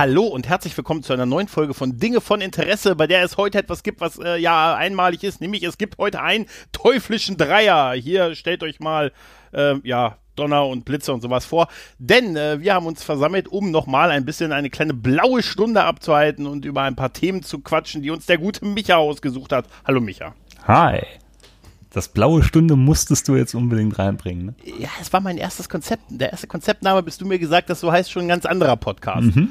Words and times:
Hallo 0.00 0.22
und 0.22 0.48
herzlich 0.48 0.74
willkommen 0.78 1.02
zu 1.02 1.12
einer 1.12 1.26
neuen 1.26 1.46
Folge 1.46 1.74
von 1.74 1.98
Dinge 1.98 2.22
von 2.22 2.40
Interesse, 2.40 2.96
bei 2.96 3.06
der 3.06 3.22
es 3.22 3.36
heute 3.36 3.58
etwas 3.58 3.82
gibt, 3.82 4.00
was 4.00 4.18
äh, 4.18 4.38
ja 4.38 4.74
einmalig 4.74 5.22
ist, 5.24 5.42
nämlich 5.42 5.62
es 5.62 5.76
gibt 5.76 5.98
heute 5.98 6.22
einen 6.22 6.46
teuflischen 6.72 7.36
Dreier. 7.36 7.92
Hier 7.92 8.34
stellt 8.34 8.62
euch 8.62 8.80
mal, 8.80 9.12
äh, 9.52 9.74
ja, 9.86 10.16
Donner 10.36 10.66
und 10.66 10.86
Blitze 10.86 11.12
und 11.12 11.20
sowas 11.20 11.44
vor, 11.44 11.68
denn 11.98 12.34
äh, 12.34 12.62
wir 12.62 12.72
haben 12.72 12.86
uns 12.86 13.02
versammelt, 13.02 13.48
um 13.48 13.70
nochmal 13.70 14.10
ein 14.10 14.24
bisschen 14.24 14.52
eine 14.52 14.70
kleine 14.70 14.94
blaue 14.94 15.42
Stunde 15.42 15.84
abzuhalten 15.84 16.46
und 16.46 16.64
über 16.64 16.80
ein 16.80 16.96
paar 16.96 17.12
Themen 17.12 17.42
zu 17.42 17.58
quatschen, 17.58 18.00
die 18.00 18.10
uns 18.10 18.24
der 18.24 18.38
gute 18.38 18.64
Micha 18.64 18.96
ausgesucht 18.96 19.52
hat. 19.52 19.66
Hallo 19.86 20.00
Micha. 20.00 20.34
Hi. 20.66 21.02
Das 21.92 22.06
blaue 22.06 22.44
Stunde 22.44 22.76
musstest 22.76 23.26
du 23.26 23.34
jetzt 23.34 23.52
unbedingt 23.54 23.98
reinbringen, 23.98 24.46
ne? 24.46 24.54
Ja, 24.78 24.88
es 25.00 25.12
war 25.12 25.20
mein 25.20 25.38
erstes 25.38 25.68
Konzept. 25.68 26.04
Der 26.08 26.30
erste 26.30 26.46
Konzeptname, 26.46 27.02
bis 27.02 27.18
du 27.18 27.26
mir 27.26 27.40
gesagt 27.40 27.68
hast, 27.68 27.80
so 27.80 27.90
heißt 27.90 28.12
schon 28.12 28.22
ein 28.22 28.28
ganz 28.28 28.46
anderer 28.46 28.76
Podcast. 28.76 29.34
Mhm. 29.34 29.48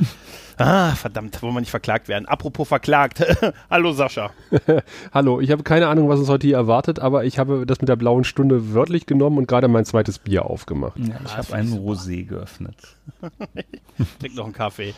Ah, 0.58 0.92
verdammt, 0.92 1.42
wollen 1.42 1.54
wir 1.54 1.60
nicht 1.60 1.70
verklagt 1.70 2.08
werden. 2.08 2.26
Apropos 2.28 2.68
verklagt. 2.68 3.26
Hallo 3.70 3.92
Sascha. 3.92 4.32
Hallo, 5.14 5.42
ich 5.42 5.52
habe 5.52 5.64
keine 5.64 5.88
Ahnung, 5.90 6.08
was 6.08 6.20
uns 6.20 6.30
heute 6.30 6.48
hier 6.48 6.56
erwartet, 6.56 7.00
aber 7.00 7.26
ich 7.26 7.40
habe 7.40 7.66
das 7.66 7.82
mit 7.82 7.90
der 7.90 7.98
blauen 7.98 8.24
Stunde 8.24 8.74
wörtlich 8.74 9.06
genommen 9.06 9.38
und 9.38 9.48
gerade 9.48 9.68
mein 9.68 9.84
zweites 9.84 10.18
Bier 10.18 10.46
aufgemacht. 10.46 10.98
Ja, 10.98 11.20
ich 11.26 11.36
habe 11.36 11.53
einen 11.53 11.74
Rosé 11.74 12.26
geöffnet. 12.26 12.76
Trink 14.20 14.36
noch 14.36 14.46
einen 14.46 14.53
Kaffee. 14.53 14.94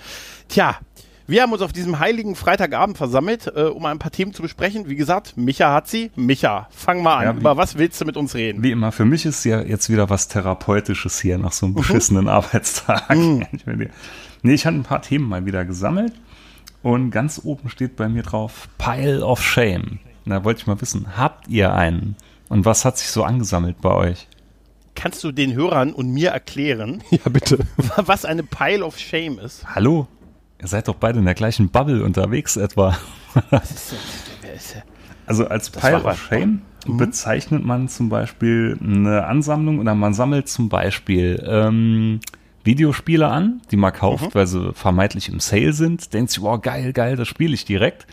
Tja, 0.47 0.77
wir 1.27 1.41
haben 1.41 1.53
uns 1.53 1.61
auf 1.61 1.71
diesem 1.73 1.99
heiligen 1.99 2.35
Freitagabend 2.35 2.97
versammelt, 2.97 3.47
äh, 3.55 3.61
um 3.63 3.85
ein 3.85 3.99
paar 3.99 4.11
Themen 4.11 4.33
zu 4.33 4.41
besprechen. 4.41 4.89
Wie 4.89 4.95
gesagt, 4.95 5.37
Micha 5.37 5.73
hat 5.73 5.87
sie. 5.87 6.11
Micha, 6.15 6.67
fang 6.71 7.01
mal 7.03 7.17
an. 7.17 7.23
Ja, 7.23 7.35
wie- 7.35 7.39
Über 7.39 7.57
was 7.57 7.77
willst 7.77 7.99
du 8.01 8.05
mit 8.05 8.17
uns 8.17 8.35
reden? 8.35 8.63
Wie 8.63 8.71
immer, 8.71 8.91
für 8.91 9.05
mich 9.05 9.25
ist 9.25 9.43
ja 9.45 9.61
jetzt 9.61 9.89
wieder 9.89 10.09
was 10.09 10.27
Therapeutisches 10.27 11.19
hier 11.19 11.37
nach 11.37 11.51
so 11.53 11.65
einem 11.67 11.75
beschissenen 11.75 12.27
Arbeitstag. 12.27 13.09
Ich 13.51 13.65
will 13.67 13.77
dir- 13.77 13.89
nee, 14.41 14.53
ich 14.53 14.65
hatte 14.65 14.77
ein 14.77 14.83
paar 14.83 15.01
Themen 15.01 15.29
mal 15.29 15.45
wieder 15.45 15.63
gesammelt 15.65 16.13
und 16.81 17.11
ganz 17.11 17.39
oben 17.43 17.69
steht 17.69 17.95
bei 17.95 18.09
mir 18.09 18.23
drauf 18.23 18.67
Pile 18.77 19.25
of 19.25 19.41
Shame. 19.43 19.99
Da 20.25 20.43
wollte 20.43 20.61
ich 20.61 20.67
mal 20.67 20.79
wissen, 20.81 21.17
habt 21.17 21.47
ihr 21.47 21.73
einen? 21.73 22.15
Und 22.49 22.65
was 22.65 22.83
hat 22.85 22.97
sich 22.97 23.07
so 23.07 23.23
angesammelt 23.23 23.79
bei 23.81 23.93
euch? 23.93 24.27
Kannst 24.93 25.23
du 25.23 25.31
den 25.31 25.53
Hörern 25.53 25.93
und 25.93 26.09
mir 26.11 26.31
erklären, 26.31 27.01
Ja, 27.09 27.29
bitte. 27.31 27.59
was 27.95 28.25
eine 28.25 28.43
Pile 28.43 28.85
of 28.85 28.99
Shame 28.99 29.39
ist? 29.39 29.65
Hallo? 29.73 30.07
Ihr 30.61 30.67
seid 30.67 30.87
doch 30.87 30.95
beide 30.95 31.19
in 31.19 31.25
der 31.25 31.33
gleichen 31.33 31.69
Bubble 31.69 32.03
unterwegs 32.03 32.55
etwa. 32.55 32.97
Also 35.27 35.47
als 35.47 35.69
Pile 35.69 36.03
of 36.03 36.21
Shame 36.21 36.61
bezeichnet 36.85 37.63
man 37.63 37.87
zum 37.87 38.09
Beispiel 38.09 38.77
eine 38.83 39.25
Ansammlung 39.25 39.79
oder 39.79 39.95
man 39.95 40.13
sammelt 40.13 40.49
zum 40.49 40.67
Beispiel 40.67 41.41
ähm, 41.47 42.19
Videospiele 42.65 43.27
an, 43.27 43.61
die 43.71 43.77
man 43.77 43.93
kauft, 43.93 44.35
weil 44.35 44.45
sie 44.45 44.73
vermeintlich 44.73 45.29
im 45.29 45.39
Sale 45.39 45.71
sind. 45.71 46.13
Denkt 46.13 46.31
sich, 46.31 46.43
oh 46.43 46.57
geil, 46.57 46.91
geil, 46.91 47.15
das 47.15 47.29
spiele 47.29 47.53
ich 47.53 47.63
direkt. 47.63 48.07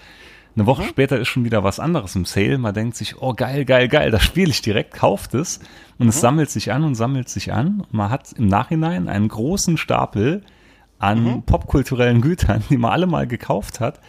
Eine 0.54 0.66
Woche 0.66 0.84
später 0.84 1.18
ist 1.18 1.28
schon 1.28 1.44
wieder 1.44 1.64
was 1.64 1.80
anderes 1.80 2.14
im 2.14 2.24
Sale. 2.24 2.58
Man 2.58 2.74
denkt 2.74 2.96
sich, 2.96 3.20
oh 3.20 3.34
geil, 3.34 3.64
geil, 3.64 3.88
geil, 3.88 4.10
das 4.10 4.22
spiele 4.22 4.50
ich 4.50 4.62
direkt, 4.62 4.94
kauft 4.94 5.34
es. 5.34 5.60
Und 5.98 6.08
es 6.08 6.20
sammelt 6.20 6.50
sich 6.50 6.72
an 6.72 6.84
und 6.84 6.94
sammelt 6.94 7.28
sich 7.28 7.52
an. 7.52 7.80
Und 7.80 7.94
man 7.94 8.10
hat 8.10 8.32
im 8.32 8.46
Nachhinein 8.46 9.08
einen 9.08 9.28
großen 9.28 9.76
Stapel 9.76 10.42
an 10.98 11.42
popkulturellen 11.42 12.20
Gütern, 12.20 12.62
die 12.70 12.76
man 12.76 12.90
alle 12.92 13.06
mal 13.06 13.26
gekauft 13.26 13.80
hat, 13.80 14.00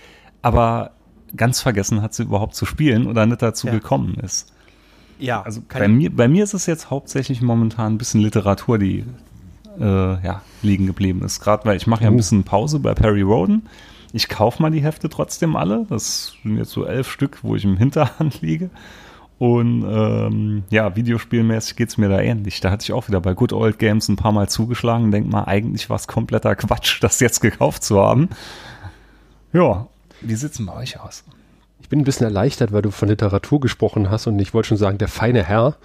aber 0.42 0.92
ganz 1.36 1.62
vergessen 1.62 2.02
hat, 2.02 2.14
sie 2.14 2.24
überhaupt 2.24 2.56
zu 2.56 2.66
spielen 2.66 3.06
oder 3.08 3.26
nicht 3.26 3.42
dazu 3.42 3.68
Ja. 3.68 3.74
gekommen 3.74 4.16
ist. 4.16 4.52
Ja, 5.20 5.42
Also 5.42 5.62
bei 5.68 5.88
mir, 5.88 6.16
bei 6.16 6.28
mir 6.28 6.44
ist 6.44 6.54
es 6.54 6.66
jetzt 6.66 6.90
hauptsächlich 6.90 7.42
momentan 7.42 7.94
ein 7.94 7.98
bisschen 7.98 8.22
Literatur, 8.22 8.78
die 8.80 9.04
äh, 9.80 9.84
ja, 9.84 10.42
liegen 10.62 10.88
geblieben 10.88 11.22
ist. 11.24 11.40
Gerade 11.42 11.66
weil 11.66 11.78
ich 11.78 11.88
mache 11.88 12.04
ja 12.04 12.10
ein 12.10 12.16
bisschen 12.18 12.44
Pause 12.44 12.80
bei 12.80 12.94
Perry 12.94 13.22
Roden. 13.22 13.68
Ich 14.14 14.28
kaufe 14.30 14.62
mal 14.62 14.72
die 14.72 14.82
Hefte 14.82 15.10
trotzdem 15.10 15.56
alle. 15.56 15.86
Das 15.90 16.34
sind 16.44 16.58
jetzt 16.58 16.72
so 16.72 16.86
elf 16.86 17.12
Stück, 17.12 17.40
wo 17.44 17.56
ich 17.56 17.64
im 17.66 17.78
Hinterhand 17.78 18.42
liege. 18.42 18.70
Und 19.40 19.86
ähm, 19.90 20.64
ja, 20.70 20.98
videospielmäßig 20.98 21.78
geht's 21.78 21.98
mir 21.98 22.10
da 22.10 22.20
ähnlich. 22.20 22.60
Da 22.60 22.72
hatte 22.72 22.84
ich 22.84 22.92
auch 22.92 23.08
wieder 23.08 23.22
bei 23.22 23.34
Good 23.34 23.54
Old 23.54 23.80
Games 23.80 24.10
ein 24.10 24.18
paar 24.18 24.34
Mal 24.34 24.50
zugeschlagen 24.50 25.06
und 25.06 25.12
denk 25.12 25.32
mal, 25.32 25.46
eigentlich 25.46 25.90
war 25.90 25.96
es 25.96 26.08
kompletter 26.08 26.58
Quatsch, 26.58 26.98
das 27.02 27.22
jetzt 27.22 27.40
gekauft 27.40 27.84
zu 27.84 28.02
haben. 28.02 28.28
Ja, 29.54 29.88
wie 30.20 30.36
sieht's 30.36 30.58
denn 30.58 30.66
bei 30.66 30.76
euch 30.76 31.00
aus? 31.00 31.24
Ich 31.82 31.88
bin 31.88 32.00
ein 32.02 32.04
bisschen 32.04 32.26
erleichtert, 32.26 32.74
weil 32.74 32.82
du 32.82 32.92
von 32.92 33.08
Literatur 33.08 33.62
gesprochen 33.62 34.12
hast 34.12 34.28
und 34.28 34.38
ich 34.40 34.54
wollte 34.54 34.68
schon 34.68 34.78
sagen, 34.78 34.98
der 34.98 35.08
feine 35.08 35.44
Herr. 35.44 35.78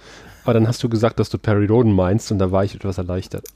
Aber 0.43 0.53
dann 0.53 0.67
hast 0.67 0.83
du 0.83 0.89
gesagt, 0.89 1.19
dass 1.19 1.29
du 1.29 1.37
Perry 1.37 1.65
Roden 1.65 1.93
meinst 1.93 2.31
und 2.33 2.39
da 2.39 2.51
war 2.51 2.65
ich 2.65 2.75
etwas 2.75 2.97
erleichtert. 2.97 3.47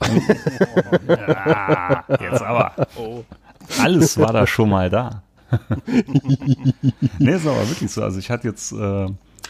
Ah, 1.08 2.04
jetzt 2.20 2.42
aber. 2.42 2.72
Alles 3.80 4.18
war 4.18 4.32
da 4.32 4.46
schon 4.46 4.70
mal 4.70 4.90
da. 4.90 5.22
nee, 7.18 7.32
ist 7.32 7.46
aber 7.46 7.68
wirklich 7.68 7.90
so. 7.90 8.02
Also 8.02 8.18
ich 8.18 8.30
hatte 8.30 8.48
jetzt 8.48 8.72
äh, 8.72 9.06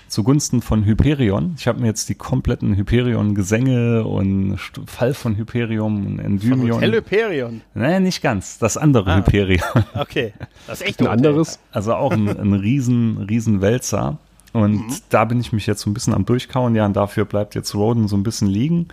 zugunsten 0.09 0.63
von 0.63 0.85
Hyperion, 0.85 1.55
ich 1.57 1.67
habe 1.69 1.81
mir 1.81 1.87
jetzt 1.87 2.09
die 2.09 2.15
kompletten 2.15 2.75
Hyperion-Gesänge 2.77 4.05
und 4.05 4.59
Fall 4.87 5.15
von 5.15 5.37
Hyperion 5.37 6.07
und 6.07 6.19
Endymion. 6.19 6.73
Hotel 6.77 6.93
Hyperion. 6.95 7.61
Nee, 7.75 8.01
nicht 8.01 8.23
ganz. 8.23 8.59
Das 8.59 8.77
andere 8.77 9.11
Ah. 9.13 9.17
Hyperion. 9.19 9.61
Okay, 9.95 10.33
das 10.67 10.81
ist 10.81 10.87
echt 10.89 11.01
Ein 11.01 11.07
anderes? 11.09 11.59
Also 11.73 11.95
auch 11.95 12.13
ein, 12.13 12.29
ein 12.29 12.55
riesen, 12.55 13.19
riesen 13.29 13.61
Wälzer. 13.61 14.19
Und 14.53 14.83
da 15.11 15.25
bin 15.25 15.41
ich 15.41 15.53
mich 15.53 15.67
jetzt 15.67 15.83
so 15.83 15.91
ein 15.91 15.95
bisschen 15.95 16.13
am 16.15 16.25
Durchkauen. 16.25 16.75
Ja, 16.75 16.87
und 16.87 16.95
dafür 16.97 17.25
bleibt 17.25 17.55
jetzt 17.55 17.75
Roden 17.75 18.09
so 18.09 18.17
ein 18.17 18.23
bisschen 18.23 18.49
liegen. 18.49 18.89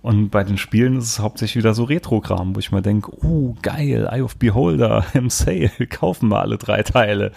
Und 0.00 0.30
bei 0.30 0.44
den 0.44 0.58
Spielen 0.58 0.96
ist 0.98 1.04
es 1.04 1.18
hauptsächlich 1.18 1.56
wieder 1.64 1.74
so 1.74 1.84
Retro-Kram, 1.84 2.54
wo 2.54 2.58
ich 2.58 2.72
mir 2.72 2.82
denke, 2.82 3.10
oh, 3.24 3.54
geil, 3.62 4.06
Eye 4.10 4.20
of 4.22 4.36
Beholder 4.36 5.04
im 5.14 5.30
Sale, 5.30 5.70
kaufen 5.90 6.28
wir 6.28 6.40
alle 6.40 6.58
drei 6.58 6.82
Teile. 6.82 7.32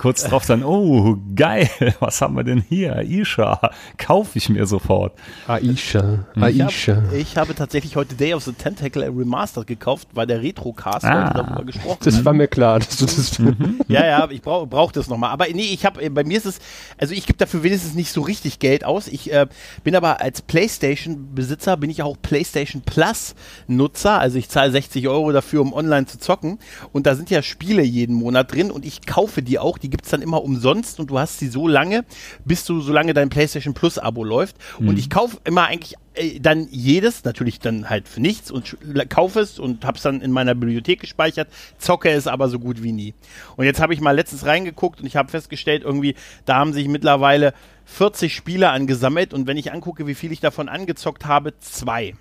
Kurz 0.00 0.24
drauf 0.24 0.46
dann, 0.46 0.64
oh, 0.64 1.18
geil, 1.36 1.68
was 2.00 2.22
haben 2.22 2.34
wir 2.34 2.42
denn 2.42 2.64
hier? 2.66 3.02
Isha, 3.02 3.70
kaufe 3.98 4.38
ich 4.38 4.48
mir 4.48 4.64
sofort. 4.66 5.12
Aisha, 5.46 6.24
Ich, 6.36 6.42
Aisha. 6.42 6.96
hab, 6.96 7.12
ich 7.12 7.36
habe 7.36 7.54
tatsächlich 7.54 7.96
heute 7.96 8.14
Day 8.14 8.32
of 8.32 8.42
the 8.42 8.52
Tentacle 8.54 9.02
Remastered 9.04 9.66
gekauft, 9.66 10.08
weil 10.14 10.26
der 10.26 10.40
Retrocast 10.40 11.04
Ah. 11.04 11.26
heute 11.28 11.34
darüber 11.44 11.64
gesprochen 11.64 11.98
Das 12.02 12.24
war 12.24 12.32
mir 12.32 12.48
klar, 12.48 12.78
dass 12.78 12.96
du 12.96 13.04
das. 13.04 13.38
Ja, 13.88 14.06
ja, 14.06 14.30
ich 14.30 14.40
brauche 14.40 14.66
brauch 14.66 14.90
das 14.90 15.08
nochmal. 15.08 15.32
Aber 15.32 15.46
nee, 15.52 15.70
ich 15.72 15.84
habe, 15.84 16.08
bei 16.10 16.24
mir 16.24 16.38
ist 16.38 16.46
es, 16.46 16.60
also 16.96 17.12
ich 17.12 17.26
gebe 17.26 17.36
dafür 17.36 17.62
wenigstens 17.62 17.94
nicht 17.94 18.10
so 18.10 18.22
richtig 18.22 18.58
Geld 18.58 18.84
aus. 18.84 19.06
Ich 19.06 19.30
äh, 19.32 19.48
bin 19.84 19.94
aber 19.96 20.22
als 20.22 20.40
PlayStation-Besitzer, 20.40 21.76
bin 21.76 21.90
ich 21.90 22.02
auch 22.02 22.16
PlayStation 22.22 22.80
Plus-Nutzer. 22.82 24.18
Also 24.18 24.38
ich 24.38 24.48
zahle 24.48 24.70
60 24.72 25.08
Euro 25.08 25.30
dafür, 25.32 25.60
um 25.60 25.72
online 25.74 26.06
zu 26.06 26.18
zocken. 26.18 26.58
Und 26.92 27.06
da 27.06 27.14
sind 27.14 27.28
ja 27.28 27.42
Spiele 27.42 27.82
jeden 27.82 28.14
Monat 28.14 28.52
drin 28.52 28.70
und 28.70 28.86
ich 28.86 29.04
kaufe 29.04 29.42
die 29.42 29.58
auch. 29.58 29.76
Die 29.76 29.89
gibt's 29.90 30.10
dann 30.10 30.22
immer 30.22 30.42
umsonst 30.42 31.00
und 31.00 31.10
du 31.10 31.18
hast 31.18 31.38
sie 31.38 31.48
so 31.48 31.68
lange, 31.68 32.04
bis 32.44 32.64
du, 32.64 32.80
solange 32.80 33.14
dein 33.14 33.28
PlayStation 33.28 33.74
Plus-Abo 33.74 34.24
läuft. 34.24 34.56
Und 34.78 34.98
ich 34.98 35.10
kaufe 35.10 35.38
immer 35.44 35.66
eigentlich 35.66 35.96
äh, 36.14 36.40
dann 36.40 36.68
jedes, 36.70 37.24
natürlich 37.24 37.60
dann 37.60 37.88
halt 37.88 38.08
für 38.08 38.20
nichts 38.20 38.50
und 38.50 38.76
kaufe 39.08 39.40
es 39.40 39.58
und 39.58 39.84
hab's 39.84 40.02
dann 40.02 40.20
in 40.20 40.32
meiner 40.32 40.54
Bibliothek 40.54 41.00
gespeichert, 41.00 41.48
zocke 41.78 42.10
es 42.10 42.26
aber 42.26 42.48
so 42.48 42.58
gut 42.58 42.82
wie 42.82 42.92
nie. 42.92 43.14
Und 43.56 43.64
jetzt 43.64 43.80
habe 43.80 43.94
ich 43.94 44.00
mal 44.00 44.12
letztens 44.12 44.46
reingeguckt 44.46 45.00
und 45.00 45.06
ich 45.06 45.16
habe 45.16 45.30
festgestellt, 45.30 45.82
irgendwie, 45.84 46.14
da 46.44 46.56
haben 46.56 46.72
sich 46.72 46.88
mittlerweile 46.88 47.54
40 47.86 48.34
Spiele 48.34 48.70
angesammelt 48.70 49.34
und 49.34 49.46
wenn 49.46 49.56
ich 49.56 49.72
angucke, 49.72 50.06
wie 50.06 50.14
viel 50.14 50.32
ich 50.32 50.40
davon 50.40 50.68
angezockt 50.68 51.26
habe, 51.26 51.58
zwei. 51.60 52.14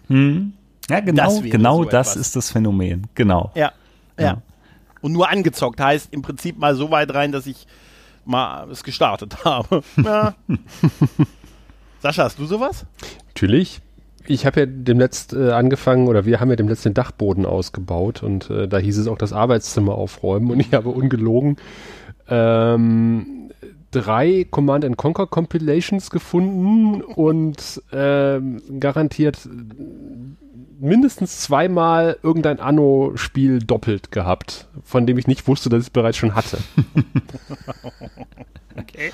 Ja, 0.89 0.99
genau, 1.01 1.41
Das 1.41 1.41
genau 1.43 1.83
so 1.83 1.89
das 1.89 2.15
ist 2.15 2.35
das 2.35 2.51
Phänomen. 2.51 3.07
Genau. 3.15 3.51
Ja, 3.55 3.71
ja. 4.19 4.41
Und 5.01 5.13
nur 5.13 5.29
angezockt 5.29 5.79
heißt 5.79 6.13
im 6.13 6.21
Prinzip 6.21 6.57
mal 6.57 6.75
so 6.75 6.91
weit 6.91 7.13
rein, 7.13 7.31
dass 7.31 7.47
ich 7.47 7.67
mal 8.25 8.69
es 8.69 8.83
gestartet 8.83 9.43
habe. 9.45 9.83
Ja. 9.97 10.35
Sascha, 11.99 12.23
hast 12.23 12.39
du 12.39 12.45
sowas? 12.45 12.85
Natürlich. 13.27 13.81
Ich 14.25 14.45
habe 14.45 14.59
ja 14.61 14.65
demnächst 14.67 15.33
äh, 15.33 15.51
angefangen, 15.51 16.07
oder 16.07 16.25
wir 16.25 16.39
haben 16.39 16.49
ja 16.49 16.55
demnächst 16.55 16.85
den 16.85 16.93
Dachboden 16.93 17.45
ausgebaut 17.45 18.21
und 18.21 18.49
äh, 18.49 18.67
da 18.67 18.77
hieß 18.77 18.97
es 18.99 19.07
auch 19.07 19.17
das 19.17 19.33
Arbeitszimmer 19.33 19.95
aufräumen 19.95 20.51
und 20.51 20.59
ich 20.59 20.73
habe 20.73 20.89
ungelogen 20.89 21.57
ähm, 22.27 23.51
drei 23.91 24.45
Command 24.49 24.85
and 24.85 24.97
Conquer 24.97 25.27
Compilations 25.27 26.09
gefunden 26.09 27.01
und 27.01 27.81
ähm, 27.91 28.61
garantiert 28.79 29.47
mindestens 30.79 31.41
zweimal 31.41 32.17
irgendein 32.23 32.59
Anno-Spiel 32.59 33.59
doppelt 33.59 34.11
gehabt, 34.11 34.67
von 34.83 35.05
dem 35.05 35.17
ich 35.17 35.27
nicht 35.27 35.47
wusste, 35.47 35.69
dass 35.69 35.81
ich 35.81 35.87
es 35.87 35.89
bereits 35.91 36.17
schon 36.17 36.35
hatte. 36.35 36.57
Okay. 38.77 39.11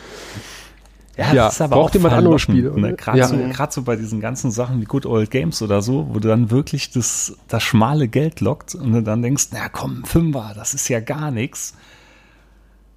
Ja, 1.18 1.34
Ja, 1.34 1.46
das 1.46 1.56
ist 1.56 1.62
aber 1.62 1.76
braucht 1.78 1.92
auch 1.92 1.96
jemand 1.96 2.14
andere 2.14 2.40
Spiele, 2.40 2.80
Ne? 2.80 2.94
Gerade 2.96 3.18
Ja. 3.18 3.28
so, 3.28 3.38
so 3.70 3.82
bei 3.84 3.96
diesen 3.96 4.20
ganzen 4.20 4.52
Sachen 4.52 4.82
wie 4.82 4.86
Good 4.86 5.06
Old 5.06 5.32
Games 5.32 5.62
oder 5.62 5.82
so, 5.82 6.08
wo 6.10 6.20
du 6.20 6.28
dann 6.28 6.52
wirklich 6.52 6.92
das, 6.92 7.38
das 7.48 7.64
schmale 7.64 8.08
Geld 8.08 8.42
lockt 8.42 8.76
und 8.76 8.92
du 8.92 9.02
dann 9.02 9.22
denkst, 9.22 9.48
na 9.54 9.70
komm, 9.70 10.04
Fünfer, 10.04 10.52
das 10.56 10.74
ist 10.74 10.88
ja 10.90 11.00
gar 11.00 11.32
nichts. 11.32 11.74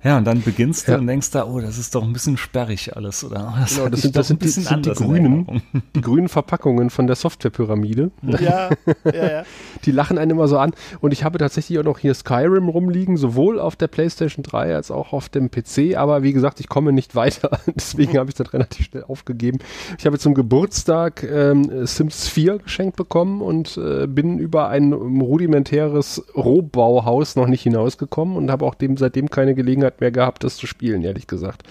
Ja, 0.04 0.16
und 0.16 0.24
dann 0.24 0.42
beginnst 0.42 0.86
du 0.86 0.92
Ja. 0.92 0.98
und 0.98 1.08
denkst 1.08 1.32
da, 1.32 1.44
oh, 1.44 1.60
das 1.60 1.76
ist 1.76 1.94
doch 1.94 2.04
ein 2.04 2.12
bisschen 2.12 2.36
sperrig 2.36 2.96
alles, 2.96 3.24
oder? 3.24 3.52
Oh, 3.54 3.58
Das, 3.60 3.74
Genau, 3.76 3.88
das 3.88 4.00
sind, 4.02 4.16
das 4.16 4.28
sind, 4.28 4.36
ein 4.36 4.38
die, 4.38 4.44
bisschen 4.46 4.62
sind 4.64 4.86
die 4.86 4.90
grünen, 4.92 5.62
die 5.96 6.00
grünen 6.00 6.28
Verpackungen 6.28 6.90
von 6.90 7.06
der 7.08 7.16
Softwarepyramide. 7.16 8.10
Ja, 8.22 8.70
ja, 9.04 9.12
ja. 9.12 9.42
Die 9.84 9.90
lachen 9.92 10.18
einen 10.18 10.32
immer 10.32 10.48
so 10.48 10.58
an. 10.58 10.72
Und 11.00 11.12
ich 11.12 11.22
habe 11.24 11.38
tatsächlich 11.38 11.78
auch 11.78 11.84
noch 11.84 11.98
hier 11.98 12.12
Skyrim 12.14 12.68
rumliegen, 12.68 13.16
sowohl 13.16 13.58
auf 13.60 13.76
der 13.76 13.86
PlayStation 13.86 14.42
3 14.42 14.74
als 14.74 14.90
auch 14.90 15.12
auf 15.12 15.28
dem 15.28 15.50
PC. 15.50 15.96
Aber 15.96 16.22
wie 16.22 16.32
gesagt, 16.32 16.58
ich 16.60 16.68
komme 16.68 16.92
nicht 16.92 17.14
weiter. 17.14 17.58
Deswegen 17.74 18.18
habe 18.18 18.30
ich 18.30 18.34
das 18.36 18.52
relativ 18.52 18.86
schnell 18.86 19.04
aufgegeben. 19.04 19.58
Ich 19.98 20.06
habe 20.06 20.18
zum 20.18 20.34
Geburtstag 20.34 21.22
ähm, 21.22 21.86
Sims 21.86 22.28
4 22.28 22.58
geschenkt 22.58 22.96
bekommen 22.96 23.40
und 23.40 23.76
äh, 23.76 24.06
bin 24.06 24.38
über 24.38 24.68
ein 24.68 24.92
rudimentäres 24.92 26.24
Rohbauhaus 26.36 27.36
noch 27.36 27.46
nicht 27.46 27.62
hinausgekommen 27.62 28.36
und 28.36 28.50
habe 28.50 28.64
auch 28.64 28.74
dem 28.74 28.96
seitdem 28.96 29.30
keine 29.30 29.54
Gelegenheit 29.54 29.87
mehr 30.00 30.10
gehabt, 30.10 30.44
das 30.44 30.56
zu 30.56 30.66
spielen, 30.66 31.02
ehrlich 31.02 31.26
gesagt. 31.26 31.62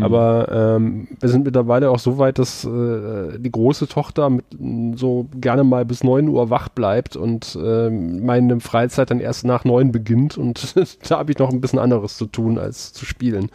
Aber 0.00 0.48
ähm, 0.50 1.08
wir 1.18 1.28
sind 1.28 1.44
mittlerweile 1.44 1.90
auch 1.90 1.98
so 1.98 2.18
weit, 2.18 2.38
dass 2.38 2.64
äh, 2.64 3.38
die 3.38 3.50
große 3.50 3.88
Tochter 3.88 4.30
mit, 4.30 4.44
so 4.98 5.26
gerne 5.34 5.64
mal 5.64 5.84
bis 5.84 6.04
9 6.04 6.28
Uhr 6.28 6.50
wach 6.50 6.68
bleibt 6.68 7.16
und 7.16 7.58
ähm, 7.62 8.24
meine 8.24 8.60
Freizeit 8.60 9.10
dann 9.10 9.20
erst 9.20 9.44
nach 9.44 9.64
9 9.64 9.92
beginnt 9.92 10.36
und 10.36 10.74
da 11.08 11.18
habe 11.18 11.32
ich 11.32 11.38
noch 11.38 11.50
ein 11.50 11.60
bisschen 11.60 11.78
anderes 11.78 12.16
zu 12.16 12.26
tun, 12.26 12.58
als 12.58 12.92
zu 12.92 13.06
spielen. 13.06 13.50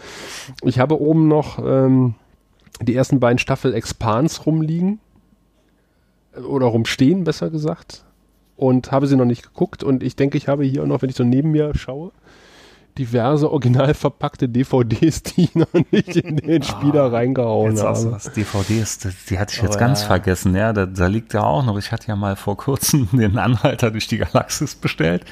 Ich 0.64 0.80
habe 0.80 1.00
oben 1.00 1.28
noch 1.28 1.60
ähm, 1.64 2.16
die 2.82 2.96
ersten 2.96 3.20
beiden 3.20 3.38
Staffel 3.38 3.74
Expans 3.74 4.46
rumliegen 4.46 5.00
oder 6.48 6.68
rumstehen, 6.68 7.24
besser 7.24 7.50
gesagt. 7.50 8.06
Und 8.56 8.92
habe 8.92 9.08
sie 9.08 9.16
noch 9.16 9.26
nicht 9.26 9.44
geguckt 9.44 9.84
und 9.84 10.04
ich 10.04 10.16
denke, 10.16 10.38
ich 10.38 10.48
habe 10.48 10.64
hier 10.64 10.84
auch 10.84 10.88
noch, 10.88 11.02
wenn 11.02 11.10
ich 11.10 11.16
so 11.16 11.24
neben 11.24 11.52
mir 11.52 11.74
schaue, 11.76 12.12
diverse 12.98 13.50
original 13.52 13.94
verpackte 13.94 14.48
DVDs, 14.50 15.24
die 15.24 15.46
ich 15.46 15.56
noch 15.56 15.68
nicht 15.92 16.16
in 16.16 16.38
den 16.38 16.62
Spieler 16.64 17.12
reingehauen 17.12 17.72
Jetzt 17.72 17.84
habe. 17.84 18.12
was 18.12 18.32
DVDs, 18.32 19.00
das, 19.00 19.14
die 19.30 19.40
hatte 19.40 19.56
ich 19.56 19.62
jetzt 19.62 19.76
Oh, 19.76 19.80
ganz 19.80 20.02
ja. 20.02 20.08
vergessen. 20.08 20.56
Ja, 20.56 20.74
da, 20.74 20.86
da 20.86 21.08
liegt 21.08 21.34
ja 21.34 21.42
auch 21.44 21.66
noch. 21.66 21.78
Ich 21.78 21.92
hatte 21.92 22.08
ja 22.08 22.16
mal 22.16 22.36
vor 22.36 22.58
kurzem 22.58 23.08
den 23.14 23.38
Anhalter 23.38 23.92
durch 23.92 24.08
die 24.08 24.18
Galaxis 24.20 24.76
bestellt. 24.76 25.26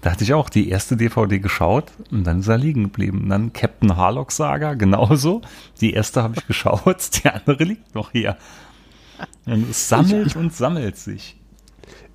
Da 0.00 0.12
hatte 0.12 0.22
ich 0.22 0.32
auch 0.32 0.48
die 0.48 0.68
erste 0.68 0.96
DVD 0.96 1.40
geschaut 1.40 1.86
und 2.12 2.22
dann 2.24 2.40
ist 2.40 2.48
er 2.48 2.56
liegen 2.58 2.84
geblieben. 2.84 3.22
Und 3.24 3.28
dann 3.30 3.52
Captain 3.52 3.96
Harlock 3.96 4.30
Saga, 4.30 4.74
genauso. 4.74 5.42
Die 5.80 5.92
erste 5.94 6.22
habe 6.22 6.34
ich 6.36 6.46
geschaut, 6.46 7.10
die 7.24 7.28
andere 7.28 7.64
liegt 7.64 7.94
noch 7.94 8.12
hier. 8.12 8.36
Und 9.46 9.68
es 9.70 9.88
sammelt 9.88 10.36
und 10.36 10.54
sammelt 10.54 10.96
sich. 10.96 11.34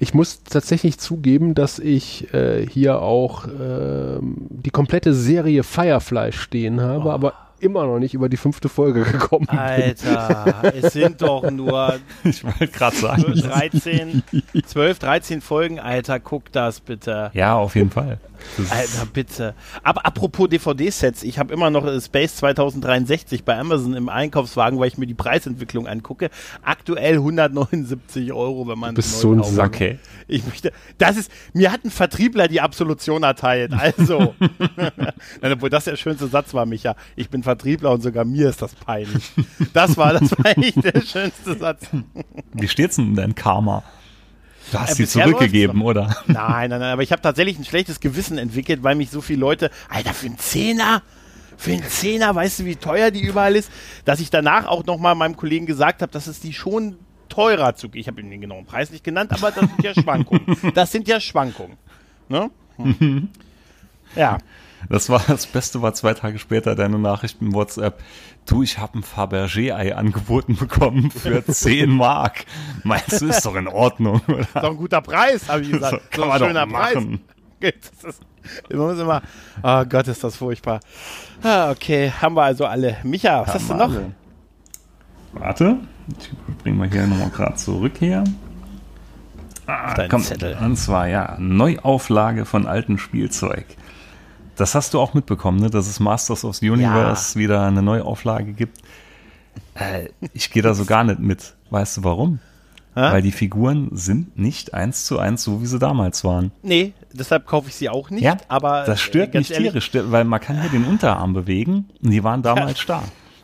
Ich 0.04 0.14
muss 0.14 0.44
tatsächlich 0.44 1.00
zugeben, 1.00 1.56
dass 1.56 1.80
ich 1.80 2.34
äh, 2.34 2.68
hier 2.68 3.02
auch 3.02 3.48
ähm, 3.48 4.36
die 4.50 4.70
komplette 4.70 5.14
Serie 5.14 5.64
Firefly 5.64 6.34
stehen 6.34 6.82
habe, 6.82 7.14
aber 7.14 7.43
immer 7.64 7.86
noch 7.86 8.00
nicht 8.00 8.14
über 8.14 8.30
die 8.30 8.38
fünfte 8.38 8.70
Folge 8.70 9.04
gekommen 9.12 9.48
bin. 9.50 9.58
Alter, 9.58 10.74
es 10.76 10.94
sind 10.94 11.22
doch 11.22 11.50
nur 11.50 11.96
Ich 12.24 12.44
wollte 12.44 12.68
gerade 12.68 12.96
sagen. 12.96 13.24
13, 13.34 14.24
12, 14.66 15.00
13 15.00 15.42
Folgen. 15.42 15.80
Alter, 15.80 16.20
guck 16.20 16.52
das 16.52 16.80
bitte. 16.80 17.32
Ja, 17.34 17.56
auf 17.56 17.76
jeden 17.76 17.90
Fall. 17.92 18.20
Das 18.58 18.72
Alter, 18.72 19.06
bitte. 19.12 19.54
Aber 19.84 20.06
apropos 20.06 20.50
DVD-Sets, 20.50 21.24
ich 21.24 21.40
habe 21.40 21.54
immer 21.54 21.70
noch 21.70 21.86
äh, 21.86 22.00
Space 22.02 22.36
2063 22.38 23.46
bei 23.46 23.58
Amazon 23.58 23.94
im 23.94 24.10
Einkaufswagen, 24.10 24.80
weil 24.80 24.90
ich 24.90 24.98
mir 24.98 25.08
die 25.08 25.14
Preisentwicklung 25.14 25.88
angucke. 25.88 26.30
Aktuell 26.62 27.16
179 27.16 28.34
Euro, 28.34 28.68
wenn 28.68 28.78
man 28.78 28.96
Du 28.96 28.96
bist 28.98 29.20
so 29.20 29.34
ein. 29.34 29.44
Sack. 29.44 29.68
Okay. 29.76 30.00
Ich 30.28 30.46
möchte, 30.46 30.72
das 30.98 31.18
ist, 31.18 31.32
mir 31.54 31.72
hat 31.72 31.86
ein 31.86 31.92
Vertriebler 31.92 32.48
die 32.48 32.60
Absolution 32.62 33.24
erteilt. 33.24 33.74
Also, 33.74 34.36
Nein, 35.42 35.54
obwohl 35.54 35.70
das 35.70 35.86
der 35.86 35.96
schönste 35.96 36.28
Satz 36.28 36.54
war, 36.54 36.66
Micha. 36.66 36.96
Ich 37.16 37.30
bin 37.30 37.44
Vertriebler 37.44 37.53
und 37.92 38.02
sogar 38.02 38.26
mir 38.26 38.50
ist 38.50 38.62
das 38.62 38.74
peinlich. 38.76 39.32
Das 39.74 39.98
war, 39.98 40.14
das 40.14 40.32
war 40.32 40.58
echt 40.58 40.84
der 40.84 41.02
schönste 41.02 41.58
Satz. 41.58 41.88
Wie 42.54 42.68
steht's 42.68 42.96
denn 42.98 43.10
in 43.10 43.16
deinem 43.16 43.36
Karma? 43.36 43.84
Du 44.72 44.80
hast 44.80 44.92
Äh, 44.92 44.96
sie 44.96 45.08
zurückgegeben, 45.08 45.82
oder? 45.82 46.16
Nein, 46.28 46.70
nein, 46.70 46.80
nein, 46.80 46.94
aber 46.94 47.04
ich 47.04 47.12
habe 47.12 47.22
tatsächlich 47.22 47.58
ein 47.60 47.66
schlechtes 47.66 48.00
Gewissen 48.00 48.38
entwickelt, 48.38 48.84
weil 48.84 48.96
mich 48.96 49.10
so 49.12 49.22
viele 49.22 49.40
Leute, 49.40 49.70
Alter, 49.90 50.14
für 50.14 50.28
einen 50.28 50.38
Zehner, 50.40 51.02
für 51.58 51.72
einen 51.72 51.84
Zehner, 51.84 52.34
weißt 52.34 52.60
du, 52.60 52.66
wie 52.66 52.76
teuer 52.76 53.12
die 53.12 53.22
überall 53.22 53.56
ist, 53.56 53.72
dass 54.06 54.20
ich 54.20 54.30
danach 54.30 54.66
auch 54.66 54.86
nochmal 54.86 55.16
meinem 55.16 55.36
Kollegen 55.36 55.66
gesagt 55.66 56.02
habe, 56.02 56.12
dass 56.12 56.28
es 56.28 56.40
die 56.40 56.54
schon 56.54 56.98
teurer 57.30 57.76
zu 57.76 57.88
Ich 57.94 58.08
habe 58.08 58.22
ihm 58.22 58.30
den 58.30 58.42
genauen 58.42 58.66
Preis 58.66 58.92
nicht 58.92 59.04
genannt, 59.04 59.32
aber 59.32 59.52
das 59.52 59.68
sind 59.70 59.84
ja 59.84 59.94
Schwankungen. 59.94 60.58
Das 60.74 60.92
sind 60.92 61.08
ja 61.08 61.20
Schwankungen. 61.20 61.78
Ne? 62.30 62.50
Hm. 62.78 63.30
Ja. 64.16 64.38
Das 64.90 65.10
war 65.10 65.22
das 65.28 65.46
Beste, 65.48 65.82
war 65.82 65.94
zwei 65.94 66.14
Tage 66.14 66.40
später 66.40 66.76
deine 66.76 67.00
Nachricht 67.00 67.42
im 67.42 67.54
WhatsApp. 67.54 68.00
Du, 68.46 68.64
ich 68.64 68.78
habe 68.78 69.00
ein 69.00 69.04
Fabergé-Ei 69.04 69.96
angeboten 69.96 70.56
bekommen 70.58 71.10
für 71.12 71.46
10 71.48 71.90
Mark. 71.90 72.46
Meinst 72.84 73.22
du, 73.22 73.28
ist 73.28 73.46
doch 73.46 73.56
in 73.56 73.68
Ordnung, 73.68 74.22
oder? 74.28 74.40
Ist 74.40 74.56
doch 74.56 74.72
ein 74.72 74.78
guter 74.78 75.02
Preis, 75.02 75.48
habe 75.48 75.62
ich 75.62 75.72
gesagt. 75.72 76.02
So 76.16 76.22
So, 76.22 76.22
kann 76.22 76.24
ein 76.24 76.30
man 76.30 76.40
doch 76.40 76.48
schöner 76.48 76.68
Preis. 76.68 76.96
machen. 76.96 77.22
Das 77.62 78.10
ist, 78.16 78.22
man 78.70 78.80
muss 78.80 79.00
immer, 79.00 79.22
oh 79.64 79.86
Gott, 79.86 80.08
ist 80.10 80.22
das 80.24 80.36
furchtbar. 80.36 80.82
Ah, 81.42 81.72
okay, 81.72 82.12
haben 82.22 82.36
wir 82.36 82.44
also 82.44 82.66
alle. 82.66 82.98
Micha, 83.04 83.42
was 83.48 83.54
hast 83.54 83.70
du 83.70 83.74
noch? 83.76 83.92
Warte, 85.32 85.78
ich 86.20 86.30
bring 86.62 86.76
mal 86.78 86.90
hier 86.90 87.08
nochmal 87.08 87.30
gerade 87.30 87.56
zurück 87.56 87.94
hier. 88.00 88.24
Ah, 89.66 89.94
Dein 89.94 90.10
komm, 90.10 90.22
Zettel. 90.22 90.58
Und 90.62 90.76
zwar, 90.76 91.08
ja, 91.08 91.38
Neuauflage 91.40 92.44
von 92.46 92.68
altem 92.68 92.98
Spielzeug. 92.98 93.66
Das 94.56 94.76
hast 94.76 94.94
du 94.94 95.00
auch 95.00 95.14
mitbekommen, 95.14 95.60
ne? 95.60 95.70
dass 95.70 95.88
es 95.88 96.00
Masters 96.00 96.46
of 96.46 96.56
the 96.58 96.70
Universe 96.70 97.40
wieder 97.40 97.66
eine 97.66 97.82
Neuauflage 97.82 98.54
gibt. 98.54 98.80
Äh, 99.76 100.10
ich 100.34 100.52
gehe 100.52 100.62
da 100.62 100.74
so 100.74 100.86
gar 100.86 101.04
nicht 101.04 101.20
mit. 101.20 101.56
Weißt 101.72 101.98
du 101.98 102.04
warum? 102.04 102.40
Hä? 102.96 103.02
Weil 103.12 103.22
die 103.24 103.32
Figuren 103.32 103.90
sind 103.94 104.38
nicht 104.38 104.76
eins 104.76 105.06
zu 105.06 105.18
eins 105.18 105.44
so, 105.44 105.62
wie 105.64 105.66
sie 105.66 105.80
damals 105.80 106.24
waren. 106.24 106.52
Nee, 106.62 106.94
deshalb 107.12 107.48
kaufe 107.48 107.70
ich 107.70 107.76
sie 107.76 107.90
auch 107.90 108.12
nicht. 108.12 108.22
Ja, 108.24 108.38
aber 108.48 108.84
das 108.86 109.02
stört 109.02 109.34
äh, 109.34 109.40
mich 109.40 109.50
ehrlich, 109.52 109.90
tierisch, 109.90 110.12
weil 110.12 110.26
man 110.26 110.40
kann 110.40 110.62
hier 110.62 110.70
den 110.70 110.86
Unterarm 110.86 111.34
bewegen 111.34 111.90
und 112.04 112.12
die 112.12 112.24
waren 112.24 112.44
damals 112.44 112.86
da. 112.86 113.02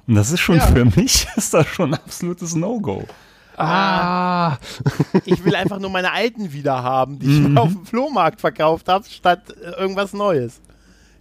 Und 0.08 0.14
das 0.16 0.32
ist 0.32 0.40
schon 0.42 0.58
Ja. 0.58 0.68
für 0.68 0.86
mich, 0.86 1.26
ist 1.36 1.54
das 1.56 1.66
schon 1.68 1.94
ein 1.96 2.00
absolutes 2.00 2.54
No-Go. 2.56 3.06
Ah, 3.58 4.58
Ich 5.26 5.44
will 5.44 5.56
einfach 5.56 5.80
nur 5.80 5.90
meine 5.90 6.14
alten 6.14 6.54
wieder 6.54 6.82
haben, 6.84 7.20
die 7.20 7.26
ich 7.26 7.40
Mhm. 7.48 7.58
auf 7.58 7.70
dem 7.74 7.86
Flohmarkt 7.86 8.40
verkauft 8.40 8.88
habe, 8.88 9.06
statt 9.10 9.42
äh, 9.62 9.72
irgendwas 9.82 10.14
Neues. 10.14 10.62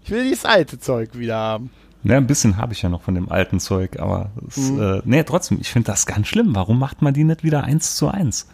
Ich 0.09 0.15
will 0.15 0.25
dieses 0.25 0.47
alte 0.47 0.79
Zeug 0.81 1.11
wieder 1.19 1.37
haben. 1.37 1.71
Ja, 2.03 2.17
ein 2.17 2.27
bisschen 2.27 2.57
habe 2.57 2.73
ich 2.73 2.81
ja 2.81 2.89
noch 2.89 3.03
von 3.03 3.15
dem 3.15 3.29
alten 3.31 3.61
Zeug, 3.61 3.99
aber 3.99 4.31
es, 4.49 4.57
Mhm. 4.57 4.81
äh, 4.81 5.03
nee, 5.05 5.23
trotzdem, 5.23 5.59
ich 5.61 5.69
finde 5.69 5.89
das 5.91 6.07
ganz 6.07 6.29
schlimm. 6.29 6.55
Warum 6.55 6.79
macht 6.79 7.03
man 7.03 7.13
die 7.13 7.25
nicht 7.25 7.45
wieder 7.45 7.65
eins 7.65 7.95
zu 7.97 8.09
eins? 8.09 8.47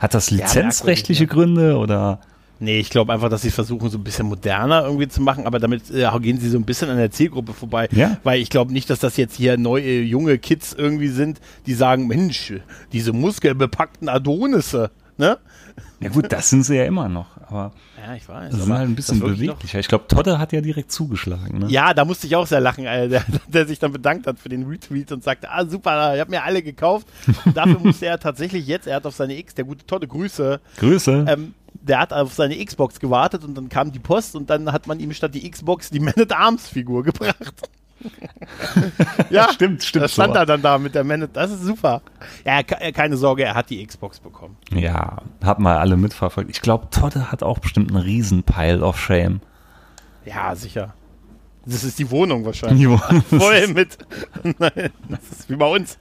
Hat 0.00 0.12
das 0.14 0.32
lizenzrechtliche 0.32 1.28
Gründe 1.28 1.76
oder? 1.78 2.18
Nee, 2.58 2.80
ich 2.80 2.90
glaube 2.90 3.12
einfach, 3.12 3.28
dass 3.28 3.42
sie 3.42 3.52
versuchen, 3.52 3.88
so 3.90 3.98
ein 3.98 4.02
bisschen 4.02 4.26
moderner 4.26 4.82
irgendwie 4.84 5.06
zu 5.06 5.22
machen, 5.22 5.46
aber 5.46 5.60
damit 5.60 5.88
äh, 5.92 6.08
gehen 6.18 6.40
sie 6.40 6.48
so 6.48 6.58
ein 6.58 6.64
bisschen 6.64 6.90
an 6.90 6.96
der 6.96 7.12
Zielgruppe 7.12 7.52
vorbei. 7.52 7.88
Ja. 7.92 8.16
Weil 8.24 8.40
ich 8.40 8.50
glaube 8.50 8.72
nicht, 8.72 8.90
dass 8.90 8.98
das 8.98 9.16
jetzt 9.16 9.36
hier 9.36 9.56
neue, 9.56 10.00
junge 10.00 10.38
Kids 10.38 10.72
irgendwie 10.76 11.06
sind, 11.08 11.40
die 11.66 11.74
sagen, 11.74 12.08
Mensch, 12.08 12.54
diese 12.92 13.12
muskelbepackten 13.12 14.08
Adonisse, 14.08 14.90
ne? 15.18 15.38
Ja 16.00 16.08
gut, 16.10 16.32
das 16.32 16.48
sind 16.50 16.62
sie 16.64 16.76
ja 16.76 16.84
immer 16.84 17.08
noch, 17.08 17.26
aber 17.48 17.72
Ja, 18.04 18.14
ich 18.14 18.28
weiß. 18.28 18.52
sind 18.52 18.62
aber 18.62 18.78
halt 18.78 18.88
ein 18.88 18.94
bisschen 18.94 19.20
das 19.20 19.28
beweglicher. 19.30 19.78
Ich 19.80 19.88
glaube, 19.88 20.06
Todde 20.08 20.38
hat 20.38 20.52
ja 20.52 20.60
direkt 20.60 20.90
zugeschlagen. 20.92 21.58
Ne? 21.58 21.66
Ja, 21.68 21.92
da 21.94 22.04
musste 22.04 22.26
ich 22.26 22.34
auch 22.36 22.46
sehr 22.46 22.60
lachen, 22.60 22.86
äh, 22.86 23.08
der, 23.08 23.24
der 23.48 23.66
sich 23.66 23.78
dann 23.78 23.92
bedankt 23.92 24.26
hat 24.26 24.38
für 24.38 24.48
den 24.48 24.64
Retweet 24.66 25.10
und 25.12 25.22
sagte, 25.24 25.50
ah 25.50 25.64
super, 25.66 26.14
ich 26.14 26.20
habe 26.20 26.30
mir 26.30 26.42
alle 26.44 26.62
gekauft. 26.62 27.06
Und 27.44 27.56
dafür 27.56 27.78
musste 27.80 28.06
er 28.06 28.18
tatsächlich 28.18 28.66
jetzt, 28.66 28.86
er 28.86 28.96
hat 28.96 29.06
auf 29.06 29.14
seine 29.16 29.36
X, 29.38 29.54
der 29.54 29.64
gute 29.64 29.84
Totte 29.86 30.06
Grüße, 30.08 30.60
Grüße. 30.78 31.26
ähm, 31.28 31.54
der 31.74 32.00
hat 32.00 32.12
auf 32.12 32.32
seine 32.34 32.64
Xbox 32.64 32.98
gewartet 33.00 33.44
und 33.44 33.54
dann 33.56 33.68
kam 33.68 33.92
die 33.92 33.98
Post 34.00 34.34
und 34.36 34.50
dann 34.50 34.72
hat 34.72 34.86
man 34.86 34.98
ihm 35.00 35.12
statt 35.12 35.34
die 35.34 35.48
Xbox 35.48 35.90
die 35.90 36.00
Man 36.00 36.14
at 36.16 36.32
Arms 36.32 36.68
Figur 36.68 37.02
gebracht. 37.04 37.68
ja, 39.30 39.48
Stimmt, 39.52 39.82
stimmt 39.82 40.04
Da 40.04 40.08
stand 40.08 40.34
so. 40.34 40.38
er 40.40 40.46
dann 40.46 40.62
da 40.62 40.78
mit 40.78 40.94
der 40.94 41.04
Man 41.04 41.22
at, 41.22 41.30
das 41.36 41.50
ist 41.50 41.62
super. 41.64 42.02
Ja, 42.44 42.62
ke- 42.62 42.92
keine 42.92 43.16
Sorge, 43.16 43.44
er 43.44 43.54
hat 43.54 43.70
die 43.70 43.84
Xbox 43.84 44.20
bekommen. 44.20 44.56
Ja, 44.72 45.18
hat 45.42 45.58
mal 45.58 45.78
alle 45.78 45.96
mitverfolgt. 45.96 46.50
Ich 46.50 46.60
glaube, 46.62 46.88
Todde 46.90 47.30
hat 47.32 47.42
auch 47.42 47.58
bestimmt 47.58 47.90
einen 47.90 48.02
riesen 48.02 48.42
Pile 48.44 48.82
of 48.84 48.98
Shame. 49.00 49.40
Ja, 50.24 50.54
sicher. 50.54 50.94
Das 51.66 51.84
ist 51.84 51.98
die 51.98 52.10
Wohnung 52.10 52.44
wahrscheinlich. 52.44 52.86
Voll 53.28 53.68
mit. 53.68 53.98
Nein, 54.58 54.90
das 55.08 55.20
ist 55.40 55.50
wie 55.50 55.56
bei 55.56 55.66
uns. 55.66 55.98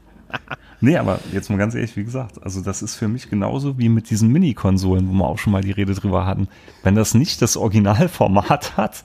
Nee, 0.81 0.97
aber 0.97 1.19
jetzt 1.31 1.49
mal 1.49 1.57
ganz 1.57 1.73
ehrlich, 1.73 1.95
wie 1.95 2.03
gesagt, 2.03 2.43
also 2.43 2.61
das 2.61 2.81
ist 2.81 2.95
für 2.95 3.07
mich 3.07 3.29
genauso 3.29 3.77
wie 3.79 3.87
mit 3.89 4.09
diesen 4.09 4.29
Mini-Konsolen, 4.31 5.07
wo 5.09 5.13
wir 5.13 5.25
auch 5.25 5.39
schon 5.39 5.53
mal 5.53 5.61
die 5.61 5.71
Rede 5.71 5.93
drüber 5.95 6.25
hatten. 6.25 6.49
Wenn 6.83 6.95
das 6.95 7.13
nicht 7.13 7.41
das 7.41 7.55
Originalformat 7.57 8.75
hat, 8.77 9.03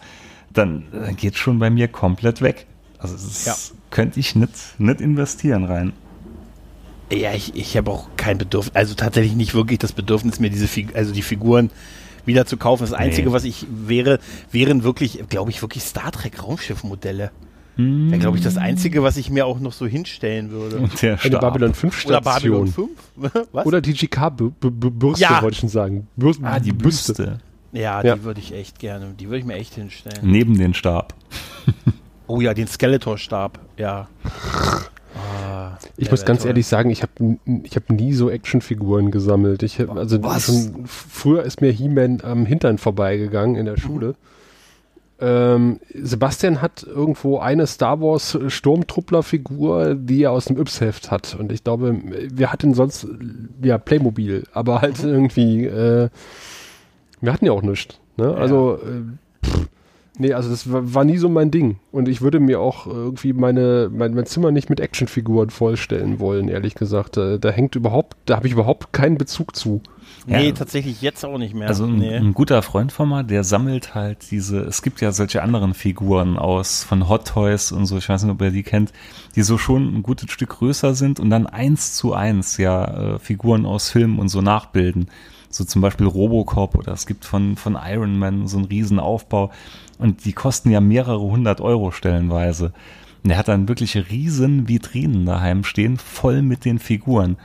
dann 0.52 0.84
äh, 0.92 1.14
geht 1.14 1.36
schon 1.36 1.58
bei 1.60 1.70
mir 1.70 1.88
komplett 1.88 2.42
weg. 2.42 2.66
Also 3.02 3.14
das 3.14 3.44
Ja. 3.44 3.54
könnte 3.90 4.20
ich 4.20 4.34
nicht, 4.36 4.52
nicht 4.78 5.00
investieren 5.00 5.64
rein. 5.64 5.92
Ja, 7.12 7.32
ich, 7.34 7.54
ich 7.56 7.76
habe 7.76 7.90
auch 7.90 8.08
kein 8.16 8.38
Bedürfnis, 8.38 8.74
also 8.74 8.94
tatsächlich 8.94 9.34
nicht 9.34 9.52
wirklich 9.54 9.78
das 9.78 9.92
Bedürfnis, 9.92 10.40
mir 10.40 10.48
diese 10.50 10.66
Fig 10.66 10.94
also 10.96 11.12
die 11.12 11.20
Figuren 11.22 11.70
wieder 12.24 12.46
zu 12.46 12.56
kaufen. 12.56 12.84
Das 12.84 12.92
Einzige, 12.94 13.28
Nee. 13.28 13.34
was 13.34 13.44
ich 13.44 13.66
wäre, 13.70 14.18
wären 14.50 14.82
wirklich, 14.82 15.22
glaube 15.28 15.50
ich, 15.50 15.60
wirklich 15.60 15.82
Star 15.82 16.10
Trek 16.12 16.42
Raumschiffmodelle. 16.42 17.30
Wäre, 17.76 18.18
glaube 18.18 18.36
ich, 18.36 18.44
das 18.44 18.58
Einzige, 18.58 19.02
was 19.02 19.16
ich 19.16 19.30
mir 19.30 19.46
auch 19.46 19.58
noch 19.58 19.72
so 19.72 19.86
hinstellen 19.86 20.50
würde. 20.50 20.76
Und 20.76 21.00
der 21.02 21.12
Eine 21.12 21.20
Stab. 21.20 21.40
Babylon 21.40 21.72
5 21.74 22.04
Oder 22.06 22.20
Babylon 22.20 22.66
Station. 22.68 22.90
5? 23.16 23.46
Was? 23.52 23.66
Oder 23.66 23.80
die 23.80 23.94
GK-Bürste, 23.94 25.22
Ja. 25.22 25.40
wollte 25.42 25.54
ich 25.54 25.60
schon 25.60 25.68
sagen. 25.70 26.06
Bür 26.14 26.34
Ah, 26.42 26.60
die 26.60 26.72
Büste. 26.72 27.38
ja, 27.72 28.02
Ja. 28.02 28.14
die 28.14 28.24
würde 28.24 28.40
ich 28.40 28.52
echt 28.52 28.78
gerne, 28.78 29.14
die 29.18 29.26
würde 29.26 29.38
ich 29.38 29.44
mir 29.46 29.54
echt 29.54 29.74
hinstellen. 29.74 30.18
Neben 30.22 30.56
den 30.58 30.74
Stab. 30.74 31.14
Oh 32.32 32.40
ja, 32.40 32.54
den 32.54 32.66
Skeletor-Stab, 32.66 33.58
ja. 33.76 34.08
Ah, 35.14 35.76
Ich 35.98 36.10
muss 36.10 36.24
ganz 36.24 36.40
toll. 36.40 36.48
ehrlich 36.48 36.66
sagen, 36.66 36.88
ich 36.88 37.02
habe 37.02 37.38
ich 37.62 37.76
hab 37.76 37.90
nie 37.90 38.14
so 38.14 38.30
Actionfiguren 38.30 39.10
gesammelt. 39.10 39.62
Ich 39.62 39.78
hab, 39.78 39.94
also 39.94 40.18
schon 40.40 40.86
früher 40.86 41.42
ist 41.42 41.60
mir 41.60 41.70
He-Man 41.70 42.22
am 42.22 42.46
Hintern 42.46 42.78
vorbeigegangen 42.78 43.56
in 43.56 43.66
der 43.66 43.76
Schule. 43.76 44.14
Ähm, 45.20 45.78
Sebastian 45.92 46.62
hat 46.62 46.82
irgendwo 46.84 47.38
eine 47.38 47.66
Star 47.66 48.00
Wars 48.00 48.38
Sturmtruppler-Figur, 48.48 49.94
die 49.94 50.22
er 50.22 50.32
aus 50.32 50.46
dem 50.46 50.56
Yps-Heft 50.56 51.10
hat. 51.10 51.36
Und 51.38 51.52
ich 51.52 51.62
glaube, 51.64 52.00
wir 52.32 52.50
hatten 52.50 52.72
sonst 52.72 53.06
ja 53.62 53.76
Playmobil, 53.76 54.44
aber 54.54 54.80
halt 54.80 55.04
irgendwie, 55.04 55.66
äh, 55.66 56.08
wir 57.20 57.32
hatten 57.32 57.44
ja 57.44 57.52
auch 57.52 57.62
nichts. 57.62 57.98
Ne? 58.16 58.34
Also 58.34 58.78
äh, 58.78 59.46
pff, 59.46 59.68
Nee, 60.18 60.34
also 60.34 60.50
das 60.50 60.70
war, 60.70 60.94
war 60.94 61.04
nie 61.04 61.16
so 61.16 61.30
mein 61.30 61.50
Ding. 61.50 61.78
Und 61.90 62.06
ich 62.06 62.20
würde 62.20 62.38
mir 62.38 62.60
auch 62.60 62.86
irgendwie 62.86 63.32
meine, 63.32 63.90
mein, 63.90 64.12
mein 64.12 64.26
Zimmer 64.26 64.50
nicht 64.50 64.68
mit 64.68 64.78
Actionfiguren 64.78 65.48
vollstellen 65.48 66.20
wollen, 66.20 66.48
ehrlich 66.48 66.74
gesagt. 66.74 67.16
Da, 67.16 67.38
da 67.38 67.50
hängt 67.50 67.76
überhaupt, 67.76 68.16
da 68.26 68.36
habe 68.36 68.46
ich 68.46 68.52
überhaupt 68.52 68.92
keinen 68.92 69.16
Bezug 69.16 69.56
zu. 69.56 69.80
Nee, 70.26 70.48
Ja. 70.48 70.52
tatsächlich 70.54 71.00
jetzt 71.00 71.24
auch 71.24 71.38
nicht 71.38 71.54
mehr. 71.54 71.66
Also 71.68 71.84
ein, 71.84 71.96
nee. 71.96 72.14
ein 72.14 72.34
guter 72.34 72.60
Freund 72.62 72.92
von 72.92 73.08
mir, 73.08 73.24
der 73.24 73.42
sammelt 73.42 73.94
halt 73.94 74.30
diese, 74.30 74.60
es 74.60 74.82
gibt 74.82 75.00
ja 75.00 75.12
solche 75.12 75.42
anderen 75.42 75.72
Figuren 75.72 76.36
aus 76.36 76.84
von 76.84 77.08
Hot 77.08 77.28
Toys 77.28 77.72
und 77.72 77.86
so, 77.86 77.96
ich 77.96 78.08
weiß 78.08 78.22
nicht, 78.24 78.32
ob 78.32 78.42
ihr 78.42 78.50
die 78.50 78.62
kennt, 78.62 78.92
die 79.34 79.42
so 79.42 79.56
schon 79.56 79.96
ein 79.96 80.02
gutes 80.02 80.30
Stück 80.30 80.50
größer 80.50 80.94
sind 80.94 81.18
und 81.20 81.30
dann 81.30 81.46
eins 81.46 81.94
zu 81.94 82.12
eins 82.12 82.58
ja 82.58 83.14
äh, 83.14 83.18
Figuren 83.18 83.64
aus 83.64 83.88
Filmen 83.90 84.18
und 84.18 84.28
so 84.28 84.42
nachbilden. 84.42 85.08
So 85.54 85.64
zum 85.64 85.82
Beispiel 85.82 86.06
Robocop 86.06 86.74
oder 86.74 86.92
es 86.92 87.06
gibt 87.06 87.24
von, 87.24 87.56
von 87.56 87.78
Iron 87.80 88.18
Man 88.18 88.48
so 88.48 88.56
einen 88.56 88.66
riesen 88.66 88.98
Aufbau 88.98 89.50
und 89.98 90.24
die 90.24 90.32
kosten 90.32 90.70
ja 90.70 90.80
mehrere 90.80 91.20
hundert 91.20 91.60
Euro 91.60 91.90
stellenweise. 91.92 92.72
Und 93.22 93.28
der 93.28 93.36
hat 93.38 93.46
dann 93.48 93.68
wirklich 93.68 93.94
riesen 94.10 94.66
Vitrinen 94.66 95.26
daheim 95.26 95.62
stehen, 95.62 95.96
voll 95.98 96.42
mit 96.42 96.64
den 96.64 96.78
Figuren. 96.80 97.36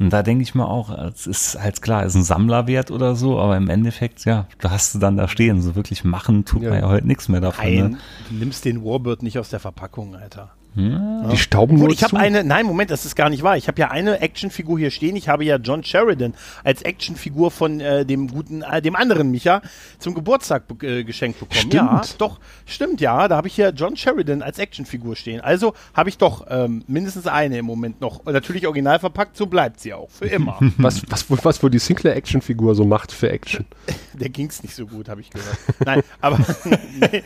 Und 0.00 0.12
da 0.12 0.24
denke 0.24 0.42
ich 0.42 0.56
mir 0.56 0.66
auch, 0.66 0.90
es 0.90 1.26
ist 1.28 1.56
halt 1.58 1.80
klar, 1.80 2.04
ist 2.04 2.16
ein 2.16 2.24
Sammlerwert 2.24 2.90
oder 2.90 3.14
so, 3.14 3.38
aber 3.38 3.56
im 3.56 3.70
Endeffekt, 3.70 4.24
ja, 4.24 4.48
da 4.60 4.72
hast 4.72 4.92
du 4.94 4.98
dann 4.98 5.16
da 5.16 5.28
stehen. 5.28 5.62
So 5.62 5.76
wirklich 5.76 6.02
machen 6.02 6.44
tut 6.44 6.62
Ja. 6.62 6.70
man 6.70 6.80
ja 6.80 6.88
heute 6.88 7.06
nichts 7.06 7.28
mehr 7.28 7.40
davon. 7.40 7.64
Nein, 7.64 7.90
Ne? 7.92 7.98
du 8.28 8.34
nimmst 8.34 8.64
den 8.64 8.84
Warbird 8.84 9.22
nicht 9.22 9.38
aus 9.38 9.50
der 9.50 9.60
Verpackung, 9.60 10.16
Alter. 10.16 10.50
Die 10.76 11.36
stauben 11.36 11.78
nur 11.78 11.90
ich 11.90 12.02
habe 12.02 12.16
eine, 12.18 12.42
nein, 12.42 12.66
Moment, 12.66 12.90
das 12.90 13.04
ist 13.04 13.14
gar 13.14 13.30
nicht 13.30 13.42
wahr. 13.42 13.56
Ich 13.56 13.68
habe 13.68 13.80
ja 13.80 13.90
eine 13.90 14.20
Actionfigur 14.20 14.78
hier 14.78 14.90
stehen. 14.90 15.14
Ich 15.14 15.28
habe 15.28 15.44
ja 15.44 15.56
John 15.56 15.84
Sheridan 15.84 16.34
als 16.64 16.82
Actionfigur 16.82 17.50
von 17.52 17.80
äh, 17.80 18.04
dem 18.04 18.28
guten, 18.28 18.62
äh, 18.62 18.82
dem 18.82 18.96
anderen 18.96 19.30
Micha 19.30 19.62
zum 20.00 20.14
Geburtstag 20.14 20.64
äh, 20.82 21.04
geschenkt 21.04 21.38
bekommen. 21.38 21.58
Stimmt. 21.60 21.74
Ja, 21.74 22.02
doch, 22.18 22.40
stimmt, 22.66 23.00
ja. 23.00 23.28
Da 23.28 23.36
habe 23.36 23.46
ich 23.46 23.54
hier 23.54 23.70
John 23.70 23.96
Sheridan 23.96 24.42
als 24.42 24.58
Actionfigur 24.58 25.14
stehen. 25.14 25.40
Also 25.40 25.74
habe 25.94 26.08
ich 26.08 26.18
doch 26.18 26.46
ähm, 26.50 26.82
mindestens 26.88 27.26
eine 27.28 27.58
im 27.58 27.66
Moment 27.66 28.00
noch. 28.00 28.24
Natürlich 28.24 28.66
original 28.66 28.98
verpackt, 28.98 29.36
so 29.36 29.46
bleibt 29.46 29.78
sie 29.80 29.94
auch. 29.94 30.10
Für 30.10 30.26
immer. 30.26 30.58
was, 30.78 31.02
was, 31.08 31.30
wohl- 31.30 31.38
was 31.42 31.62
wohl 31.62 31.70
die 31.70 31.78
Sinclair-Action-Figur 31.78 32.74
so 32.74 32.84
macht 32.84 33.12
für 33.12 33.30
Action. 33.30 33.64
Der 34.14 34.28
ging's 34.28 34.62
nicht 34.62 34.74
so 34.74 34.86
gut, 34.86 35.08
habe 35.08 35.20
ich 35.20 35.30
gehört. 35.30 35.56
Nein, 35.84 36.02
aber 36.20 36.38
nee, 37.00 37.22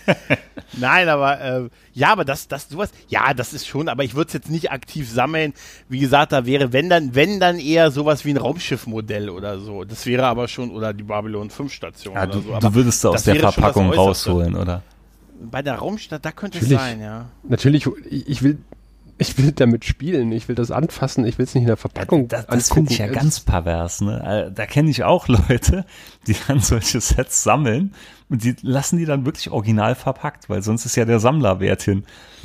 nein, 0.77 1.09
aber 1.09 1.41
äh, 1.41 1.69
ja, 1.93 2.13
aber 2.13 2.25
das, 2.25 2.49
das 2.49 2.69
sowas, 2.69 2.91
ja, 3.09 3.35
das 3.39 3.53
ist 3.53 3.67
schon, 3.67 3.89
aber 3.89 4.05
ich 4.05 4.15
würde 4.15 4.29
es 4.29 4.35
jetzt 4.35 4.51
nicht 4.51 4.71
aktiv 4.71 5.11
sammeln. 5.11 5.55
Wie 5.89 5.99
gesagt, 5.99 6.33
da 6.33 6.47
wäre, 6.47 6.73
wenn 6.73 6.89
dann, 6.89 7.15
wenn 7.15 7.41
dann 7.41 7.59
eher 7.59 7.91
sowas 7.91 8.25
wie 8.25 8.31
ein 8.31 8.37
Raumschiffmodell 8.37 9.31
oder 9.31 9.59
so. 9.61 9.85
Das 9.85 10.07
wäre 10.07 10.27
aber 10.27 10.49
schon 10.49 10.71
oder 10.71 10.93
die 10.93 11.05
Babylon 11.05 11.51
5 11.51 11.73
Station 11.73 12.15
Ja, 12.15 12.25
oder 12.25 12.33
du, 12.33 12.41
so. 12.41 12.55
Aber 12.55 12.69
du 12.69 12.75
würdest 12.75 13.05
da 13.05 13.11
aus 13.11 13.25
der 13.25 13.37
Verpackung 13.37 13.93
rausholen, 13.93 14.57
oder? 14.57 14.83
Bei 15.41 15.63
der 15.63 15.77
Raumstadt, 15.77 16.25
da 16.25 16.33
könnte 16.33 16.59
Natürlich. 16.59 16.79
es 16.79 16.85
sein, 16.85 17.01
ja. 17.01 17.27
Natürlich, 17.49 17.89
ich 18.11 18.43
will, 18.43 18.59
ich 19.19 19.39
will 19.39 19.53
damit 19.53 19.85
spielen, 19.85 20.33
ich 20.33 20.49
will 20.49 20.55
das 20.55 20.71
anfassen, 20.71 21.25
ich 21.25 21.39
will 21.39 21.45
es 21.45 21.55
nicht 21.55 21.63
in 21.63 21.69
der 21.69 21.77
Verpackung 21.77 22.29
das 22.29 22.47
das 22.47 22.73
finde 22.73 22.93
ich 22.93 22.99
ja 22.99 23.07
ganz 23.09 23.41
pervers. 23.41 24.01
Ne? 24.01 24.49
Äh, 24.49 24.53
Da 24.53 24.67
kenne 24.67 24.91
ich 24.91 25.05
auch 25.05 25.29
Leute, 25.49 25.85
die 26.27 26.37
dann 26.47 26.61
solche 26.61 27.01
Sets 27.01 27.43
sammeln 27.43 27.95
und 28.31 28.45
die 28.45 28.55
lassen 28.61 28.99
die 28.99 29.07
dann 29.07 29.25
wirklich 29.25 29.51
original 29.51 29.95
verpackt, 29.95 30.51
weil 30.51 30.63
sonst 30.63 30.85
ist 30.85 30.97
ja 30.97 31.05
der 31.05 31.19
Sammlerwert 31.19 31.83
hin. 31.83 32.05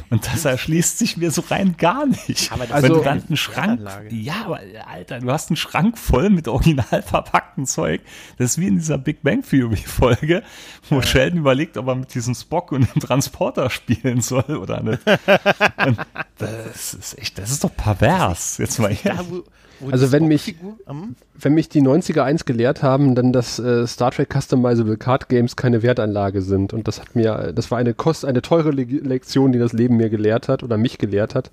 Und 0.10 0.26
das 0.28 0.46
erschließt 0.46 0.98
sich 0.98 1.18
mir 1.18 1.32
so 1.32 1.42
rein 1.42 1.76
gar 1.78 2.06
nicht. 2.06 2.52
Aber 2.52 2.66
das 2.66 2.82
Wenn 2.82 2.92
ist 2.92 2.98
du 2.98 2.98
ja 2.98 3.04
dann 3.04 3.18
eine 3.18 3.28
einen 3.28 3.38
Schrank, 3.38 3.82
ja, 4.12 4.46
aber 4.46 4.60
Alter, 4.88 5.20
du 5.20 5.32
hast 5.32 5.50
einen 5.50 5.58
Schrank 5.58 5.98
voll 5.98 6.30
mit 6.30 6.48
original 6.48 7.02
verpackten 7.02 7.66
Zeug. 7.66 8.02
Das 8.38 8.52
ist 8.52 8.58
wie 8.60 8.68
in 8.68 8.76
dieser 8.76 8.98
Big 8.98 9.24
Bang 9.24 9.44
Theory 9.44 9.76
Folge, 9.76 10.44
wo 10.90 11.02
Sheldon 11.02 11.40
überlegt, 11.40 11.78
ob 11.78 11.88
er 11.88 11.96
mit 11.96 12.14
diesem 12.14 12.36
Spock 12.36 12.72
und 12.72 12.94
dem 12.94 13.02
Transporter 13.02 13.70
spielen 13.70 14.22
soll 14.22 14.58
oder 14.58 14.82
nicht. 14.82 15.02
Und 15.86 15.98
das 16.38 16.94
ist 16.94 17.18
echt, 17.18 17.38
das 17.38 17.52
ist 17.52 17.64
doch 17.64 17.76
pervers. 17.76 18.58
Jetzt 18.58 18.80
mal 18.80 18.96
ehrlich. 19.04 19.26
wo 19.30 19.44
Also 19.92 20.12
wenn 20.12 20.28
mich- 20.28 20.56
Hm? 20.88 21.16
Wenn 21.40 21.54
mich 21.56 21.68
die 21.68 21.82
90er 21.82 22.22
eins 22.24 22.46
gelehrt 22.46 22.84
haben, 22.84 23.16
dann 23.16 23.34
dass 23.34 23.58
äh, 23.60 23.86
Star 23.88 24.12
Trek 24.12 24.30
Customizable 24.34 24.98
Card 24.98 25.30
Games 25.30 25.56
keine 25.56 25.82
Wertanlage 25.84 26.42
sind. 26.42 26.72
Und 26.74 26.88
das 26.88 27.00
hat 27.02 27.16
mir, 27.16 27.52
das 27.56 27.70
war 27.72 27.78
eine 27.80 27.94
Kost, 27.94 28.24
eine 28.24 28.42
teure 28.42 28.72
Le 28.72 28.84
Lektion, 28.84 29.52
die 29.52 29.60
das 29.60 29.74
Leben 29.74 29.98
mir 29.98 30.10
gelehrt 30.10 30.48
hat 30.48 30.64
oder 30.64 30.78
mich 30.78 31.00
gelehrt 31.00 31.36
hat. 31.36 31.52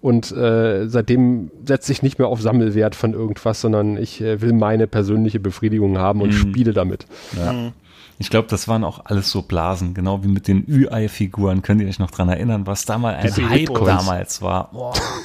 Und 0.00 0.30
äh, 0.32 0.86
seitdem 0.88 1.50
setze 1.66 1.90
ich 1.92 2.02
nicht 2.02 2.18
mehr 2.18 2.28
auf 2.28 2.40
Sammelwert 2.42 2.94
von 2.94 3.12
irgendwas, 3.14 3.60
sondern 3.60 3.96
ich 3.96 4.20
äh, 4.20 4.40
will 4.40 4.52
meine 4.52 4.86
persönliche 4.86 5.40
Befriedigung 5.40 5.98
haben 5.98 6.20
und 6.20 6.32
spiele 6.32 6.72
damit. 6.72 7.06
Ja. 7.36 7.72
Ich 8.18 8.30
glaube, 8.30 8.46
das 8.48 8.68
waren 8.68 8.84
auch 8.84 9.06
alles 9.06 9.30
so 9.30 9.42
Blasen, 9.42 9.92
genau 9.92 10.22
wie 10.22 10.28
mit 10.28 10.46
den 10.46 10.64
Ü-Ei-Figuren. 10.68 11.62
Könnt 11.62 11.80
ihr 11.82 11.88
euch 11.88 11.98
noch 11.98 12.12
dran 12.12 12.28
erinnern, 12.28 12.64
was 12.66 12.84
da 12.84 12.96
mal 12.96 13.14
ein 13.14 13.22
Happy 13.24 13.42
Hype 13.42 13.58
Hippos. 13.60 13.86
damals 13.86 14.40
war? 14.42 14.70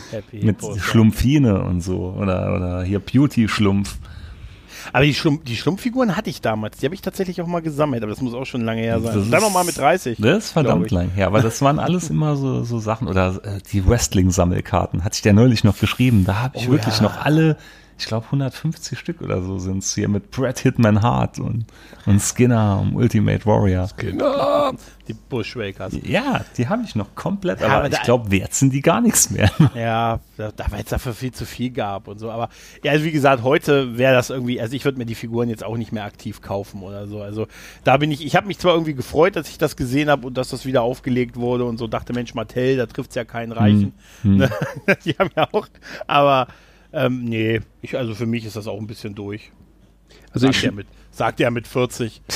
Happy 0.09 0.37
mit 0.37 0.61
Hippos, 0.61 0.77
ja. 0.77 0.81
Schlumpfine 0.83 1.61
und 1.63 1.81
so. 1.81 2.15
Oder, 2.19 2.55
oder 2.55 2.83
hier 2.83 2.99
Beauty-Schlumpf. 2.99 3.97
Aber 4.91 5.03
die, 5.05 5.13
Schlumpf, 5.13 5.43
die 5.43 5.55
Schlumpffiguren 5.55 6.15
hatte 6.15 6.31
ich 6.31 6.41
damals. 6.41 6.77
Die 6.77 6.85
habe 6.85 6.95
ich 6.95 7.01
tatsächlich 7.01 7.39
auch 7.43 7.47
mal 7.47 7.61
gesammelt, 7.61 8.01
aber 8.01 8.11
das 8.11 8.21
muss 8.21 8.33
auch 8.33 8.45
schon 8.45 8.61
lange 8.61 8.81
her 8.81 8.99
sein. 9.01 9.13
Das 9.13 9.29
Dann 9.29 9.41
noch 9.41 9.47
ist- 9.49 9.53
mal 9.53 9.63
mit 9.65 9.77
30. 9.77 10.17
Das 10.19 10.45
ist 10.45 10.51
verdammt 10.51 10.89
lang 10.89 11.09
her, 11.11 11.27
aber 11.27 11.41
das 11.43 11.61
waren 11.61 11.77
alles 11.77 12.09
immer 12.09 12.35
so, 12.37 12.63
so 12.63 12.79
Sachen. 12.79 13.07
Oder 13.07 13.39
äh, 13.43 13.59
die 13.71 13.87
Wrestling-Sammelkarten, 13.87 15.03
hatte 15.03 15.15
ich 15.15 15.21
der 15.21 15.33
neulich 15.33 15.63
noch 15.63 15.77
geschrieben. 15.77 16.23
Da 16.25 16.41
habe 16.41 16.57
ich 16.57 16.67
Oh 16.69 16.71
wirklich 16.71 16.97
ja. 16.97 17.03
noch 17.03 17.23
alle, 17.23 17.57
ich 17.99 18.05
glaube 18.05 18.25
150 18.25 18.97
Stück 18.97 19.21
oder 19.21 19.41
so 19.41 19.57
sind's 19.57 19.93
hier 19.93 20.07
mit 20.07 20.31
Brad 20.31 20.59
Hitman 20.59 21.01
Hart 21.01 21.37
und, 21.37 21.65
und 22.05 22.21
Skinner 22.21 22.79
und 22.81 22.95
Ultimate 22.95 23.45
Warrior. 23.45 23.89
Genau. 23.97 24.71
Die 25.07 25.13
Bushwakers. 25.13 25.93
Ja, 26.03 26.45
die 26.57 26.67
habe 26.69 26.83
ich 26.83 26.95
noch 26.95 27.13
komplett, 27.15 27.59
Ja, 27.59 27.67
aber, 27.67 27.75
aber 27.85 27.91
ich 27.91 28.01
glaube, 28.03 28.31
wert 28.31 28.53
sind 28.53 28.73
die 28.73 28.81
gar 28.81 29.01
nichts 29.01 29.29
mehr. 29.29 29.51
Ja, 29.75 30.19
da, 30.37 30.51
da 30.51 30.65
weil 30.71 30.81
es 30.81 30.89
dafür 30.89 31.13
viel 31.13 31.31
zu 31.31 31.45
viel 31.45 31.69
gab 31.69 32.07
und 32.07 32.19
so. 32.19 32.31
Aber 32.31 32.49
ja, 32.83 32.91
also 32.91 33.05
wie 33.05 33.11
gesagt, 33.11 33.43
heute 33.43 33.97
wäre 33.97 34.13
das 34.13 34.29
irgendwie, 34.29 34.59
also 34.59 34.75
ich 34.75 34.83
würde 34.83 34.97
mir 34.97 35.05
die 35.05 35.15
Figuren 35.15 35.47
jetzt 35.49 35.63
auch 35.63 35.77
nicht 35.77 35.91
mehr 35.91 36.05
aktiv 36.05 36.41
kaufen 36.41 36.81
oder 36.81 37.07
so. 37.07 37.21
Also 37.21 37.47
da 37.83 37.97
bin 37.97 38.11
ich, 38.11 38.25
ich 38.25 38.35
habe 38.35 38.47
mich 38.47 38.59
zwar 38.59 38.73
irgendwie 38.73 38.93
gefreut, 38.93 39.35
dass 39.35 39.49
ich 39.49 39.57
das 39.57 39.75
gesehen 39.75 40.09
habe 40.09 40.25
und 40.27 40.37
dass 40.37 40.49
das 40.49 40.65
wieder 40.65 40.81
aufgelegt 40.81 41.35
wurde 41.35 41.65
und 41.65 41.77
so 41.77 41.87
dachte, 41.87 42.13
Mensch, 42.13 42.33
Mattel, 42.33 42.77
da 42.77 42.85
trifft's 42.85 43.15
ja 43.15 43.25
keinen 43.25 43.51
Reichen. 43.51 43.93
Ne? 44.23 44.49
die 45.05 45.13
haben 45.13 45.29
ja 45.35 45.47
auch, 45.51 45.67
aber 46.07 46.47
ähm, 46.93 47.25
nee, 47.25 47.61
ich, 47.81 47.97
also 47.97 48.15
für 48.15 48.25
mich 48.25 48.45
ist 48.45 48.55
das 48.55 48.67
auch 48.67 48.79
ein 48.79 48.87
bisschen 48.87 49.15
durch. 49.15 49.51
Also 50.31 50.47
Sagt 50.47 50.57
ich, 50.57 50.63
er 50.65 50.71
mit, 50.71 50.87
sagt 51.11 51.39
er 51.39 51.51
mit 51.51 51.67
40. 51.67 52.21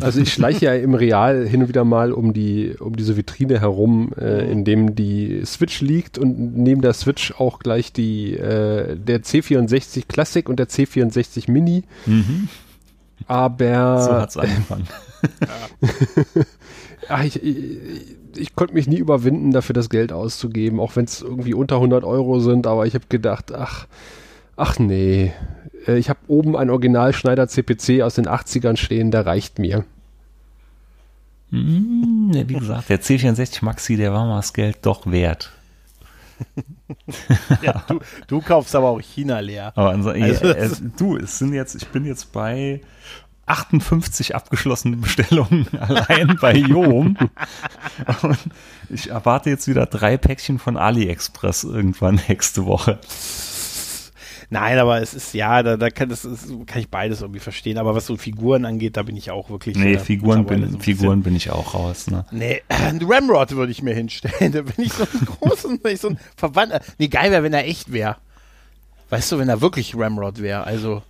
Also 0.00 0.20
ich 0.20 0.32
schleiche 0.32 0.64
ja 0.64 0.74
im 0.74 0.94
Real 0.94 1.46
hin 1.46 1.62
und 1.62 1.68
wieder 1.68 1.84
mal 1.84 2.10
um 2.10 2.32
die 2.32 2.74
um 2.80 2.96
diese 2.96 3.16
Vitrine 3.16 3.60
herum, 3.60 4.12
äh, 4.18 4.50
in 4.50 4.64
dem 4.64 4.96
die 4.96 5.42
Switch 5.44 5.80
liegt 5.82 6.18
und 6.18 6.56
neben 6.56 6.80
der 6.80 6.94
Switch 6.94 7.32
auch 7.38 7.60
gleich 7.60 7.92
die 7.92 8.34
äh, 8.34 8.96
der 8.96 9.22
C64 9.22 10.08
Classic 10.08 10.48
und 10.48 10.58
der 10.58 10.68
C64 10.68 11.48
Mini. 11.48 11.84
Aber 13.28 14.00
So 14.00 14.12
hat's 14.14 14.36
angefangen. 14.36 14.88
ach, 17.08 17.22
ich, 17.24 17.40
ich, 17.40 17.78
ich 18.36 18.54
konnte 18.54 18.74
mich 18.74 18.86
nie 18.86 18.98
überwinden, 18.98 19.50
dafür 19.52 19.74
das 19.74 19.90
Geld 19.90 20.12
auszugeben, 20.12 20.80
auch 20.80 20.96
wenn 20.96 21.04
es 21.06 21.22
irgendwie 21.22 21.54
unter 21.54 21.76
100 21.76 22.04
Euro 22.04 22.40
sind. 22.40 22.66
Aber 22.66 22.86
ich 22.86 22.94
habe 22.94 23.06
gedacht, 23.08 23.52
ach, 23.54 23.86
ach 24.56 24.78
nee, 24.78 25.32
Äh, 25.86 25.98
ich 25.98 26.08
habe 26.08 26.20
oben 26.28 26.56
ein 26.56 26.70
Original 26.70 27.12
Schneider 27.12 27.48
CPC 27.48 28.02
aus 28.02 28.14
den 28.14 28.26
80ern 28.26 28.76
stehen, 28.76 29.10
der 29.10 29.26
reicht 29.26 29.58
mir. 29.58 29.84
Mm, 31.50 32.30
ne, 32.30 32.48
wie 32.48 32.54
gesagt, 32.54 32.88
der 32.88 33.00
C64 33.00 33.64
Maxi, 33.64 33.96
der 33.96 34.12
war 34.12 34.26
mal 34.26 34.36
das 34.36 34.52
Geld 34.52 34.78
doch 34.82 35.06
wert. 35.10 35.52
Ja, 37.62 37.82
du, 37.88 38.00
du 38.26 38.40
kaufst 38.40 38.74
aber 38.74 38.88
auch 38.88 39.00
China 39.00 39.38
leer. 39.40 39.72
Aber 39.76 39.90
also, 39.90 40.10
Also, 40.10 40.46
äh, 40.46 40.68
du, 40.98 41.16
es 41.16 41.38
sind 41.38 41.54
jetzt, 41.54 41.74
ich 41.74 41.88
bin 41.88 42.04
jetzt 42.04 42.32
bei 42.32 42.80
58 43.46 44.34
abgeschlossenen 44.34 45.00
Bestellungen 45.00 45.66
allein 45.78 46.36
bei 46.40 46.54
Yom. 46.54 47.16
Und 48.22 48.38
ich 48.90 49.10
erwarte 49.10 49.50
jetzt 49.50 49.68
wieder 49.68 49.86
drei 49.86 50.16
Päckchen 50.16 50.58
von 50.58 50.76
AliExpress 50.76 51.64
irgendwann 51.64 52.20
nächste 52.28 52.66
Woche. 52.66 53.00
Nein, 54.50 54.78
aber 54.78 55.00
es 55.00 55.14
ist, 55.14 55.34
ja, 55.34 55.62
da, 55.62 55.76
da 55.76 55.90
kann, 55.90 56.08
das 56.08 56.24
ist, 56.24 56.48
kann 56.66 56.80
ich 56.80 56.88
beides 56.88 57.22
irgendwie 57.22 57.40
verstehen. 57.40 57.78
Aber 57.78 57.94
was 57.94 58.06
so 58.06 58.16
Figuren 58.16 58.64
angeht, 58.64 58.96
da 58.96 59.02
bin 59.02 59.16
ich 59.16 59.30
auch 59.30 59.50
wirklich. 59.50 59.76
Nee, 59.76 59.94
äh, 59.94 59.98
Figuren, 59.98 60.46
bin, 60.46 60.70
so 60.70 60.78
Figuren 60.78 61.22
bin 61.22 61.34
ich 61.34 61.50
auch 61.50 61.74
raus. 61.74 62.08
Ne? 62.08 62.24
Nee, 62.30 62.62
ein 62.68 63.00
Ramrod 63.02 63.52
würde 63.52 63.72
ich 63.72 63.82
mir 63.82 63.94
hinstellen. 63.94 64.52
Da 64.52 64.62
bin 64.62 64.84
ich 64.84 64.92
so 64.92 65.02
ein 65.02 65.26
großen, 65.26 65.80
ich 65.88 66.00
so 66.00 66.10
ein 66.10 66.18
Verwandter. 66.36 66.80
Nee, 66.98 67.08
geil 67.08 67.30
wäre, 67.30 67.42
wenn 67.42 67.52
er 67.52 67.66
echt 67.66 67.92
wäre. 67.92 68.16
Weißt 69.10 69.32
du, 69.32 69.38
wenn 69.38 69.48
er 69.48 69.60
wirklich 69.60 69.96
Ramrod 69.96 70.40
wäre. 70.40 70.64
Also 70.64 71.02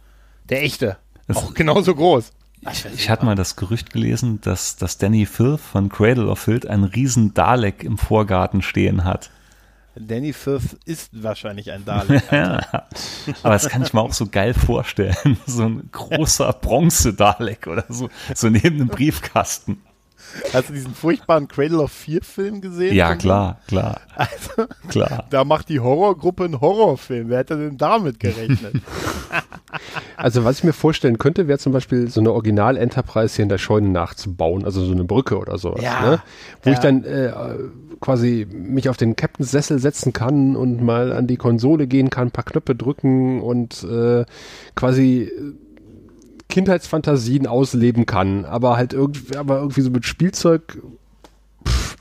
der 0.49 0.63
echte. 0.63 0.97
Das- 1.27 1.37
auch 1.39 1.55
genauso 1.55 1.95
groß. 1.95 2.33
Ich, 2.73 2.87
ich 2.95 3.11
hatte 3.11 3.27
mal 3.27 3.35
das 3.35 3.57
Gerücht 3.57 3.93
gelesen, 3.93 4.41
dass, 4.41 4.77
dass 4.77 4.97
Danny 4.97 5.27
Filth 5.27 5.61
von 5.61 5.91
Cradle 5.91 6.29
of 6.29 6.39
Filth 6.39 6.67
einen 6.67 6.85
riesen 6.85 7.35
Dalek 7.35 7.85
im 7.85 7.99
Vorgarten 7.99 8.63
stehen 8.63 9.05
hat. 9.05 9.31
Danny 9.97 10.33
Firth 10.33 10.77
ist 10.87 11.11
wahrscheinlich 11.13 11.71
ein 11.71 11.85
Dalek. 11.85 12.23
Ja. 12.33 12.61
Aber 13.43 13.53
das 13.53 13.69
kann 13.69 13.83
ich 13.83 13.93
mir 13.93 14.01
auch 14.01 14.13
so 14.15 14.27
geil 14.27 14.55
vorstellen. 14.55 15.15
So 15.47 15.65
ein 15.65 15.89
großer 15.93 16.53
Bronze-Dalek 16.55 17.67
oder 17.67 17.85
so, 17.89 18.09
so 18.35 18.49
neben 18.49 18.77
einem 18.81 18.89
Briefkasten. 18.89 19.83
Hast 20.53 20.69
du 20.69 20.73
diesen 20.73 20.95
furchtbaren 20.95 21.49
Cradle 21.49 21.79
of 21.81 21.93
Fear 21.93 22.23
Film 22.23 22.61
gesehen? 22.61 22.95
Ja, 22.95 23.15
klar, 23.15 23.61
klar, 23.69 24.01
Also, 24.17 24.67
klar. 24.89 25.25
da 25.31 25.45
macht 25.45 25.69
die 25.69 25.81
Horrorgruppe 25.81 26.45
einen 26.45 26.61
Horrorfilm. 26.61 27.29
Wer 27.29 27.39
hätte 27.39 27.57
denn 27.57 27.77
damit 27.79 28.21
gerechnet? 28.21 28.75
Also 30.17 30.45
was 30.45 30.59
ich 30.59 30.65
mir 30.65 30.73
vorstellen 30.73 31.19
könnte, 31.19 31.49
wäre 31.49 31.59
zum 31.59 31.73
Beispiel 31.73 32.09
so 32.09 32.21
eine 32.21 32.33
Original-Enterprise 32.33 33.35
hier 33.35 33.43
in 33.43 33.49
der 33.49 33.59
Scheune 33.59 33.89
nachzubauen, 33.89 34.65
also 34.65 34.85
so 34.85 34.93
eine 34.93 35.05
Brücke 35.05 35.37
oder 35.39 35.59
sowas, 35.59 35.83
Ja. 35.83 36.01
ne? 36.11 36.23
wo 36.63 36.71
Ja. 36.71 36.75
ich 36.75 36.79
dann 36.81 37.03
äh, 37.05 37.33
quasi 38.01 38.47
mich 38.51 38.89
auf 38.89 38.97
den 38.97 39.17
Captain's 39.17 39.51
Sessel 39.51 39.79
setzen 39.81 40.13
kann 40.13 40.55
und 40.55 40.83
mal 40.83 41.13
an 41.13 41.27
die 41.27 41.37
Konsole 41.37 41.87
gehen 41.89 42.11
kann, 42.11 42.29
ein 42.29 42.31
paar 42.31 42.45
Knöpfe 42.45 42.77
drücken 42.77 43.41
und 43.43 43.83
äh, 43.85 44.25
quasi 44.77 45.31
Kindheitsfantasien 46.49 47.47
ausleben 47.47 48.07
kann, 48.07 48.45
aber 48.45 48.77
halt 48.77 48.93
irgendwie, 48.93 49.37
aber 49.37 49.59
irgendwie 49.59 49.81
so 49.81 49.91
mit 49.91 50.05
Spielzeug, 50.07 50.79
pff, 51.67 51.97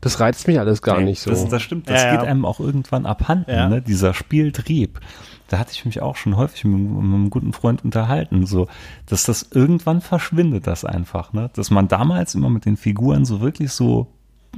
das 0.00 0.20
reizt 0.20 0.46
mich 0.46 0.58
alles 0.60 0.82
gar 0.82 0.98
Nee, 0.98 1.06
nicht 1.06 1.20
so. 1.20 1.30
Das, 1.30 1.48
das 1.48 1.62
stimmt, 1.62 1.88
das 1.88 2.02
Ja, 2.02 2.10
geht 2.12 2.22
ja. 2.22 2.28
einem 2.28 2.44
auch 2.44 2.60
irgendwann 2.60 3.06
abhanden, 3.06 3.50
Ja. 3.50 3.68
ne? 3.68 3.82
dieser 3.82 4.14
Spieltrieb. 4.14 5.00
Da 5.48 5.58
hatte 5.58 5.70
ich 5.72 5.84
mich 5.84 6.02
auch 6.02 6.16
schon 6.16 6.36
häufig 6.36 6.64
mit, 6.64 6.78
mit 6.78 6.90
einem 7.02 7.30
guten 7.30 7.52
Freund 7.52 7.84
unterhalten, 7.84 8.46
so, 8.46 8.66
dass 9.06 9.24
das 9.24 9.48
irgendwann 9.52 10.00
verschwindet, 10.00 10.66
das 10.66 10.84
einfach, 10.84 11.32
ne? 11.32 11.50
Dass 11.54 11.70
man 11.70 11.86
damals 11.88 12.34
immer 12.34 12.50
mit 12.50 12.64
den 12.64 12.76
Figuren 12.76 13.24
so 13.24 13.40
wirklich 13.40 13.70
so, 13.70 14.08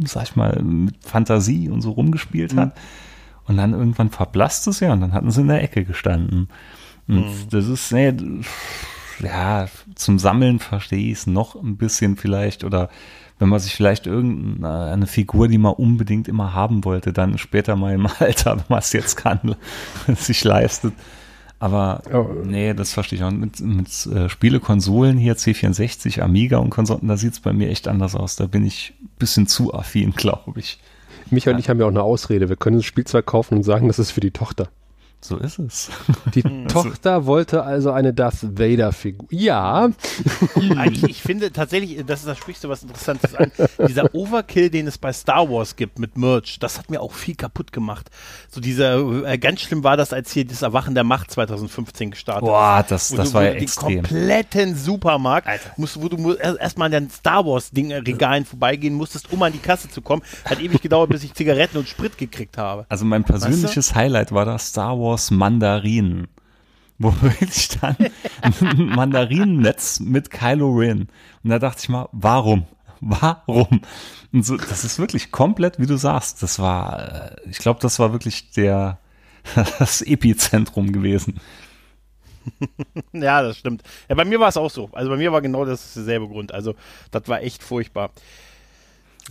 sag 0.03 0.23
ich 0.25 0.37
mal, 0.37 0.61
mit 0.63 0.97
Fantasie 1.05 1.69
und 1.69 1.83
so 1.83 1.91
rumgespielt 1.91 2.57
hat. 2.57 2.75
Und 3.47 3.57
dann 3.59 3.73
irgendwann 3.73 4.11
verblasst 4.11 4.67
es 4.67 4.81
ja 4.81 4.93
und 4.93 5.01
dann 5.01 5.13
hatten 5.13 5.31
sie 5.31 5.41
in 5.43 5.49
der 5.49 5.63
Ecke 5.63 5.85
gestanden. 5.85 6.49
Und 7.07 7.25
das 7.51 7.67
ist, 7.67 7.93
nee, 7.93 8.13
ja, 9.23 9.67
zum 9.95 10.19
Sammeln 10.19 10.59
verstehe 10.59 11.11
ich 11.13 11.19
es 11.19 11.27
noch 11.27 11.55
ein 11.55 11.77
bisschen 11.77 12.17
vielleicht 12.17 12.65
oder 12.65 12.89
wenn 13.39 13.49
man 13.49 13.61
sich 13.61 13.75
vielleicht 13.75 14.07
irgendeine 14.07 15.07
Figur, 15.07 15.49
die 15.49 15.59
man 15.59 15.75
unbedingt 15.75 16.27
immer 16.27 16.55
haben 16.55 16.85
wollte, 16.85 17.13
dann 17.13 17.39
später 17.39 17.77
mal 17.77 17.95
im 17.95 18.07
Alter, 18.19 18.57
wenn 18.57 18.65
man 18.69 18.81
es 18.81 18.93
jetzt 18.93 19.17
kann, 19.17 19.57
sich 20.17 20.43
leistet. 20.45 20.93
Aber 21.61 22.03
Oh. 22.13 22.29
nee, 22.45 22.73
das 22.75 22.93
verstehe 22.93 23.19
ich 23.19 23.25
auch. 23.25 23.31
Mit, 23.31 23.61
mit 23.61 23.89
äh, 24.07 24.29
Spielekonsolen 24.29 25.19
hier, 25.19 25.37
C64, 25.37 26.21
Amiga 26.21 26.59
und 26.59 26.71
Konsorten, 26.71 27.09
da 27.09 27.17
sieht 27.17 27.33
es 27.33 27.41
bei 27.41 27.53
mir 27.53 27.69
echt 27.69 27.89
anders 27.89 28.15
aus. 28.15 28.37
Da 28.37 28.47
bin 28.47 28.65
ich 28.65 28.95
ein 29.03 29.09
bisschen 29.19 29.47
zu 29.47 29.75
affin, 29.75 30.13
glaube 30.17 30.59
ich. 30.61 30.79
Michael 31.31 31.55
und 31.55 31.61
ich 31.61 31.69
haben 31.69 31.79
ja 31.81 31.87
auch 31.87 31.91
eine 31.91 32.03
Ausrede. 32.03 32.49
Wir 32.49 32.57
können 32.57 32.77
das 32.77 32.87
Spielzeug 32.87 33.27
kaufen 33.27 33.57
und 33.57 33.63
sagen, 33.65 33.89
das 33.89 33.99
ist 33.99 34.13
für 34.13 34.21
die 34.21 34.31
Tochter. 34.31 34.69
So 35.21 35.37
ist 35.37 35.59
es. 35.59 35.91
Die 36.35 36.43
Tochter 36.69 37.27
wollte 37.27 37.65
also 37.65 37.91
eine 37.91 38.15
Darth 38.15 38.57
Vader-Figur. 38.57 39.27
Ja, 39.31 39.91
ich, 40.91 41.03
ich 41.03 41.23
finde 41.23 41.51
tatsächlich, 41.51 42.05
das 42.07 42.21
ist 42.21 42.29
das 42.29 42.39
sprichst 42.39 42.63
du 42.63 42.69
was 42.69 42.85
Interessantes 42.85 43.35
an. 43.35 43.51
Dieser 43.89 44.15
Overkill, 44.15 44.71
den 44.71 44.87
es 44.87 44.97
bei 44.97 45.13
Star 45.13 45.51
Wars 45.51 45.75
gibt 45.75 45.99
mit 45.99 46.17
Merch, 46.17 46.61
das 46.61 46.79
hat 46.79 46.89
mir 46.89 47.01
auch 47.01 47.13
viel 47.13 47.35
kaputt 47.35 47.73
gemacht. 47.73 48.11
So 48.49 48.61
dieser, 48.61 49.25
äh, 49.27 49.39
ganz 49.39 49.61
schlimm 49.63 49.83
war 49.83 49.97
das, 49.97 50.13
als 50.13 50.31
hier 50.31 50.45
das 50.47 50.63
Erwachen 50.63 50.95
der 50.95 51.03
Macht 51.03 51.33
2015 51.33 52.13
gestartet 52.13 52.45
Boah, 52.45 52.81
ist. 52.81 52.91
das, 52.93 53.13
Wo 53.13 53.17
das 53.17 53.29
du, 53.31 53.35
war 53.35 53.43
wo 53.43 53.47
ja 53.47 53.51
du 53.53 53.57
den 53.57 53.63
extrem. 53.65 54.03
kompletten 54.03 54.77
Supermarkt, 54.77 55.49
musst, 55.77 56.01
wo 56.01 56.09
du 56.09 56.35
erstmal 56.35 56.87
an 56.87 56.93
den 56.93 57.11
Star 57.11 57.45
Wars 57.45 57.73
Ding, 57.73 57.91
äh, 57.91 57.97
Regalen 57.97 58.45
vorbeigehen 58.45 58.95
musstest, 58.95 59.33
um 59.33 59.43
an 59.43 59.53
die 59.53 59.59
Kasse 59.59 59.91
zu 59.91 60.01
kommen. 60.01 60.23
Hat 60.45 60.61
ewig 60.61 60.81
gedauert, 60.81 61.11
bis 61.11 61.25
ich 61.25 61.35
Zigaretten 61.35 61.77
und 61.77 61.89
Sprit 61.89 62.17
gekriegt 62.17 62.57
habe. 62.57 62.87
Also 62.89 63.05
mein 63.05 63.25
persönliches 63.25 63.97
Highlight 63.97 64.31
war 64.31 64.45
das 64.45 64.69
Star 64.69 64.97
Wars 64.99 65.08
Mandarinen. 65.31 66.29
Wo 66.99 67.15
wirklich 67.23 67.69
dann 67.81 67.97
ein 68.43 68.87
Mandarinennetz 68.89 70.01
mit 70.01 70.31
Kylo 70.31 70.71
Ren. 70.71 71.09
Und 71.45 71.51
da 71.51 71.59
dachte 71.59 71.81
ich 71.83 71.89
mal, 71.89 72.09
warum? 72.13 72.67
Warum? 73.01 73.83
Und 74.33 74.45
so, 74.45 74.57
das 74.57 74.85
ist 74.85 74.99
wirklich 74.99 75.31
komplett, 75.31 75.79
wie 75.79 75.87
du 75.87 75.97
sagst. 75.97 76.43
Das 76.43 76.59
war, 76.59 77.37
äh, 77.37 77.51
ich 77.51 77.59
glaube, 77.59 77.81
das 77.81 77.99
war 77.99 78.13
wirklich 78.13 78.51
der, 78.51 78.99
das 79.79 80.03
Epizentrum 80.03 80.93
gewesen. 80.93 81.41
Ja, 83.13 83.43
das 83.43 83.59
stimmt. 83.59 83.83
Ja, 84.09 84.15
bei 84.15 84.25
mir 84.25 84.41
war 84.41 84.49
es 84.49 84.57
auch 84.57 84.71
so. 84.71 84.89
Also 84.93 85.11
bei 85.11 85.17
mir 85.17 85.33
war 85.33 85.43
genau 85.43 85.67
das 85.67 85.95
derselbe 85.95 86.29
Grund. 86.29 86.53
Also 86.53 86.75
das 87.11 87.29
war 87.29 87.43
echt 87.43 87.63
furchtbar. 87.63 88.11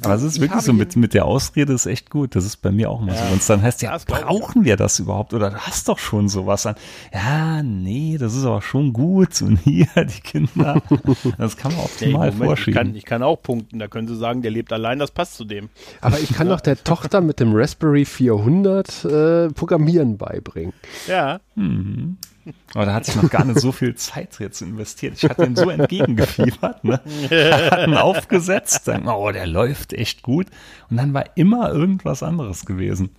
Aber 0.03 0.13
es 0.13 0.23
ist 0.23 0.35
Ich 0.35 0.41
wirklich 0.41 0.61
so, 0.61 0.73
mit, 0.73 0.95
mit 0.95 1.13
der 1.13 1.25
Ausrede 1.25 1.73
ist 1.73 1.85
echt 1.85 2.09
gut. 2.09 2.35
Das 2.35 2.45
ist 2.45 2.57
bei 2.57 2.71
mir 2.71 2.89
auch 2.89 3.01
mal 3.01 3.15
so. 3.15 3.23
Ja. 3.23 3.31
Wenn 3.31 3.37
es 3.37 3.47
dann 3.47 3.61
heißt, 3.61 3.81
ja, 3.81 3.95
ich 3.95 4.05
brauchen 4.05 4.63
wir 4.63 4.77
das 4.77 4.99
überhaupt? 4.99 5.33
Oder 5.33 5.49
du 5.49 5.57
hast 5.57 5.87
doch 5.89 5.97
schon 5.97 6.29
sowas 6.29 6.65
an. 6.65 6.75
Ja, 7.13 7.63
nee, 7.63 8.17
das 8.19 8.35
ist 8.35 8.45
aber 8.45 8.61
schon 8.61 8.93
gut. 8.93 9.41
Und 9.41 9.57
hier, 9.63 9.87
die 9.95 10.21
Kinder. 10.21 10.81
Das 11.37 11.57
kann 11.57 11.73
man 11.73 11.81
optimal 11.81 12.29
ich, 12.29 12.35
vorschieben. 12.35 12.73
kann, 12.73 12.95
ich 12.95 13.05
kann 13.05 13.23
auch 13.23 13.41
punkten. 13.41 13.79
Da 13.79 13.87
können 13.87 14.07
sie 14.07 14.15
sagen, 14.15 14.41
der 14.41 14.51
lebt 14.51 14.71
allein, 14.71 14.99
das 14.99 15.11
passt 15.11 15.35
zu 15.35 15.45
dem. 15.45 15.69
aber 16.01 16.19
ich 16.19 16.33
kann 16.33 16.47
doch 16.47 16.61
der 16.61 16.83
Tochter 16.83 17.21
mit 17.21 17.39
dem 17.39 17.53
Raspberry 17.55 18.05
400 18.05 19.05
äh, 19.05 19.47
Programmieren 19.49 20.17
beibringen. 20.17 20.73
Ja. 21.07 21.39
Aber 22.73 22.85
da 22.85 22.93
hatte 22.93 23.11
ich 23.11 23.21
noch 23.21 23.29
gar 23.29 23.43
nicht 23.45 23.59
so 23.59 23.71
viel 23.71 23.95
Zeit 23.95 24.37
jetzt 24.39 24.61
investiert. 24.61 25.15
Ich 25.17 25.23
hatte 25.29 25.45
ihm 25.45 25.55
so 25.55 25.69
entgegengefiebert, 25.69 26.83
ne? 26.83 26.99
Hatten 27.29 27.93
aufgesetzt, 27.97 28.87
dann, 28.87 29.07
oh, 29.07 29.31
der 29.31 29.47
läuft 29.47 29.93
echt 29.93 30.21
gut. 30.23 30.47
Und 30.89 30.97
dann 30.97 31.13
war 31.13 31.25
immer 31.35 31.71
irgendwas 31.71 32.23
anderes 32.23 32.65
gewesen. 32.65 33.09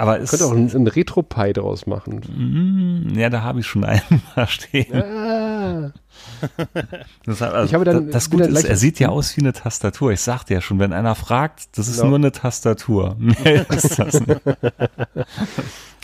Aber 0.00 0.20
es, 0.20 0.30
Könnte 0.30 0.46
auch 0.46 0.52
ein, 0.52 0.70
ein 0.72 0.86
Retro-Pi 0.86 1.52
draus 1.54 1.86
machen. 1.88 2.20
Mm, 3.12 3.18
ja, 3.18 3.30
da 3.30 3.42
habe 3.42 3.58
ich 3.58 3.66
schon 3.66 3.82
einen 3.84 4.22
da 4.36 4.46
stehen. 4.48 4.94
Ah, 4.94 5.90
Das, 7.26 7.42
also, 7.42 7.66
Ich 7.66 7.74
habe 7.74 7.84
dann- 7.84 8.08
das, 8.12 8.30
Gute 8.30 8.44
dann 8.44 8.54
ist, 8.54 8.64
er 8.64 8.76
sieht 8.76 9.00
ja 9.00 9.08
aus 9.08 9.36
wie 9.36 9.40
eine 9.40 9.52
Tastatur. 9.52 10.12
Ich 10.12 10.20
sagte 10.20 10.54
ja 10.54 10.60
schon, 10.60 10.78
wenn 10.78 10.92
einer 10.92 11.16
fragt, 11.16 11.76
das 11.76 11.88
ist 11.88 11.98
Ja. 11.98 12.04
nur 12.04 12.14
eine 12.14 12.30
Tastatur. 12.30 13.16
Mehr 13.18 13.68
ist 13.70 13.98
das 13.98 14.20
nicht. 14.24 14.40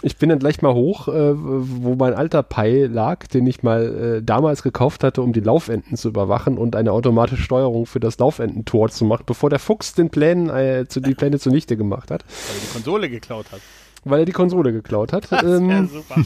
Ich 0.05 0.17
bin 0.19 0.29
dann 0.29 0.38
gleich 0.38 0.61
mal 0.62 0.75
hoch, 0.75 1.09
äh, 1.09 1.33
wo 1.35 1.95
mein 1.97 2.14
alter 2.14 2.43
Pi 2.43 2.85
lag, 2.85 3.27
den 3.27 3.47
ich 3.47 3.62
mal 3.62 4.19
äh, 4.19 4.23
damals 4.23 4.62
gekauft 4.62 5.03
hatte, 5.03 5.23
um 5.23 5.33
die 5.33 5.40
Laufenden 5.40 5.97
zu 5.97 6.09
überwachen 6.09 6.59
und 6.59 6.77
eine 6.77 6.93
automatische 6.93 7.43
Steuerung 7.43 7.87
für 7.87 8.01
das 8.01 8.19
Laufendentor 8.19 8.90
zu 8.90 9.05
machen, 9.05 9.25
bevor 9.27 9.51
der 9.51 9.59
Fuchs 9.59 9.95
den 9.95 10.11
Plänen, 10.11 10.51
äh, 10.51 10.85
zu, 10.88 11.01
die 11.01 11.14
Pläne 11.14 11.38
zunichte 11.38 11.77
gemacht 11.77 12.11
hat, 12.11 12.25
Weil 12.25 12.57
er 12.57 12.61
die 12.61 12.73
Konsole 12.73 13.09
geklaut 13.11 13.47
hat. 13.53 13.61
weil 14.05 14.19
er 14.21 14.25
die 14.27 14.33
Konsole 14.33 14.73
geklaut 14.73 15.12
hat. 15.14 15.29
Ja, 15.33 15.43
Ähm, 15.43 15.88
super. 15.88 16.23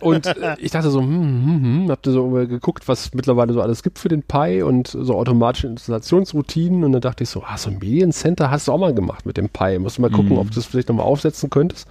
Und 0.00 0.26
äh, 0.26 0.56
ich 0.58 0.70
dachte 0.70 0.90
so, 0.90 1.00
hm, 1.00 1.08
hm, 1.10 1.62
hm, 1.62 1.90
hab 1.90 2.02
da 2.02 2.10
so 2.10 2.28
geguckt, 2.30 2.88
was 2.88 3.12
mittlerweile 3.14 3.52
so 3.52 3.60
alles 3.62 3.82
gibt 3.82 3.98
für 3.98 4.08
den 4.08 4.22
Pi 4.22 4.62
und 4.62 4.88
so 4.88 5.14
automatische 5.14 5.66
Installationsroutinen 5.66 6.84
und 6.84 6.92
dann 6.92 7.00
dachte 7.00 7.24
ich 7.24 7.30
so, 7.30 7.42
ah, 7.46 7.56
so 7.56 7.70
ein 7.70 7.78
Mediencenter 7.78 8.50
hast 8.50 8.68
du 8.68 8.72
auch 8.72 8.78
mal 8.78 8.92
gemacht 8.94 9.24
mit 9.26 9.36
dem 9.36 9.48
Pi. 9.48 9.78
Musst 9.78 9.96
du 9.98 10.02
mal 10.02 10.10
gucken, 10.10 10.36
ob 10.38 10.48
du 10.48 10.54
das 10.56 10.66
vielleicht 10.66 10.88
nochmal 10.88 11.06
aufsetzen 11.06 11.48
könntest. 11.50 11.86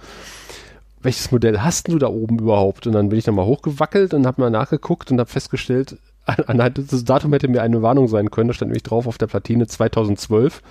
Welches 1.02 1.30
Modell 1.30 1.60
hast 1.60 1.88
du 1.88 1.98
da 1.98 2.08
oben 2.08 2.38
überhaupt? 2.38 2.86
Und 2.86 2.92
dann 2.94 3.08
bin 3.08 3.18
ich 3.18 3.24
da 3.24 3.32
mal 3.32 3.46
hochgewackelt 3.46 4.14
und 4.14 4.26
habe 4.26 4.40
mal 4.42 4.50
nachgeguckt 4.50 5.10
und 5.10 5.18
habe 5.20 5.30
festgestellt, 5.30 5.96
an- 6.26 6.44
anhand 6.46 6.78
des 6.78 7.04
Datum 7.04 7.32
hätte 7.32 7.48
mir 7.48 7.62
eine 7.62 7.82
Warnung 7.82 8.08
sein 8.08 8.30
können, 8.30 8.48
da 8.48 8.54
stand 8.54 8.70
nämlich 8.70 8.82
drauf 8.82 9.06
auf 9.06 9.18
der 9.18 9.26
Platine 9.28 9.66
2012. 9.66 10.62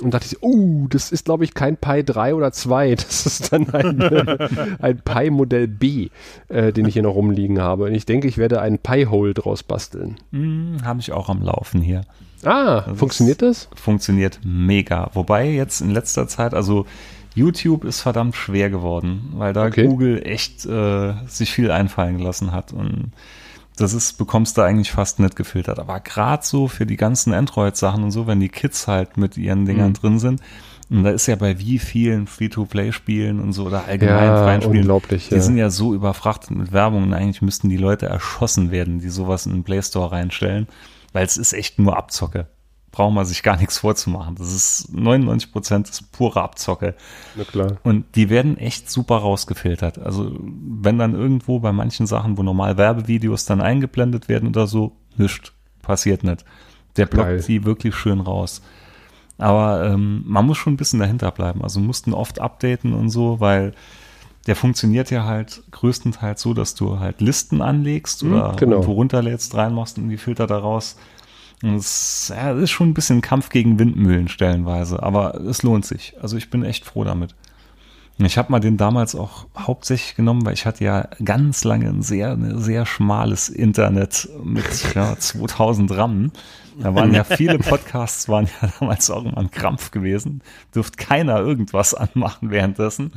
Und 0.00 0.14
dachte 0.14 0.26
ich, 0.30 0.40
oh, 0.44 0.86
das 0.88 1.10
ist, 1.10 1.24
glaube 1.24 1.42
ich, 1.42 1.54
kein 1.54 1.76
Pi 1.76 2.04
3 2.04 2.36
oder 2.36 2.52
2. 2.52 2.94
Das 2.94 3.26
ist 3.26 3.52
dann 3.52 3.68
ein, 3.74 4.00
ein 4.80 5.00
Pi 5.04 5.28
Modell 5.30 5.66
B, 5.66 6.10
äh, 6.46 6.72
den 6.72 6.86
ich 6.86 6.94
hier 6.94 7.02
noch 7.02 7.16
rumliegen 7.16 7.60
habe. 7.60 7.82
Und 7.86 7.94
ich 7.96 8.06
denke, 8.06 8.28
ich 8.28 8.38
werde 8.38 8.60
einen 8.60 8.78
Pi-Hole 8.78 9.34
draus 9.34 9.64
basteln. 9.64 10.18
Hm, 10.30 10.76
Habe 10.84 11.00
ich 11.00 11.10
auch 11.10 11.28
am 11.28 11.42
Laufen 11.42 11.80
hier. 11.82 12.02
Ah, 12.44 12.82
Das 12.82 12.96
funktioniert 12.96 13.42
das? 13.42 13.68
Funktioniert 13.74 14.38
mega. 14.44 15.10
Wobei 15.14 15.48
jetzt 15.50 15.80
in 15.80 15.90
letzter 15.90 16.28
Zeit, 16.28 16.54
also 16.54 16.86
YouTube 17.34 17.84
ist 17.84 18.00
verdammt 18.00 18.36
schwer 18.36 18.70
geworden, 18.70 19.32
weil 19.34 19.52
da 19.52 19.66
Okay. 19.66 19.86
Google 19.86 20.22
echt 20.24 20.66
äh, 20.66 21.14
sich 21.26 21.52
viel 21.52 21.70
einfallen 21.70 22.18
gelassen 22.18 22.52
hat. 22.52 22.72
Und 22.72 23.12
das 23.76 23.92
ist, 23.94 24.18
bekommst 24.18 24.56
du 24.58 24.62
eigentlich 24.62 24.90
fast 24.90 25.20
nicht 25.20 25.36
gefiltert. 25.36 25.78
Aber 25.78 26.00
gerade 26.00 26.44
so 26.44 26.66
für 26.68 26.84
die 26.86 26.96
ganzen 26.96 27.32
Android-Sachen 27.32 28.02
und 28.02 28.10
so, 28.10 28.26
wenn 28.26 28.40
die 28.40 28.48
Kids 28.48 28.88
halt 28.88 29.16
mit 29.16 29.36
ihren 29.36 29.66
Dingern 29.66 29.90
Mhm. 29.90 29.94
drin 29.94 30.18
sind, 30.18 30.40
und 30.90 31.04
da 31.04 31.10
ist 31.10 31.26
ja 31.26 31.36
bei 31.36 31.58
wie 31.58 31.78
vielen 31.78 32.26
Free-to-Play-Spielen 32.26 33.40
und 33.40 33.52
so 33.52 33.66
oder 33.66 33.84
allgemein 33.84 34.32
Ja, 34.32 34.42
freien 34.42 34.62
Spielen, 34.62 34.78
unglaublich. 34.78 35.28
die 35.28 35.34
Ja. 35.34 35.40
sind 35.42 35.58
ja 35.58 35.68
so 35.68 35.94
überfrachtet 35.94 36.52
mit 36.52 36.72
Werbung 36.72 37.02
und 37.02 37.12
eigentlich 37.12 37.42
müssten 37.42 37.68
die 37.68 37.76
Leute 37.76 38.06
erschossen 38.06 38.70
werden, 38.70 38.98
die 38.98 39.10
sowas 39.10 39.44
in 39.44 39.52
den 39.52 39.64
Play 39.64 39.82
Store 39.82 40.10
reinstellen, 40.12 40.66
weil 41.12 41.26
es 41.26 41.36
ist 41.36 41.52
echt 41.52 41.78
nur 41.78 41.96
Abzocke. 41.96 42.46
Braucht 42.90 43.12
man 43.14 43.26
sich 43.26 43.42
gar 43.42 43.56
nichts 43.58 43.78
vorzumachen. 43.78 44.34
Das 44.36 44.52
ist 44.52 44.92
99 44.94 45.52
Prozent 45.52 45.88
ist 45.88 46.10
pure 46.10 46.40
Abzocke. 46.42 46.94
Na 47.36 47.44
klar. 47.44 47.76
Und 47.84 48.06
die 48.14 48.30
werden 48.30 48.56
echt 48.56 48.90
super 48.90 49.16
rausgefiltert. 49.16 49.98
Also 49.98 50.34
wenn 50.40 50.98
dann 50.98 51.14
irgendwo 51.14 51.60
bei 51.60 51.72
manchen 51.72 52.06
Sachen, 52.06 52.38
wo 52.38 52.42
normal 52.42 52.76
Werbevideos 52.78 53.44
dann 53.44 53.60
eingeblendet 53.60 54.28
werden 54.28 54.48
oder 54.48 54.66
so, 54.66 54.96
nichts. 55.16 55.52
Passiert 55.82 56.24
nicht. 56.24 56.44
Der 56.96 57.06
blockt 57.06 57.28
Geil. 57.28 57.44
die 57.46 57.64
wirklich 57.64 57.94
schön 57.94 58.20
raus. 58.20 58.62
Aber 59.36 59.84
ähm, 59.84 60.22
man 60.26 60.46
muss 60.46 60.56
schon 60.58 60.72
ein 60.74 60.76
bisschen 60.78 60.98
dahinter 60.98 61.30
bleiben. 61.30 61.62
Also 61.62 61.80
mussten 61.80 62.12
oft 62.12 62.40
updaten 62.40 62.92
und 62.94 63.10
so, 63.10 63.38
weil 63.38 63.72
der 64.46 64.56
funktioniert 64.56 65.10
ja 65.10 65.24
halt 65.24 65.62
größtenteils 65.70 66.40
so, 66.40 66.54
dass 66.54 66.74
du 66.74 66.98
halt 66.98 67.20
Listen 67.20 67.60
anlegst 67.62 68.22
Mhm, 68.24 68.32
oder 68.32 68.56
genau. 68.56 68.80
runterlädst, 68.80 69.54
reinmachst 69.54 69.98
und 69.98 70.08
die 70.08 70.16
Filter 70.16 70.46
daraus. 70.46 70.96
Und 70.96 71.17
es 71.62 72.32
ja, 72.34 72.52
ist 72.52 72.70
schon 72.70 72.90
ein 72.90 72.94
bisschen 72.94 73.20
Kampf 73.20 73.48
gegen 73.48 73.78
Windmühlen 73.78 74.28
stellenweise, 74.28 75.02
aber 75.02 75.40
es 75.40 75.62
lohnt 75.62 75.84
sich. 75.84 76.14
Also 76.20 76.36
ich 76.36 76.50
bin 76.50 76.62
echt 76.62 76.84
froh 76.84 77.04
damit. 77.04 77.34
Ich 78.20 78.36
habe 78.36 78.50
mal 78.50 78.58
den 78.58 78.76
damals 78.76 79.14
auch 79.14 79.46
hauptsächlich 79.56 80.16
genommen, 80.16 80.44
weil 80.44 80.54
ich 80.54 80.66
hatte 80.66 80.82
ja 80.82 81.08
ganz 81.24 81.62
lange 81.62 81.88
ein 81.88 82.02
sehr, 82.02 82.32
ein 82.32 82.58
sehr 82.58 82.84
schmales 82.84 83.48
Internet 83.48 84.28
mit 84.42 84.66
ja, 84.94 85.16
2000 85.16 85.96
RAM. 85.96 86.32
Da 86.80 86.94
waren 86.94 87.14
ja 87.14 87.22
viele 87.22 87.58
Podcasts, 87.58 88.28
waren 88.28 88.48
ja 88.60 88.68
damals 88.80 89.10
auch 89.10 89.24
immer 89.24 89.38
ein 89.38 89.50
Krampf 89.52 89.92
gewesen. 89.92 90.42
Dürft 90.74 90.98
keiner 90.98 91.38
irgendwas 91.38 91.94
anmachen 91.94 92.50
währenddessen. 92.50 93.12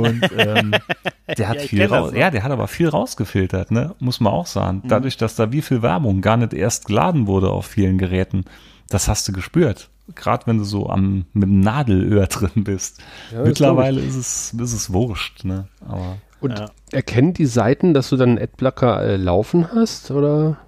Und 0.00 0.22
ähm, 0.36 0.72
der 1.38 1.48
hat 1.48 1.56
Ja, 1.56 1.62
viel 1.62 1.86
raus, 1.86 2.12
ja, 2.14 2.30
der 2.30 2.42
hat 2.42 2.52
aber 2.52 2.68
viel 2.68 2.88
rausgefiltert, 2.88 3.70
ne? 3.70 3.94
Muss 3.98 4.20
man 4.20 4.32
auch 4.32 4.46
sagen. 4.46 4.82
Mhm. 4.84 4.88
Dadurch, 4.88 5.16
dass 5.16 5.36
da 5.36 5.52
wie 5.52 5.62
viel 5.62 5.82
Werbung 5.82 6.20
gar 6.20 6.36
nicht 6.36 6.52
erst 6.52 6.86
geladen 6.86 7.26
wurde 7.26 7.50
auf 7.50 7.66
vielen 7.66 7.98
Geräten, 7.98 8.44
das 8.88 9.08
hast 9.08 9.26
du 9.28 9.32
gespürt. 9.32 9.90
Gerade 10.14 10.46
wenn 10.46 10.58
du 10.58 10.64
so 10.64 10.88
am 10.88 11.24
mit 11.32 11.44
dem 11.44 11.60
Nadelöhr 11.60 12.26
drin 12.28 12.64
bist. 12.64 13.02
Ja, 13.32 13.42
Mittlerweile 13.42 14.00
ist 14.00 14.14
es, 14.16 14.52
ist 14.52 14.72
es 14.72 14.92
wurscht, 14.92 15.44
ne? 15.44 15.68
Aber 15.80 16.18
Und 16.40 16.58
Ja. 16.58 16.70
erkennen 16.92 17.32
die 17.32 17.46
Seiten, 17.46 17.92
dass 17.94 18.10
du 18.10 18.16
dann 18.16 18.30
einen 18.30 18.38
Adblocker 18.38 19.02
äh, 19.02 19.16
laufen 19.16 19.72
hast? 19.74 20.10
Oder? 20.12 20.58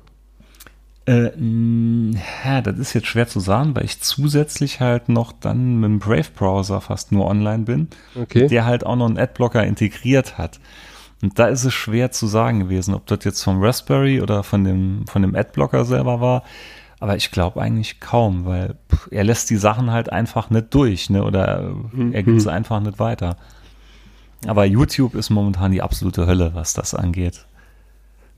Äh, 1.08 1.30
ja, 2.44 2.60
das 2.60 2.76
ist 2.78 2.92
jetzt 2.92 3.06
schwer 3.06 3.26
zu 3.26 3.40
sagen, 3.40 3.74
weil 3.74 3.84
ich 3.86 4.00
zusätzlich 4.00 4.80
halt 4.80 5.08
noch 5.08 5.32
dann 5.32 5.80
mit 5.80 5.88
dem 5.88 5.98
Brave-Browser 6.00 6.80
fast 6.82 7.12
nur 7.12 7.26
online 7.26 7.64
bin, 7.64 7.88
Okay. 8.14 8.46
der 8.46 8.66
halt 8.66 8.84
auch 8.84 8.96
noch 8.96 9.06
einen 9.06 9.18
Adblocker 9.18 9.64
integriert 9.64 10.36
hat. 10.36 10.60
Und 11.22 11.38
da 11.38 11.46
ist 11.46 11.64
es 11.64 11.72
schwer 11.74 12.10
zu 12.12 12.26
sagen 12.26 12.60
gewesen, 12.60 12.94
ob 12.94 13.06
das 13.06 13.20
jetzt 13.24 13.42
vom 13.42 13.62
Raspberry 13.62 14.20
oder 14.20 14.42
von 14.44 14.62
dem, 14.64 15.06
von 15.08 15.22
dem 15.22 15.34
Adblocker 15.34 15.84
selber 15.84 16.20
war. 16.20 16.42
Aber 17.00 17.16
ich 17.16 17.30
glaube 17.30 17.60
eigentlich 17.62 18.00
kaum, 18.00 18.44
weil 18.44 18.74
pff, 18.92 19.08
er 19.10 19.24
lässt 19.24 19.50
die 19.50 19.56
Sachen 19.56 19.90
halt 19.90 20.12
einfach 20.12 20.50
nicht 20.50 20.74
durch, 20.74 21.10
ne? 21.10 21.24
Oder 21.24 21.62
Mhm. 21.92 22.12
er 22.12 22.22
gibt 22.22 22.40
sie 22.42 22.52
einfach 22.52 22.80
nicht 22.80 22.98
weiter. 22.98 23.36
Aber 24.46 24.64
YouTube 24.64 25.14
ist 25.14 25.30
momentan 25.30 25.72
die 25.72 25.82
absolute 25.82 26.26
Hölle, 26.26 26.50
was 26.54 26.72
das 26.74 26.94
angeht. 26.94 27.46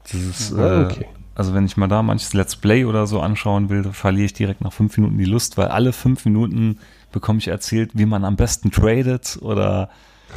Das 0.05 0.15
ist, 0.15 0.53
Ah, 0.55 0.83
äh, 0.83 0.85
okay. 0.85 1.07
Also 1.35 1.55
wenn 1.55 1.65
ich 1.65 1.77
mal 1.77 1.89
da 1.89 2.03
manches 2.03 2.33
Let's 2.35 2.57
Play 2.57 2.85
oder 2.85 3.07
so 3.07 3.21
anschauen 3.21 3.69
will, 3.71 3.83
da 3.83 3.93
verliere 3.93 4.27
ich 4.27 4.33
direkt 4.33 4.61
nach 4.61 4.73
fünf 4.73 4.97
Minuten 4.99 5.17
die 5.19 5.25
Lust, 5.25 5.57
weil 5.57 5.69
alle 5.69 5.93
fünf 5.93 6.25
Minuten 6.25 6.79
bekomme 7.13 7.39
ich 7.39 7.49
erzählt, 7.49 7.91
wie 7.95 8.07
man 8.07 8.25
am 8.25 8.37
besten 8.37 8.71
tradet 8.71 9.39
oder 9.41 9.89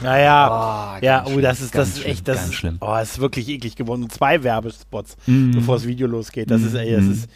Naja, 0.01 0.47
Ah, 0.49 0.97
ja, 1.01 1.19
ganz 1.23 1.35
oh, 1.35 1.39
das 1.41 1.61
ist, 1.61 1.75
das 1.75 1.89
ist 1.89 2.05
echt, 2.05 2.27
das 2.27 2.45
ist, 2.47 2.53
schlimm. 2.55 2.77
oh, 2.81 2.87
das 2.87 3.11
ist 3.11 3.19
wirklich 3.19 3.47
eklig 3.49 3.75
geworden. 3.75 4.03
Und 4.03 4.11
zwei 4.11 4.41
Werbespots, 4.43 5.17
Mhm. 5.27 5.51
bevor 5.51 5.75
das 5.75 5.85
Video 5.85 6.07
losgeht. 6.07 6.49
Das 6.49 6.61
ist, 6.63 6.73
ey, 6.73 6.91
das 6.95 7.03
Mhm. 7.03 7.11
ist, 7.11 7.29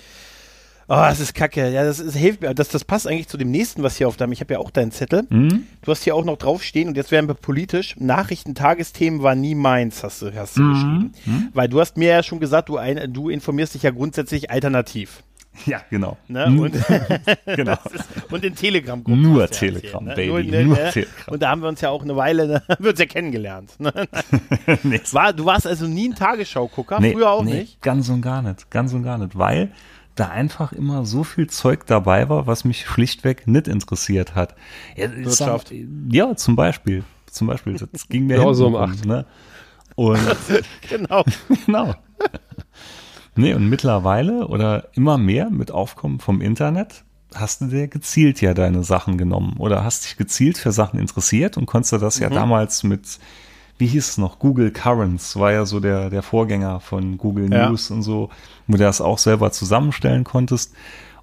oh, 0.90 0.96
das 0.96 1.20
ist 1.20 1.34
kacke. 1.34 1.70
Ja, 1.72 1.84
das, 1.84 2.00
ist, 2.00 2.16
hilft 2.16 2.42
mir. 2.42 2.54
Das, 2.54 2.70
das 2.70 2.84
passt 2.86 3.08
eigentlich 3.08 3.28
zu 3.28 3.38
dem 3.38 3.52
nächsten, 3.52 3.84
was 3.84 3.98
hier 3.98 4.08
auf 4.08 4.18
deinem, 4.18 4.32
ich 4.32 4.40
habe 4.42 4.54
ja 4.54 4.60
auch 4.60 4.72
deinen 4.72 4.92
Zettel. 4.92 5.24
hm? 5.30 5.64
Du 5.82 5.92
hast 5.92 6.04
hier 6.04 6.16
auch 6.16 6.26
noch 6.26 6.38
draufstehen 6.38 6.88
und 6.90 6.98
jetzt 6.98 7.12
werden 7.12 7.28
wir 7.28 7.34
politisch. 7.36 7.96
Nachrichten, 7.98 8.56
Tagesthemen 8.56 9.22
war 9.24 9.36
nie 9.36 9.56
meins, 9.56 10.04
hast 10.04 10.22
du, 10.22 10.34
hast 10.36 10.58
du 10.58 10.62
Mhm. 10.64 10.74
geschrieben. 10.74 11.50
Weil 11.54 11.68
du 11.70 11.80
hast 11.80 11.98
mir 11.98 12.10
ja 12.10 12.24
schon 12.24 12.40
gesagt, 12.40 12.70
du, 12.70 12.78
ein, 12.78 13.12
du 13.14 13.30
informierst 13.30 13.74
dich 13.76 13.84
ja 13.84 13.92
grundsätzlich 13.92 14.50
alternativ. 14.52 15.24
ja, 15.66 15.82
genau. 15.90 16.18
Ne? 16.28 16.50
Nur- 16.52 16.66
Und, 16.66 16.76
genau. 17.48 17.74
ist, 17.94 18.06
und 18.32 18.46
in 18.46 18.54
Telegram-Gruppen. 18.56 19.22
Nur 19.22 19.42
ja 19.42 19.48
Telegram, 19.48 20.08
erzählt, 20.08 20.34
Baby, 20.34 20.52
ne? 20.52 20.64
nur 20.66 20.76
ne? 20.78 20.90
Telegram. 20.92 21.34
Und 21.34 21.42
da 21.42 21.50
haben 21.50 21.62
wir 21.64 21.68
uns 21.70 21.82
ja 21.82 21.90
auch 21.90 22.04
eine 22.04 22.16
Weile, 22.16 22.48
ne, 22.48 22.64
haben 22.70 22.84
wir 22.84 22.92
uns 22.92 23.00
ja 23.00 23.06
kennengelernt. 23.08 23.74
Ne? 23.80 23.92
nee, 24.84 25.02
War, 25.12 25.34
du 25.34 25.46
warst 25.46 25.66
also 25.66 25.88
nie 25.88 26.10
ein 26.10 26.16
Tagesschau-Gucker, 26.16 27.00
nee, 27.00 27.14
früher 27.14 27.32
auch 27.32 27.44
nee, 27.44 27.54
nicht. 27.62 27.82
Ganz 27.82 28.08
und 28.10 28.22
gar 28.22 28.42
nicht, 28.44 28.70
ganz 28.70 28.94
und 28.94 29.02
gar 29.04 29.18
nicht, 29.18 29.38
weil 29.38 29.72
da 30.20 30.30
einfach 30.30 30.72
immer 30.72 31.06
so 31.06 31.24
viel 31.24 31.48
Zeug 31.48 31.86
dabei 31.86 32.30
war, 32.30 32.48
was 32.48 32.66
mich 32.66 32.86
schlichtweg 32.86 33.48
nicht 33.48 33.68
interessiert 33.68 34.36
hat. 34.36 34.56
Ja, 34.96 35.16
Wirtschaft. 35.16 35.70
Sag, 35.70 35.78
ja, 36.12 36.36
zum 36.36 36.56
Beispiel. 36.56 37.04
Zum 37.28 37.48
Beispiel, 37.48 37.76
das 37.76 38.08
ging 38.10 38.28
mir 38.28 38.38
Ja, 38.38 38.54
so 38.54 38.68
um 38.68 38.76
acht. 38.76 39.06
Ne? 39.06 39.26
Und 39.96 40.20
Genau. 40.90 41.24
genau. 41.66 41.96
Nee, 43.36 43.54
und 43.54 43.70
mittlerweile 43.70 44.48
oder 44.48 44.90
immer 44.94 45.18
mehr 45.18 45.50
mit 45.50 45.72
Aufkommen 45.72 46.20
vom 46.20 46.42
Internet 46.42 47.04
hast 47.36 47.62
du 47.62 47.66
dir 47.68 47.88
gezielt 47.88 48.42
ja 48.42 48.54
deine 48.54 48.84
Sachen 48.84 49.18
genommen 49.18 49.58
oder 49.60 49.84
hast 49.84 50.06
dich 50.06 50.18
gezielt 50.18 50.58
für 50.58 50.72
Sachen 50.72 51.00
interessiert 51.00 51.58
und 51.58 51.66
konntest 51.66 51.92
du 51.94 51.98
das 51.98 52.20
ja 52.20 52.30
damals 52.30 52.84
mit, 52.84 53.20
wie 53.78 53.88
hieß 53.88 54.10
es 54.10 54.18
noch, 54.18 54.40
Google 54.40 54.72
Currents 54.72 55.36
war 55.38 55.52
ja 55.52 55.66
so 55.66 55.80
der, 55.80 56.10
der 56.10 56.24
Vorgänger 56.24 56.80
von 56.80 57.18
Google 57.18 57.52
Ja. 57.52 57.70
News 57.70 57.92
und 57.92 58.02
so, 58.04 58.30
wo 58.68 58.74
du 58.74 58.84
das 58.84 59.02
auch 59.02 59.18
selber 59.18 59.52
zusammenstellen 59.52 60.24
konntest. 60.24 60.74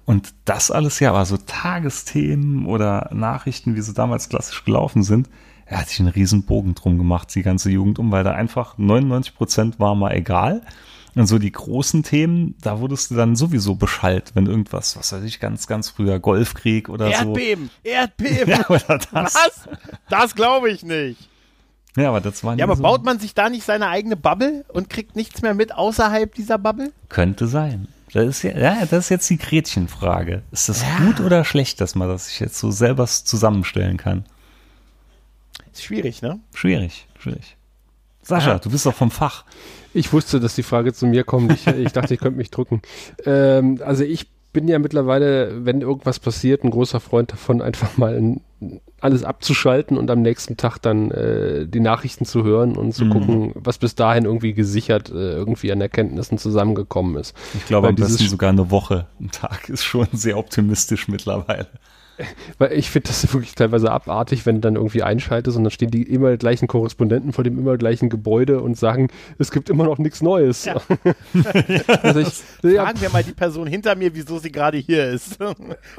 Und 0.05 0.33
das 0.45 0.69
alles 0.71 0.99
ja, 0.99 1.09
aber 1.09 1.25
so 1.25 1.37
Tagesthemen 1.37 2.65
oder 2.67 3.09
Nachrichten, 3.13 3.75
wie 3.75 3.81
sie 3.81 3.93
damals 3.93 4.29
klassisch 4.29 4.63
gelaufen 4.63 5.03
sind, 5.03 5.29
er 5.65 5.79
hat 5.79 5.89
sich 5.89 5.99
einen 5.99 6.09
riesen 6.09 6.43
Bogen 6.43 6.75
drum 6.75 6.97
gemacht, 6.99 7.33
die 7.33 7.41
ganze 7.41 7.71
Jugend 7.71 7.97
um, 7.97 8.11
weil 8.11 8.23
da 8.23 8.31
einfach 8.33 8.77
99 8.77 9.35
Prozent 9.35 9.79
war 9.79 9.95
mal 9.95 10.11
egal. 10.13 10.61
Und 11.15 11.27
so 11.27 11.39
die 11.39 11.51
großen 11.51 12.03
Themen, 12.03 12.55
da 12.61 12.81
wurdest 12.81 13.09
du 13.09 13.15
dann 13.15 13.35
sowieso 13.37 13.75
beschallt, 13.75 14.31
wenn 14.35 14.45
irgendwas, 14.47 14.97
was 14.97 15.13
weiß 15.13 15.23
ich, 15.23 15.39
ganz, 15.39 15.65
ganz 15.65 15.89
früher 15.89 16.19
Golfkrieg 16.19 16.89
oder 16.89 17.07
Erdbeben, 17.09 17.69
Erdbeben. 17.83 18.45
so. 18.45 18.51
Ja, 18.51 18.69
oder 18.69 18.99
das. 19.11 19.33
Was? 19.33 19.69
Das 20.09 20.35
glaube 20.35 20.69
ich 20.69 20.83
nicht. 20.83 21.29
Ja, 21.95 22.09
aber 22.09 22.21
das 22.21 22.43
waren 22.43 22.57
Ja, 22.57 22.65
aber 22.65 22.75
so, 22.75 22.83
baut 22.83 23.03
man 23.05 23.19
sich 23.19 23.33
da 23.33 23.49
nicht 23.49 23.63
seine 23.63 23.87
eigene 23.87 24.15
Bubble 24.17 24.65
und 24.69 24.89
kriegt 24.89 25.15
nichts 25.15 25.41
mehr 25.41 25.53
mit 25.53 25.73
außerhalb 25.73 26.33
dieser 26.35 26.57
Bubble? 26.57 26.91
Könnte 27.09 27.47
sein. 27.47 27.87
Das 28.13 28.25
ist 28.25 28.43
ja, 28.43 28.57
ja, 28.57 28.77
das 28.85 29.05
ist 29.05 29.09
jetzt 29.09 29.29
die 29.29 29.37
Gretchenfrage. 29.37 30.41
Ist 30.51 30.69
das 30.69 30.83
gut 30.97 31.19
oder 31.19 31.43
schlecht, 31.43 31.81
dass 31.81 31.95
man 31.95 32.07
das 32.07 32.27
sich 32.27 32.39
jetzt 32.39 32.57
so 32.57 32.71
selber 32.71 33.05
zusammenstellen 33.07 33.97
kann? 33.97 34.25
Ist 35.73 35.83
schwierig, 35.83 36.21
ne? 36.21 36.39
Schwierig, 36.53 37.07
schwierig. 37.19 37.57
Sascha, 38.21 38.53
Ja. 38.53 38.59
du 38.59 38.69
bist 38.69 38.85
doch 38.85 38.93
vom 38.93 39.11
Fach. 39.11 39.43
Ich 39.93 40.11
wusste, 40.13 40.39
dass 40.39 40.55
die 40.55 40.63
Frage 40.63 40.93
zu 40.93 41.05
mir 41.05 41.23
kommt. 41.23 41.51
Ich, 41.53 41.67
ich 41.67 41.91
dachte, 41.91 42.13
ich 42.13 42.19
könnte 42.19 42.37
mich 42.37 42.51
drücken. 42.51 42.81
Ähm, 43.25 43.79
also 43.85 44.03
ich 44.03 44.27
bin 44.53 44.67
ja 44.69 44.79
mittlerweile, 44.79 45.65
wenn 45.65 45.81
irgendwas 45.81 46.19
passiert, 46.19 46.63
ein 46.63 46.71
großer 46.71 46.99
Freund 47.01 47.31
davon, 47.33 47.61
einfach 47.61 47.97
mal 47.97 48.15
in, 48.15 48.41
alles 49.01 49.23
abzuschalten 49.23 49.97
und 49.97 50.09
am 50.09 50.21
nächsten 50.21 50.57
Tag 50.57 50.79
dann 50.79 51.11
äh, 51.11 51.67
die 51.67 51.79
Nachrichten 51.79 52.25
zu 52.25 52.43
hören 52.43 52.75
und 52.75 52.93
zu 52.93 53.05
Mhm. 53.05 53.09
gucken, 53.11 53.51
was 53.55 53.77
bis 53.77 53.95
dahin 53.95 54.25
irgendwie 54.25 54.53
gesichert 54.53 55.09
äh, 55.09 55.33
irgendwie 55.33 55.71
an 55.71 55.81
Erkenntnissen 55.81 56.37
zusammengekommen 56.37 57.17
ist. 57.17 57.35
Ich 57.53 57.65
glaube, 57.65 57.83
Weil 57.87 57.89
am 57.91 57.95
besten 57.95 58.27
sogar 58.27 58.49
eine 58.49 58.71
Woche. 58.71 59.07
Ein 59.19 59.31
Tag 59.31 59.69
ist 59.69 59.83
schon 59.83 60.07
sehr 60.13 60.37
optimistisch 60.37 61.07
mittlerweile. 61.07 61.67
Weil 62.59 62.71
ich 62.71 62.89
finde 62.89 63.09
das 63.09 63.31
wirklich 63.33 63.55
teilweise 63.55 63.91
abartig, 63.91 64.45
wenn 64.45 64.55
du 64.55 64.61
dann 64.61 64.77
irgendwie 64.77 65.03
einschaltest 65.03 65.57
und 65.57 65.65
dann 65.65 65.71
stehen 65.71 65.91
die 65.91 66.03
immer 66.03 66.37
gleichen 66.37 66.65
Korrespondenten 66.67 67.33
vor 67.33 67.43
dem 67.43 67.59
immer 67.59 67.77
gleichen 67.77 68.07
Gebäude 68.09 68.61
und 68.61 68.77
sagen, 68.77 69.09
es 69.37 69.51
gibt 69.51 69.69
immer 69.69 69.83
noch 69.83 69.97
nichts 69.97 70.21
Neues. 70.21 70.63
Ja. 70.63 70.75
also 72.03 72.21
ich, 72.21 72.41
ja, 72.63 72.85
Fragen 72.85 73.01
wir 73.01 73.09
mal 73.09 73.23
die 73.23 73.33
Person 73.33 73.67
hinter 73.67 73.95
mir, 73.95 74.15
wieso 74.15 74.39
sie 74.39 74.51
gerade 74.51 74.77
hier 74.77 75.09
ist. 75.09 75.37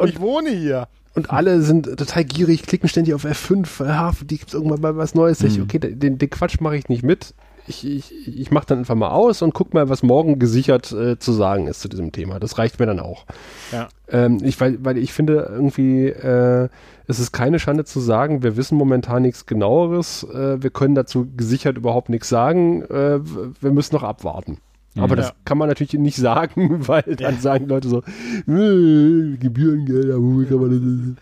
ich 0.04 0.18
wohne 0.18 0.50
hier. 0.50 0.88
Und 1.16 1.30
alle 1.30 1.62
sind 1.62 1.86
total 1.96 2.24
gierig, 2.24 2.62
klicken 2.62 2.88
ständig 2.88 3.14
auf 3.14 3.24
F5, 3.24 3.84
ja, 3.84 4.12
die 4.22 4.38
gibt's 4.38 4.54
irgendwann 4.54 4.80
mal 4.80 4.96
was 4.96 5.14
Neues. 5.14 5.40
Ich, 5.42 5.56
Mhm. 5.58 5.64
okay, 5.64 5.78
den, 5.78 6.18
den 6.18 6.30
Quatsch 6.30 6.60
mache 6.60 6.76
ich 6.76 6.88
nicht 6.88 7.02
mit. 7.02 7.34
Ich, 7.68 7.84
ich, 7.84 8.12
ich 8.38 8.50
mache 8.52 8.66
dann 8.66 8.78
einfach 8.78 8.94
mal 8.94 9.08
aus 9.08 9.42
und 9.42 9.52
guck 9.52 9.74
mal, 9.74 9.88
was 9.88 10.04
morgen 10.04 10.38
gesichert 10.38 10.92
äh, 10.92 11.18
zu 11.18 11.32
sagen 11.32 11.66
ist 11.66 11.80
zu 11.80 11.88
diesem 11.88 12.12
Thema. 12.12 12.38
Das 12.38 12.58
reicht 12.58 12.78
mir 12.78 12.86
dann 12.86 13.00
auch. 13.00 13.26
Ja. 13.72 13.88
Ähm, 14.08 14.38
ich, 14.44 14.60
weil, 14.60 14.84
weil 14.84 14.98
ich 14.98 15.12
finde 15.12 15.48
irgendwie, 15.50 16.06
äh, 16.06 16.68
es 17.08 17.18
ist 17.18 17.32
keine 17.32 17.58
Schande 17.58 17.84
zu 17.84 17.98
sagen, 17.98 18.44
wir 18.44 18.56
wissen 18.56 18.78
momentan 18.78 19.22
nichts 19.22 19.46
genaueres, 19.46 20.22
äh, 20.22 20.62
wir 20.62 20.70
können 20.70 20.94
dazu 20.94 21.26
gesichert 21.36 21.76
überhaupt 21.76 22.08
nichts 22.08 22.28
sagen, 22.28 22.82
äh, 22.82 23.18
wir 23.60 23.72
müssen 23.72 23.96
noch 23.96 24.04
abwarten. 24.04 24.58
Aber 24.96 25.14
Mhm. 25.14 25.16
das 25.16 25.28
Ja. 25.28 25.34
kann 25.44 25.58
man 25.58 25.68
natürlich 25.68 25.94
nicht 25.94 26.16
sagen, 26.16 26.54
weil 26.88 27.02
dann 27.02 27.34
Ja. 27.34 27.40
sagen 27.40 27.66
Leute 27.68 27.88
so, 27.88 27.98
äh, 28.00 29.36
Gebührengelder, 29.36 30.16
wo 30.18 30.44
kann 30.44 30.60
man 30.60 31.16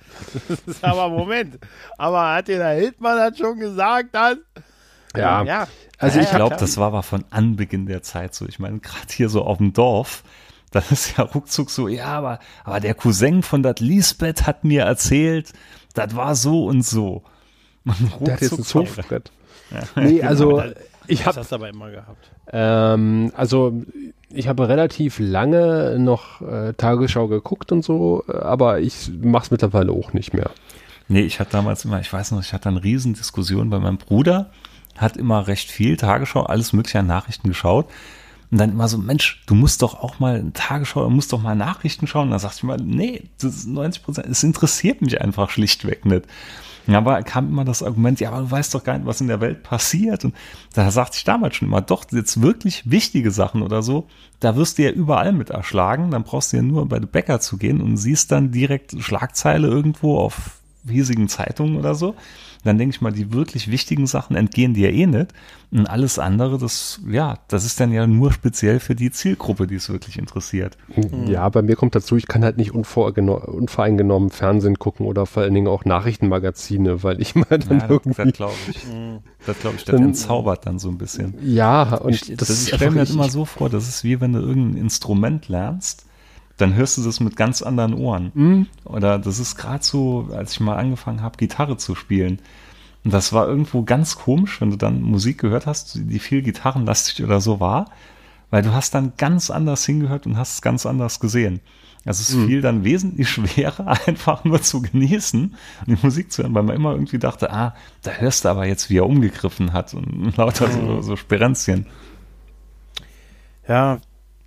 das? 0.67 0.83
aber 0.83 1.09
Moment. 1.09 1.59
Aber 1.99 2.35
hat 2.35 2.49
dir 2.49 2.59
der 2.59 2.71
Hildmann 2.75 3.17
das 3.17 3.39
schon 3.39 3.59
gesagt, 3.59 4.15
dass? 4.15 4.37
Ja, 5.17 5.43
ja. 5.45 5.69
also 5.99 6.19
Ja, 6.19 6.25
ich 6.25 6.31
ja, 6.33 6.37
glaube, 6.39 6.57
das 6.59 6.77
war 6.77 6.89
aber 6.89 7.03
von 7.03 7.25
Anbeginn 7.31 7.87
der 7.87 8.03
Zeit 8.03 8.35
so. 8.35 8.47
Ich 8.47 8.59
meine, 8.59 8.81
gerade 8.81 9.07
hier 9.11 9.29
so 9.29 9.43
auf 9.43 9.59
dem 9.59 9.73
Dorf, 9.73 10.25
das 10.73 10.91
ist 10.91 11.17
ja 11.17 11.25
ruckzuck 11.25 11.71
so, 11.71 11.87
ja, 11.89 12.07
aber, 12.07 12.41
aber 12.65 12.81
der 12.81 12.95
Cousin 12.95 13.43
von 13.43 13.63
dat 13.63 13.79
Lisbeth 13.81 14.47
hat 14.47 14.65
mir 14.65 14.83
erzählt, 14.83 15.53
das 15.95 16.17
war 16.17 16.35
so 16.35 16.67
und 16.67 16.83
so. 16.85 17.23
Und 17.85 17.97
der 18.27 18.35
hat 18.35 18.41
jetzt 18.41 18.53
ein 18.53 18.59
ruckzuck- 18.59 18.65
Surfbrett. 18.87 19.31
Nee, 19.97 20.23
also 20.23 20.59
aber 20.61 20.75
ich 21.07 21.23
Das 21.23 21.37
habe 21.37 21.47
du 21.49 21.55
aber 21.55 21.69
immer 21.69 21.91
gehabt. 21.91 22.31
ähm, 22.53 23.33
also 23.37 23.83
ich 24.31 24.49
habe 24.49 24.69
relativ 24.69 25.19
lange 25.21 25.97
noch 25.99 26.41
äh, 26.43 26.73
Tagesschau 26.73 27.29
geguckt 27.29 27.71
und 27.73 27.85
so, 27.85 28.25
aber 28.27 28.81
ich 28.81 29.11
mache 29.23 29.45
es 29.45 29.51
mittlerweile 29.51 29.93
auch 29.93 30.13
nicht 30.13 30.35
mehr. 30.35 30.51
Nee, 31.09 31.21
ich 31.21 31.39
hatte 31.39 31.53
damals 31.53 31.85
immer, 31.85 32.01
ich 32.01 32.13
weiß 32.13 32.33
noch, 32.33 32.41
ich 32.41 32.53
hatte 32.53 32.69
eine 32.69 32.83
Riesendiskussion 32.83 33.71
bei 33.71 33.79
meinem 33.79 33.99
Bruder, 33.99 34.51
hat 34.97 35.17
immer 35.17 35.47
recht 35.47 35.71
viel 35.71 35.97
Tagesschau, 35.97 36.45
alles 36.45 36.73
mögliche 36.73 36.99
an 37.01 37.07
Nachrichten 37.07 37.49
geschaut. 37.49 37.87
Und 38.51 38.59
dann 38.59 38.71
immer 38.71 38.89
so, 38.89 38.99
Mensch, 38.99 39.43
du 39.47 39.55
musst 39.55 39.83
doch 39.83 40.01
auch 40.01 40.21
mal 40.21 40.51
Tagesschau, 40.55 41.03
du 41.05 41.11
musst 41.11 41.33
doch 41.33 41.43
mal 41.43 41.57
Nachrichten 41.57 42.07
schauen. 42.07 42.25
Und 42.25 42.31
dann 42.31 42.39
sagte 42.39 42.59
ich 42.59 42.63
mal, 42.63 42.79
nee, 42.79 43.25
das 43.41 43.55
ist 43.57 43.67
90 43.67 44.03
Prozent, 44.03 44.27
es 44.29 44.43
interessiert 44.45 45.03
mich 45.03 45.21
einfach 45.21 45.51
schlichtweg 45.51 46.05
nicht. 46.07 46.25
Ja, 46.87 46.99
Aber 46.99 47.23
kam 47.23 47.49
immer 47.49 47.65
das 47.65 47.83
Argument, 47.83 48.21
ja, 48.21 48.31
aber 48.31 48.43
du 48.43 48.51
weißt 48.51 48.75
doch 48.75 48.85
gar 48.85 48.99
nicht, 48.99 49.07
was 49.07 49.21
in 49.21 49.29
der 49.29 49.41
Welt 49.41 49.63
passiert. 49.63 50.25
Und 50.25 50.35
da 50.75 50.91
sagte 50.91 51.17
ich 51.17 51.25
damals 51.25 51.57
schon 51.57 51.69
immer, 51.69 51.81
doch, 51.81 52.05
jetzt 52.11 52.43
wirklich 52.43 52.91
wichtige 52.91 53.31
Sachen 53.31 53.63
oder 53.63 53.83
so, 53.83 54.07
da 54.41 54.57
wirst 54.57 54.79
du 54.79 54.83
ja 54.83 54.91
überall 54.91 55.33
mit 55.33 55.51
erschlagen. 55.51 56.11
Dann 56.11 56.25
brauchst 56.25 56.53
du 56.53 56.59
ja 56.59 56.63
nur 56.63 56.87
bei 56.89 56.99
den 56.99 57.09
Bäcker 57.09 57.41
zu 57.41 57.57
gehen 57.57 57.81
und 57.81 57.97
siehst 57.97 58.33
dann 58.33 58.51
direkt 58.51 58.95
Schlagzeile 59.01 59.69
irgendwo 59.69 60.19
auf 60.19 60.59
hiesigen 60.87 61.29
Zeitungen 61.29 61.77
oder 61.77 61.95
so. 61.95 62.15
Dann 62.65 62.79
denke 62.79 62.95
ich 62.97 63.01
mal, 63.03 63.13
die 63.13 63.33
wirklich 63.33 63.71
wichtigen 63.71 64.07
Sachen 64.07 64.35
entgehen 64.37 64.75
dir 64.75 64.93
eh 64.93 65.07
nicht. 65.07 65.29
Und 65.71 65.87
alles 65.87 66.19
andere, 66.19 66.57
das, 66.59 67.01
ja, 67.11 67.39
das 67.49 67.65
ist 67.65 67.79
dann 67.81 67.93
ja 67.93 68.07
nur 68.07 68.33
speziell 68.33 68.81
für 68.81 68.95
die 68.95 69.11
Zielgruppe, 69.11 69.67
die 69.67 69.75
es 69.75 69.89
wirklich 69.91 70.19
interessiert. 70.19 70.77
Ja, 71.27 71.49
bei 71.49 71.63
mir 71.63 71.77
kommt 71.77 71.95
dazu, 71.95 72.17
ich 72.17 72.27
kann 72.27 72.43
halt 72.45 72.57
nicht 72.57 72.73
unvoreingenommen 72.73 74.31
Fernsehen 74.31 74.79
gucken 74.79 75.07
oder 75.07 75.27
vor 75.27 75.43
allen 75.43 75.55
Dingen 75.55 75.67
auch 75.69 75.85
Nachrichtenmagazine, 75.85 77.03
weil 77.03 77.21
ich 77.21 77.35
mal 77.35 77.45
dann 77.51 77.61
Ja, 77.81 77.87
das, 77.87 77.91
irgendwie 77.91 78.23
das 78.25 78.33
glaube 78.33 78.55
ich. 78.71 78.77
Das 79.47 79.59
glaube 79.59 79.77
ich, 79.77 79.85
das 79.85 79.95
Dann- 79.97 80.05
entzaubert 80.05 80.67
dann 80.67 80.79
so 80.79 80.89
ein 80.89 80.99
bisschen. 80.99 81.35
ja 81.43 81.95
und 81.97 82.15
ich, 82.15 82.21
das, 82.29 82.37
das 82.49 82.51
ist 82.51 82.69
ich 82.69 82.75
stelle 82.75 82.91
mir 82.93 83.01
halt 83.01 83.11
immer 83.11 83.29
so 83.29 83.45
vor, 83.45 83.69
das 83.69 83.89
ist 83.89 84.05
wie 84.05 84.21
wenn 84.21 84.33
du 84.33 84.41
irgendein 84.41 84.83
Instrument 84.83 85.49
lernst, 85.49 86.07
dann 86.57 86.75
hörst 86.75 86.99
du 86.99 87.03
das 87.03 87.21
mit 87.21 87.37
ganz 87.37 87.63
anderen 87.63 87.95
Ohren. 87.95 88.31
Mhm. 88.35 88.67
Oder 88.85 89.19
das 89.19 89.39
ist 89.39 89.57
gerade 89.57 89.85
so, 89.85 90.29
als 90.33 90.53
ich 90.53 90.61
mal 90.61 90.77
angefangen 90.77 91.23
habe, 91.23 91.37
Gitarre 91.37 91.77
zu 91.77 91.95
spielen. 91.95 92.41
Und 93.05 93.13
das 93.13 93.33
war 93.33 93.47
irgendwo 93.47 93.83
ganz 93.83 94.17
komisch, 94.17 94.61
wenn 94.61 94.71
du 94.71 94.77
dann 94.77 95.03
Musik 95.03 95.39
gehört 95.39 95.67
hast, 95.67 95.99
die 96.01 96.19
viel 96.19 96.43
gitarrenlastig 96.43 97.23
oder 97.25 97.41
so 97.41 97.61
war, 97.61 97.91
weil 98.51 98.63
du 98.63 98.73
hast 98.73 98.95
dann 98.95 99.13
ganz 99.17 99.51
anders 99.51 99.85
hingehört 99.85 100.27
und 100.27 100.37
hast 100.39 100.55
es 100.55 100.63
ganz 100.63 100.87
anders 100.87 101.21
gesehen. 101.21 101.61
Also 102.07 102.21
es 102.23 102.35
Mhm. 102.35 102.47
fiel 102.47 102.61
dann 102.61 102.85
wesentlich 102.85 103.29
schwerer, 103.31 103.99
einfach 104.07 104.45
nur 104.45 104.63
zu 104.63 104.81
genießen 104.81 105.55
und 105.87 105.89
die 105.89 105.99
Musik 106.03 106.31
zu 106.33 106.43
hören, 106.43 106.55
weil 106.55 106.63
man 106.63 106.77
immer 106.77 106.93
irgendwie 106.93 107.19
dachte, 107.19 107.53
ah, 107.53 107.75
da 108.03 108.13
hörst 108.13 108.45
du 108.45 108.49
aber 108.51 108.67
jetzt, 108.67 108.91
wie 108.91 108.99
er 108.99 109.07
umgegriffen 109.07 109.73
hat 109.73 109.93
und 109.95 110.37
lauter 110.37 110.71
so, 110.71 111.01
so 111.01 111.17
Sperenzchen. 111.17 111.87
Ja, 113.67 113.99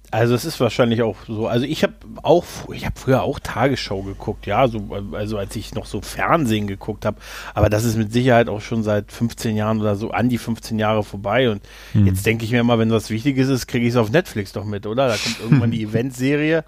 also 0.10 0.36
es 0.36 0.46
ist 0.46 0.60
wahrscheinlich 0.60 1.02
auch 1.02 1.18
so. 1.28 1.48
Also 1.48 1.66
ich 1.66 1.84
habe 1.84 1.94
auch, 2.24 2.46
ich 2.74 2.86
habe 2.86 2.98
früher 2.98 3.24
auch 3.24 3.40
Tagesschau 3.40 4.04
geguckt, 4.04 4.46
ja, 4.46 4.68
so, 4.68 4.90
also 5.12 5.38
als 5.38 5.56
ich 5.56 5.74
noch 5.76 5.86
so 5.86 6.02
Fernsehen 6.02 6.68
geguckt 6.68 7.06
habe. 7.06 7.18
Aber 7.54 7.70
das 7.70 7.84
ist 7.84 7.98
mit 7.98 8.14
Sicherheit 8.14 8.48
auch 8.48 8.62
schon 8.62 8.84
seit 8.84 9.12
15 9.12 9.58
Jahren 9.58 9.82
oder 9.82 9.96
so 9.96 10.12
an 10.12 10.30
die 10.30 10.38
15 10.38 10.80
Jahre 10.80 11.04
vorbei. 11.04 11.50
Und 11.50 11.62
jetzt 11.94 12.26
denke 12.26 12.46
ich 12.46 12.52
mir 12.52 12.62
immer, 12.62 12.80
wenn 12.80 12.90
was 12.90 13.10
Wichtiges 13.10 13.50
ist, 13.50 13.68
kriege 13.68 13.86
ich 13.86 13.92
es 13.92 13.98
auf 13.98 14.10
Netflix 14.10 14.54
doch 14.54 14.64
mit, 14.64 14.86
oder? 14.86 15.10
Da 15.10 15.16
kommt 15.16 15.42
irgendwann 15.42 15.72
die 15.72 15.84
Eventserie. 15.84 16.64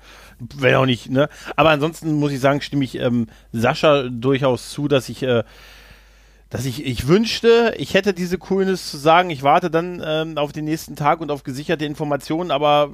Wenn 0.58 0.76
auch 0.76 0.86
nicht, 0.86 1.10
ne? 1.10 1.30
Aber 1.56 1.70
ansonsten 1.70 2.14
muss 2.14 2.32
ich 2.32 2.40
sagen, 2.40 2.62
stimme 2.62 2.84
ich 2.84 3.00
ähm, 3.00 3.28
Sascha 3.52 4.04
durchaus 4.10 4.70
zu, 4.70 4.88
dass 4.88 5.10
ich 5.10 5.24
äh, 5.24 5.44
dass 6.50 6.66
ich, 6.66 6.84
ich 6.84 7.08
wünschte, 7.08 7.76
ich 7.78 7.94
hätte 7.94 8.12
diese 8.14 8.40
Coolness 8.40 8.90
zu 8.90 8.98
sagen, 8.98 9.30
ich 9.30 9.44
warte 9.44 9.70
dann 9.70 10.02
ähm, 10.04 10.38
auf 10.40 10.52
den 10.52 10.66
nächsten 10.66 10.96
Tag 10.96 11.22
und 11.22 11.30
auf 11.30 11.44
gesicherte 11.44 11.86
Informationen, 11.86 12.50
aber 12.50 12.90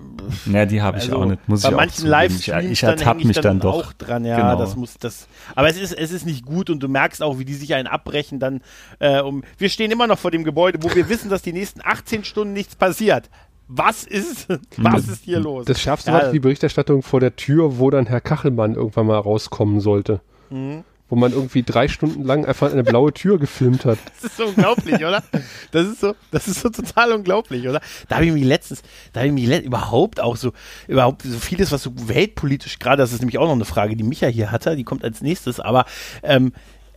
Ja, 0.52 0.66
die 0.66 0.82
habe 0.82 0.98
ich 0.98 1.06
also, 1.06 1.16
auch 1.18 1.26
nicht. 1.26 1.48
Muss 1.48 1.62
bei 1.62 1.70
ich 1.70 1.76
manchen. 1.76 2.08
Livestreams 2.10 2.66
ich, 2.66 2.72
ich 2.72 2.80
dann 2.82 3.18
mich 3.18 3.40
dann, 3.40 3.60
doch. 3.62 3.74
auch 3.88 3.94
dran, 3.94 4.26
ja, 4.26 4.36
Genau. 4.36 4.60
das 4.60 4.76
muss 4.76 4.96
das. 4.98 5.28
Aber 5.56 5.70
es 5.70 5.78
ist 5.78 5.94
es 5.94 6.12
ist 6.12 6.26
nicht 6.26 6.46
gut 6.46 6.70
und 6.70 6.82
du 6.82 6.90
merkst 6.90 7.24
auch, 7.24 7.40
wie 7.40 7.46
die 7.46 7.54
sich 7.54 7.74
einen 7.74 7.88
abbrechen 7.88 8.40
dann. 8.40 8.62
Äh, 9.00 9.22
um, 9.22 9.44
wir 9.58 9.70
stehen 9.70 9.90
immer 9.90 10.08
noch 10.08 10.20
vor 10.20 10.32
dem 10.32 10.44
Gebäude, 10.44 10.80
wo 10.82 10.94
wir 10.94 11.08
wissen, 11.08 11.30
dass 11.30 11.42
die 11.42 11.54
nächsten 11.54 11.80
18 11.82 12.26
Stunden 12.26 12.54
nichts 12.54 12.76
passiert. 12.76 13.30
Was 13.70 14.04
ist 14.04 14.48
was 14.78 15.08
ist 15.08 15.24
hier 15.24 15.40
los? 15.40 15.66
Das 15.66 15.80
schärfste 15.80 16.12
Ja, 16.12 16.24
war 16.24 16.32
die 16.34 16.40
Berichterstattung 16.40 17.02
vor 17.04 17.22
der 17.22 17.38
Tür, 17.38 17.80
wo 17.80 17.90
dann 17.90 18.06
Herr 18.06 18.20
Kachelmann 18.22 18.76
irgendwann 18.76 19.08
mal 19.08 19.18
rauskommen 19.18 19.80
sollte. 19.80 20.20
Mhm. 20.50 20.84
Wo 21.08 21.16
man 21.16 21.34
irgendwie 21.34 21.62
drei 21.62 21.88
Stunden 21.88 22.24
lang 22.24 22.46
einfach 22.46 22.72
eine 22.72 22.84
blaue 22.84 23.14
Tür 23.14 23.38
gefilmt 23.38 23.86
hat. 23.86 24.00
Das 24.16 24.32
ist 24.32 24.38
so 24.38 24.46
unglaublich, 24.46 24.96
oder? 24.96 25.24
Das 25.72 25.86
ist 25.86 26.00
so, 26.00 26.16
das 26.32 26.48
ist 26.48 26.62
so 26.62 26.70
total 26.70 27.12
unglaublich, 27.12 27.68
oder? 27.68 27.80
Da 28.08 28.16
habe 28.16 28.26
ich 28.26 28.32
mich 28.32 28.44
letztens, 28.44 28.82
da 29.14 29.20
habe 29.20 29.28
ich 29.28 29.34
mich 29.34 29.64
überhaupt 29.64 30.20
auch 30.20 30.36
so, 30.36 30.52
überhaupt 30.88 31.22
so 31.22 31.38
vieles, 31.38 31.72
was 31.72 31.84
so 31.84 31.92
weltpolitisch 32.08 32.80
gerade, 32.80 32.98
das 32.98 33.14
ist 33.14 33.20
nämlich 33.20 33.38
auch 33.38 33.46
noch 33.46 33.54
eine 33.54 33.66
Frage, 33.66 33.96
die 33.96 34.04
Micha 34.04 34.28
hier 34.28 34.52
hatte, 34.52 34.76
die 34.76 34.84
kommt 34.84 35.04
als 35.04 35.22
nächstes, 35.22 35.60
aber 35.60 35.86
ähm, 36.24 36.54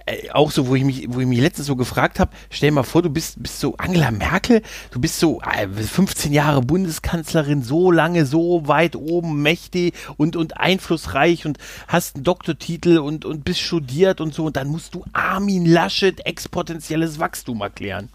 äh, 0.09 0.31
auch 0.31 0.51
so, 0.51 0.68
wo 0.68 0.75
ich 0.75 0.85
mich, 0.85 1.07
wo 1.09 1.21
ich 1.21 1.27
mich 1.27 1.40
letztens 1.40 1.66
so 1.66 1.77
gefragt 1.77 2.18
habe, 2.18 2.31
stell 2.51 2.71
dir 2.71 2.75
mal 2.75 2.83
vor, 2.83 3.03
du 3.03 3.11
bist, 3.11 3.42
bist 3.42 3.61
so 3.61 3.77
Angela 3.77 4.11
Merkel, 4.11 4.62
du 4.90 5.01
bist 5.01 5.21
so 5.21 5.40
äh, 5.42 5.68
15 5.68 6.33
Jahre 6.33 6.62
Bundeskanzlerin, 6.62 7.62
so 7.62 7.90
lange, 7.90 8.25
so 8.27 8.66
weit 8.66 8.97
oben, 8.97 9.42
mächtig 9.42 9.94
und, 10.16 10.37
und 10.37 10.57
einflussreich 10.57 11.47
und 11.47 11.59
hast 11.87 12.16
einen 12.16 12.25
Doktortitel 12.25 12.99
und, 12.99 13.25
und 13.25 13.44
bist 13.44 13.61
studiert 13.61 14.21
und 14.21 14.35
so 14.35 14.47
und 14.47 14.57
dann 14.57 14.68
musst 14.68 14.94
du 14.94 15.05
Armin 15.12 15.66
Laschet 15.66 16.25
exponentielles 16.25 17.18
Wachstum 17.18 17.61
erklären. 17.61 18.09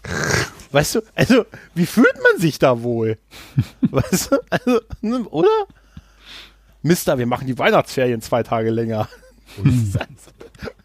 Weißt 0.72 0.96
du, 0.96 1.00
also, 1.14 1.46
wie 1.74 1.86
fühlt 1.86 2.16
man 2.16 2.40
sich 2.40 2.58
da 2.58 2.82
wohl? 2.82 3.18
Weißt 3.80 4.32
du, 4.32 4.38
also, 4.50 4.80
ne, 5.00 5.20
oder? 5.28 5.48
Mister, 6.82 7.16
wir 7.18 7.26
machen 7.26 7.46
die 7.46 7.58
Weihnachtsferien 7.58 8.20
zwei 8.20 8.42
Tage 8.42 8.70
länger. 8.70 9.08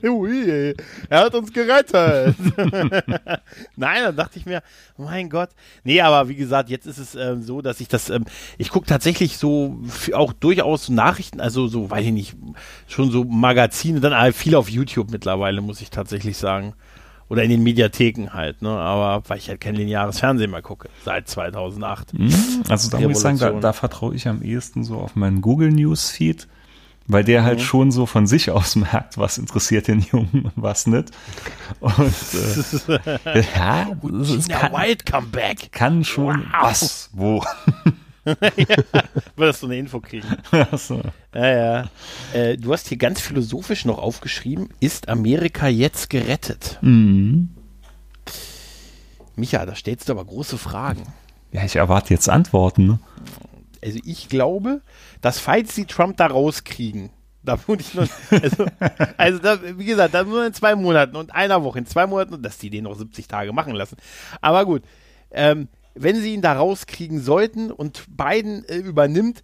Ui, 0.03 0.75
er 1.09 1.19
hat 1.19 1.35
uns 1.35 1.53
gerettet. 1.53 2.35
Nein, 3.75 4.03
dann 4.03 4.15
dachte 4.15 4.39
ich 4.39 4.45
mir, 4.45 4.63
mein 4.97 5.29
Gott. 5.29 5.49
Nee, 5.83 6.01
aber 6.01 6.29
wie 6.29 6.35
gesagt, 6.35 6.69
jetzt 6.69 6.85
ist 6.85 6.97
es 6.97 7.15
ähm, 7.15 7.41
so, 7.41 7.61
dass 7.61 7.79
ich 7.79 7.87
das, 7.87 8.09
ähm, 8.09 8.25
ich 8.57 8.69
gucke 8.69 8.87
tatsächlich 8.87 9.37
so 9.37 9.79
auch 10.13 10.33
durchaus 10.33 10.89
Nachrichten, 10.89 11.39
also 11.39 11.67
so, 11.67 11.89
weiß 11.89 12.05
ich 12.05 12.11
nicht, 12.11 12.35
schon 12.87 13.11
so 13.11 13.23
Magazine, 13.23 13.99
dann 13.99 14.15
halt 14.15 14.35
viel 14.35 14.55
auf 14.55 14.69
YouTube 14.69 15.11
mittlerweile, 15.11 15.61
muss 15.61 15.81
ich 15.81 15.89
tatsächlich 15.89 16.37
sagen. 16.37 16.73
Oder 17.29 17.43
in 17.43 17.51
den 17.51 17.61
Mediatheken 17.61 18.29
halt, 18.33 18.63
ne? 18.63 18.69
Aber 18.69 19.29
weil 19.29 19.37
ich 19.37 19.49
halt 19.49 19.61
kein 19.61 19.75
lineares 19.75 20.19
Fernsehen 20.19 20.49
mehr 20.49 20.63
gucke, 20.63 20.89
seit 21.05 21.27
2008. 21.27 22.13
Mhm. 22.13 22.33
Also 22.69 22.89
da 22.89 22.99
muss 22.99 23.11
ich 23.11 23.17
sagen, 23.19 23.37
da, 23.37 23.45
Revolution. 23.45 23.61
da 23.61 23.73
vertraue 23.73 24.15
ich 24.15 24.27
am 24.27 24.41
ehesten 24.41 24.83
so 24.83 24.97
auf 24.97 25.15
meinen 25.15 25.41
Google 25.41 25.71
News 25.71 26.09
Feed, 26.09 26.47
weil 27.09 27.25
der 27.25 27.41
Mhm. 27.41 27.45
halt 27.45 27.61
schon 27.61 27.91
so 27.91 28.05
von 28.05 28.25
sich 28.27 28.49
aus 28.51 28.75
merkt, 28.77 29.17
was 29.17 29.37
interessiert 29.37 29.87
den 29.89 29.99
Jungen 29.99 30.43
und 30.45 30.53
was 30.55 30.87
nicht. 30.87 31.11
Und 31.81 32.13
äh, 33.33 33.43
ja, 33.55 33.89
Gina 34.01 34.57
kann, 34.57 34.71
Wild 34.73 35.05
Comeback. 35.05 35.71
kann 35.73 36.03
schon 36.05 36.45
Wow. 36.53 36.61
was, 36.61 37.09
wo. 37.11 37.43
Würdest 39.35 39.63
du 39.63 39.65
eine 39.67 39.77
Info 39.77 39.99
kriegen. 39.99 40.27
so. 40.77 41.01
Ja, 41.33 41.47
ja. 41.47 41.89
Äh, 42.33 42.57
du 42.57 42.71
hast 42.73 42.87
hier 42.87 42.97
ganz 42.97 43.19
philosophisch 43.21 43.85
noch 43.85 43.97
aufgeschrieben, 43.97 44.69
ist 44.79 45.09
Amerika 45.09 45.67
jetzt 45.67 46.09
gerettet? 46.09 46.77
mhm. 46.81 47.49
Micha, 49.35 49.65
da 49.65 49.73
stellst 49.73 50.09
du 50.09 50.13
aber 50.13 50.25
große 50.25 50.57
Fragen. 50.57 51.03
Ja, 51.53 51.63
ich 51.63 51.77
erwarte 51.77 52.13
jetzt 52.13 52.27
Antworten. 52.29 52.99
Also 53.83 53.99
ich 54.03 54.29
glaube, 54.29 54.81
dass 55.21 55.39
falls 55.39 55.75
sie 55.75 55.85
Trump 55.85 56.17
da 56.17 56.27
rauskriegen, 56.27 57.09
Da 57.43 57.57
wohne 57.67 57.81
ich 57.81 57.93
noch. 57.93 58.07
Also, 58.31 58.65
also 59.17 59.39
da, 59.39 59.59
wie 59.77 59.85
gesagt, 59.85 60.13
da 60.13 60.23
nur 60.23 60.45
in 60.45 60.53
zwei 60.53 60.75
Monaten 60.75 61.15
und 61.15 61.33
einer 61.33 61.63
Woche, 61.63 61.79
in 61.79 61.85
zwei 61.85 62.05
Monaten, 62.05 62.41
dass 62.41 62.57
die 62.57 62.69
den 62.69 62.83
noch 62.83 62.95
70 62.95 63.27
Tage 63.27 63.53
machen 63.53 63.73
lassen. 63.73 63.97
Aber 64.41 64.65
gut, 64.65 64.83
ähm, 65.31 65.67
wenn 65.95 66.17
sie 66.17 66.33
ihn 66.33 66.41
da 66.41 66.53
rauskriegen 66.53 67.21
sollten 67.21 67.71
und 67.71 68.05
Biden 68.15 68.65
äh, 68.65 68.77
übernimmt, 68.77 69.43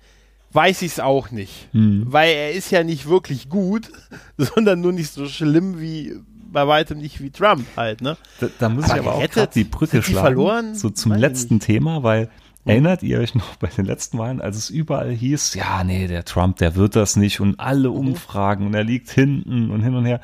weiß 0.51 0.81
ich 0.83 0.93
es 0.93 0.99
auch 0.99 1.31
nicht. 1.31 1.67
Hm. 1.71 2.05
Weil 2.07 2.33
er 2.33 2.51
ist 2.53 2.71
ja 2.71 2.83
nicht 2.83 3.07
wirklich 3.07 3.49
gut, 3.49 3.91
sondern 4.37 4.81
nur 4.81 4.91
nicht 4.93 5.11
so 5.11 5.27
schlimm 5.27 5.79
wie 5.79 6.15
bei 6.51 6.67
weitem 6.67 6.99
nicht 6.99 7.21
wie 7.21 7.31
Trump 7.31 7.65
halt, 7.75 8.01
ne? 8.01 8.15
Da, 8.39 8.47
da 8.59 8.69
muss 8.69 8.85
Aber 8.85 8.93
ich 8.93 8.99
aber 9.01 9.15
auch 9.15 9.29
gerade 9.29 9.51
die 9.53 9.65
Brücke 9.65 9.97
die 9.97 10.03
schlagen. 10.03 10.25
verloren? 10.25 10.75
So 10.75 10.89
zum 10.89 11.11
ich 11.13 11.19
letzten 11.19 11.59
Thema, 11.59 12.03
weil 12.03 12.29
erinnert 12.65 13.03
ihr 13.03 13.19
euch 13.19 13.35
noch 13.35 13.55
bei 13.57 13.67
den 13.67 13.85
letzten 13.85 14.17
Wahlen, 14.17 14.41
als 14.41 14.57
es 14.57 14.69
überall 14.69 15.11
hieß, 15.11 15.53
ja, 15.55 15.83
nee, 15.83 16.07
der 16.07 16.25
Trump, 16.25 16.57
der 16.57 16.75
wird 16.75 16.95
das 16.95 17.15
nicht 17.15 17.39
und 17.39 17.59
alle 17.59 17.89
Mhm. 17.89 17.95
Umfragen 17.97 18.65
und 18.67 18.73
er 18.73 18.83
liegt 18.83 19.09
hinten 19.09 19.69
und 19.71 19.81
hin 19.83 19.95
und 19.95 20.05
her. 20.05 20.19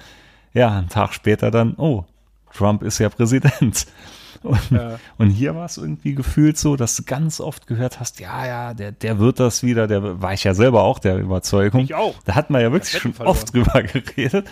Ja, 0.54 0.78
einen 0.78 0.90
Tag 0.90 1.14
später 1.14 1.52
dann, 1.52 1.76
oh, 1.78 2.06
Trump 2.54 2.84
ist 2.84 3.00
ja 3.00 3.10
Präsident. 3.10 3.86
Und, 4.44 4.60
und 5.20 5.30
hier 5.30 5.54
war 5.54 5.66
es 5.66 5.78
irgendwie 5.78 6.16
gefühlt 6.16 6.58
so, 6.58 6.76
dass 6.76 6.96
du 6.96 7.04
ganz 7.04 7.40
oft 7.40 7.68
gehört 7.68 8.00
hast, 8.00 8.20
ja, 8.20 8.48
ja, 8.48 8.74
der, 8.74 8.92
der 8.92 9.20
wird 9.20 9.40
das 9.40 9.62
wieder, 9.62 9.86
der 9.86 10.20
war 10.20 10.34
ich 10.34 10.44
ja 10.44 10.56
selber 10.56 10.82
auch 10.82 10.98
der 10.98 11.20
Überzeugung. 11.20 11.82
Ich 11.82 11.94
auch. 11.94 12.16
Da 12.26 12.34
hat 12.34 12.50
man 12.50 12.60
ja 12.60 12.72
wirklich 12.72 12.98
schon 13.00 13.14
verloren. 13.14 13.36
oft 13.38 13.54
drüber 13.54 13.84
geredet. 13.84 14.48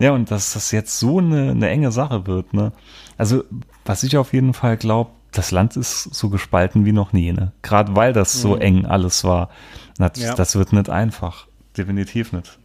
Ja, 0.00 0.10
und 0.10 0.32
dass 0.32 0.54
das 0.54 0.72
jetzt 0.72 0.98
so 0.98 1.18
eine, 1.18 1.52
eine 1.52 1.68
enge 1.68 1.92
Sache 1.92 2.26
wird, 2.26 2.52
ne? 2.54 2.72
Also, 3.18 3.44
was 3.84 4.02
ich 4.02 4.16
auf 4.16 4.32
jeden 4.32 4.52
Fall 4.52 4.76
glaube, 4.76 5.12
das 5.32 5.50
Land 5.50 5.76
ist 5.76 6.02
so 6.14 6.28
gespalten 6.28 6.84
wie 6.84 6.92
noch 6.92 7.12
nie, 7.12 7.32
ne? 7.32 7.52
Gerade 7.62 7.94
weil 7.96 8.12
das 8.12 8.40
so 8.40 8.56
eng 8.56 8.86
alles 8.86 9.24
war. 9.24 9.50
Das, 9.98 10.18
Ja. 10.18 10.34
das 10.34 10.56
wird 10.56 10.72
nicht 10.72 10.88
einfach. 10.90 11.46
Definitiv 11.76 12.32
nicht. 12.32 12.58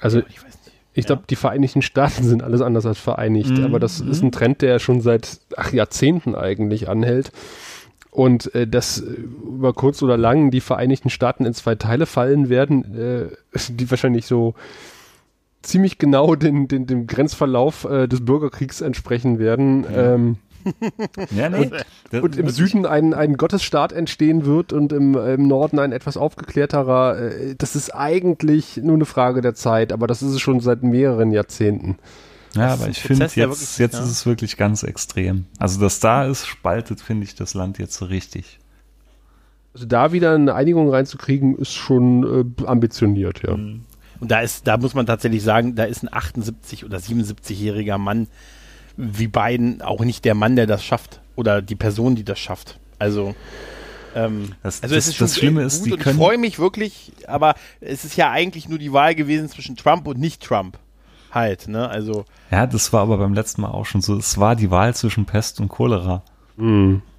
Also 0.00 0.18
Ich 0.28 0.38
weiß 0.44 0.58
nicht. 0.66 0.76
ich 0.94 1.06
glaube, 1.06 1.22
die 1.30 1.36
Vereinigten 1.36 1.80
Staaten 1.82 2.24
sind 2.24 2.42
alles 2.42 2.60
anders 2.60 2.86
als 2.86 2.98
vereinigt, 2.98 3.50
Mhm. 3.50 3.64
aber 3.64 3.78
das 3.80 4.00
ist 4.00 4.22
ein 4.22 4.32
Trend, 4.32 4.62
der 4.62 4.78
schon 4.78 5.00
seit 5.00 5.38
ach, 5.56 5.72
Jahrzehnten 5.72 6.34
eigentlich 6.34 6.88
anhält. 6.88 7.32
Und 8.10 8.54
äh, 8.54 8.66
dass 8.66 8.98
über 8.98 9.72
kurz 9.72 10.02
oder 10.02 10.18
lang 10.18 10.50
die 10.50 10.60
Vereinigten 10.60 11.08
Staaten 11.08 11.46
in 11.46 11.54
zwei 11.54 11.76
Teile 11.76 12.04
fallen 12.04 12.50
werden, 12.50 12.94
äh, 12.94 13.28
die 13.70 13.90
wahrscheinlich 13.90 14.26
so 14.26 14.54
ziemlich 15.62 15.96
genau 15.98 16.34
den, 16.34 16.68
den, 16.68 16.86
dem 16.86 17.06
Grenzverlauf 17.06 17.84
äh, 17.84 18.08
des 18.08 18.22
Bürgerkriegs 18.24 18.80
entsprechen 18.82 19.38
werden. 19.38 19.86
Ähm, 19.94 20.36
Ja, 21.36 21.48
nee. 21.48 21.70
das- 22.10 22.22
und 22.22 22.36
im 22.36 22.48
Süden 22.50 22.86
ein, 22.86 23.14
ein 23.14 23.36
Gottesstaat 23.36 23.92
entstehen 23.92 24.44
wird 24.46 24.72
und 24.72 24.92
im, 24.92 25.14
im 25.16 25.46
Norden 25.48 25.78
ein 25.78 25.92
etwas 25.92 26.16
aufgeklärterer. 26.16 27.18
Äh, 27.18 27.54
das 27.56 27.76
ist 27.76 27.90
eigentlich 27.94 28.76
nur 28.78 28.94
eine 28.96 29.04
Frage 29.06 29.40
der 29.40 29.54
Zeit, 29.54 29.92
aber 29.92 30.06
das 30.06 30.22
ist 30.22 30.32
es 30.32 30.40
schon 30.40 30.60
seit 30.60 30.82
mehreren 30.82 31.32
Jahrzehnten. 31.32 31.96
Ja, 32.54 32.68
Das 32.68 32.80
aber 32.82 32.90
ich 32.90 33.00
finde, 33.00 33.24
jetzt, 33.24 33.36
wirklich- 33.36 33.78
jetzt 33.78 33.94
ja. 33.94 34.00
ist 34.02 34.10
es 34.10 34.26
wirklich 34.26 34.56
ganz 34.56 34.82
extrem. 34.82 35.46
Also, 35.58 35.80
dass 35.80 36.00
da 36.00 36.26
ist, 36.26 36.46
spaltet, 36.46 37.00
finde 37.00 37.24
ich, 37.24 37.34
das 37.34 37.54
Land 37.54 37.78
jetzt 37.78 37.94
so 37.94 38.04
richtig. 38.04 38.58
Also 39.74 39.86
da 39.86 40.12
wieder 40.12 40.34
eine 40.34 40.54
Einigung 40.54 40.90
reinzukriegen, 40.90 41.56
ist 41.56 41.72
schon 41.72 42.54
äh, 42.60 42.66
ambitioniert, 42.66 43.42
ja. 43.42 43.52
Und 43.54 43.86
da 44.20 44.40
ist, 44.40 44.66
da 44.66 44.76
muss 44.76 44.92
man 44.94 45.06
tatsächlich 45.06 45.42
sagen, 45.42 45.74
da 45.76 45.84
ist 45.84 46.02
ein 46.04 46.12
78 46.12 46.84
oder 46.84 46.98
77-jähriger 46.98 47.96
Mann 47.96 48.28
wie 48.96 49.28
Biden 49.28 49.82
auch 49.82 50.00
nicht 50.00 50.24
der 50.24 50.34
Mann, 50.34 50.56
der 50.56 50.66
das 50.66 50.84
schafft. 50.84 51.20
Oder 51.36 51.62
die 51.62 51.76
Person, 51.76 52.14
die 52.14 52.24
das 52.24 52.38
schafft. 52.38 52.78
Also, 52.98 53.34
ähm, 54.14 54.50
Das- 54.62 54.82
also 54.82 54.94
das- 54.94 55.04
es 55.04 55.08
ist 55.10 55.16
schon 55.16 55.26
das 55.26 55.36
Schlimme 55.38 55.62
ist, 55.62 55.78
gut 55.78 55.86
die 55.86 55.92
und 55.92 55.98
ich 55.98 56.04
können- 56.04 56.18
freue 56.18 56.38
mich 56.38 56.58
wirklich, 56.58 57.12
aber 57.26 57.54
es 57.80 58.04
ist 58.04 58.16
ja 58.16 58.30
eigentlich 58.30 58.68
nur 58.68 58.78
die 58.78 58.92
Wahl 58.92 59.14
gewesen 59.14 59.48
zwischen 59.48 59.76
Trump 59.76 60.06
und 60.06 60.18
nicht 60.18 60.42
Trump. 60.42 60.78
Halt, 61.30 61.66
ne? 61.68 61.88
Also, 61.88 62.26
Ja, 62.50 62.66
das 62.66 62.92
war 62.92 63.00
aber 63.00 63.16
beim 63.16 63.32
letzten 63.32 63.62
Mal 63.62 63.70
auch 63.70 63.86
schon 63.86 64.02
so. 64.02 64.16
Es 64.18 64.36
war 64.38 64.54
die 64.54 64.70
Wahl 64.70 64.94
zwischen 64.94 65.24
Pest 65.24 65.60
und 65.60 65.68
Cholera. 65.68 66.22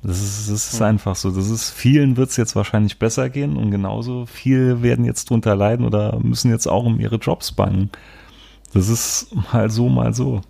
Das 0.04 0.22
ist, 0.22 0.50
das 0.52 0.74
ist 0.74 0.82
einfach 0.82 1.16
so. 1.16 1.32
Das 1.32 1.50
ist, 1.50 1.72
vielen 1.72 2.16
wird 2.16 2.30
es 2.30 2.38
jetzt 2.38 2.56
wahrscheinlich 2.56 3.00
besser 3.00 3.30
gehen 3.30 3.58
und 3.58 3.72
genauso 3.72 4.26
viele 4.28 4.84
werden 4.84 5.04
jetzt 5.06 5.30
drunter 5.32 5.56
leiden 5.56 5.86
oder 5.86 6.20
müssen 6.22 6.52
jetzt 6.52 6.68
auch 6.68 6.86
um 6.86 7.00
ihre 7.00 7.16
Jobs 7.16 7.52
bangen. 7.52 7.90
Das 8.74 8.88
ist 8.88 9.28
mal 9.52 9.70
so, 9.72 9.90
mal 9.90 10.14
so. 10.14 10.42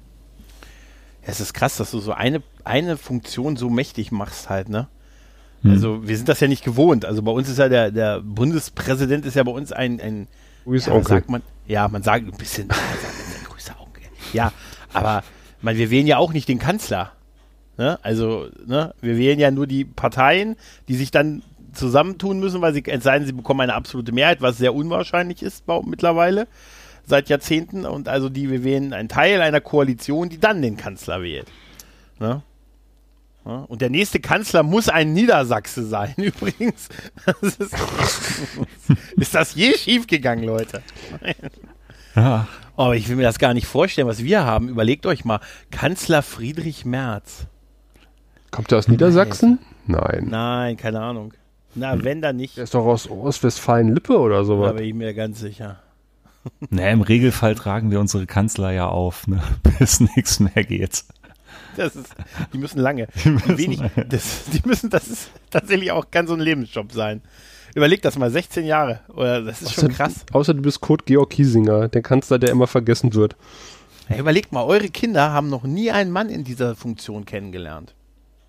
Es 1.26 1.40
ist 1.40 1.54
krass, 1.54 1.78
dass 1.78 1.92
du 1.92 2.00
so 2.00 2.12
eine, 2.12 2.42
eine 2.64 2.98
Funktion 2.98 3.56
so 3.56 3.70
mächtig 3.70 4.12
machst 4.12 4.50
halt, 4.50 4.70
ne? 4.70 4.88
Hm. 5.62 5.72
Also, 5.72 6.08
wir 6.08 6.18
sind 6.18 6.28
das 6.28 6.40
ja 6.40 6.48
nicht 6.48 6.64
gewohnt. 6.64 7.06
Also, 7.06 7.22
bei 7.22 7.32
uns 7.32 7.50
ist 7.50 7.60
ja 7.60 7.70
der, 7.70 7.92
der 7.92 8.22
Bundespräsident 8.22 9.26
ist 9.26 9.36
ja 9.36 9.44
bei 9.44 9.52
uns 9.52 9.72
ein, 9.72 10.02
ein 10.02 10.28
Luis 10.66 10.86
ja, 10.86 11.02
sagt 11.04 11.30
man? 11.30 11.42
Ja, 11.68 11.88
man 11.88 12.04
sagt 12.04 12.26
ein 12.26 12.38
bisschen, 12.38 12.68
man 12.70 12.78
sagt 12.78 13.40
ein 13.40 13.46
größer 13.46 13.76
Onkel. 13.80 14.04
Ja, 14.34 14.52
aber 14.92 15.24
man, 15.62 15.78
wir 15.78 15.90
wählen 15.90 16.08
ja 16.08 16.18
auch 16.18 16.34
nicht 16.34 16.48
den 16.48 16.60
Kanzler. 16.60 17.14
Ne? 17.78 17.98
Also, 18.04 18.50
ne? 18.66 18.94
wir 19.02 19.18
wählen 19.18 19.40
ja 19.40 19.50
nur 19.50 19.66
die 19.66 19.86
Parteien, 19.86 20.56
die 20.88 20.96
sich 20.96 21.12
dann 21.12 21.42
zusammentun 21.74 22.40
müssen, 22.40 22.62
weil 22.62 22.74
sie, 22.74 22.84
denn, 22.84 23.26
sie 23.26 23.34
bekommen 23.34 23.62
eine 23.62 23.74
absolute 23.74 24.12
Mehrheit, 24.12 24.42
was 24.42 24.58
sehr 24.58 24.76
unwahrscheinlich 24.76 25.42
ist 25.42 25.66
mittlerweile, 25.86 26.48
seit 27.06 27.30
Jahrzehnten. 27.30 27.86
Und 27.86 28.08
also 28.08 28.30
die, 28.30 28.50
wir 28.50 28.64
wählen 28.64 28.94
einen 28.94 29.10
Teil 29.10 29.42
einer 29.42 29.62
Koalition, 29.62 30.30
die 30.30 30.40
dann 30.40 30.62
den 30.62 30.78
Kanzler 30.78 31.22
wählt. 31.22 31.48
Ne? 32.20 32.42
Und 33.44 33.82
der 33.82 33.90
nächste 33.90 34.22
Kanzler 34.22 34.64
muss 34.64 34.88
ein 34.88 35.12
Niedersachse 35.12 35.86
sein, 35.86 36.14
übrigens. 36.18 36.88
Das 37.26 37.56
ist, 37.58 37.76
ist 39.18 39.36
das 39.36 39.54
je 39.56 39.74
schiefgegangen, 39.74 40.46
Leute? 40.46 40.82
Ja, 42.16 42.48
Oh, 42.76 42.92
ich 42.92 43.08
will 43.08 43.18
mir 43.18 43.24
das 43.24 43.38
gar 43.38 43.54
nicht 43.54 43.68
vorstellen, 43.68 44.08
was 44.08 44.24
wir 44.24 44.46
haben. 44.46 44.68
Überlegt 44.68 45.06
euch 45.06 45.26
mal, 45.26 45.40
Kanzler 45.70 46.24
Friedrich 46.24 46.86
Merz. 46.86 47.46
Kommt 48.50 48.72
der 48.72 48.80
aus 48.80 48.88
Niedersachsen? 48.88 49.60
Nein. 49.86 50.28
Nein, 50.32 50.76
keine 50.78 51.00
Ahnung. 51.02 51.36
Na, 51.76 52.04
wenn 52.04 52.20
dann 52.24 52.38
nicht, 52.38 52.58
Der 52.58 52.64
ist 52.64 52.74
doch 52.74 52.86
aus 52.86 53.08
Ostwestfalen-Lippe 53.08 54.18
oder 54.18 54.38
da 54.38 54.44
sowas. 54.44 54.74
bin 54.76 54.86
ich 54.86 54.94
mir 54.96 55.14
ganz 55.14 55.40
sicher. 55.40 55.83
ne, 56.70 56.92
im 56.92 57.02
Regelfall 57.02 57.56
tragen 57.56 57.92
wir 57.92 58.00
unsere 58.00 58.26
Kanzler 58.26 58.72
ja 58.72 58.88
auf, 58.88 59.28
ne, 59.28 59.42
bis 59.80 60.00
nichts 60.00 60.40
mehr 60.40 60.64
geht. 60.64 61.04
Das 61.76 61.96
ist, 61.96 62.14
die 62.54 62.58
müssen 62.60 62.80
lange. 62.80 63.08
Die, 63.24 63.58
wenig, 63.58 63.82
das, 64.10 64.44
die 64.54 64.62
müssen, 64.68 64.90
das 64.92 65.08
ist 65.08 65.32
tatsächlich 65.50 65.92
auch 65.92 66.12
kann 66.12 66.28
so 66.28 66.34
ein 66.36 66.40
Lebensjob 66.40 66.92
sein. 66.92 67.22
Überleg 67.74 68.04
das 68.04 68.18
mal, 68.20 68.30
16 68.30 68.66
Jahre. 68.66 69.00
Oder 69.16 69.42
das 69.42 69.64
ist 69.64 69.74
schon 69.74 69.86
Außer- 69.90 69.94
krass. 69.96 70.14
Außer 70.32 70.54
du 70.54 70.62
bist 70.62 70.82
Kurt 70.82 71.08
Georg 71.08 71.32
Kiesinger, 71.32 71.88
der 71.88 72.04
Kanzler, 72.04 72.38
der 72.38 72.52
immer 72.52 72.68
vergessen 72.68 73.16
wird. 73.16 73.36
Ja, 74.10 74.18
überlegt 74.18 74.52
mal, 74.52 74.64
eure 74.64 74.90
Kinder 74.90 75.32
haben 75.32 75.50
noch 75.50 75.64
nie 75.64 75.90
einen 75.90 76.12
Mann 76.12 76.30
in 76.30 76.44
dieser 76.44 76.76
Funktion 76.76 77.26
kennengelernt. 77.26 77.96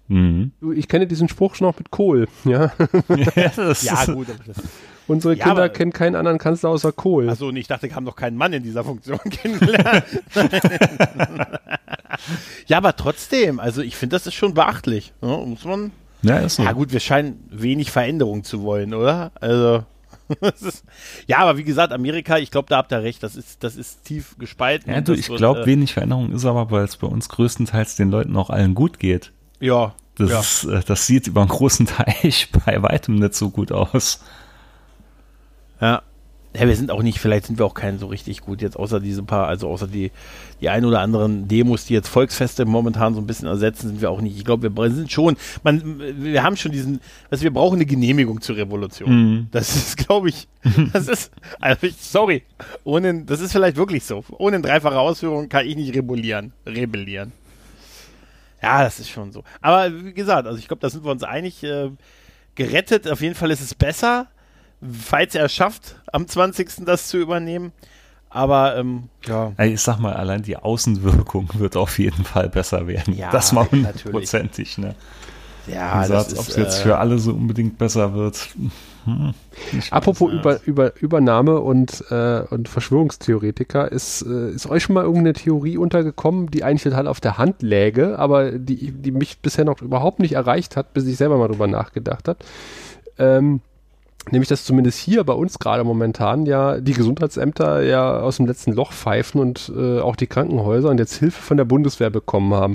Mhm. 0.08 0.52
Ich 0.74 0.88
kenne 0.88 1.06
diesen 1.06 1.28
Spruch 1.28 1.54
schon 1.54 1.68
noch 1.68 1.78
mit 1.78 1.90
Kohl. 1.90 2.28
Ja? 2.44 2.72
ja, 3.36 3.48
das 3.56 3.82
Ja, 3.84 4.04
gut. 4.04 4.26
aber 4.28 4.44
das- 4.46 4.62
Unsere 5.06 5.34
Ja, 5.34 5.44
Kinder 5.44 5.64
aber- 5.64 5.68
kennen 5.68 5.92
keinen 5.92 6.16
anderen 6.16 6.38
Kanzler 6.38 6.70
außer 6.70 6.92
Kohl. 6.92 7.28
Achso, 7.28 7.48
und 7.48 7.56
ich 7.56 7.66
dachte, 7.66 7.88
wir 7.88 7.94
haben 7.94 8.04
noch 8.04 8.16
keinen 8.16 8.36
Mann 8.36 8.52
in 8.52 8.62
dieser 8.62 8.84
Funktion 8.84 9.18
kennengelernt. 9.30 10.04
ja, 12.66 12.78
aber 12.78 12.96
trotzdem, 12.96 13.60
also 13.60 13.82
ich 13.82 13.96
finde, 13.96 14.16
das 14.16 14.26
ist 14.26 14.34
schon 14.34 14.54
beachtlich. 14.54 15.12
Ne? 15.20 15.28
Muss 15.46 15.64
man. 15.64 15.90
ja, 16.22 16.38
ist 16.38 16.56
so. 16.56 16.62
Ja, 16.62 16.72
gut, 16.72 16.92
wir 16.92 17.00
scheinen 17.00 17.42
wenig 17.50 17.90
Veränderung 17.90 18.44
zu 18.44 18.62
wollen, 18.62 18.94
oder? 18.94 19.32
Also. 19.40 19.84
ist, 20.40 20.84
ja, 21.26 21.38
aber 21.38 21.58
wie 21.58 21.64
gesagt, 21.64 21.92
Amerika, 21.92 22.38
ich 22.38 22.50
glaube, 22.50 22.68
da 22.70 22.78
habt 22.78 22.90
ihr 22.92 23.02
recht, 23.02 23.22
das 23.22 23.36
ist, 23.36 23.62
das 23.62 23.76
ist 23.76 24.04
tief 24.04 24.36
gespalten. 24.38 24.90
Ja, 24.90 25.02
du, 25.02 25.12
ich 25.12 25.26
glaube, 25.28 25.60
äh, 25.62 25.66
wenig 25.66 25.92
Veränderung 25.92 26.32
ist 26.32 26.46
aber, 26.46 26.70
weil 26.70 26.84
es 26.84 26.96
bei 26.96 27.06
uns 27.06 27.28
größtenteils 27.28 27.96
den 27.96 28.10
Leuten 28.10 28.34
auch 28.36 28.48
allen 28.48 28.74
gut 28.74 28.98
geht. 28.98 29.32
Ja, 29.60 29.94
Das, 30.16 30.30
ja. 30.30 30.40
ist, 30.40 30.64
äh, 30.64 30.80
das 30.86 31.06
sieht 31.06 31.26
über 31.26 31.42
einen 31.42 31.50
großen 31.50 31.84
Teich 31.86 32.48
bei 32.64 32.82
weitem 32.82 33.16
nicht 33.16 33.34
so 33.34 33.50
gut 33.50 33.70
aus. 33.70 34.24
Ja. 35.80 36.02
Ja, 36.56 36.68
wir 36.68 36.76
sind 36.76 36.92
auch 36.92 37.02
nicht, 37.02 37.18
vielleicht 37.18 37.46
sind 37.46 37.58
wir 37.58 37.66
auch 37.66 37.74
keinen 37.74 37.98
so 37.98 38.06
richtig 38.06 38.40
gut 38.40 38.62
jetzt, 38.62 38.76
außer 38.76 39.00
diese 39.00 39.24
paar, 39.24 39.48
also 39.48 39.68
außer 39.68 39.88
die, 39.88 40.12
die 40.60 40.68
ein 40.68 40.84
oder 40.84 41.00
anderen 41.00 41.48
Demos, 41.48 41.86
die 41.86 41.94
jetzt 41.94 42.06
Volksfeste 42.06 42.64
momentan 42.64 43.12
so 43.12 43.20
ein 43.20 43.26
bisschen 43.26 43.48
ersetzen, 43.48 43.88
sind 43.88 44.00
wir 44.00 44.08
auch 44.08 44.20
nicht. 44.20 44.36
Ich 44.36 44.44
glaube, 44.44 44.70
wir 44.72 44.90
sind 44.90 45.10
schon, 45.10 45.36
man, 45.64 45.98
wir 45.98 46.44
haben 46.44 46.56
schon 46.56 46.70
diesen, 46.70 47.00
also 47.28 47.42
wir 47.42 47.52
brauchen 47.52 47.74
eine 47.74 47.86
Genehmigung 47.86 48.40
zur 48.40 48.56
Revolution. 48.56 49.10
Mhm. 49.10 49.46
Das 49.50 49.74
ist, 49.74 49.96
glaube 49.96 50.28
ich, 50.28 50.46
das 50.92 51.08
ist, 51.08 51.32
also 51.58 51.88
ich, 51.88 51.96
sorry, 51.96 52.44
ohne, 52.84 53.24
das 53.24 53.40
ist 53.40 53.50
vielleicht 53.50 53.76
wirklich 53.76 54.04
so. 54.04 54.22
Ohne 54.38 54.60
dreifache 54.60 54.98
Ausführung 54.98 55.48
kann 55.48 55.66
ich 55.66 55.74
nicht 55.74 55.92
rebellieren, 55.92 56.52
rebellieren. 56.64 57.32
Ja, 58.62 58.84
das 58.84 59.00
ist 59.00 59.10
schon 59.10 59.32
so. 59.32 59.42
Aber 59.60 59.92
wie 60.04 60.14
gesagt, 60.14 60.46
also 60.46 60.56
ich 60.56 60.68
glaube, 60.68 60.80
da 60.80 60.88
sind 60.88 61.04
wir 61.04 61.10
uns 61.10 61.24
einig, 61.24 61.64
äh, 61.64 61.90
gerettet, 62.54 63.08
auf 63.08 63.20
jeden 63.20 63.34
Fall 63.34 63.50
ist 63.50 63.60
es 63.60 63.74
besser, 63.74 64.28
falls 64.92 65.34
er 65.34 65.44
es 65.46 65.52
schafft, 65.52 65.96
am 66.12 66.26
20. 66.26 66.84
das 66.84 67.08
zu 67.08 67.18
übernehmen. 67.18 67.72
Aber 68.30 68.76
ähm, 68.76 69.04
ja. 69.26 69.52
Ey, 69.56 69.74
Ich 69.74 69.80
sag 69.80 69.98
mal, 70.00 70.14
allein 70.14 70.42
die 70.42 70.56
Außenwirkung 70.56 71.50
wird 71.54 71.76
auf 71.76 71.98
jeden 71.98 72.24
Fall 72.24 72.48
besser 72.48 72.86
werden. 72.86 73.14
Ja, 73.14 73.30
das 73.30 73.52
mal 73.52 73.62
natürlich. 73.62 74.04
hundertprozentig. 74.04 74.78
Ne? 74.78 74.94
Ja, 75.66 76.04
Wie 76.04 76.08
das 76.08 76.28
gesagt, 76.28 76.32
ob 76.32 76.40
es 76.40 76.48
ist, 76.48 76.56
jetzt 76.56 76.80
äh, 76.80 76.82
für 76.82 76.98
alle 76.98 77.18
so 77.18 77.32
unbedingt 77.32 77.78
besser 77.78 78.12
wird. 78.14 78.48
Hm, 79.04 79.34
Apropos 79.90 80.32
über, 80.32 80.60
über, 80.64 81.00
Übernahme 81.00 81.60
und, 81.60 82.04
äh, 82.10 82.40
und 82.50 82.68
Verschwörungstheoretiker, 82.68 83.90
ist, 83.92 84.22
äh, 84.22 84.50
ist 84.50 84.68
euch 84.68 84.82
schon 84.82 84.94
mal 84.94 85.04
irgendeine 85.04 85.34
Theorie 85.34 85.76
untergekommen, 85.76 86.50
die 86.50 86.64
eigentlich 86.64 86.82
total 86.82 87.06
auf 87.06 87.20
der 87.20 87.38
Hand 87.38 87.62
läge, 87.62 88.18
aber 88.18 88.52
die, 88.52 88.92
die 88.92 89.10
mich 89.10 89.40
bisher 89.40 89.64
noch 89.64 89.80
überhaupt 89.80 90.18
nicht 90.18 90.32
erreicht 90.32 90.76
hat, 90.76 90.92
bis 90.92 91.06
ich 91.06 91.16
selber 91.16 91.38
mal 91.38 91.48
drüber 91.48 91.66
nachgedacht 91.66 92.28
habe? 92.28 92.38
Ähm, 93.18 93.60
nämlich, 94.30 94.48
dass 94.48 94.64
zumindest 94.64 94.98
hier 94.98 95.24
bei 95.24 95.32
uns 95.32 95.58
gerade 95.58 95.84
momentan 95.84 96.46
ja 96.46 96.80
die 96.80 96.92
Gesundheitsämter 96.92 97.82
ja 97.82 98.20
aus 98.20 98.36
dem 98.36 98.46
letzten 98.46 98.72
Loch 98.72 98.92
pfeifen 98.92 99.40
und 99.40 99.72
äh, 99.76 100.00
auch 100.00 100.16
die 100.16 100.26
Krankenhäuser 100.26 100.90
und 100.90 100.98
jetzt 100.98 101.16
Hilfe 101.16 101.40
von 101.40 101.56
der 101.56 101.64
Bundeswehr 101.64 102.10
bekommen 102.10 102.54
haben. 102.54 102.74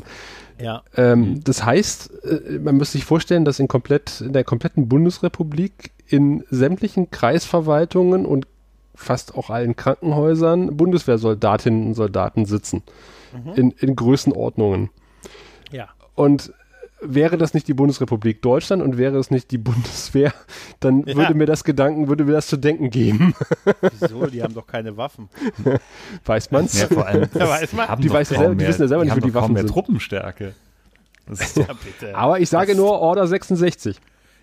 Ja. 0.62 0.84
Ähm, 0.96 1.42
das 1.44 1.64
heißt, 1.64 2.12
äh, 2.24 2.60
man 2.60 2.78
muss 2.78 2.92
sich 2.92 3.06
vorstellen, 3.06 3.46
dass 3.46 3.60
in, 3.60 3.68
komplett, 3.68 4.22
in 4.22 4.34
der 4.34 4.44
kompletten 4.44 4.90
Bundesrepublik 4.90 5.92
in 6.08 6.44
sämtlichen 6.50 7.12
Kreisverwaltungen 7.12 8.26
und 8.26 8.48
fast 8.96 9.36
auch 9.36 9.50
allen 9.50 9.76
Krankenhäusern 9.76 10.76
Bundeswehrsoldatinnen 10.76 11.88
und 11.88 11.94
Soldaten 11.94 12.46
sitzen. 12.46 12.84
In, 13.56 13.70
in 13.78 13.96
Größenordnungen. 13.96 14.90
Ja. 15.72 15.90
Und 16.16 16.52
wäre 17.02 17.38
das 17.38 17.54
nicht 17.54 17.68
die 17.68 17.74
Bundesrepublik 17.74 18.42
Deutschland 18.42 18.82
und 18.82 18.98
wäre 18.98 19.18
es 19.18 19.32
nicht 19.32 19.52
die 19.52 19.58
Bundeswehr, 19.70 20.34
dann 20.80 21.04
Ja. 21.06 21.16
würde 21.16 21.34
mir 21.34 21.46
das 21.46 21.64
Gedanken, 21.64 22.08
würde 22.08 22.26
mir 22.26 22.34
das 22.34 22.48
zu 22.48 22.58
denken 22.58 22.90
geben. 22.90 23.34
Wieso? 24.00 24.26
Die 24.28 24.44
haben 24.44 24.54
doch 24.54 24.68
keine 24.68 24.96
Waffen. 24.98 25.30
Weiß 26.26 26.52
man's? 26.52 26.80
Ja, 26.80 26.88
vor 26.88 27.06
allem, 27.08 27.30
Ja, 27.34 27.48
weiß 27.50 27.74
man. 27.74 27.88
haben 27.88 28.02
Die 28.02 28.08
doch 28.08 28.16
weiß 28.16 28.30
selber- 28.30 28.50
die 28.50 28.56
mehr- 28.56 28.68
wissen 28.68 28.82
ja 28.82 28.88
selber 28.88 29.04
nicht, 29.04 29.12
haben 29.12 29.18
wie 29.22 29.26
die 29.28 29.32
doch 29.32 29.34
kaum 29.42 29.44
Waffen 29.44 29.54
mehr 29.54 29.64
sind. 29.64 29.72
Truppenstärke. 29.74 30.54
Ja. 31.56 32.16
Aber 32.16 32.40
ich 32.40 32.50
sage 32.50 32.74
nur 32.76 33.00
Order 33.00 33.28
66. 33.28 34.00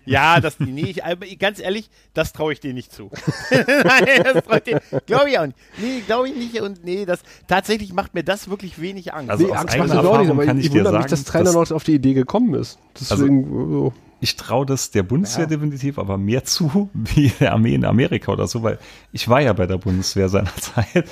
Ja, 0.07 0.39
das, 0.39 0.59
nee, 0.59 0.81
ich, 0.89 1.03
aber 1.03 1.25
ganz 1.39 1.59
ehrlich, 1.59 1.89
das 2.13 2.33
traue 2.33 2.53
ich 2.53 2.59
dir 2.59 2.73
nicht 2.73 2.91
zu. 2.91 3.11
Nein, 3.51 4.23
das 4.23 4.43
traue 4.43 4.57
ich 4.57 4.63
dir, 4.63 4.81
glaube 5.05 5.29
ich 5.29 5.39
auch 5.39 5.45
nicht. 5.45 5.57
Nee, 5.77 6.01
glaube 6.05 6.29
ich 6.29 6.35
nicht 6.35 6.61
und 6.61 6.83
nee, 6.83 7.05
das, 7.05 7.21
tatsächlich 7.47 7.93
macht 7.93 8.13
mir 8.13 8.23
das 8.23 8.49
wirklich 8.49 8.79
wenig 8.81 9.13
Angst. 9.13 9.29
Also 9.29 9.45
nee, 9.45 9.51
aus 9.51 9.59
Angst 9.59 9.77
macht 9.77 9.89
das 9.89 10.05
auch 10.05 10.19
nicht, 10.19 10.29
aber 10.29 10.45
kann 10.45 10.59
ich, 10.59 10.67
ich 10.67 10.71
wundere 10.71 10.97
mich, 10.97 11.07
dass 11.07 11.23
Trainer 11.23 11.53
noch 11.53 11.71
auf 11.71 11.83
die 11.83 11.95
Idee 11.95 12.13
gekommen 12.13 12.53
ist. 12.53 12.79
Deswegen, 12.99 13.43
so. 13.71 13.93
ich 14.19 14.35
traue 14.35 14.65
das 14.65 14.91
der 14.91 15.03
Bundeswehr 15.03 15.47
definitiv 15.47 15.99
aber 15.99 16.17
mehr 16.17 16.43
zu, 16.43 16.89
wie 16.93 17.31
der 17.39 17.53
Armee 17.53 17.75
in 17.75 17.85
Amerika 17.85 18.31
oder 18.31 18.47
so, 18.47 18.63
weil 18.63 18.79
ich 19.11 19.27
war 19.29 19.41
ja 19.41 19.53
bei 19.53 19.67
der 19.67 19.77
Bundeswehr 19.77 20.29
seinerzeit 20.29 21.05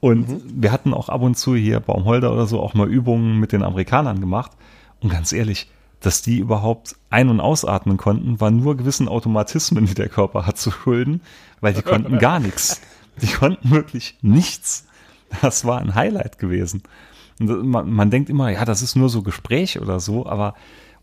und 0.00 0.28
Mhm. 0.28 0.42
wir 0.62 0.72
hatten 0.72 0.94
auch 0.94 1.08
ab 1.08 1.22
und 1.22 1.36
zu 1.36 1.56
hier 1.56 1.80
Baumholder 1.80 2.32
oder 2.32 2.46
so 2.46 2.60
auch 2.60 2.74
mal 2.74 2.88
Übungen 2.88 3.38
mit 3.40 3.52
den 3.52 3.62
Amerikanern 3.62 4.20
gemacht 4.20 4.52
und 5.00 5.10
ganz 5.10 5.32
ehrlich, 5.32 5.68
dass 6.00 6.22
die 6.22 6.38
überhaupt 6.38 6.96
ein- 7.10 7.28
und 7.28 7.40
ausatmen 7.40 7.96
konnten, 7.96 8.40
war 8.40 8.50
nur 8.50 8.76
gewissen 8.76 9.08
Automatismen, 9.08 9.86
die 9.86 9.94
der 9.94 10.08
Körper 10.08 10.46
hat 10.46 10.58
zu 10.58 10.70
schulden, 10.70 11.20
weil 11.60 11.74
die 11.74 11.82
konnten 11.82 12.18
gar 12.18 12.40
nichts. 12.40 12.80
Die 13.20 13.26
konnten 13.26 13.70
wirklich 13.70 14.16
nichts. 14.22 14.86
Das 15.42 15.64
war 15.64 15.80
ein 15.80 15.94
Highlight 15.94 16.38
gewesen. 16.38 16.82
Und 17.40 17.66
man, 17.66 17.90
man 17.90 18.10
denkt 18.10 18.30
immer, 18.30 18.50
ja, 18.50 18.64
das 18.64 18.80
ist 18.80 18.96
nur 18.96 19.08
so 19.08 19.22
Gespräch 19.22 19.80
oder 19.80 20.00
so, 20.00 20.26
aber 20.26 20.54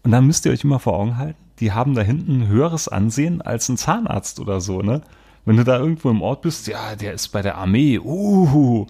und 0.04 0.12
dann 0.12 0.28
müsst 0.28 0.46
ihr 0.46 0.52
euch 0.52 0.64
immer 0.64 0.80
vor 0.80 0.94
Augen 0.94 1.18
halten, 1.18 1.40
die 1.60 1.72
haben 1.72 1.96
da 1.96 2.02
hinten 2.02 2.42
ein 2.42 2.48
höheres 2.48 2.88
Ansehen 2.88 3.42
als 3.42 3.70
ein 3.70 3.78
Zahnarzt 3.78 4.40
oder 4.40 4.62
so, 4.62 4.82
ne? 4.82 5.02
Wenn 5.46 5.58
du 5.58 5.64
da 5.64 5.78
irgendwo 5.78 6.10
im 6.10 6.22
Ort 6.22 6.42
bist, 6.42 6.68
ja, 6.68 6.96
der 6.96 7.14
ist 7.14 7.30
bei 7.30 7.42
der 7.42 7.58
Armee, 7.58 8.00
uh, 8.00 8.88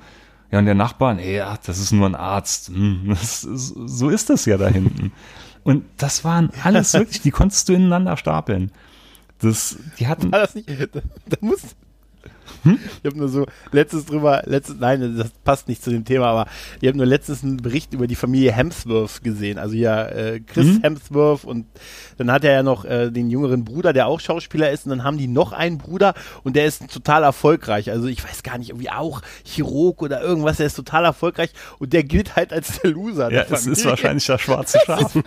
ja, 0.51 0.59
und 0.59 0.65
der 0.65 0.75
Nachbar, 0.75 1.13
nee, 1.13 1.37
ja, 1.37 1.57
das 1.65 1.79
ist 1.79 1.91
nur 1.91 2.07
ein 2.07 2.15
Arzt. 2.15 2.69
Hm, 2.69 3.11
ist, 3.11 3.41
so 3.41 4.09
ist 4.09 4.29
das 4.29 4.45
ja 4.45 4.57
da 4.57 4.67
hinten. 4.67 5.11
Und 5.65 5.83
das 5.97 6.23
waren 6.23 6.51
alles 6.63 6.93
wirklich, 6.93 7.21
die 7.21 7.31
konntest 7.31 7.67
du 7.67 7.73
ineinander 7.73 8.15
stapeln. 8.15 8.71
Das, 9.39 9.77
die 9.99 10.07
hatten, 10.07 10.31
War 10.31 10.39
das 10.39 10.55
nicht? 10.55 10.69
Da, 10.69 11.01
da 11.25 11.37
muss. 11.41 11.75
Ich 12.65 13.05
habe 13.05 13.17
nur 13.17 13.29
so 13.29 13.45
letztes 13.71 14.05
drüber, 14.05 14.43
letztes, 14.45 14.75
nein, 14.79 15.15
das 15.17 15.29
passt 15.43 15.67
nicht 15.67 15.83
zu 15.83 15.89
dem 15.91 16.03
Thema, 16.05 16.27
aber 16.27 16.47
ich 16.81 16.87
habe 16.87 16.97
nur 16.97 17.05
letztens 17.05 17.43
einen 17.43 17.57
Bericht 17.57 17.93
über 17.93 18.07
die 18.07 18.15
Familie 18.15 18.51
Hemsworth 18.51 19.23
gesehen. 19.23 19.57
Also 19.59 19.75
ja, 19.75 20.05
äh, 20.07 20.39
Chris 20.39 20.65
Mhm. 20.65 20.81
Hemsworth 20.81 21.43
und 21.45 21.65
dann 22.17 22.31
hat 22.31 22.43
er 22.43 22.53
ja 22.53 22.63
noch 22.63 22.85
äh, 22.85 23.11
den 23.11 23.29
jüngeren 23.29 23.65
Bruder, 23.65 23.93
der 23.93 24.07
auch 24.07 24.19
Schauspieler 24.19 24.71
ist, 24.71 24.85
und 24.85 24.89
dann 24.91 25.03
haben 25.03 25.17
die 25.17 25.27
noch 25.27 25.51
einen 25.51 25.77
Bruder 25.77 26.13
und 26.43 26.55
der 26.55 26.65
ist 26.65 26.91
total 26.91 27.23
erfolgreich. 27.23 27.91
Also 27.91 28.07
ich 28.07 28.23
weiß 28.23 28.41
gar 28.43 28.57
nicht, 28.57 28.69
irgendwie 28.69 28.89
auch 28.89 29.21
Chirurg 29.43 30.01
oder 30.01 30.21
irgendwas, 30.21 30.57
der 30.57 30.65
ist 30.67 30.75
total 30.75 31.05
erfolgreich 31.05 31.51
und 31.79 31.93
der 31.93 32.03
gilt 32.03 32.35
halt 32.35 32.51
als 32.53 32.79
der 32.81 32.91
Loser. 32.91 33.31
ja, 33.31 33.43
der 33.43 33.51
es 33.51 33.67
ist 33.67 33.85
wahrscheinlich 33.85 34.25
das 34.25 34.41
schwarze 34.41 34.79
Schaf. 34.85 35.15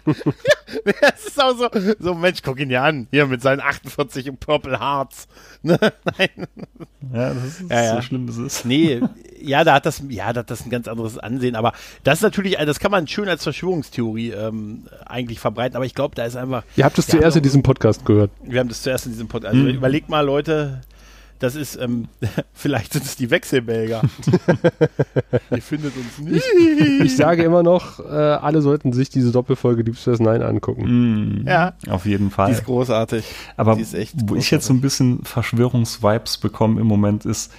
Es 1.01 1.26
ist 1.28 1.43
auch 1.43 1.57
so, 1.57 1.68
so 1.99 2.14
Mensch, 2.14 2.43
guck 2.43 2.61
ihn 2.61 2.68
dir 2.68 2.82
an, 2.82 3.07
hier 3.11 3.26
mit 3.26 3.41
seinen 3.41 3.61
48 3.61 4.26
im 4.26 4.36
Purple 4.36 4.78
Hearts. 4.78 5.26
Ne? 5.61 5.76
Nein. 6.16 6.47
Ja, 7.12 7.28
das 7.35 7.45
ist 7.61 7.70
Ja, 7.70 7.83
ja. 7.83 7.95
so 7.97 8.03
schlimm, 8.03 8.29
es 8.29 8.37
ist. 8.39 8.64
Nee, 8.64 9.01
ja, 9.41 9.64
da 9.64 9.74
hat 9.74 9.87
das, 9.87 10.03
ja, 10.09 10.33
da 10.33 10.41
hat 10.41 10.51
das 10.51 10.64
ein 10.66 10.70
ganz 10.70 10.89
anderes 10.89 11.18
Ansehen. 11.18 11.57
Aber 11.57 11.72
das 12.05 12.18
ist 12.18 12.22
natürlich, 12.22 12.57
das 12.57 12.81
kann 12.81 12.91
man 12.91 13.07
schön 13.07 13.29
als 13.29 13.43
Verschwörungstheorie 13.43 14.31
ähm, 14.31 14.85
eigentlich 15.07 15.41
verbreiten. 15.41 15.76
Aber 15.76 15.87
ich 15.87 15.95
glaube, 15.95 16.14
da 16.14 16.24
ist 16.24 16.37
einfach. 16.37 16.64
Ihr 16.76 16.85
habt 16.85 16.99
es 16.99 17.09
Wir 17.09 17.18
zuerst 17.18 17.35
haben 17.37 17.39
in 17.39 17.43
diesem 17.45 17.62
Podcast 17.62 18.05
gehört. 18.05 18.31
Wir 18.43 18.61
haben 18.61 18.68
das 18.68 18.83
zuerst 18.83 19.07
in 19.07 19.12
diesem 19.12 19.29
Podcast. 19.29 19.55
Also 19.55 19.68
überlegt 19.68 20.09
mal, 20.09 20.22
Leute, 20.22 20.81
das 21.39 21.55
ist, 21.55 21.76
ähm, 21.76 22.09
vielleicht 22.53 22.93
sind 22.93 23.05
es 23.05 23.16
die 23.16 23.30
Wechselbelger. 23.30 24.03
Ihr 25.51 25.62
findet 25.62 25.95
uns 25.97 26.18
nicht. 26.18 26.45
Ich 27.03 27.16
sage 27.16 27.43
immer 27.43 27.62
noch, 27.62 28.01
äh, 28.01 28.12
alle 28.12 28.62
sollten 28.62 28.93
sich 28.93 29.09
diese 29.11 29.32
Doppelfolge 29.32 29.84
Deep 29.84 29.97
Space 29.97 30.20
Nine 30.20 30.45
angucken. 30.45 31.43
Mm, 31.43 31.47
Ja. 31.47 31.74
Auf 31.89 32.07
jeden 32.07 32.30
Fall. 32.30 32.49
Die 32.49 32.53
ist 32.53 32.64
großartig. 32.64 33.24
Aber 33.57 33.76
die 33.76 33.82
ist 33.82 33.95
echt 33.95 34.14
wo 34.26 34.34
ich 34.34 34.51
jetzt 34.51 34.66
so 34.66 34.72
ein 34.74 34.80
bisschen 34.80 35.24
Verschwörungsvibes 35.24 36.39
bekomme 36.39 36.80
im 36.80 36.86
Moment 36.86 37.24
ist, 37.24 37.53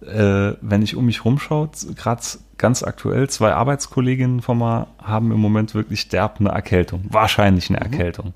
äh, 0.00 0.52
wenn 0.60 0.82
ich 0.82 0.96
um 0.96 1.06
mich 1.06 1.24
rumschaue, 1.24 1.70
gerade 1.96 2.22
ganz 2.56 2.82
aktuell, 2.82 3.28
zwei 3.28 3.52
Arbeitskolleginnen 3.52 4.42
von 4.42 4.58
mir 4.58 4.86
haben 5.02 5.32
im 5.32 5.40
Moment 5.40 5.74
wirklich 5.74 6.08
derb 6.08 6.40
eine 6.40 6.50
Erkältung. 6.50 7.04
Wahrscheinlich 7.08 7.68
eine 7.70 7.80
Erkältung. 7.80 8.34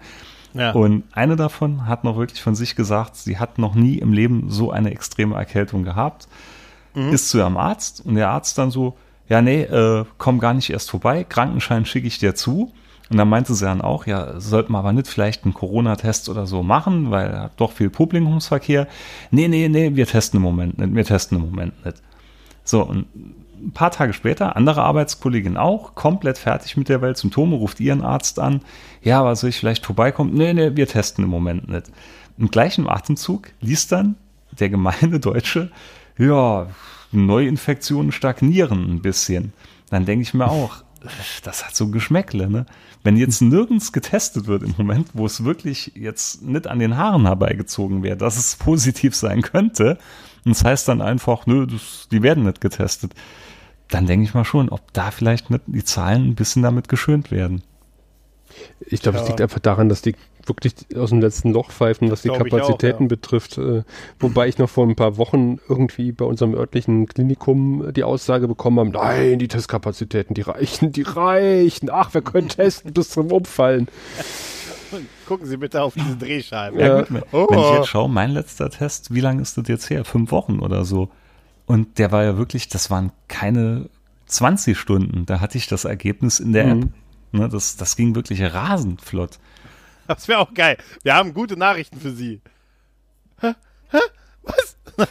Ja. 0.54 0.72
Und 0.72 1.04
eine 1.12 1.36
davon 1.36 1.86
hat 1.86 2.04
noch 2.04 2.16
wirklich 2.16 2.42
von 2.42 2.54
sich 2.54 2.76
gesagt, 2.76 3.16
sie 3.16 3.38
hat 3.38 3.58
noch 3.58 3.74
nie 3.74 3.98
im 3.98 4.12
Leben 4.12 4.50
so 4.50 4.70
eine 4.70 4.90
extreme 4.90 5.34
Erkältung 5.34 5.84
gehabt. 5.84 6.28
Ist 6.94 7.30
zu 7.30 7.38
ihrem 7.38 7.56
Arzt 7.56 8.04
und 8.04 8.16
der 8.16 8.28
Arzt 8.28 8.58
dann 8.58 8.70
so, 8.70 8.98
ja, 9.28 9.40
nee, 9.40 9.62
äh, 9.62 10.04
komm 10.18 10.38
gar 10.38 10.52
nicht 10.52 10.68
erst 10.68 10.90
vorbei, 10.90 11.24
Krankenschein 11.24 11.86
schicke 11.86 12.06
ich 12.06 12.18
dir 12.18 12.34
zu. 12.34 12.72
Und 13.08 13.18
dann 13.18 13.28
meinte 13.28 13.54
sie 13.54 13.64
dann 13.64 13.82
auch, 13.82 14.06
ja, 14.06 14.40
sollten 14.40 14.72
wir 14.72 14.78
aber 14.78 14.92
nicht 14.92 15.06
vielleicht 15.06 15.44
einen 15.44 15.54
Corona-Test 15.54 16.28
oder 16.28 16.46
so 16.46 16.62
machen, 16.62 17.10
weil 17.10 17.30
er 17.30 17.42
hat 17.44 17.52
doch 17.58 17.72
viel 17.72 17.90
Publikumsverkehr. 17.90 18.88
Nee, 19.30 19.48
nee, 19.48 19.68
nee, 19.68 19.94
wir 19.94 20.06
testen 20.06 20.38
im 20.38 20.42
Moment 20.42 20.78
nicht, 20.78 20.94
wir 20.94 21.04
testen 21.04 21.38
im 21.38 21.44
Moment 21.44 21.84
nicht. 21.84 21.98
So, 22.64 22.82
und 22.82 23.06
ein 23.62 23.72
paar 23.72 23.90
Tage 23.90 24.12
später, 24.12 24.56
andere 24.56 24.82
Arbeitskollegin 24.82 25.56
auch, 25.56 25.94
komplett 25.94 26.38
fertig 26.38 26.76
mit 26.76 26.88
der 26.88 27.00
Welt, 27.00 27.16
Symptome, 27.16 27.56
ruft 27.56 27.80
ihren 27.80 28.02
Arzt 28.02 28.38
an. 28.38 28.60
Ja, 29.02 29.20
aber 29.20 29.36
soll 29.36 29.50
ich 29.50 29.58
vielleicht 29.58 29.86
vorbeikommen? 29.86 30.34
Nee, 30.34 30.52
nee, 30.52 30.74
wir 30.74 30.86
testen 30.86 31.24
im 31.24 31.30
Moment 31.30 31.68
nicht. 31.68 31.90
Im 32.38 32.50
gleichen 32.50 32.88
Atemzug 32.88 33.50
liest 33.60 33.92
dann 33.92 34.16
der 34.58 34.68
gemeine 34.68 35.20
Deutsche, 35.20 35.70
ja, 36.18 36.66
Neuinfektionen 37.12 38.12
stagnieren 38.12 38.90
ein 38.90 39.02
bisschen. 39.02 39.52
Dann 39.90 40.06
denke 40.06 40.22
ich 40.22 40.34
mir 40.34 40.48
auch, 40.48 40.82
das 41.42 41.66
hat 41.66 41.74
so 41.74 41.84
ein 41.84 41.92
Geschmäckle, 41.92 42.48
ne? 42.48 42.66
Wenn 43.02 43.16
jetzt 43.16 43.42
nirgends 43.42 43.92
getestet 43.92 44.46
wird 44.46 44.62
im 44.62 44.74
Moment, 44.78 45.08
wo 45.14 45.26
es 45.26 45.44
wirklich 45.44 45.92
jetzt 45.94 46.42
nicht 46.42 46.66
an 46.66 46.78
den 46.78 46.96
Haaren 46.96 47.26
herbeigezogen 47.26 48.02
wäre, 48.02 48.16
dass 48.16 48.36
es 48.36 48.56
positiv 48.56 49.14
sein 49.14 49.42
könnte, 49.42 49.98
und 50.44 50.56
das 50.56 50.64
heißt 50.64 50.88
dann 50.88 51.02
einfach, 51.02 51.46
nö, 51.46 51.66
das, 51.66 52.08
die 52.10 52.22
werden 52.22 52.44
nicht 52.44 52.60
getestet, 52.60 53.14
dann 53.94 54.06
denke 54.06 54.24
ich 54.24 54.34
mal 54.34 54.44
schon, 54.44 54.68
ob 54.68 54.92
da 54.92 55.10
vielleicht 55.10 55.46
die 55.66 55.84
Zahlen 55.84 56.28
ein 56.28 56.34
bisschen 56.34 56.62
damit 56.62 56.88
geschönt 56.88 57.30
werden. 57.30 57.62
Ich 58.80 59.00
glaube, 59.00 59.18
es 59.18 59.24
Ja. 59.24 59.28
liegt 59.28 59.40
einfach 59.40 59.60
daran, 59.60 59.88
dass 59.88 60.02
die 60.02 60.14
wirklich 60.44 60.74
aus 60.96 61.10
dem 61.10 61.20
letzten 61.20 61.52
Loch 61.52 61.70
pfeifen, 61.70 62.10
was 62.10 62.22
die 62.22 62.28
ich 62.28 62.34
auch, 62.34 62.38
Kapazitäten 62.38 63.04
ja. 63.04 63.08
betrifft. 63.08 63.56
Äh, 63.58 63.84
wobei 64.18 64.48
ich 64.48 64.58
noch 64.58 64.68
vor 64.68 64.86
ein 64.86 64.96
paar 64.96 65.16
Wochen 65.16 65.58
irgendwie 65.68 66.12
bei 66.12 66.24
unserem 66.24 66.54
örtlichen 66.54 67.06
Klinikum 67.06 67.92
die 67.94 68.02
Aussage 68.04 68.48
bekommen 68.48 68.78
habe, 68.80 68.90
nein, 68.90 69.38
die 69.38 69.48
Testkapazitäten, 69.48 70.34
die 70.34 70.42
reichen, 70.42 70.92
die 70.92 71.02
reichen. 71.02 71.88
Ach, 71.90 72.12
wir 72.12 72.22
können 72.22 72.48
testen 72.50 72.92
bis 72.92 73.10
zum 73.10 73.30
Umfallen. 73.32 73.88
Gucken 75.26 75.46
Sie 75.46 75.56
bitte 75.56 75.80
auf 75.82 75.94
diese 75.94 76.16
Drehscheibe. 76.16 76.80
Ja. 76.80 76.98
gut, 77.00 77.14
wenn, 77.14 77.22
Oh. 77.32 77.46
wenn 77.48 77.58
ich 77.58 77.70
jetzt 77.78 77.88
schaue, 77.88 78.10
mein 78.10 78.32
letzter 78.32 78.68
Test, 78.68 79.14
wie 79.14 79.20
lange 79.20 79.40
ist 79.40 79.56
das 79.56 79.68
jetzt 79.68 79.88
her? 79.88 80.04
Fünf 80.04 80.30
Wochen 80.32 80.58
oder 80.58 80.84
so. 80.84 81.08
Und 81.66 81.98
der 81.98 82.12
war 82.12 82.24
ja 82.24 82.36
wirklich, 82.36 82.68
das 82.68 82.90
waren 82.90 83.12
keine 83.28 83.88
20 84.26 84.78
Stunden. 84.78 85.26
Da 85.26 85.40
hatte 85.40 85.58
ich 85.58 85.66
das 85.66 85.84
Ergebnis 85.84 86.40
in 86.40 86.52
der 86.52 86.66
Mhm. 86.74 86.82
App. 86.82 86.88
Ne, 87.34 87.48
das, 87.48 87.76
das 87.76 87.96
ging 87.96 88.14
wirklich 88.14 88.42
rasend 88.42 89.00
flott. 89.00 89.38
Das 90.06 90.28
wäre 90.28 90.40
auch 90.40 90.52
geil. 90.52 90.76
Wir 91.02 91.14
haben 91.14 91.32
gute 91.32 91.56
Nachrichten 91.56 91.98
für 91.98 92.10
Sie. 92.12 92.40
Hä? 93.40 93.54
Hä? 93.90 93.98
Was? 94.42 94.76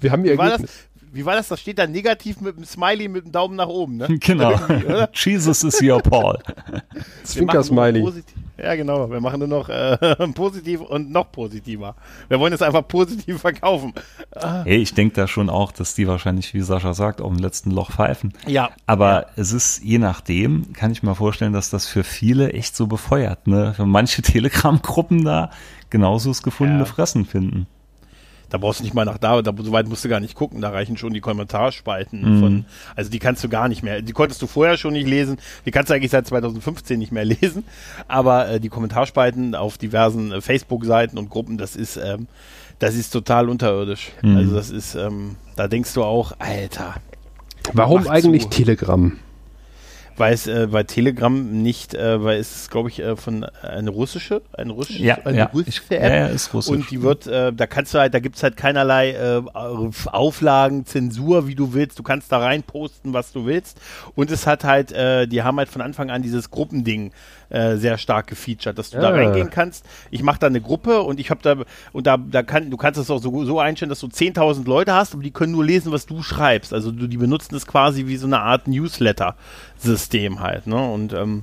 Wir 0.00 0.12
haben 0.12 0.24
ihr 0.24 0.34
Wie 0.34 0.38
war 0.38 0.50
das? 0.50 0.60
Ergebnis. 0.60 0.88
Wie 1.12 1.24
war 1.26 1.34
das? 1.34 1.48
Das 1.48 1.60
steht 1.60 1.78
da 1.78 1.86
negativ 1.86 2.40
mit 2.40 2.56
einem 2.56 2.64
Smiley 2.64 3.08
mit 3.08 3.24
einem 3.24 3.32
Daumen 3.32 3.56
nach 3.56 3.68
oben, 3.68 3.96
ne? 3.98 4.08
Genau. 4.20 4.58
Jesus 5.12 5.62
is 5.64 5.80
your 5.82 6.00
Paul. 6.00 6.38
Zwinker-Smiley. 7.24 8.22
Ja, 8.58 8.74
genau. 8.76 9.10
Wir 9.10 9.20
machen 9.20 9.38
nur 9.40 9.48
noch 9.48 9.68
äh, 9.68 9.96
positiv 10.34 10.80
und 10.82 11.10
noch 11.10 11.32
positiver. 11.32 11.96
Wir 12.28 12.38
wollen 12.38 12.52
es 12.52 12.62
einfach 12.62 12.86
positiv 12.86 13.40
verkaufen. 13.40 13.92
Hey, 14.64 14.76
ich 14.76 14.94
denke 14.94 15.14
da 15.16 15.26
schon 15.26 15.50
auch, 15.50 15.72
dass 15.72 15.94
die 15.94 16.06
wahrscheinlich, 16.06 16.54
wie 16.54 16.60
Sascha 16.60 16.94
sagt, 16.94 17.20
auf 17.20 17.32
dem 17.32 17.38
letzten 17.42 17.70
Loch 17.70 17.90
pfeifen. 17.90 18.32
Ja. 18.46 18.70
Aber 18.86 19.12
Ja. 19.22 19.26
es 19.36 19.52
ist, 19.52 19.82
je 19.82 19.98
nachdem, 19.98 20.72
kann 20.74 20.92
ich 20.92 21.02
mir 21.02 21.14
vorstellen, 21.14 21.52
dass 21.52 21.70
das 21.70 21.86
für 21.86 22.04
viele 22.04 22.52
echt 22.52 22.76
so 22.76 22.86
befeuert, 22.86 23.46
ne? 23.46 23.72
Für 23.74 23.86
manche 23.86 24.22
Telegram-Gruppen 24.22 25.24
da 25.24 25.50
genauso 25.90 26.30
das 26.30 26.42
gefundene 26.42 26.80
Ja. 26.80 26.84
Fressen 26.86 27.24
finden. 27.24 27.66
Da 28.52 28.58
brauchst 28.58 28.80
du 28.80 28.84
nicht 28.84 28.92
mal 28.92 29.06
nach 29.06 29.16
da, 29.16 29.40
da 29.40 29.54
so 29.62 29.72
weit 29.72 29.88
musst 29.88 30.04
du 30.04 30.10
gar 30.10 30.20
nicht 30.20 30.34
gucken, 30.34 30.60
da 30.60 30.68
reichen 30.68 30.98
schon 30.98 31.14
die 31.14 31.20
Kommentarspalten 31.20 32.20
Mhm. 32.36 32.40
von, 32.40 32.64
also 32.94 33.10
die 33.10 33.18
kannst 33.18 33.42
du 33.42 33.48
gar 33.48 33.66
nicht 33.66 33.82
mehr, 33.82 34.02
die 34.02 34.12
konntest 34.12 34.42
du 34.42 34.46
vorher 34.46 34.76
schon 34.76 34.92
nicht 34.92 35.08
lesen, 35.08 35.38
die 35.64 35.70
kannst 35.70 35.88
du 35.88 35.94
eigentlich 35.94 36.10
seit 36.10 36.26
2015 36.26 36.98
nicht 36.98 37.12
mehr 37.12 37.24
lesen, 37.40 37.64
aber 38.08 38.48
äh, 38.50 38.60
die 38.60 38.68
Kommentarspalten 38.68 39.54
auf 39.54 39.78
diversen 39.78 40.32
äh, 40.32 40.40
Facebook-Seiten 40.42 41.16
und 41.16 41.30
Gruppen, 41.30 41.56
das 41.56 41.76
ist, 41.76 41.96
ähm, 41.96 42.26
das 42.78 42.94
ist 42.94 43.08
total 43.10 43.48
unterirdisch. 43.48 44.10
Mhm. 44.20 44.36
Also 44.36 44.54
das 44.54 44.68
ist, 44.68 44.96
ähm, 44.96 45.36
da 45.56 45.66
denkst 45.66 45.94
du 45.94 46.04
auch, 46.04 46.32
Alter, 46.38 46.96
Warum 47.72 48.06
eigentlich 48.06 48.42
zu. 48.42 48.50
Telegram? 48.50 49.12
Weil 50.22 50.34
es 50.34 50.46
äh, 50.46 50.68
bei 50.70 50.84
Telegram 50.84 51.50
nicht, 51.62 51.94
äh, 51.94 52.22
weil 52.22 52.38
es 52.38 52.54
ist, 52.54 52.70
glaube 52.70 52.88
ich, 52.90 53.00
äh, 53.00 53.16
von 53.16 53.44
eine 53.62 53.90
russische, 53.90 54.40
eine 54.52 54.72
russische, 54.72 55.02
Ja, 55.02 55.18
eine 55.24 55.36
ja. 55.38 55.44
russische 55.46 55.82
Ich, 55.88 55.90
App. 55.90 56.02
ja, 56.02 56.16
ja, 56.16 56.26
ist 56.28 56.54
russisch. 56.54 56.72
Und 56.76 56.90
die 56.92 57.02
wird, 57.02 57.26
äh, 57.26 57.52
da 57.52 57.66
kannst 57.66 57.92
du 57.92 57.98
halt, 57.98 58.14
da 58.14 58.20
gibt's 58.20 58.42
halt 58.44 58.56
keinerlei 58.56 59.10
äh, 59.10 59.42
Auflagen, 60.06 60.86
Zensur, 60.86 61.46
wie 61.48 61.54
du 61.54 61.74
willst. 61.74 61.98
Du 61.98 62.02
kannst 62.02 62.30
da 62.30 62.38
rein 62.38 62.62
posten, 62.62 63.12
was 63.12 63.32
du 63.32 63.46
willst. 63.46 63.80
Und 64.14 64.30
es 64.30 64.46
hat 64.46 64.62
halt, 64.64 64.92
äh, 64.92 65.26
die 65.26 65.42
haben 65.42 65.58
halt 65.58 65.68
von 65.68 65.82
Anfang 65.82 66.10
an 66.10 66.22
dieses 66.22 66.50
Gruppending 66.50 67.10
äh, 67.50 67.76
sehr 67.76 67.98
stark 67.98 68.28
gefeatured, 68.28 68.78
dass 68.78 68.90
du 68.90 68.98
da 68.98 69.08
Ah. 69.08 69.14
reingehen 69.14 69.50
kannst. 69.50 69.84
Ich 70.10 70.22
mache 70.22 70.38
da 70.38 70.46
eine 70.46 70.60
Gruppe 70.62 71.02
und 71.02 71.20
ich 71.20 71.28
habe 71.30 71.40
da 71.42 71.56
und 71.92 72.06
da, 72.06 72.16
da 72.16 72.42
kann, 72.42 72.70
du 72.70 72.76
kannst 72.78 72.98
es 72.98 73.10
auch 73.10 73.18
so, 73.20 73.44
so 73.44 73.60
einstellen, 73.60 73.90
dass 73.90 74.00
du 74.00 74.06
10.000 74.06 74.64
Leute 74.66 74.94
hast, 74.94 75.12
aber 75.12 75.22
die 75.22 75.32
können 75.32 75.52
nur 75.52 75.64
lesen, 75.64 75.92
was 75.92 76.06
du 76.06 76.22
schreibst. 76.22 76.72
Also 76.72 76.90
du, 76.92 77.06
die 77.08 77.18
benutzen 77.18 77.54
es 77.54 77.66
quasi 77.66 78.06
wie 78.06 78.16
so 78.16 78.26
eine 78.26 78.40
Art 78.40 78.68
Newsletter-System 78.68 80.11
halt. 80.40 80.66
Ne? 80.66 80.76
Und 80.90 81.12
ähm, 81.12 81.42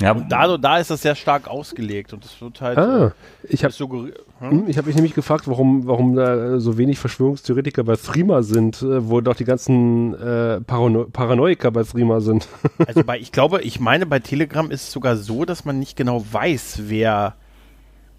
ja, 0.00 0.12
und 0.12 0.30
da, 0.30 0.56
da 0.58 0.78
ist 0.78 0.90
das 0.90 1.02
sehr 1.02 1.14
stark 1.14 1.46
ausgelegt 1.48 2.12
und 2.12 2.24
das 2.24 2.40
wird 2.40 2.60
halt. 2.60 2.78
Ah, 2.78 3.06
äh, 3.06 3.10
ich 3.44 3.64
habe 3.64 3.72
hm? 3.72 4.12
Hm, 4.40 4.64
Ich 4.68 4.76
habe 4.76 4.88
mich 4.88 4.96
nämlich 4.96 5.14
gefragt, 5.14 5.46
warum, 5.46 5.86
warum 5.86 6.16
da 6.16 6.58
so 6.58 6.76
wenig 6.76 6.98
Verschwörungstheoretiker 6.98 7.84
bei 7.84 7.96
Threema 7.96 8.42
sind, 8.42 8.82
äh, 8.82 9.08
wo 9.08 9.20
doch 9.20 9.36
die 9.36 9.44
ganzen 9.44 10.14
äh, 10.14 10.60
Parano 10.60 11.04
Paranoiker 11.04 11.70
bei 11.70 11.84
Threema 11.84 12.20
sind. 12.20 12.48
Also 12.86 13.04
bei, 13.04 13.18
ich 13.18 13.32
glaube, 13.32 13.62
ich 13.62 13.78
meine, 13.80 14.04
bei 14.04 14.18
Telegram 14.18 14.70
ist 14.70 14.82
es 14.82 14.92
sogar 14.92 15.16
so, 15.16 15.44
dass 15.44 15.64
man 15.64 15.78
nicht 15.78 15.96
genau 15.96 16.24
weiß, 16.30 16.82
wer 16.86 17.34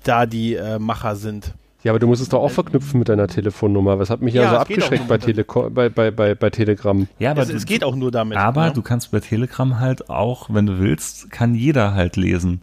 da 0.03 0.25
die 0.25 0.55
äh, 0.55 0.79
Macher 0.79 1.15
sind. 1.15 1.53
Ja, 1.85 1.91
aber 1.91 1.99
du 1.99 2.07
musst 2.07 2.21
es 2.21 2.27
doch 2.29 2.41
auch 2.41 2.49
verknüpfen 2.51 2.97
mit 2.99 3.07
deiner 3.09 3.27
Telefonnummer. 3.27 3.97
Was 3.99 4.09
hat 4.09 4.19
mich 4.21 4.33
ja, 4.33 4.41
Ja, 4.41 4.49
so 4.49 4.55
es 4.55 4.61
abgeschreckt 4.63 5.07
bei, 5.07 5.17
Teleco 5.19 5.69
bei, 5.69 5.87
bei, 5.87 6.09
bei, 6.11 6.33
bei 6.35 6.49
Telegram? 6.49 7.07
ja, 7.19 7.31
aber 7.31 7.43
es, 7.43 7.47
du- 7.49 7.55
es 7.55 7.65
geht 7.65 7.83
auch 7.83 7.95
nur 7.95 8.11
damit. 8.11 8.37
Aber 8.37 8.65
ne? 8.65 8.73
du 8.73 8.81
kannst 8.81 9.11
bei 9.11 9.19
Telegram 9.21 9.79
halt 9.79 10.09
auch, 10.09 10.47
wenn 10.51 10.65
du 10.65 10.79
willst, 10.79 11.29
kann 11.31 11.55
jeder 11.55 11.93
halt 11.93 12.17
lesen. 12.17 12.61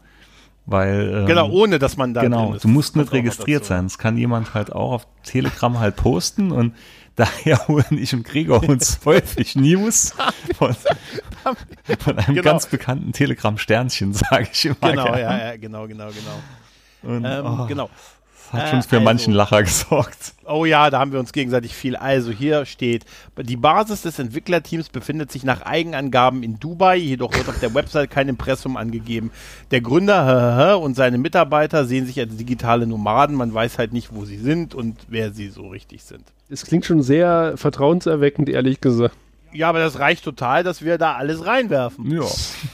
Weil, 0.67 1.13
ähm, 1.23 1.27
Genau, 1.27 1.49
ohne 1.51 1.79
dass 1.79 1.97
man 1.97 2.15
da 2.15 2.21
genau, 2.23 2.47
drin 2.47 2.55
ist. 2.57 2.65
du 2.65 2.69
musst 2.69 2.95
nicht 2.97 3.13
registriert 3.13 3.65
sein. 3.65 3.85
Das 3.87 3.99
kann 3.99 4.17
jemand 4.17 4.55
halt 4.55 4.73
auch 4.73 4.93
auf 4.93 5.07
Telegram 5.25 5.79
halt 5.81 5.97
posten 5.97 6.53
und 6.53 6.75
daher 7.17 7.67
holen 7.69 7.85
ich 7.99 8.13
und 8.15 8.25
Gregor 8.25 8.67
uns 8.69 9.01
häufig 9.05 9.55
News 9.57 10.15
von, 10.57 10.75
von 11.99 12.19
einem 12.19 12.35
Genau. 12.37 12.43
ganz 12.43 12.67
bekannten 12.67 13.13
Telegram-Sternchen, 13.13 14.13
sage 14.15 14.49
ich 14.53 14.65
immer. 14.65 14.77
Genau, 14.83 15.05
gern. 15.07 15.19
ja, 15.19 15.39
ja, 15.51 15.57
genau, 15.57 15.87
genau, 15.87 16.09
genau. 16.09 17.15
Und, 17.17 17.25
Ähm, 17.25 17.45
oh, 17.45 17.67
Genau. 17.67 17.91
Das 18.53 18.61
hat 18.61 18.69
Äh, 18.69 18.71
schon 18.71 18.83
für 18.83 18.97
also- 18.97 19.05
manchen 19.05 19.33
Lacher 19.33 19.63
gesorgt. 19.63 20.35
Oh 20.47 20.65
ja, 20.67 20.91
da 20.91 20.99
haben 20.99 21.13
wir 21.13 21.19
uns 21.21 21.33
gegenseitig 21.33 21.75
viel. 21.75 21.97
Also 21.97 22.31
hier 22.31 22.67
steht, 22.67 23.05
die 23.39 23.57
Basis 23.57 24.03
des 24.03 24.19
Entwicklerteams 24.19 24.91
befindet 24.91 25.33
sich 25.33 25.43
nach 25.45 25.63
Eigenangaben 25.63 26.43
in 26.43 26.59
Dubai, 26.61 26.97
jedoch 26.97 27.33
wird 27.35 27.49
auf 27.49 27.59
der 27.61 27.73
Website 27.75 28.11
kein 28.11 28.29
Impressum 28.29 28.77
angegeben. 28.77 29.31
Der 29.71 29.81
Gründer 29.81 30.79
und 30.81 30.95
seine 30.95 31.17
Mitarbeiter 31.19 31.87
sehen 31.87 32.07
sich 32.07 32.19
als 32.21 32.37
digitale 32.37 32.87
Nomaden. 32.87 33.37
Man 33.37 33.55
weiß 33.55 33.79
halt 33.79 33.93
nicht, 33.93 34.15
wo 34.15 34.25
sie 34.25 34.37
sind 34.37 34.75
und 34.75 34.97
wer 35.09 35.33
sie 35.33 35.49
so 35.49 35.69
richtig 35.69 36.03
sind. 36.05 36.25
Es 36.51 36.67
klingt 36.67 36.85
schon 36.85 37.03
sehr 37.03 37.55
vertrauenserweckend, 37.57 38.49
ehrlich 38.51 38.81
gesagt. 38.81 39.17
Ja, 39.55 39.69
aber 39.69 39.81
das 39.81 39.99
reicht 39.99 40.25
total, 40.25 40.63
dass 40.65 40.83
wir 40.83 40.99
da 40.99 41.15
alles 41.15 41.45
reinwerfen. 41.47 42.11
Ja, 42.11 42.23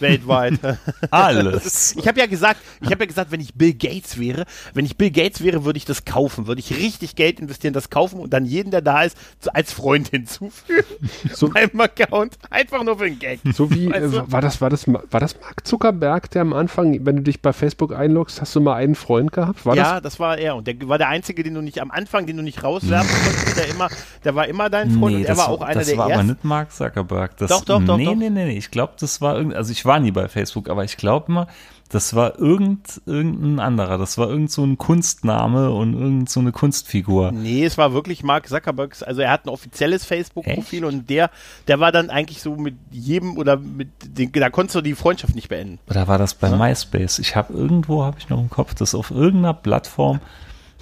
Weltweit. 0.01 0.55
alles. 1.11 1.97
Ich 1.97 2.07
habe 2.07 2.19
ja 2.21 2.27
gesagt, 2.27 2.61
ich 2.81 2.91
habe 2.91 3.01
ja 3.03 3.07
gesagt, 3.07 3.31
wenn 3.31 3.41
ich 3.41 3.55
Bill 3.55 3.75
Gates 3.75 4.19
wäre, 4.19 4.45
wenn 4.75 4.85
ich 4.85 4.97
Bill 4.97 5.11
Gates 5.11 5.43
wäre, 5.43 5.65
würde 5.65 5.77
ich 5.77 5.85
das 5.85 6.05
kaufen, 6.05 6.47
würde 6.47 6.61
ich 6.61 6.77
richtig 6.77 7.17
Geld 7.17 7.41
investieren, 7.41 7.75
das 7.75 7.91
kaufen 7.91 8.21
und 8.21 8.33
dann 8.33 8.45
jeden, 8.45 8.71
der 8.71 8.81
da 8.83 9.03
ist, 9.03 9.17
als 9.53 9.73
Freund 9.73 10.09
hinzufügen. 10.09 10.85
So- 11.33 11.49
Meinem 11.55 11.81
Account. 11.81 12.39
Einfach 12.51 12.83
nur 12.85 12.99
für 12.99 13.05
den 13.07 13.19
Gag. 13.19 13.41
So 13.55 13.71
wie, 13.71 13.91
Weißt 13.91 14.15
du? 14.15 14.19
äh, 14.19 14.33
war, 14.33 14.41
das, 14.41 14.61
war, 14.61 14.71
das, 14.71 14.87
war 14.87 15.21
das 15.21 15.41
Mark 15.41 15.67
Zuckerberg, 15.67 16.31
der 16.31 16.43
am 16.43 16.53
Anfang, 16.53 17.05
wenn 17.05 17.17
du 17.17 17.23
dich 17.23 17.41
bei 17.43 17.53
Facebook 17.53 17.93
einloggst, 17.95 18.41
hast 18.41 18.55
du 18.55 18.61
mal 18.61 18.75
einen 18.75 18.95
Freund 18.95 19.33
gehabt? 19.33 19.65
War 19.67 19.75
ja, 19.77 20.01
das? 20.01 20.21
war 20.21 20.39
er. 20.39 20.57
Und 20.57 20.67
der 20.67 20.77
war 20.89 20.99
der 20.99 21.09
Einzige, 21.09 21.43
den 21.43 21.55
du 21.55 21.61
nicht 21.63 21.81
am 21.81 21.91
Anfang, 21.91 22.27
den 22.27 22.37
du 22.37 22.43
nicht 22.43 22.63
rauswerfen 22.63 23.11
konntest, 23.25 23.57
der 23.57 23.69
immer, 23.69 23.89
der 24.25 24.35
war 24.35 24.47
immer 24.47 24.71
dein 24.71 24.91
Freund 24.93 25.17
und 25.17 25.23
er 25.23 25.29
das 25.29 25.39
war 25.39 25.49
auch 25.49 25.63
einer 25.63 25.75
das 25.81 25.89
der 25.89 25.97
war 25.97 26.05
aber 26.07 26.15
ersten. 26.15 26.27
nicht 26.29 26.45
Mark 26.69 26.73
Zuckerberg. 26.73 27.37
Das, 27.39 27.51
Doch, 27.51 27.65
doch, 27.65 27.83
doch, 27.85 27.97
Nee, 27.97 28.05
doch. 28.07 28.15
nee, 28.15 28.31
nee, 28.31 28.45
nee. 28.47 28.57
Ich 28.59 28.71
glaube, 28.71 28.95
das 29.01 29.21
war 29.21 29.37
irgend, 29.37 29.55
also 29.55 29.73
ich 29.73 29.85
war 29.85 29.99
nie 30.01 30.11
bei 30.11 30.29
Facebook, 30.29 30.69
aber 30.69 30.85
ich 30.85 30.97
glaube 30.97 31.33
mal, 31.33 31.47
das 31.89 32.15
war 32.15 32.39
irgend, 32.39 33.01
irgendein 33.07 33.61
anderer. 33.61 33.97
Das 33.97 34.19
war 34.19 34.29
irgend 34.29 34.51
so 34.51 34.63
ein 34.63 34.77
Kunstname 34.77 35.71
und 35.71 35.95
irgend 35.95 36.29
so 36.29 36.41
eine 36.41 36.53
Kunstfigur. 36.53 37.33
Nee, 37.33 37.65
es 37.65 37.79
war 37.79 37.95
wirklich 37.95 38.23
Mark 38.23 38.47
Zuckerbergs, 38.49 39.03
also 39.03 39.23
er 39.23 39.31
hat 39.31 39.47
ein 39.47 39.49
offizielles 39.49 40.05
Facebook-Profil 40.05 40.85
und 40.85 41.09
der, 41.09 41.31
der 41.67 41.81
war 41.81 41.91
dann 41.91 42.11
eigentlich 42.11 42.43
so 42.43 42.57
mit 42.57 42.77
jedem 42.91 43.39
oder 43.39 43.57
mit 43.57 43.89
den, 44.07 44.31
da 44.33 44.51
konntest 44.51 44.75
du 44.77 44.81
die 44.83 44.95
Freundschaft 44.95 45.35
nicht 45.35 45.49
beenden. 45.49 45.79
Oder 45.89 46.07
war 46.09 46.19
das 46.19 46.35
bei 46.35 46.51
MySpace? 46.51 47.19
Ich 47.21 47.35
habe 47.37 47.55
irgendwo, 47.55 48.05
habe 48.05 48.19
ich 48.19 48.29
noch 48.29 48.39
im 48.39 48.51
Kopf, 48.51 48.75
das 48.75 48.95
auf 48.95 49.11
irgendeiner 49.11 49.55
Plattform 49.55 50.21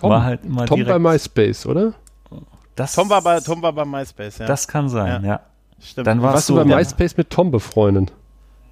Tom, 0.00 0.10
war 0.10 0.24
halt 0.24 0.44
immer 0.44 0.66
Tom 0.66 0.78
direkt. 0.80 1.02
bei 1.02 1.12
MySpace, 1.12 1.66
oder? 1.66 1.94
das, 2.74 2.94
Tom 2.96 3.08
war 3.08 3.22
bei, 3.22 3.38
Tom 3.40 3.62
war 3.62 3.72
bei 3.72 3.84
MySpace, 3.84 4.38
ja. 4.38 4.46
Das 4.46 4.66
kann 4.66 4.88
sein, 4.88 5.24
ja. 5.24 5.40
Stimmt. 5.86 6.06
Dann 6.06 6.20
war 6.20 6.30
es 6.30 6.34
Warst 6.34 6.48
du 6.50 6.54
so. 6.56 6.64
bei 6.64 6.70
ja. 6.70 6.76
MySpace 6.76 7.16
mit 7.16 7.30
Tom 7.30 7.50
befreundet? 7.50 8.12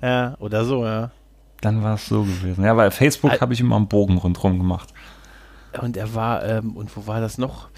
ja, 0.02 0.34
oder 0.38 0.64
so, 0.64 0.84
ja. 0.84 1.10
Dann 1.60 1.82
war 1.82 1.94
es 1.94 2.06
so 2.06 2.22
gewesen. 2.22 2.62
Ja, 2.64 2.76
weil 2.76 2.90
Facebook 2.90 3.40
habe 3.40 3.54
ich 3.54 3.60
immer 3.60 3.76
einen 3.76 3.88
Bogen 3.88 4.18
rundherum 4.18 4.58
gemacht. 4.58 4.92
Und 5.80 5.96
er 5.96 6.14
war, 6.14 6.44
ähm, 6.44 6.76
und 6.76 6.94
wo 6.94 7.06
war 7.06 7.20
das 7.20 7.38
noch? 7.38 7.68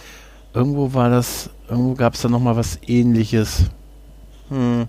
Irgendwo 0.55 0.93
war 0.93 1.09
das, 1.09 1.51
irgendwo 1.69 1.95
gab 1.95 2.15
es 2.15 2.23
da 2.23 2.29
nochmal 2.29 2.57
was 2.57 2.81
ähnliches. 2.87 3.71
Hm. 4.49 4.89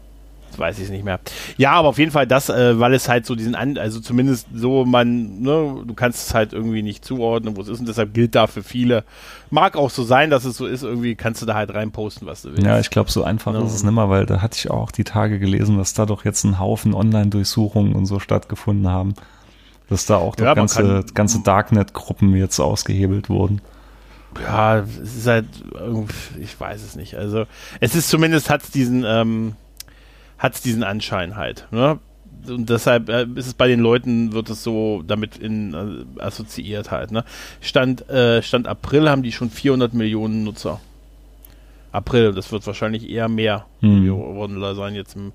Weiß 0.57 0.79
ich 0.79 0.89
nicht 0.89 1.03
mehr. 1.05 1.19
Ja, 1.57 1.73
aber 1.73 1.89
auf 1.89 1.99
jeden 1.99 2.11
Fall 2.11 2.25
das, 2.25 2.49
äh, 2.49 2.79
weil 2.79 2.93
es 2.93 3.07
halt 3.07 3.25
so 3.25 3.35
diesen, 3.35 3.53
An 3.53 3.77
also 3.77 3.99
zumindest 3.99 4.47
so 4.53 4.85
man, 4.85 5.39
ne, 5.41 5.83
du 5.85 5.93
kannst 5.93 6.27
es 6.27 6.33
halt 6.33 6.53
irgendwie 6.53 6.81
nicht 6.81 7.05
zuordnen, 7.05 7.55
wo 7.55 7.61
es 7.61 7.67
ist 7.67 7.79
und 7.79 7.87
deshalb 7.87 8.13
gilt 8.13 8.33
da 8.33 8.47
für 8.47 8.63
viele. 8.63 9.03
Mag 9.51 9.77
auch 9.77 9.89
so 9.91 10.03
sein, 10.03 10.29
dass 10.29 10.45
es 10.45 10.57
so 10.57 10.65
ist, 10.65 10.83
irgendwie 10.83 11.15
kannst 11.15 11.41
du 11.41 11.45
da 11.45 11.53
halt 11.53 11.73
reinposten, 11.73 12.27
was 12.27 12.41
du 12.41 12.49
willst. 12.53 12.63
Ja, 12.65 12.79
ich 12.79 12.89
glaube, 12.89 13.11
so 13.11 13.23
einfach 13.23 13.53
Ja. 13.53 13.63
ist 13.63 13.73
es 13.75 13.83
nimmer, 13.83 14.09
weil 14.09 14.25
da 14.25 14.41
hatte 14.41 14.57
ich 14.57 14.71
auch 14.71 14.91
die 14.91 15.03
Tage 15.03 15.37
gelesen, 15.39 15.77
dass 15.77 15.93
da 15.93 16.05
doch 16.05 16.25
jetzt 16.25 16.43
ein 16.43 16.59
Haufen 16.59 16.93
Online-Durchsuchungen 16.93 17.93
und 17.93 18.05
so 18.07 18.19
stattgefunden 18.19 18.87
haben. 18.89 19.13
Dass 19.89 20.05
da 20.05 20.17
auch 20.17 20.35
Ja, 20.39 20.53
ganze, 20.53 20.81
kann- 20.81 21.05
ganze 21.13 21.39
Darknet-Gruppen 21.43 22.35
jetzt 22.35 22.59
ausgehebelt 22.59 23.29
wurden. 23.29 23.61
Ja, 24.43 24.79
es 24.79 25.15
ist 25.15 25.27
halt, 25.27 25.45
ich 26.39 26.59
weiß 26.59 26.83
es 26.83 26.95
nicht. 26.95 27.15
Also, 27.15 27.45
es 27.79 27.95
ist 27.95 28.09
zumindest, 28.09 28.49
hat 28.49 28.63
es 28.63 28.71
diesen, 28.71 29.03
ähm, 29.07 29.53
hat's 30.37 30.61
diesen 30.61 30.83
Anschein 30.83 31.35
halt. 31.35 31.67
Ne? 31.71 31.99
Und 32.47 32.69
deshalb 32.69 33.09
äh, 33.09 33.25
ist 33.35 33.47
es 33.47 33.53
bei 33.53 33.67
den 33.67 33.79
Leuten, 33.79 34.31
wird 34.33 34.49
es 34.49 34.63
so 34.63 35.03
damit 35.05 35.37
in, 35.37 35.73
äh, 35.73 36.21
assoziiert 36.21 36.91
halt. 36.91 37.11
Ne? 37.11 37.23
Stand, 37.61 38.09
äh, 38.09 38.41
Stand 38.41 38.67
April 38.67 39.09
haben 39.09 39.23
die 39.23 39.31
schon 39.31 39.49
400 39.49 39.93
Millionen 39.93 40.43
Nutzer. 40.43 40.79
April, 41.91 42.33
das 42.33 42.51
wird 42.51 42.65
wahrscheinlich 42.67 43.09
eher 43.09 43.27
mehr 43.27 43.65
Hm. 43.81 44.05
geworden 44.05 44.75
sein 44.75 44.95
jetzt 44.95 45.15
im, 45.15 45.31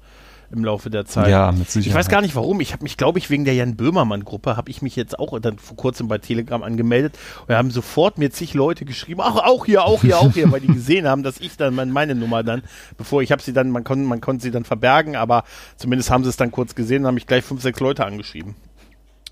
im 0.53 0.65
Laufe 0.65 0.91
der 0.91 1.05
Zeit. 1.07 1.29
Ja, 1.31 1.51
mit 1.53 1.71
Sicherheit. 1.71 1.87
Ich 1.91 1.95
weiß 1.95 2.09
gar 2.09 2.21
nicht 2.21 2.35
warum. 2.37 2.61
Ich 2.61 2.73
habe 2.73 2.83
mich, 2.83 2.97
glaube 2.97 3.19
ich, 3.19 3.31
wegen 3.31 3.45
der 3.45 3.55
Jan 3.55 3.75
Böhmermann-Gruppe, 3.77 4.57
habe 4.57 4.71
ich 4.71 4.83
mich 4.83 4.97
jetzt 4.97 5.19
auch 5.19 5.39
dann 5.41 5.59
vor 5.59 5.77
kurzem 5.77 6.09
bei 6.09 6.19
Telegram 6.19 6.63
angemeldet 6.63 7.19
und 7.49 7.55
haben 7.55 7.71
sofort 7.71 8.19
mir 8.19 8.31
zig 8.31 8.55
Leute 8.55 8.85
geschrieben, 8.85 9.21
ach, 9.23 9.37
auch 9.37 9.65
hier, 9.67 9.85
auch 9.85 10.03
hier, 10.03 10.19
auch 10.19 10.33
hier, 10.33 10.51
weil 10.53 10.61
die 10.61 10.67
gesehen 10.73 11.07
haben, 11.09 11.23
dass 11.23 11.41
ich 11.41 11.57
dann 11.57 11.75
mein- 11.75 11.91
meine 11.91 12.15
Nummer 12.15 12.43
dann, 12.43 12.63
bevor 12.99 13.23
ich 13.23 13.33
habe 13.33 13.43
sie 13.43 13.53
dann, 13.53 13.71
man 13.71 13.85
konnte 13.85 14.05
man 14.05 14.21
konnte 14.21 14.43
sie 14.43 14.51
dann 14.51 14.65
verbergen, 14.65 15.17
aber 15.17 15.45
zumindest 15.77 16.11
haben 16.11 16.23
sie 16.25 16.31
es 16.31 16.37
dann 16.37 16.51
kurz 16.51 16.75
gesehen 16.75 17.03
und 17.03 17.07
haben 17.09 17.15
mich 17.15 17.27
gleich 17.27 17.45
fünf, 17.45 17.63
sechs 17.63 17.81
Leute 17.81 18.05
angeschrieben. 18.05 18.55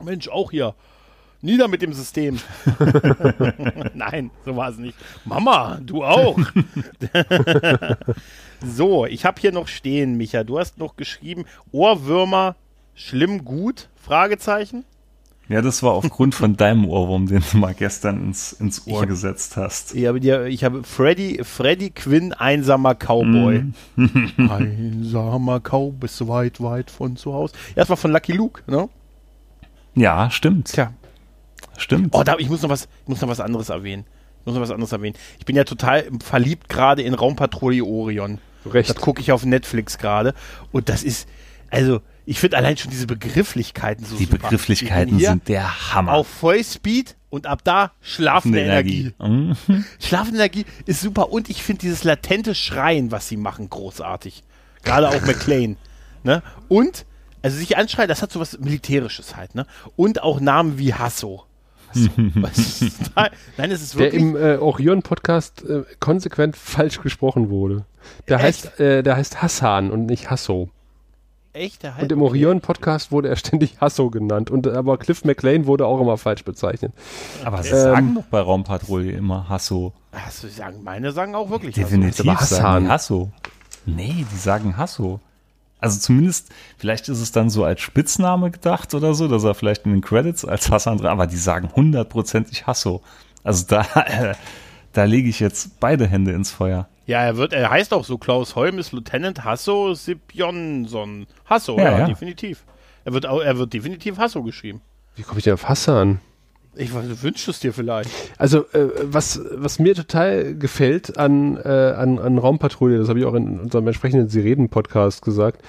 Mensch, 0.02 0.28
auch 0.28 0.50
hier. 0.50 0.74
Nieder 1.42 1.68
mit 1.68 1.82
dem 1.82 1.92
System. 1.92 2.38
Nein, 3.94 4.30
so 4.44 4.56
war 4.56 4.70
es 4.70 4.78
nicht. 4.78 4.96
Mama, 5.24 5.78
du 5.82 6.04
auch. 6.04 6.38
so, 8.64 9.06
ich 9.06 9.24
habe 9.24 9.40
hier 9.40 9.52
noch 9.52 9.68
stehen, 9.68 10.16
Micha. 10.16 10.44
Du 10.44 10.58
hast 10.58 10.78
noch 10.78 10.96
geschrieben, 10.96 11.44
Ohrwürmer 11.72 12.56
schlimm 12.94 13.44
gut? 13.44 13.88
Fragezeichen. 13.96 14.84
Ja, 15.50 15.62
das 15.62 15.82
war 15.82 15.94
aufgrund 15.94 16.36
von 16.36 16.56
deinem 16.56 16.88
Ohrwurm, 16.88 17.26
den 17.26 17.42
du 17.50 17.58
mal 17.58 17.74
gestern 17.74 18.22
ins, 18.22 18.52
ins 18.52 18.86
Ohr 18.86 19.00
hab, 19.00 19.08
gesetzt 19.08 19.56
hast. 19.56 19.96
Ich 19.96 20.06
habe, 20.06 20.48
ich 20.48 20.62
habe 20.62 20.84
Freddy, 20.84 21.40
Freddy 21.42 21.90
Quinn, 21.90 22.32
einsamer 22.32 22.94
Cowboy. 22.94 23.64
Mm. 23.96 24.06
einsamer 24.48 25.58
Cowboy, 25.58 25.98
bist 25.98 26.28
weit, 26.28 26.62
weit 26.62 26.88
von 26.88 27.16
zu 27.16 27.34
Hause. 27.34 27.54
Ja, 27.70 27.82
das 27.82 27.88
war 27.88 27.96
von 27.96 28.12
Lucky 28.12 28.32
Luke, 28.32 28.62
ne? 28.70 28.88
Ja, 29.96 30.30
stimmt. 30.30 30.68
Tja. 30.68 30.92
Stimmt. 31.76 32.14
Oh, 32.14 32.22
da, 32.22 32.36
ich 32.38 32.48
muss 32.48 32.62
noch 32.62 32.70
was, 32.70 32.88
ich 33.02 33.08
muss 33.08 33.20
noch 33.20 33.28
was 33.28 33.40
anderes 33.40 33.68
erwähnen. 33.68 34.04
Ich 34.40 34.46
muss 34.46 34.54
noch 34.54 34.62
was 34.62 34.70
anderes 34.70 34.92
erwähnen. 34.92 35.16
Ich 35.38 35.44
bin 35.44 35.56
ja 35.56 35.64
total 35.64 36.04
verliebt 36.22 36.68
gerade 36.68 37.02
in 37.02 37.14
Raumpatrouille 37.14 37.84
Orion. 37.84 38.38
Recht. 38.66 38.90
Das 38.90 38.96
gucke 38.96 39.20
ich 39.20 39.32
auf 39.32 39.44
Netflix 39.44 39.98
gerade. 39.98 40.34
Und 40.72 40.88
das 40.88 41.02
ist, 41.02 41.28
also, 41.70 42.00
ich 42.26 42.38
finde 42.38 42.58
allein 42.58 42.76
schon 42.76 42.90
diese 42.90 43.06
Begrifflichkeiten 43.06 44.04
so 44.04 44.16
Die 44.16 44.24
super. 44.24 44.38
Begrifflichkeiten 44.38 45.18
sind 45.18 45.48
der 45.48 45.94
Hammer. 45.94 46.12
Auf 46.12 46.26
Vollspeed 46.26 47.16
und 47.30 47.46
ab 47.46 47.62
da 47.64 47.92
schlafende 48.00 48.60
Energie. 48.60 49.12
Mhm. 49.18 49.56
Schlafende 49.98 50.38
Energie 50.38 50.66
ist 50.86 51.00
super 51.00 51.30
und 51.32 51.48
ich 51.48 51.62
finde 51.62 51.80
dieses 51.80 52.04
latente 52.04 52.54
Schreien, 52.54 53.10
was 53.10 53.28
sie 53.28 53.36
machen, 53.36 53.70
großartig. 53.70 54.42
Gerade 54.82 55.08
auch 55.08 55.20
McLean. 55.22 55.76
Ne? 56.22 56.42
Und, 56.68 57.06
also 57.40 57.56
sich 57.56 57.78
anschreien, 57.78 58.06
das 58.06 58.20
hat 58.20 58.30
so 58.30 58.40
was 58.40 58.58
Militärisches 58.58 59.36
halt. 59.36 59.54
Ne? 59.54 59.64
Und 59.96 60.22
auch 60.22 60.38
Namen 60.38 60.76
wie 60.76 60.92
Hasso. 60.92 61.46
Hasso. 61.90 62.08
Was 62.36 62.82
ist 62.82 63.10
da- 63.14 63.28
Nein, 63.56 63.70
es 63.70 63.82
ist 63.82 63.94
Der 63.94 64.00
wirklich. 64.00 64.22
im 64.22 64.36
äh, 64.36 64.56
Orion-Podcast 64.56 65.64
äh, 65.68 65.82
konsequent 66.00 66.56
falsch 66.56 67.00
gesprochen 67.00 67.50
wurde. 67.50 67.84
Der 68.28 68.36
Echt? 68.38 68.64
heißt, 68.64 68.80
äh, 68.80 69.02
der 69.02 69.16
heißt 69.16 69.42
Hassan 69.42 69.90
und 69.90 70.06
nicht 70.06 70.30
Hasso. 70.30 70.70
echt, 71.52 71.82
der 71.82 71.94
Und 72.00 72.10
im 72.12 72.22
Orion-Podcast 72.22 73.12
wurde 73.12 73.28
er 73.28 73.36
ständig 73.36 73.80
Hasso 73.80 74.08
genannt. 74.10 74.50
Und, 74.50 74.66
aber 74.68 74.96
Cliff 74.98 75.24
McLean 75.24 75.66
wurde 75.66 75.84
auch 75.86 76.00
immer 76.00 76.16
falsch 76.16 76.44
bezeichnet. 76.44 76.92
Aber 77.44 77.62
sie 77.62 77.70
Ähm, 77.70 77.76
sagen 77.80 78.14
doch 78.14 78.24
bei 78.24 78.40
Raumpatrouille 78.40 79.12
immer 79.12 79.48
Hasso. 79.48 79.92
Hast 80.12 80.42
du 80.44 80.48
sagen, 80.48 80.82
meine 80.82 81.12
sagen 81.12 81.34
auch 81.34 81.50
wirklich 81.50 81.76
Hasso. 81.76 81.84
Definitiv 81.88 82.26
Hassan. 82.26 82.88
Hasso. 82.88 83.30
Nee, 83.86 84.24
die 84.32 84.36
sagen 84.36 84.76
Hasso. 84.76 85.20
Also 85.80 85.98
zumindest, 85.98 86.50
vielleicht 86.76 87.08
ist 87.08 87.20
es 87.20 87.32
dann 87.32 87.50
so 87.50 87.64
als 87.64 87.80
Spitzname 87.80 88.50
gedacht 88.50 88.94
oder 88.94 89.14
so, 89.14 89.28
dass 89.28 89.44
er 89.44 89.54
vielleicht 89.54 89.86
in 89.86 89.92
den 89.92 90.00
Credits 90.02 90.44
als 90.44 90.70
Hassan 90.70 90.98
drin, 90.98 91.06
aber 91.06 91.26
die 91.26 91.36
sagen 91.36 91.70
hundertprozentig 91.74 92.66
Hasso. 92.66 93.02
Also 93.42 93.66
da, 93.66 93.82
äh, 93.94 94.34
da 94.92 95.04
lege 95.04 95.28
ich 95.28 95.40
jetzt 95.40 95.80
beide 95.80 96.06
Hände 96.06 96.32
ins 96.32 96.50
Feuer. 96.50 96.88
Ja, 97.06 97.22
er 97.22 97.36
wird, 97.36 97.52
er 97.52 97.70
heißt 97.70 97.92
auch 97.92 98.04
so, 98.04 98.18
Klaus 98.18 98.54
Holm 98.54 98.78
ist 98.78 98.92
Lieutenant 98.92 99.44
Hasso 99.44 99.94
Sipjonsson. 99.94 101.26
Hasso, 101.46 101.76
Ja, 101.78 101.84
ja, 101.84 101.98
ja. 102.00 102.06
definitiv. 102.06 102.64
Er 103.04 103.12
wird, 103.14 103.26
auch, 103.26 103.40
er 103.40 103.58
wird 103.58 103.72
definitiv 103.72 104.18
Hasso 104.18 104.42
geschrieben. 104.42 104.80
Wie 105.16 105.22
komme 105.22 105.38
ich 105.38 105.44
denn 105.44 105.54
auf 105.54 105.68
Hassan? 105.68 106.20
Ich 106.76 106.94
weiß, 106.94 107.22
wünschst 107.22 107.48
es 107.48 107.60
dir 107.60 107.72
vielleicht. 107.72 108.10
Also, 108.38 108.60
äh, 108.72 108.88
was, 109.02 109.40
was 109.54 109.78
mir 109.78 109.94
total 109.94 110.54
gefällt 110.54 111.18
an, 111.18 111.56
äh, 111.56 111.68
an, 111.68 112.18
an 112.18 112.38
Raumpatrouille, 112.38 112.98
das 112.98 113.08
habe 113.08 113.18
ich 113.18 113.24
auch 113.24 113.34
in 113.34 113.58
unserem 113.60 113.86
entsprechenden 113.86 114.28
Sie 114.28 114.40
reden-Podcast 114.40 115.22
gesagt, 115.22 115.62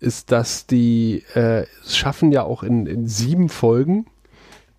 ist, 0.00 0.32
dass 0.32 0.66
die 0.66 1.24
äh, 1.34 1.64
es 1.84 1.96
schaffen 1.96 2.32
ja 2.32 2.44
auch 2.44 2.62
in, 2.62 2.86
in 2.86 3.06
sieben 3.06 3.48
Folgen 3.48 4.06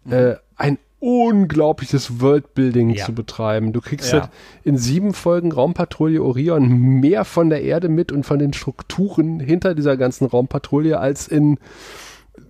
äh, 0.10 0.36
ein 0.56 0.78
unglaubliches 1.02 2.20
Worldbuilding 2.20 2.90
Ja. 2.92 3.06
zu 3.06 3.14
betreiben. 3.14 3.72
Du 3.72 3.80
kriegst 3.82 4.12
Ja. 4.12 4.22
halt 4.22 4.32
in 4.64 4.78
sieben 4.78 5.14
Folgen 5.14 5.52
Raumpatrouille 5.52 6.22
Orion 6.24 6.68
mehr 6.70 7.26
von 7.26 7.50
der 7.50 7.62
Erde 7.64 7.90
mit 7.90 8.12
und 8.12 8.26
von 8.26 8.40
den 8.40 8.54
Strukturen 8.54 9.40
hinter 9.40 9.76
dieser 9.76 9.98
ganzen 9.98 10.26
Raumpatrouille 10.26 11.00
als 11.00 11.28
in 11.28 11.58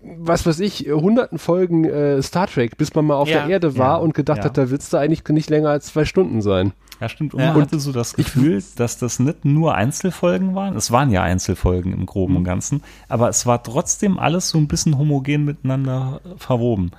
was 0.03 0.45
weiß 0.45 0.59
ich, 0.61 0.87
hunderten 0.89 1.37
Folgen 1.39 1.85
äh, 1.85 2.21
Star 2.21 2.47
Trek, 2.47 2.77
bis 2.77 2.95
man 2.95 3.05
mal 3.05 3.15
auf 3.15 3.27
Ja. 3.29 3.41
der 3.41 3.49
Erde 3.49 3.77
war 3.77 3.97
Ja. 3.97 4.03
und 4.03 4.13
gedacht 4.13 4.39
Ja. 4.39 4.43
hat, 4.45 4.57
da 4.57 4.69
willst 4.69 4.93
du 4.93 4.97
eigentlich 4.97 5.27
nicht 5.29 5.49
länger 5.49 5.69
als 5.69 5.87
zwei 5.87 6.05
Stunden 6.05 6.41
sein. 6.41 6.73
Ja, 7.01 7.07
stimmt. 7.09 7.33
Und 7.33 7.41
Ja. 7.41 7.53
man 7.53 7.61
hatte 7.63 7.79
so 7.79 7.91
das 7.91 8.13
Gefühl, 8.13 8.61
dass 8.75 8.97
das 8.97 9.19
nicht 9.19 9.45
nur 9.45 9.75
Einzelfolgen 9.75 10.53
waren. 10.55 10.75
Es 10.75 10.91
waren 10.91 11.11
ja 11.11 11.23
Einzelfolgen 11.23 11.93
im 11.93 12.05
Groben 12.05 12.35
und 12.35 12.43
Ganzen, 12.43 12.81
aber 13.07 13.29
es 13.29 13.45
war 13.45 13.63
trotzdem 13.63 14.19
alles 14.19 14.49
so 14.49 14.57
ein 14.57 14.67
bisschen 14.67 14.97
homogen 14.97 15.45
miteinander 15.45 16.21
verwoben. 16.37 16.91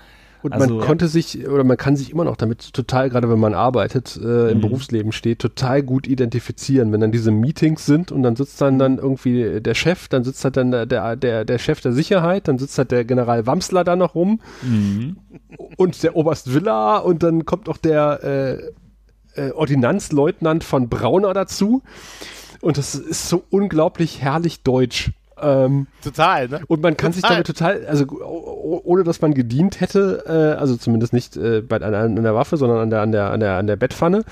Und 0.43 0.53
Also, 0.53 0.77
man 0.77 0.87
konnte 0.87 1.09
sich, 1.09 1.47
oder 1.49 1.65
man 1.65 1.77
kann 1.77 1.97
sich 1.97 2.11
immer 2.11 2.25
noch 2.25 2.37
damit 2.37 2.73
total, 2.73 3.11
gerade 3.11 3.29
wenn 3.31 3.39
man 3.39 3.55
arbeitet, 3.55 4.17
äh, 4.17 4.51
im 4.51 4.59
Mhm. 4.59 4.61
Berufsleben 4.63 5.13
steht, 5.13 5.39
total 5.39 5.83
gut 5.83 6.07
identifizieren. 6.07 6.93
Wenn 6.93 7.01
dann 7.01 7.13
diese 7.13 7.31
Meetings 7.31 7.85
sind 7.87 8.11
und 8.13 8.23
dann 8.23 8.37
sitzt 8.37 8.61
dann, 8.61 8.79
dann 8.79 8.99
irgendwie 8.99 9.61
der 9.61 9.75
Chef, 9.75 10.09
dann 10.09 10.25
sitzt 10.25 10.43
halt 10.45 10.57
dann 10.57 10.71
der, 10.71 10.87
der, 10.87 11.17
der, 11.17 11.45
der 11.45 11.59
Chef 11.59 11.81
der 11.81 11.93
Sicherheit, 11.93 12.49
dann 12.49 12.59
sitzt 12.59 12.79
halt 12.79 12.91
der 12.91 13.05
General 13.05 13.47
Wamsler 13.47 13.85
da 13.85 13.97
noch 13.97 14.15
rum 14.15 14.41
Mhm. 14.63 15.17
und 15.77 16.03
der 16.03 16.17
Oberst 16.17 16.55
Villa 16.55 16.99
und 16.99 17.23
dann 17.23 17.45
kommt 17.45 17.69
auch 17.69 17.77
der 17.77 18.21
äh, 19.37 19.49
äh, 19.49 19.53
Ordinanzleutnant 19.53 20.65
von 20.65 20.89
Brauner 20.89 21.35
dazu. 21.35 21.83
Und 22.63 22.79
das 22.79 22.95
ist 22.95 23.29
so 23.29 23.43
unglaublich 23.51 24.21
herrlich 24.21 24.63
deutsch. 24.63 25.13
Ähm, 25.43 25.87
Total, 26.03 26.49
ne? 26.49 26.61
und 26.67 26.83
man 26.83 26.97
kann 26.97 27.13
sich 27.13 27.23
Total. 27.23 27.37
damit 27.37 27.47
total, 27.47 27.87
also 27.87 28.07
ohne 28.21 29.05
dass 29.05 29.21
man 29.21 29.35
gedient 29.35 29.81
hätte, 29.81 30.25
äh, 30.27 30.59
also 30.61 30.77
zumindest 30.77 31.13
nicht 31.13 31.37
äh, 31.37 31.61
bei 31.61 31.77
an, 31.77 31.95
an 31.95 32.23
der 32.23 32.35
Waffe, 32.35 32.57
sondern 32.57 32.79
an 32.79 32.91
der 32.91 33.01
an 33.03 33.13
der 33.13 33.31
an 33.31 33.41
der 33.41 33.57
an 33.57 33.67
der 33.67 33.77
Bettpfanne, 33.77 34.25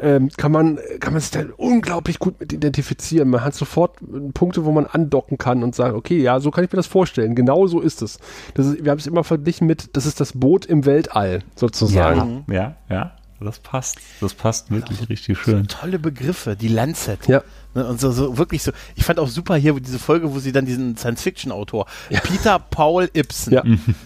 ähm, 0.00 0.30
kann 0.36 0.52
man 0.52 0.78
kann 1.00 1.12
man 1.12 1.20
sich 1.20 1.30
da 1.30 1.44
unglaublich 1.56 2.18
gut 2.18 2.40
mit 2.40 2.52
identifizieren. 2.52 3.28
Man 3.30 3.44
hat 3.44 3.54
sofort 3.54 4.00
äh, 4.02 4.32
Punkte, 4.32 4.64
wo 4.64 4.72
man 4.72 4.86
andocken 4.86 5.38
kann 5.38 5.62
und 5.62 5.74
sagen, 5.74 5.96
okay, 5.96 6.20
ja, 6.20 6.40
so 6.40 6.50
kann 6.50 6.64
ich 6.64 6.72
mir 6.72 6.76
das 6.76 6.86
vorstellen. 6.86 7.34
Genau 7.34 7.66
so 7.66 7.80
ist 7.80 8.02
es. 8.02 8.18
Das 8.54 8.66
ist 8.66 8.84
wir 8.84 8.90
haben 8.90 8.98
es 8.98 9.06
immer 9.06 9.24
verglichen 9.24 9.66
mit, 9.66 9.96
das 9.96 10.06
ist 10.06 10.20
das 10.20 10.32
Boot 10.32 10.66
im 10.66 10.86
Weltall 10.86 11.42
sozusagen. 11.54 12.44
Ja, 12.48 12.54
ja, 12.54 12.76
ja, 12.88 13.15
das 13.44 13.58
passt. 13.58 13.98
Das 14.20 14.34
passt 14.34 14.70
wirklich 14.70 15.08
richtig 15.08 15.38
schön. 15.38 15.66
Tolle 15.68 15.98
Begriffe, 15.98 16.56
die 16.56 16.68
Lancet. 16.68 17.26
Ja. 17.28 17.42
Ne, 17.74 17.86
und 17.86 18.00
so, 18.00 18.10
so 18.10 18.38
wirklich 18.38 18.62
so. 18.62 18.72
Ich 18.94 19.04
fand 19.04 19.18
auch 19.18 19.28
super 19.28 19.56
hier 19.56 19.78
diese 19.80 19.98
Folge, 19.98 20.32
wo 20.32 20.38
sie 20.38 20.52
dann 20.52 20.64
diesen 20.64 20.96
Science-Fiction-Autor 20.96 21.86
Peter 22.22 22.58
Paul 22.58 23.10
Ibsen, 23.12 23.52
Ja. 23.52 23.62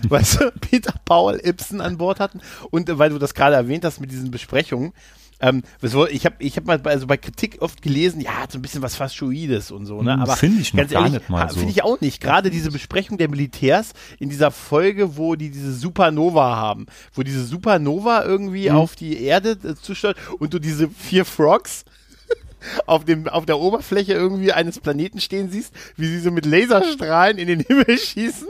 weißt 0.08 0.40
du, 0.40 0.50
Peter 0.60 0.94
Paul 1.04 1.40
Ibsen 1.42 1.80
an 1.80 1.96
Bord 1.98 2.18
hatten. 2.18 2.40
Und 2.70 2.98
weil 2.98 3.10
du 3.10 3.18
das 3.18 3.34
gerade 3.34 3.54
erwähnt 3.56 3.84
hast 3.84 4.00
mit 4.00 4.10
diesen 4.10 4.30
Besprechungen, 4.30 4.92
ähm, 5.40 5.62
ich 6.10 6.24
habe 6.26 6.36
ich 6.38 6.56
hab 6.56 6.66
mal 6.66 6.78
bei, 6.78 6.90
also 6.90 7.06
bei 7.06 7.16
Kritik 7.16 7.58
oft 7.60 7.82
gelesen, 7.82 8.20
ja, 8.20 8.32
hat 8.42 8.52
so 8.52 8.58
ein 8.58 8.62
bisschen 8.62 8.82
was 8.82 8.94
Faschoides 8.96 9.70
und 9.70 9.86
so, 9.86 10.02
ne? 10.02 10.14
Hm, 10.14 10.20
Aber 10.20 10.36
find 10.36 10.60
ich 10.60 10.72
noch 10.74 10.78
ganz 10.80 10.92
gar 10.92 11.02
ehrlich, 11.02 11.18
nicht 11.20 11.30
mal 11.30 11.44
ha- 11.44 11.48
so. 11.48 11.56
Finde 11.56 11.72
ich 11.72 11.82
auch 11.82 12.00
nicht. 12.00 12.20
Gerade 12.20 12.50
diese 12.50 12.70
Besprechung 12.70 13.18
der 13.18 13.28
Militärs 13.28 13.92
in 14.18 14.28
dieser 14.28 14.50
Folge, 14.50 15.16
wo 15.16 15.34
die 15.36 15.50
diese 15.50 15.72
Supernova 15.74 16.56
haben, 16.56 16.86
wo 17.14 17.22
diese 17.22 17.44
Supernova 17.44 18.24
irgendwie 18.24 18.68
Hm. 18.70 18.76
auf 18.76 18.96
die 18.96 19.22
Erde 19.22 19.56
äh, 19.64 19.74
zusteuert 19.74 20.16
und 20.38 20.52
du 20.54 20.58
diese 20.58 20.88
vier 20.88 21.24
Frogs 21.24 21.84
auf, 22.86 23.04
dem, 23.04 23.26
auf 23.28 23.46
der 23.46 23.58
Oberfläche 23.58 24.12
irgendwie 24.12 24.52
eines 24.52 24.78
Planeten 24.80 25.20
stehen 25.20 25.50
siehst, 25.50 25.72
wie 25.96 26.06
sie 26.06 26.20
so 26.20 26.30
mit 26.30 26.44
Laserstrahlen 26.46 27.38
in 27.38 27.48
den 27.48 27.60
Himmel 27.60 27.96
schießen 27.98 28.48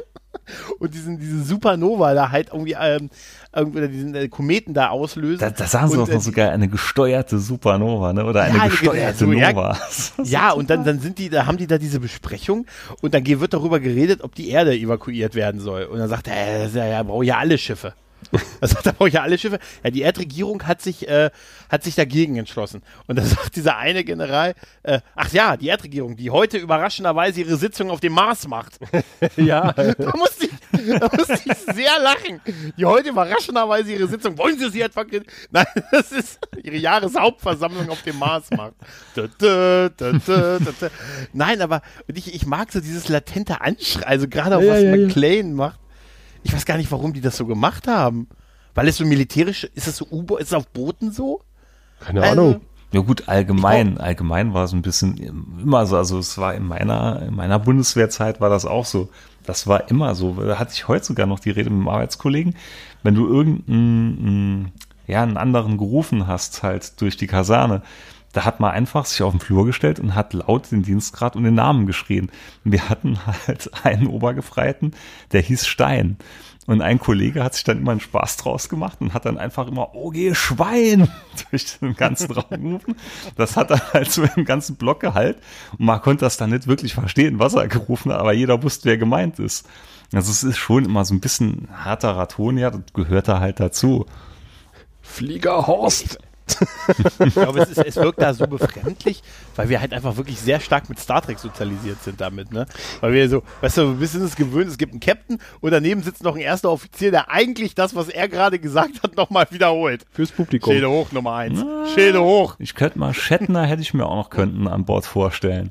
und 0.79 0.95
diesen, 0.95 1.19
diese 1.19 1.43
Supernova 1.43 2.15
da 2.15 2.31
halt 2.31 2.49
irgendwie, 2.53 2.77
ähm, 2.81 3.11
irgendwie 3.55 3.89
diesen 3.89 4.15
äh, 4.15 4.29
Kometen 4.29 4.75
da 4.75 4.89
auslösen. 4.89 5.41
Da, 5.41 5.51
da 5.51 5.67
sagen 5.67 5.89
sie 5.89 5.97
Und, 5.97 6.05
auch 6.05 6.09
noch 6.09 6.15
äh, 6.15 6.21
sogar 6.21 6.51
eine 6.51 6.69
gesteuerte 6.69 7.39
Supernova, 7.39 8.13
ne? 8.13 8.25
Oder 8.25 8.43
eine 8.43 8.57
Ja, 8.57 8.63
eine 8.63 8.71
gesteuerte 8.71 9.27
ja. 9.27 9.53
Nova. 9.53 9.79
Ja, 10.25 10.53
und 10.53 10.71
dann, 10.71 10.85
dann 10.85 11.01
sind 11.01 11.19
die, 11.19 11.29
da 11.29 11.47
haben 11.47 11.57
die 11.57 11.67
da 11.67 11.79
diese 11.79 12.01
Besprechung 12.01 12.67
und 13.01 13.15
dann 13.15 13.27
wird 13.27 13.53
darüber 13.55 13.81
geredet, 13.81 14.23
ob 14.23 14.35
die 14.35 14.51
Erde 14.51 14.75
evakuiert 14.75 15.35
werden 15.35 15.61
soll. 15.61 15.85
Und 15.85 15.99
dann 15.99 16.09
sagt 16.09 16.29
er, 16.29 16.35
äh, 16.35 16.65
das 16.65 16.75
ja, 16.75 16.87
ja, 16.87 17.03
braucht 17.03 17.25
ja 17.25 17.39
alle 17.39 17.59
Schiffe. 17.59 17.95
Er 18.61 18.69
sagt, 18.69 18.87
da 18.87 18.93
brauche 18.93 19.09
ich 19.09 19.15
ja 19.15 19.23
alle 19.23 19.39
Schiffe. 19.39 19.59
Ja, 19.83 19.91
die 19.91 20.03
Erdregierung 20.03 20.63
hat 20.67 20.83
sich, 20.83 21.09
äh, 21.09 21.31
hat 21.69 21.83
sich 21.83 21.95
dagegen 21.95 22.37
entschlossen. 22.37 22.83
Und 23.07 23.17
dann 23.17 23.25
sagt 23.27 23.57
dieser 23.57 23.77
eine 23.77 24.05
General, 24.05 24.55
äh, 24.83 25.01
ach 25.15 25.33
ja, 25.33 25.57
die 25.57 25.69
Erdregierung, 25.69 26.17
die 26.17 26.31
heute 26.31 26.59
überraschenderweise 26.59 27.41
ihre 27.41 27.57
Sitzung 27.57 27.91
auf 27.91 28.01
dem 28.01 28.13
Mars 28.13 28.47
macht. 28.47 28.79
Ja. 29.37 29.73
Da 30.01 30.17
musste 30.17 30.47
ich, 30.47 30.99
da 30.99 31.09
musste 31.17 31.41
ich 31.45 31.75
sehr 31.75 31.99
lachen. 32.01 32.41
Die 32.77 32.85
heute 32.85 33.11
überraschenderweise 33.11 33.93
ihre 33.93 34.07
Sitzung, 34.07 34.37
wollen 34.39 34.59
Sie 34.59 34.71
sie 34.71 34.81
etwa, 34.83 35.05
nein, 35.51 35.67
das 35.91 36.13
ist 36.13 36.39
ihre 36.63 36.77
Jahreshauptversammlung 36.77 37.89
auf 37.91 38.03
dem 38.03 38.19
Mars 38.19 38.51
macht. 38.51 38.75
Dö, 39.17 39.29
dö, 39.41 39.89
dö. 39.91 40.59
Nein, 41.33 41.61
aber 41.63 41.83
ich, 42.07 42.35
ich 42.35 42.47
mag 42.47 42.73
so 42.73 42.81
dieses 42.81 43.09
latente 43.09 43.61
Anschreien, 43.61 44.05
also 44.05 44.29
gerade 44.29 44.57
auch 44.57 44.63
Ja, 44.63 44.75
was 44.75 44.83
ja, 44.83 44.95
ja. 44.95 45.07
McLean 45.07 45.55
macht. 45.55 45.79
Ich 46.43 46.53
weiß 46.53 46.65
gar 46.67 46.77
nicht, 46.77 46.91
warum 46.91 47.13
die 47.13 47.21
das 47.21 47.37
so 47.37 47.47
gemacht 47.47 47.87
haben. 47.87 48.29
Weil 48.75 48.89
es 48.89 48.97
so 48.99 49.05
militärisch, 49.05 49.65
ist 49.75 49.89
es 49.89 49.97
so 49.97 50.07
U-Boot, 50.11 50.41
ist 50.41 50.49
es 50.49 50.55
auf 50.55 50.69
Booten 50.69 51.11
so? 51.13 51.43
Keine 52.01 52.23
Also, 52.23 52.43
Ahnung. 52.43 52.61
Ja 52.93 53.01
gut, 53.01 53.29
allgemein, 53.29 53.99
allgemein 53.99 54.53
war 54.53 54.65
es 54.65 54.73
ein 54.73 54.83
bisschen 54.83 55.17
immer 55.63 55.87
so, 55.87 55.97
also 55.97 56.19
es 56.19 56.39
war 56.39 56.55
in 56.55 56.65
meiner, 56.67 57.23
in 57.23 57.35
meiner 57.37 57.59
Bundeswehrzeit 57.61 58.41
war 58.41 58.51
das 58.51 58.65
auch 58.67 58.85
so, 58.85 59.09
Das 59.47 59.67
war 59.67 59.91
immer 59.91 60.15
so. 60.15 60.35
Da 60.35 60.59
hatte 60.59 60.73
ich 60.75 60.87
heute 60.89 61.05
sogar 61.07 61.27
noch 61.27 61.41
die 61.41 61.51
Rede 61.51 61.71
mit 61.71 61.81
dem 61.81 61.89
Arbeitskollegen. 61.89 62.55
Wenn 63.03 63.15
du 63.15 63.27
irgendeinen, 63.27 64.73
ja, 65.07 65.23
einen 65.23 65.37
anderen 65.37 65.79
gerufen 65.79 66.27
hast, 66.27 66.63
halt 66.63 67.01
durch 67.01 67.17
die 67.17 67.27
Kaserne, 67.27 67.83
da 68.33 68.45
hat 68.45 68.61
man 68.61 68.71
einfach 68.71 69.07
sich 69.07 69.23
auf 69.23 69.33
den 69.33 69.41
Flur 69.41 69.67
gestellt 69.67 69.99
und 69.99 70.15
hat 70.15 70.33
laut 70.33 70.71
den 70.71 70.83
Dienstgrad 70.83 71.37
und 71.37 71.45
den 71.45 71.55
Namen 71.55 71.87
geschrien. 71.87 72.31
Wir 72.65 72.89
hatten 72.89 73.19
halt 73.27 73.71
einen 73.85 74.07
Obergefreiten, 74.07 74.95
der 75.33 75.41
hieß 75.41 75.67
Stein. 75.67 76.17
Und 76.67 76.83
ein 76.83 77.01
Kollege 77.01 77.43
hat 77.43 77.55
sich 77.55 77.65
dann 77.65 77.79
immer 77.79 77.91
einen 77.91 78.01
Spaß 78.01 78.37
draus 78.37 78.69
gemacht 78.69 79.01
und 79.01 79.13
hat 79.13 79.25
dann 79.25 79.39
einfach 79.39 79.67
immer, 79.67 79.95
oh 79.95 80.11
geh 80.11 80.35
Schwein, 80.35 81.09
durch 81.51 81.79
den 81.81 81.97
ganzen 81.97 82.31
Raum 82.31 82.63
gerufen. 82.63 82.95
Das 83.35 83.57
hat 83.57 83.71
dann 83.71 83.81
halt 83.93 84.13
so 84.13 84.23
im 84.37 84.45
ganzen 84.45 84.77
Block 84.77 85.01
gehalten. 85.01 85.41
Und 85.73 85.87
man 85.87 86.01
konnte 86.01 86.25
das 86.25 86.37
dann 86.37 86.51
nicht 86.51 86.69
wirklich 86.69 86.95
verstehen, 86.95 87.41
was 87.41 87.55
er 87.55 87.67
gerufen 87.67 88.13
hat, 88.13 88.21
aber 88.21 88.33
jeder 88.33 88.63
wusste, 88.63 88.89
wer 88.89 88.99
gemeint 88.99 89.41
ist. 89.41 89.67
Also 90.13 90.31
es 90.31 90.45
ist 90.45 90.59
schon 90.59 90.85
immer 90.85 91.05
so 91.05 91.15
ein 91.15 91.21
bisschen 91.21 91.69
härterer 91.83 92.29
Ton, 92.29 92.59
ja, 92.59 92.71
das 92.71 92.83
gehört 92.95 93.29
da 93.29 93.41
halt 93.41 93.59
dazu. 93.59 94.07
Flieger 95.01 95.67
Horst. 95.67 96.19
Ich 97.27 97.35
glaube, 97.35 97.61
es, 97.61 97.71
ist, 97.71 97.79
es 97.79 97.97
wirkt 97.97 98.21
da 98.21 98.33
so 98.35 98.47
befremdlich, 98.47 99.23
weil 99.57 99.69
wir 99.69 99.81
halt 99.81 99.93
einfach 99.93 100.17
wirklich 100.17 100.39
sehr 100.41 100.61
stark 100.61 100.89
mit 100.89 100.99
Star 100.99 101.23
Trek 101.23 101.39
sozialisiert 101.39 102.03
sind 102.03 102.21
damit, 102.21 102.53
ne? 102.53 102.67
Weil 103.01 103.13
wir 103.13 103.29
so, 103.29 103.43
weißt 103.61 103.79
du, 103.79 104.01
wir 104.01 104.07
sind 104.07 104.23
es 104.23 104.37
gewöhnt, 104.37 104.69
es 104.71 104.79
gibt 104.79 104.93
einen 104.93 105.01
Captain 105.01 105.39
und 105.61 105.71
daneben 105.71 106.03
sitzt 106.03 106.23
noch 106.23 106.35
ein 106.35 106.41
erster 106.41 106.71
Offizier, 106.71 107.11
der 107.11 107.31
eigentlich 107.31 107.75
das, 107.75 107.95
was 107.95 108.09
er 108.09 108.29
gerade 108.29 108.59
gesagt 108.59 109.03
hat, 109.03 109.17
nochmal 109.17 109.47
wiederholt. 109.51 110.05
Fürs 110.13 110.33
Publikum. 110.33 110.73
Schilde 110.73 110.89
hoch, 110.91 111.13
Nummer 111.13 111.35
eins. 111.35 111.65
Schilde 111.95 112.23
hoch. 112.23 112.57
Ich 112.59 112.75
könnte 112.75 112.99
mal, 112.99 113.15
Shatner 113.15 113.65
hätte 113.67 113.83
ich 113.83 113.95
mir 113.95 114.07
auch 114.07 114.17
noch 114.17 114.31
könnten 114.31 114.67
an 114.69 114.85
Bord 114.85 115.05
vorstellen. 115.07 115.71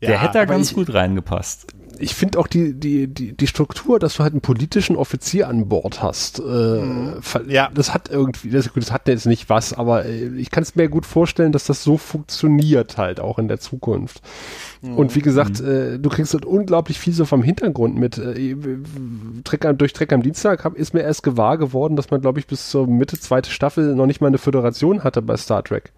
Der 0.00 0.10
Ja, 0.10 0.20
hätte 0.20 0.32
da 0.38 0.44
ganz 0.46 0.70
ich- 0.70 0.74
gut 0.74 0.92
reingepasst. 0.92 1.66
Ich 1.98 2.14
finde 2.14 2.38
auch 2.38 2.46
die, 2.46 2.74
die, 2.74 3.06
die, 3.06 3.36
die 3.36 3.46
Struktur, 3.46 3.98
dass 3.98 4.14
du 4.16 4.22
halt 4.22 4.32
einen 4.32 4.40
politischen 4.40 4.96
Offizier 4.96 5.48
an 5.48 5.68
Bord 5.68 6.02
hast, 6.02 6.38
äh, 6.40 7.20
ver- 7.20 7.44
Ja. 7.48 7.70
das 7.74 7.92
hat 7.94 8.08
irgendwie, 8.10 8.50
das, 8.50 8.72
gut, 8.72 8.82
das 8.82 8.92
hat 8.92 9.08
jetzt 9.08 9.26
nicht 9.26 9.48
was, 9.48 9.72
aber 9.72 10.04
äh, 10.06 10.28
ich 10.36 10.50
kann 10.50 10.62
es 10.62 10.74
mir 10.74 10.88
gut 10.88 11.06
vorstellen, 11.06 11.52
dass 11.52 11.64
das 11.64 11.82
so 11.84 11.96
funktioniert 11.98 12.98
halt 12.98 13.20
auch 13.20 13.38
in 13.38 13.48
der 13.48 13.60
Zukunft. 13.60 14.20
Und 14.82 15.14
wie 15.14 15.20
gesagt, 15.20 15.60
äh, 15.60 15.98
du 16.00 16.10
kriegst 16.10 16.34
halt 16.34 16.44
unglaublich 16.44 16.98
viel 16.98 17.12
so 17.12 17.24
vom 17.24 17.44
Hintergrund 17.44 17.96
mit. 17.96 18.18
Äh, 18.18 18.56
Treck, 19.44 19.64
am- 19.64 19.78
durch 19.78 19.92
Treck 19.92 20.12
am 20.12 20.22
Dienstag 20.22 20.64
hab, 20.64 20.74
ist 20.74 20.92
mir 20.92 21.02
erst 21.02 21.22
gewahr 21.22 21.56
geworden, 21.56 21.94
dass 21.94 22.10
man, 22.10 22.20
glaube 22.20 22.40
ich, 22.40 22.48
bis 22.48 22.68
zur 22.68 22.88
Mitte 22.88 23.18
zweite 23.20 23.50
Staffel 23.50 23.94
noch 23.94 24.06
nicht 24.06 24.20
mal 24.20 24.26
eine 24.26 24.38
Föderation 24.38 25.04
hatte 25.04 25.22
bei 25.22 25.36
Star 25.36 25.62
Trek. 25.62 25.92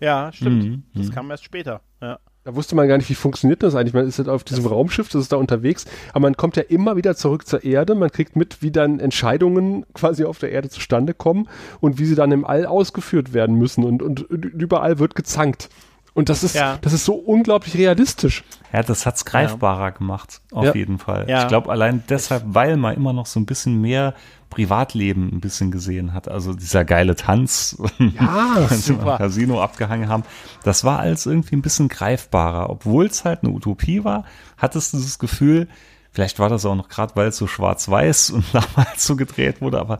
Ja, 0.00 0.32
stimmt. 0.32 0.64
Mhm, 0.64 0.82
Das 0.94 1.10
kam 1.12 1.30
erst 1.30 1.44
später. 1.44 1.80
Ja. 2.02 2.18
Da 2.44 2.54
wusste 2.54 2.76
man 2.76 2.86
gar 2.88 2.98
nicht, 2.98 3.08
wie 3.08 3.14
funktioniert 3.14 3.62
das 3.62 3.74
eigentlich. 3.74 3.94
Man 3.94 4.06
ist 4.06 4.18
halt 4.18 4.28
auf 4.28 4.44
diesem 4.44 4.66
Raumschiff, 4.66 5.08
das 5.08 5.22
ist 5.22 5.32
da 5.32 5.36
unterwegs, 5.36 5.86
aber 6.10 6.20
man 6.20 6.36
kommt 6.36 6.56
ja 6.56 6.62
immer 6.62 6.94
wieder 6.94 7.16
zurück 7.16 7.46
zur 7.46 7.64
Erde. 7.64 7.94
Man 7.94 8.10
kriegt 8.10 8.36
mit, 8.36 8.60
wie 8.60 8.70
dann 8.70 9.00
Entscheidungen 9.00 9.86
quasi 9.94 10.24
auf 10.24 10.38
der 10.38 10.52
Erde 10.52 10.68
zustande 10.68 11.14
kommen 11.14 11.48
und 11.80 11.98
wie 11.98 12.04
sie 12.04 12.14
dann 12.14 12.32
im 12.32 12.44
All 12.44 12.66
ausgeführt 12.66 13.32
werden 13.32 13.56
müssen. 13.56 13.82
Und, 13.82 14.02
und 14.02 14.20
überall 14.30 14.98
wird 14.98 15.14
gezankt. 15.14 15.70
Und 16.14 16.28
das 16.28 16.44
ist, 16.44 16.54
Ja. 16.54 16.78
das 16.80 16.92
ist 16.92 17.04
so 17.04 17.14
unglaublich 17.14 17.76
realistisch. 17.76 18.44
Ja, 18.72 18.82
das 18.84 19.04
hat's 19.04 19.24
greifbarer 19.24 19.90
gemacht, 19.92 20.40
auf 20.52 20.64
Ja. 20.66 20.74
jeden 20.74 20.98
Fall. 20.98 21.26
Ja. 21.28 21.42
Ich 21.42 21.48
glaube 21.48 21.70
allein 21.70 22.04
deshalb, 22.08 22.44
weil 22.46 22.76
man 22.76 22.94
immer 22.94 23.12
noch 23.12 23.26
so 23.26 23.40
ein 23.40 23.46
bisschen 23.46 23.80
mehr 23.80 24.14
Privatleben 24.48 25.30
ein 25.32 25.40
bisschen 25.40 25.72
gesehen 25.72 26.12
hat. 26.12 26.28
Also 26.28 26.54
dieser 26.54 26.84
geile 26.84 27.16
Tanz, 27.16 27.76
Ja, 27.98 28.66
sie 28.70 28.76
super. 28.76 29.12
im 29.12 29.18
Casino 29.18 29.60
abgehangen 29.60 30.08
haben, 30.08 30.22
das 30.62 30.84
war 30.84 31.00
alles 31.00 31.26
irgendwie 31.26 31.56
ein 31.56 31.62
bisschen 31.62 31.88
greifbarer. 31.88 32.70
Obwohl 32.70 33.06
es 33.06 33.24
halt 33.24 33.42
eine 33.42 33.52
Utopie 33.52 34.04
war, 34.04 34.24
hattest 34.56 34.92
du 34.92 34.98
das 34.98 35.18
Gefühl, 35.18 35.66
vielleicht 36.12 36.38
war 36.38 36.48
das 36.48 36.64
auch 36.64 36.76
noch 36.76 36.88
gerade, 36.88 37.16
weil 37.16 37.28
es 37.28 37.36
so 37.36 37.48
schwarz-weiß 37.48 38.30
und 38.30 38.44
damals 38.52 39.04
so 39.04 39.16
gedreht 39.16 39.60
wurde, 39.60 39.80
aber 39.80 39.98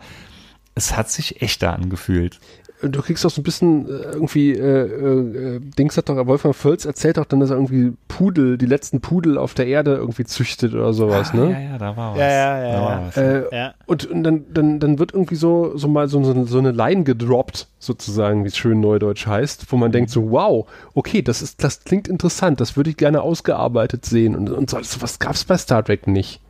es 0.74 0.96
hat 0.96 1.10
sich 1.10 1.40
echter 1.42 1.72
angefühlt. 1.72 2.40
du 2.82 3.00
kriegst 3.00 3.24
auch 3.24 3.30
so 3.30 3.40
ein 3.40 3.44
bisschen 3.44 3.86
äh, 3.86 4.12
irgendwie, 4.12 4.50
äh, 4.52 5.56
äh, 5.56 5.60
Dings 5.60 5.96
hat 5.96 6.08
doch, 6.08 6.26
Wolfgang 6.26 6.54
Völz 6.54 6.84
erzählt 6.84 7.16
doch 7.16 7.24
dann, 7.24 7.40
dass 7.40 7.50
er 7.50 7.56
irgendwie 7.56 7.92
Pudel, 8.08 8.58
die 8.58 8.66
letzten 8.66 9.00
Pudel 9.00 9.38
auf 9.38 9.54
der 9.54 9.66
Erde 9.66 9.94
irgendwie 9.94 10.24
züchtet 10.24 10.74
oder 10.74 10.92
sowas, 10.92 11.30
Ah, 11.32 11.36
ne? 11.36 11.50
Ja, 11.52 11.60
ja, 11.60 11.78
da 11.78 11.96
war 11.96 12.12
was. 12.12 12.18
Ja, 12.18 12.28
ja, 12.28 12.58
ja, 12.58 12.72
da 12.72 12.82
war 12.82 13.00
ja. 13.00 13.06
was. 13.06 13.16
Äh, 13.16 13.42
Ja. 13.52 13.74
Und, 13.86 14.06
und 14.06 14.24
dann, 14.24 14.44
dann, 14.52 14.80
dann 14.80 14.98
wird 14.98 15.14
irgendwie 15.14 15.36
so, 15.36 15.76
so 15.76 15.88
mal 15.88 16.08
so, 16.08 16.44
so, 16.44 16.58
eine 16.58 16.72
Line 16.72 17.04
gedroppt, 17.04 17.68
sozusagen, 17.78 18.44
wie 18.44 18.48
es 18.48 18.56
schön 18.58 18.80
neudeutsch 18.80 19.26
heißt, 19.26 19.70
wo 19.72 19.76
man 19.76 19.92
denkt 19.92 20.10
so, 20.10 20.30
wow, 20.30 20.66
okay, 20.94 21.22
das 21.22 21.40
ist, 21.40 21.62
das 21.64 21.84
klingt 21.84 22.08
interessant, 22.08 22.60
das 22.60 22.76
würde 22.76 22.90
ich 22.90 22.96
gerne 22.96 23.22
ausgearbeitet 23.22 24.04
sehen. 24.04 24.34
Und, 24.34 24.50
und 24.50 24.68
so, 24.70 24.78
was 25.00 25.18
gab's 25.18 25.44
bei 25.44 25.56
Star 25.56 25.84
Trek 25.84 26.06
nicht? 26.06 26.40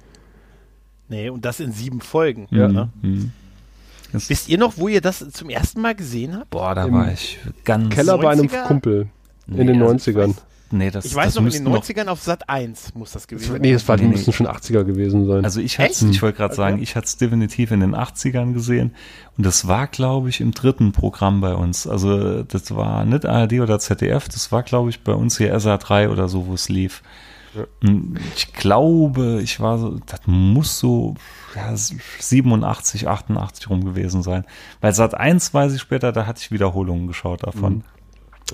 Nee, 1.08 1.28
und 1.28 1.44
das 1.44 1.60
in 1.60 1.70
sieben 1.70 2.00
Folgen. 2.00 2.48
Ja. 2.50 2.66
Ne? 2.66 2.88
Hm. 3.02 3.32
Das- 4.14 4.30
Wisst 4.30 4.48
ihr 4.48 4.58
noch, 4.58 4.74
wo 4.78 4.88
ihr 4.88 5.00
das 5.00 5.24
zum 5.32 5.50
ersten 5.50 5.80
Mal 5.80 5.94
gesehen 5.94 6.36
habt? 6.36 6.50
Boah, 6.50 6.74
da 6.74 6.84
Im 6.86 6.94
war 6.94 7.12
ich 7.12 7.38
ganz. 7.64 7.94
Keller 7.94 8.16
bei 8.18 8.30
einem 8.30 8.46
90er? 8.46 8.62
Kumpel 8.66 9.08
in 9.48 9.54
Nee, 9.56 9.64
den 9.64 9.82
also 9.82 10.10
90ern. 10.10 10.34
Nee, 10.70 10.90
das, 10.90 11.04
Ich 11.04 11.14
weiß 11.14 11.34
das 11.34 11.34
noch, 11.36 11.46
in 11.46 11.52
den 11.52 11.64
noch 11.72 11.82
90ern 11.84 12.06
auf 12.06 12.20
Sat 12.22 12.48
1 12.48 12.94
muss 12.94 13.12
das 13.12 13.28
gewesen 13.28 13.52
sein. 13.52 13.60
Nee, 13.60 13.72
das 13.74 13.86
war, 13.86 13.96
die 13.96 14.04
Nee, 14.04 14.10
müssen 14.12 14.30
nee. 14.30 14.32
schon 14.32 14.46
80er 14.48 14.82
gewesen 14.82 15.26
sein. 15.26 15.44
Also 15.44 15.60
ich 15.60 15.78
hatte 15.78 15.92
ich 16.10 16.22
wollte 16.22 16.36
gerade 16.38 16.52
Okay. 16.54 16.56
sagen, 16.62 16.82
ich 16.82 16.96
hatte 16.96 17.06
es 17.06 17.16
definitiv 17.16 17.70
in 17.70 17.80
den 17.80 17.94
80ern 17.94 18.54
gesehen 18.54 18.92
und 19.36 19.44
das 19.46 19.68
war, 19.68 19.86
glaube 19.86 20.30
ich, 20.30 20.40
im 20.40 20.52
dritten 20.52 20.90
Programm 20.92 21.40
bei 21.40 21.54
uns. 21.54 21.86
Also 21.86 22.42
das 22.42 22.74
war 22.74 23.04
nicht 23.04 23.24
ARD 23.26 23.60
oder 23.60 23.78
ZDF, 23.78 24.28
das 24.28 24.50
war, 24.50 24.62
glaube 24.64 24.90
ich, 24.90 25.02
bei 25.04 25.12
uns 25.12 25.38
hier 25.38 25.54
SA3 25.54 26.08
oder 26.08 26.28
so, 26.28 26.46
wo 26.46 26.54
es 26.54 26.68
lief. 26.68 27.02
Ich 28.36 28.52
glaube, 28.52 29.40
ich 29.42 29.60
war 29.60 29.78
so, 29.78 29.98
das 30.06 30.20
muss 30.26 30.78
so 30.78 31.14
ja, 31.54 31.74
87, 31.76 33.08
88 33.08 33.70
rum 33.70 33.84
gewesen 33.84 34.22
sein. 34.22 34.44
Bei 34.80 34.90
Sat 34.92 35.14
1 35.14 35.54
weiß 35.54 35.74
ich 35.74 35.80
später, 35.80 36.12
da 36.12 36.26
hatte 36.26 36.40
ich 36.42 36.50
Wiederholungen 36.50 37.06
geschaut 37.06 37.44
davon. 37.46 37.84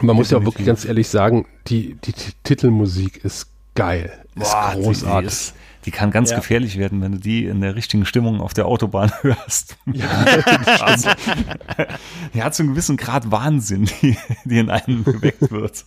Man 0.03 0.17
muss 0.17 0.31
ja 0.31 0.37
auch 0.37 0.41
definitiv. 0.41 0.45
wirklich 0.59 0.67
ganz 0.67 0.85
ehrlich 0.85 1.09
sagen, 1.09 1.47
die, 1.67 1.95
die, 2.05 2.13
Titelmusik 2.45 3.25
ist 3.25 3.49
geil. 3.75 4.13
Ist 4.37 4.53
Boah, 4.53 4.73
die- 4.77 4.83
großartig. 4.83 5.21
Die, 5.31 5.35
ist, 5.35 5.55
die 5.87 5.91
kann 5.91 6.11
ganz 6.11 6.31
Ja. 6.31 6.37
gefährlich 6.37 6.77
werden, 6.79 7.01
wenn 7.01 7.13
du 7.13 7.19
die 7.19 7.47
in 7.47 7.61
der 7.63 7.75
richtigen 7.75 8.05
Stimmung 8.05 8.41
auf 8.41 8.53
der 8.55 8.67
Autobahn 8.67 9.11
hörst. 9.23 9.77
also, 10.81 11.09
die 12.35 12.43
hat 12.43 12.55
so 12.55 12.63
einen 12.63 12.71
gewissen 12.73 12.97
Grad 12.99 13.31
Wahnsinn, 13.31 13.85
die, 14.03 14.17
die 14.45 14.59
in 14.59 14.69
einem 14.71 15.05
geweckt 15.05 15.51
wird. 15.51 15.85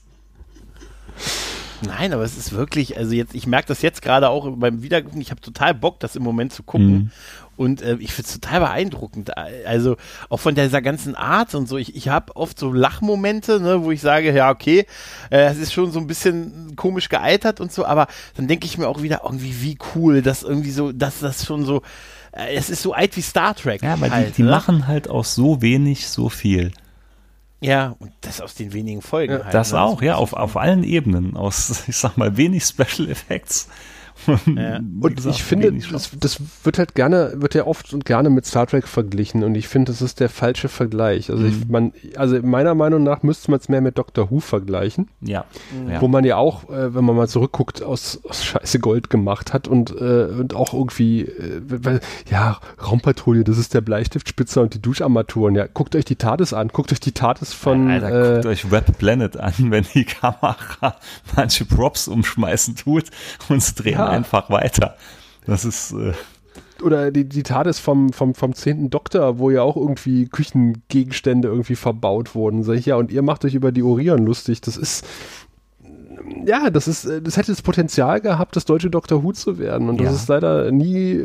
Nein, 1.85 2.13
aber 2.13 2.23
es 2.23 2.37
ist 2.37 2.53
wirklich, 2.53 2.97
also 2.97 3.13
jetzt, 3.13 3.35
ich 3.35 3.47
merke 3.47 3.67
das 3.67 3.81
jetzt 3.81 4.01
gerade 4.01 4.29
auch 4.29 4.49
beim 4.55 4.83
Wiedergucken, 4.83 5.21
ich 5.21 5.31
habe 5.31 5.41
total 5.41 5.73
Bock, 5.73 5.99
das 5.99 6.15
im 6.15 6.23
Moment 6.23 6.53
zu 6.53 6.63
gucken. 6.63 6.93
Mhm. 6.93 7.11
Und 7.55 7.81
äh, 7.81 7.97
ich 7.99 8.13
finde 8.13 8.27
es 8.27 8.39
total 8.39 8.61
beeindruckend. 8.61 9.37
Also 9.37 9.97
auch 10.29 10.39
von 10.39 10.55
dieser 10.55 10.81
ganzen 10.81 11.15
Art 11.15 11.53
und 11.53 11.67
so. 11.67 11.77
Ich, 11.77 11.95
ich 11.95 12.09
habe 12.09 12.35
oft 12.35 12.57
so 12.57 12.71
Lachmomente, 12.71 13.59
ne, 13.59 13.83
wo 13.83 13.91
ich 13.91 14.01
sage, 14.01 14.33
ja, 14.33 14.49
okay, 14.49 14.85
äh, 15.29 15.45
es 15.45 15.59
ist 15.59 15.73
schon 15.73 15.91
so 15.91 15.99
ein 15.99 16.07
bisschen 16.07 16.75
komisch 16.75 17.09
gealtert 17.09 17.61
und 17.61 17.71
so, 17.71 17.85
aber 17.85 18.07
dann 18.35 18.47
denke 18.47 18.65
ich 18.65 18.77
mir 18.77 18.87
auch 18.87 19.03
wieder, 19.03 19.21
irgendwie, 19.23 19.61
wie 19.61 19.77
cool, 19.95 20.21
dass 20.21 20.43
irgendwie 20.43 20.71
so, 20.71 20.91
dass 20.91 21.19
das 21.19 21.45
schon 21.45 21.63
so, 21.63 21.83
äh, 22.31 22.55
es 22.55 22.69
ist 22.69 22.81
so 22.81 22.93
alt 22.93 23.15
wie 23.17 23.21
Star 23.21 23.55
Trek. 23.55 23.83
Ja, 23.83 23.93
aber 23.93 24.09
halt, 24.09 24.29
die, 24.29 24.33
die 24.33 24.43
ne? 24.43 24.49
machen 24.49 24.87
halt 24.87 25.07
aus 25.07 25.35
so 25.35 25.61
wenig 25.61 26.07
so 26.07 26.29
viel. 26.29 26.71
Ja, 27.63 27.95
und 27.99 28.11
das 28.21 28.41
aus 28.41 28.55
den 28.55 28.73
wenigen 28.73 29.01
Folgen 29.01 29.33
Ja, 29.33 29.43
halt. 29.45 29.53
Das 29.53 29.71
ne? 29.71 29.81
auch, 29.81 30.01
ja, 30.01 30.15
auf, 30.15 30.33
auf 30.33 30.57
allen 30.57 30.83
Ebenen. 30.83 31.35
Aus, 31.35 31.83
ich 31.87 31.97
sag 31.97 32.17
mal, 32.17 32.37
wenig 32.37 32.63
Special 32.63 33.09
Effects. 33.09 33.67
Ja. 34.55 34.77
Und 34.77 35.25
ich 35.25 35.43
finde, 35.43 35.71
das, 35.91 36.11
das 36.19 36.39
wird 36.63 36.77
halt 36.77 36.95
gerne, 36.95 37.33
wird 37.37 37.55
ja 37.55 37.65
oft 37.65 37.93
und 37.93 38.05
gerne 38.05 38.29
mit 38.29 38.45
Star 38.45 38.67
Trek 38.67 38.87
verglichen 38.87 39.43
und 39.43 39.55
ich 39.55 39.67
finde, 39.67 39.91
das 39.91 40.01
ist 40.01 40.19
der 40.19 40.29
falsche 40.29 40.69
Vergleich. 40.69 41.29
Also 41.29 41.45
ich, 41.45 41.67
man, 41.67 41.93
also 42.15 42.39
meiner 42.41 42.75
Meinung 42.75 43.03
nach 43.03 43.23
müsste 43.23 43.51
man 43.51 43.59
es 43.59 43.69
mehr 43.69 43.81
mit 43.81 43.97
Doctor 43.97 44.29
Who 44.31 44.39
vergleichen, 44.39 45.09
Ja. 45.21 45.45
ja. 45.89 46.01
wo 46.01 46.07
man 46.07 46.23
ja 46.23 46.37
auch, 46.37 46.69
äh, 46.69 46.93
wenn 46.93 47.03
man 47.05 47.15
mal 47.15 47.27
zurückguckt, 47.27 47.81
aus, 47.83 48.19
aus 48.27 48.43
Scheiße 48.43 48.79
Gold 48.79 49.09
gemacht 49.09 49.53
hat 49.53 49.67
und, 49.67 49.91
äh, 49.91 50.25
und 50.25 50.53
auch 50.55 50.73
irgendwie, 50.73 51.21
äh, 51.21 51.61
weil, 51.65 51.99
ja, 52.29 52.59
Raumpatrouille, 52.85 53.43
das 53.43 53.57
ist 53.57 53.73
der 53.73 53.81
Bleistiftspitzer 53.81 54.61
und 54.61 54.73
die 54.73 54.81
Duscharmaturen. 54.81 55.55
Ja, 55.55 55.67
guckt 55.67 55.95
euch 55.95 56.05
die 56.05 56.15
TARDIS 56.15 56.53
an, 56.53 56.69
guckt 56.69 56.91
euch 56.91 56.99
die 56.99 57.11
TARDIS 57.11 57.53
von, 57.53 57.89
Alter, 57.89 58.33
guckt 58.35 58.45
äh, 58.45 58.49
euch 58.49 58.71
Web 58.71 58.97
Planet 58.97 59.37
an, 59.37 59.53
wenn 59.71 59.85
die 59.93 60.05
Kamera 60.05 60.95
manche 61.35 61.65
Props 61.65 62.07
umschmeißen 62.07 62.75
tut 62.75 63.05
und 63.49 63.61
sie 63.61 63.73
drehen 63.75 63.93
Ja. 63.93 64.12
Einfach 64.13 64.49
weiter. 64.49 64.95
Das 65.45 65.65
ist, 65.65 65.91
äh, 65.93 66.13
oder 66.81 67.11
die, 67.11 67.25
die 67.25 67.43
TARDIS 67.43 67.79
vom, 67.79 68.11
vom, 68.13 68.33
vom 68.35 68.53
10. 68.53 68.89
Doktor, 68.89 69.39
wo 69.39 69.49
ja 69.49 69.61
auch 69.61 69.77
irgendwie 69.77 70.27
Küchengegenstände 70.27 71.47
irgendwie 71.47 71.75
verbaut 71.75 72.35
wurden. 72.35 72.63
Sag 72.63 72.75
ich, 72.75 72.85
ja, 72.85 72.95
und 72.95 73.11
ihr 73.11 73.21
macht 73.21 73.45
euch 73.45 73.55
über 73.55 73.71
die 73.71 73.83
Orion 73.83 74.25
lustig. 74.25 74.61
Das 74.61 74.77
ist, 74.77 75.05
ja, 76.45 76.69
das 76.69 76.87
ist, 76.87 77.05
äh, 77.05 77.21
das 77.21 77.37
hätte 77.37 77.51
das 77.51 77.61
Potenzial 77.61 78.21
gehabt, 78.21 78.55
das 78.55 78.65
deutsche 78.65 78.89
Doctor 78.89 79.23
Who 79.23 79.31
zu 79.33 79.57
werden. 79.57 79.89
Und 79.89 79.99
das 79.99 80.07
Ja. 80.07 80.13
ist 80.13 80.27
leider 80.29 80.71
nie 80.71 81.23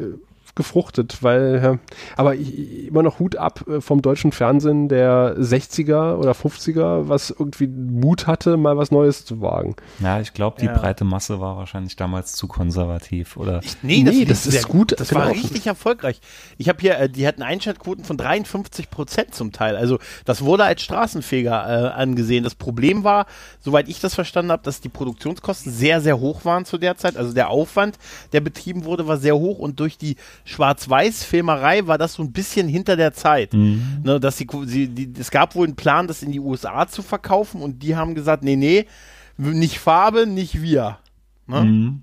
gefruchtet, 0.58 1.22
weil, 1.22 1.78
aber 2.16 2.34
immer 2.34 3.02
noch 3.02 3.18
Hut 3.18 3.36
ab 3.36 3.64
äh, 3.66 3.80
vom 3.80 4.02
deutschen 4.02 4.32
Fernsehen 4.32 4.88
der 4.88 5.36
60er 5.38 6.16
oder 6.16 6.32
50er, 6.32 7.08
was 7.08 7.30
irgendwie 7.30 7.66
Mut 7.68 8.26
hatte, 8.26 8.56
mal 8.58 8.76
was 8.76 8.90
Neues 8.90 9.24
zu 9.24 9.40
wagen. 9.40 9.76
Ja, 10.00 10.20
ich 10.20 10.34
glaube, 10.34 10.60
die 10.60 10.66
Ja. 10.66 10.76
breite 10.76 11.04
Masse 11.04 11.40
war 11.40 11.56
wahrscheinlich 11.56 11.96
damals 11.96 12.32
zu 12.32 12.48
konservativ, 12.48 13.36
oder? 13.36 13.60
Ich, 13.62 13.76
nee, 13.82 14.02
Nee, 14.02 14.24
das, 14.24 14.38
das 14.38 14.38
ist 14.40 14.54
ist 14.54 14.62
sehr 14.62 14.70
gut, 14.70 14.98
Das 15.00 15.08
genau. 15.08 15.20
war 15.22 15.30
richtig 15.30 15.66
erfolgreich. 15.66 16.20
Ich 16.58 16.68
habe 16.68 16.80
hier, 16.80 16.98
äh, 16.98 17.08
die 17.08 17.26
hatten 17.26 17.42
Einschaltquoten 17.42 18.04
von 18.04 18.16
53 18.18 18.90
Prozent 18.90 19.34
zum 19.34 19.52
Teil. 19.52 19.76
Also 19.76 19.98
das 20.24 20.42
wurde 20.42 20.64
als 20.64 20.82
Straßenfeger 20.82 21.52
äh, 21.52 21.88
angesehen. 21.92 22.42
Das 22.44 22.54
Problem 22.56 23.04
war, 23.04 23.26
soweit 23.60 23.88
ich 23.88 24.00
das 24.00 24.14
verstanden 24.14 24.50
habe, 24.52 24.62
dass 24.64 24.80
die 24.80 24.88
Produktionskosten 24.88 25.72
sehr, 25.72 26.00
sehr 26.00 26.18
hoch 26.18 26.44
waren 26.44 26.64
zu 26.64 26.78
der 26.78 26.96
Zeit. 26.96 27.16
Also 27.16 27.32
der 27.32 27.48
Aufwand, 27.50 27.96
der 28.32 28.40
betrieben 28.40 28.84
wurde, 28.84 29.06
war 29.06 29.16
sehr 29.18 29.36
hoch 29.36 29.58
und 29.58 29.78
durch 29.78 29.96
die 29.98 30.16
Schwarz-Weiß-Filmerei 30.48 31.86
war 31.86 31.98
das 31.98 32.14
so 32.14 32.22
ein 32.22 32.32
bisschen 32.32 32.68
hinter 32.68 32.96
der 32.96 33.12
Zeit. 33.12 33.52
Ne, 34.02 34.18
dass 34.18 34.36
die, 34.36 34.46
sie, 34.64 34.88
die, 34.88 35.12
es 35.18 35.30
gab 35.30 35.54
wohl 35.54 35.66
einen 35.66 35.76
Plan, 35.76 36.08
das 36.08 36.22
in 36.22 36.32
die 36.32 36.40
USA 36.40 36.88
zu 36.88 37.02
verkaufen 37.02 37.60
und 37.60 37.82
die 37.82 37.96
haben 37.96 38.14
gesagt, 38.14 38.42
nee, 38.42 38.56
nee, 38.56 38.86
nicht 39.36 39.78
Farbe, 39.78 40.26
nicht 40.26 40.62
wir. 40.62 40.98
Ne? 41.46 41.64
Mhm. 41.64 42.02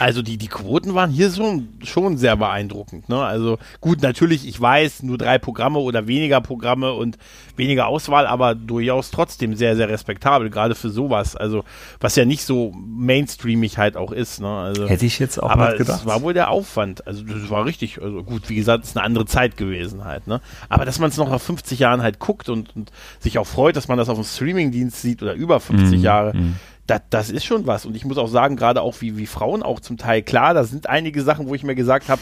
Also 0.00 0.22
die, 0.22 0.38
die 0.38 0.48
Quoten 0.48 0.94
waren 0.94 1.10
hier 1.10 1.30
so, 1.30 1.62
schon 1.84 2.16
sehr 2.16 2.34
beeindruckend. 2.36 3.08
Ne? 3.10 3.22
Also 3.22 3.58
gut, 3.82 4.00
natürlich, 4.00 4.48
ich 4.48 4.58
weiß, 4.60 5.02
nur 5.02 5.18
drei 5.18 5.38
Programme 5.38 5.78
oder 5.78 6.06
weniger 6.06 6.40
Programme 6.40 6.94
und 6.94 7.18
weniger 7.56 7.86
Auswahl, 7.86 8.26
aber 8.26 8.54
durchaus 8.54 9.10
trotzdem 9.10 9.54
sehr, 9.54 9.76
sehr 9.76 9.90
respektabel, 9.90 10.48
gerade 10.48 10.74
für 10.74 10.88
sowas. 10.88 11.36
Also 11.36 11.64
was 12.00 12.16
ja 12.16 12.24
nicht 12.24 12.44
so 12.44 12.72
mainstreamig 12.74 13.76
halt 13.76 13.96
auch 13.98 14.12
ist. 14.12 14.40
Ne? 14.40 14.48
Also, 14.48 14.88
Hätte 14.88 15.04
ich 15.04 15.18
jetzt 15.18 15.42
auch 15.42 15.50
aber 15.50 15.68
nicht 15.68 15.78
gedacht. 15.78 16.00
es 16.00 16.06
war 16.06 16.22
wohl 16.22 16.32
der 16.32 16.50
Aufwand. 16.50 17.06
Also 17.06 17.22
das 17.22 17.50
war 17.50 17.66
richtig, 17.66 18.00
also 18.00 18.22
gut, 18.22 18.48
wie 18.48 18.54
gesagt, 18.54 18.84
es 18.84 18.90
ist 18.90 18.96
eine 18.96 19.04
andere 19.04 19.26
Zeit 19.26 19.58
gewesen 19.58 20.04
halt. 20.06 20.26
Ne? 20.26 20.40
Aber 20.70 20.86
dass 20.86 20.98
man 20.98 21.10
es 21.10 21.18
noch 21.18 21.28
nach 21.28 21.40
50 21.40 21.78
Jahren 21.78 22.00
halt 22.02 22.18
guckt 22.18 22.48
und, 22.48 22.74
und 22.74 22.90
sich 23.18 23.38
auch 23.38 23.46
freut, 23.46 23.76
dass 23.76 23.88
man 23.88 23.98
das 23.98 24.08
auf 24.08 24.16
dem 24.16 24.24
Streamingdienst 24.24 25.02
sieht 25.02 25.22
oder 25.22 25.34
über 25.34 25.60
50 25.60 25.98
Mhm, 25.98 26.02
Jahre, 26.04 26.34
mhm. 26.34 26.56
Das, 26.90 27.02
das 27.10 27.30
ist 27.30 27.44
schon 27.44 27.66
was. 27.66 27.86
Und 27.86 27.96
ich 27.96 28.04
muss 28.04 28.18
auch 28.18 28.26
sagen, 28.26 28.56
gerade 28.56 28.82
auch 28.82 29.00
wie, 29.00 29.16
wie 29.16 29.26
Frauen 29.26 29.62
auch 29.62 29.80
zum 29.80 29.96
Teil, 29.96 30.22
klar, 30.22 30.54
da 30.54 30.64
sind 30.64 30.88
einige 30.88 31.22
Sachen, 31.22 31.48
wo 31.48 31.54
ich 31.54 31.62
mir 31.62 31.74
gesagt 31.74 32.08
habe, 32.08 32.20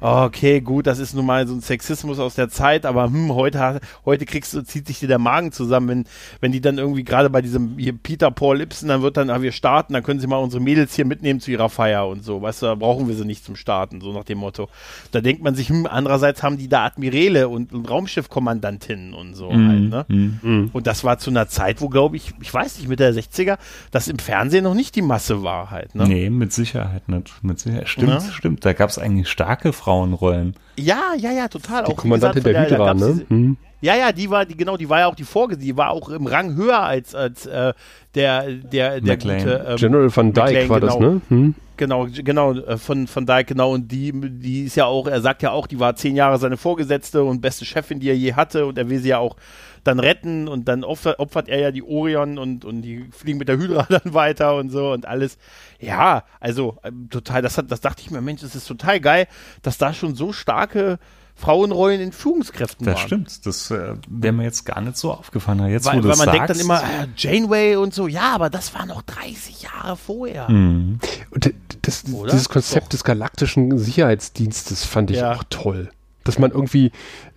okay, 0.00 0.60
gut, 0.60 0.86
das 0.86 0.98
ist 0.98 1.14
nun 1.14 1.26
mal 1.26 1.46
so 1.46 1.54
ein 1.54 1.60
Sexismus 1.60 2.18
aus 2.18 2.34
der 2.34 2.48
Zeit, 2.48 2.86
aber 2.86 3.04
hm, 3.04 3.34
heute, 3.34 3.80
heute 4.04 4.24
kriegst 4.24 4.54
du, 4.54 4.62
zieht 4.62 4.86
sich 4.86 4.98
dir 5.00 5.08
der 5.08 5.18
Magen 5.18 5.52
zusammen, 5.52 5.88
wenn, 5.88 6.04
wenn 6.40 6.52
die 6.52 6.60
dann 6.60 6.78
irgendwie 6.78 7.04
gerade 7.04 7.30
bei 7.30 7.42
diesem 7.42 7.76
hier 7.78 7.92
Peter 7.92 8.30
Paul 8.30 8.60
Ibsen, 8.60 8.88
dann 8.88 9.02
wird 9.02 9.16
dann, 9.16 9.30
ah, 9.30 9.42
wir 9.42 9.52
starten, 9.52 9.92
dann 9.92 10.02
können 10.02 10.20
sie 10.20 10.26
mal 10.26 10.36
unsere 10.36 10.62
Mädels 10.62 10.94
hier 10.94 11.04
mitnehmen 11.04 11.40
zu 11.40 11.50
ihrer 11.50 11.68
Feier 11.68 12.06
und 12.08 12.24
so, 12.24 12.40
weißt 12.42 12.62
du, 12.62 12.66
da 12.66 12.74
brauchen 12.74 13.08
wir 13.08 13.14
sie 13.14 13.24
nicht 13.24 13.44
zum 13.44 13.56
Starten, 13.56 14.00
so 14.00 14.12
nach 14.12 14.24
dem 14.24 14.38
Motto. 14.38 14.68
Da 15.12 15.20
denkt 15.20 15.42
man 15.42 15.54
sich, 15.54 15.68
hm, 15.68 15.86
andererseits 15.86 16.42
haben 16.42 16.56
die 16.58 16.68
da 16.68 16.84
Admirale 16.84 17.48
und, 17.48 17.72
und 17.72 17.88
Raumschiffkommandantinnen 17.90 19.14
und 19.14 19.34
so 19.34 19.50
halt, 19.50 19.90
ne? 19.90 20.04
Mhm. 20.08 20.70
Und 20.72 20.86
das 20.86 21.04
war 21.04 21.18
zu 21.18 21.30
einer 21.30 21.48
Zeit, 21.48 21.80
wo, 21.80 21.88
glaube 21.88 22.16
ich, 22.16 22.32
ich 22.40 22.52
weiß 22.52 22.78
nicht, 22.78 22.88
mit 22.88 23.00
der 23.00 23.14
60er, 23.14 23.58
das 23.90 24.08
im 24.08 24.18
Fernsehen 24.18 24.64
noch 24.64 24.74
nicht 24.74 24.94
die 24.96 25.02
Masse 25.02 25.42
war 25.42 25.70
halt. 25.70 25.94
Ne? 25.94 26.06
Nee, 26.06 26.30
mit 26.30 26.52
Sicherheit 26.52 27.08
nicht. 27.08 27.32
Mit 27.42 27.58
Sicherheit. 27.60 27.88
Stimmt, 27.88 28.08
Ja. 28.10 28.20
stimmt. 28.20 28.64
Da 28.64 28.72
gab 28.72 28.90
es 28.90 28.98
eigentlich 28.98 29.28
starke 29.28 29.72
Frauenrollen. 29.90 30.54
Ja, 30.78 31.14
ja, 31.18 31.32
ja, 31.32 31.48
total. 31.48 31.84
Die 31.84 31.92
Auch, 31.92 31.96
Kommandantin 31.96 32.42
gesagt, 32.44 32.70
der 32.70 32.78
da 32.78 32.92
Hydra, 32.92 32.94
ne? 32.94 33.12
diese- 33.14 33.28
Hm. 33.28 33.56
Ja, 33.82 33.96
ja, 33.96 34.12
die 34.12 34.28
war, 34.30 34.44
die, 34.44 34.56
genau, 34.56 34.76
die 34.76 34.88
war 34.90 35.00
ja 35.00 35.06
auch 35.06 35.14
die 35.14 35.24
Vorgesetzte, 35.24 35.64
die 35.66 35.76
war 35.76 35.90
auch 35.90 36.10
im 36.10 36.26
Rang 36.26 36.54
höher 36.54 36.80
als, 36.80 37.14
als 37.14 37.46
äh, 37.46 37.72
der, 38.14 38.42
der, 38.52 39.00
der 39.00 39.16
McLean. 39.16 39.38
gute, 39.38 39.66
ähm, 39.70 39.76
General 39.76 40.16
van 40.16 40.32
Dyke 40.34 40.44
McLean, 40.46 40.68
war 40.68 40.80
das, 40.80 40.94
genau. 40.98 41.10
ne? 41.12 41.20
Hm. 41.28 41.54
Genau, 41.80 42.08
genau, 42.12 42.52
äh, 42.52 42.76
von, 42.76 43.06
von 43.06 43.24
Dyke, 43.24 43.46
genau. 43.46 43.72
Und 43.72 43.90
die, 43.90 44.12
die 44.12 44.64
ist 44.64 44.76
ja 44.76 44.84
auch, 44.84 45.06
er 45.06 45.22
sagt 45.22 45.42
ja 45.42 45.52
auch, 45.52 45.66
die 45.66 45.80
war 45.80 45.96
zehn 45.96 46.14
Jahre 46.14 46.36
seine 46.36 46.58
Vorgesetzte 46.58 47.24
und 47.24 47.40
beste 47.40 47.64
Chefin, 47.64 48.00
die 48.00 48.10
er 48.10 48.16
je 48.18 48.34
hatte. 48.34 48.66
Und 48.66 48.76
er 48.76 48.90
will 48.90 48.98
sie 48.98 49.08
ja 49.08 49.18
auch 49.18 49.36
dann 49.82 49.98
retten. 49.98 50.46
Und 50.46 50.68
dann 50.68 50.84
opfert, 50.84 51.18
opfert 51.18 51.48
er 51.48 51.58
ja 51.58 51.70
die 51.70 51.82
Orion 51.82 52.36
und, 52.36 52.66
und 52.66 52.82
die 52.82 53.08
fliegen 53.12 53.38
mit 53.38 53.48
der 53.48 53.56
Hydra 53.56 53.86
dann 53.88 54.12
weiter 54.12 54.56
und 54.56 54.68
so 54.68 54.92
und 54.92 55.06
alles. 55.06 55.38
Ja, 55.78 56.24
also 56.38 56.76
ähm, 56.84 57.08
total, 57.08 57.40
das, 57.40 57.56
hat, 57.56 57.70
das 57.70 57.80
dachte 57.80 58.02
ich 58.02 58.10
mir, 58.10 58.20
Mensch, 58.20 58.42
das 58.42 58.54
ist 58.54 58.68
total 58.68 59.00
geil, 59.00 59.26
dass 59.62 59.78
da 59.78 59.94
schon 59.94 60.14
so 60.14 60.34
starke 60.34 60.98
Frauenrollen 61.40 62.00
in 62.00 62.12
Führungskräften 62.12 62.84
Das 62.86 62.96
waren. 62.96 63.06
stimmt. 63.06 63.46
Das 63.46 63.70
äh, 63.70 63.94
wäre 64.08 64.32
mir 64.32 64.44
jetzt 64.44 64.64
gar 64.66 64.80
nicht 64.80 64.96
so 64.96 65.10
aufgefallen. 65.12 65.66
Jetzt, 65.70 65.86
Weil, 65.86 65.98
wo 65.98 66.02
du 66.02 66.08
weil 66.10 66.16
man 66.18 66.26
sagst, 66.26 66.38
denkt 66.38 66.50
dann 66.50 66.60
immer, 66.60 66.82
äh, 66.82 67.06
Janeway 67.16 67.76
und 67.76 67.94
so, 67.94 68.06
ja, 68.06 68.34
aber 68.34 68.50
das 68.50 68.74
war 68.74 68.84
noch 68.86 69.02
30 69.02 69.62
Jahre 69.62 69.96
vorher. 69.96 70.48
Mhm. 70.50 70.98
Und 71.30 71.54
das, 71.82 72.04
dieses 72.04 72.48
Konzept 72.48 72.84
Doch. 72.84 72.88
des 72.90 73.04
galaktischen 73.04 73.78
Sicherheitsdienstes 73.78 74.84
fand 74.84 75.10
ich 75.10 75.18
Ja. 75.18 75.32
auch 75.34 75.44
toll. 75.50 75.90
Dass 76.24 76.38
man 76.38 76.50
irgendwie 76.50 76.92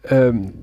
ähm, 0.09 0.53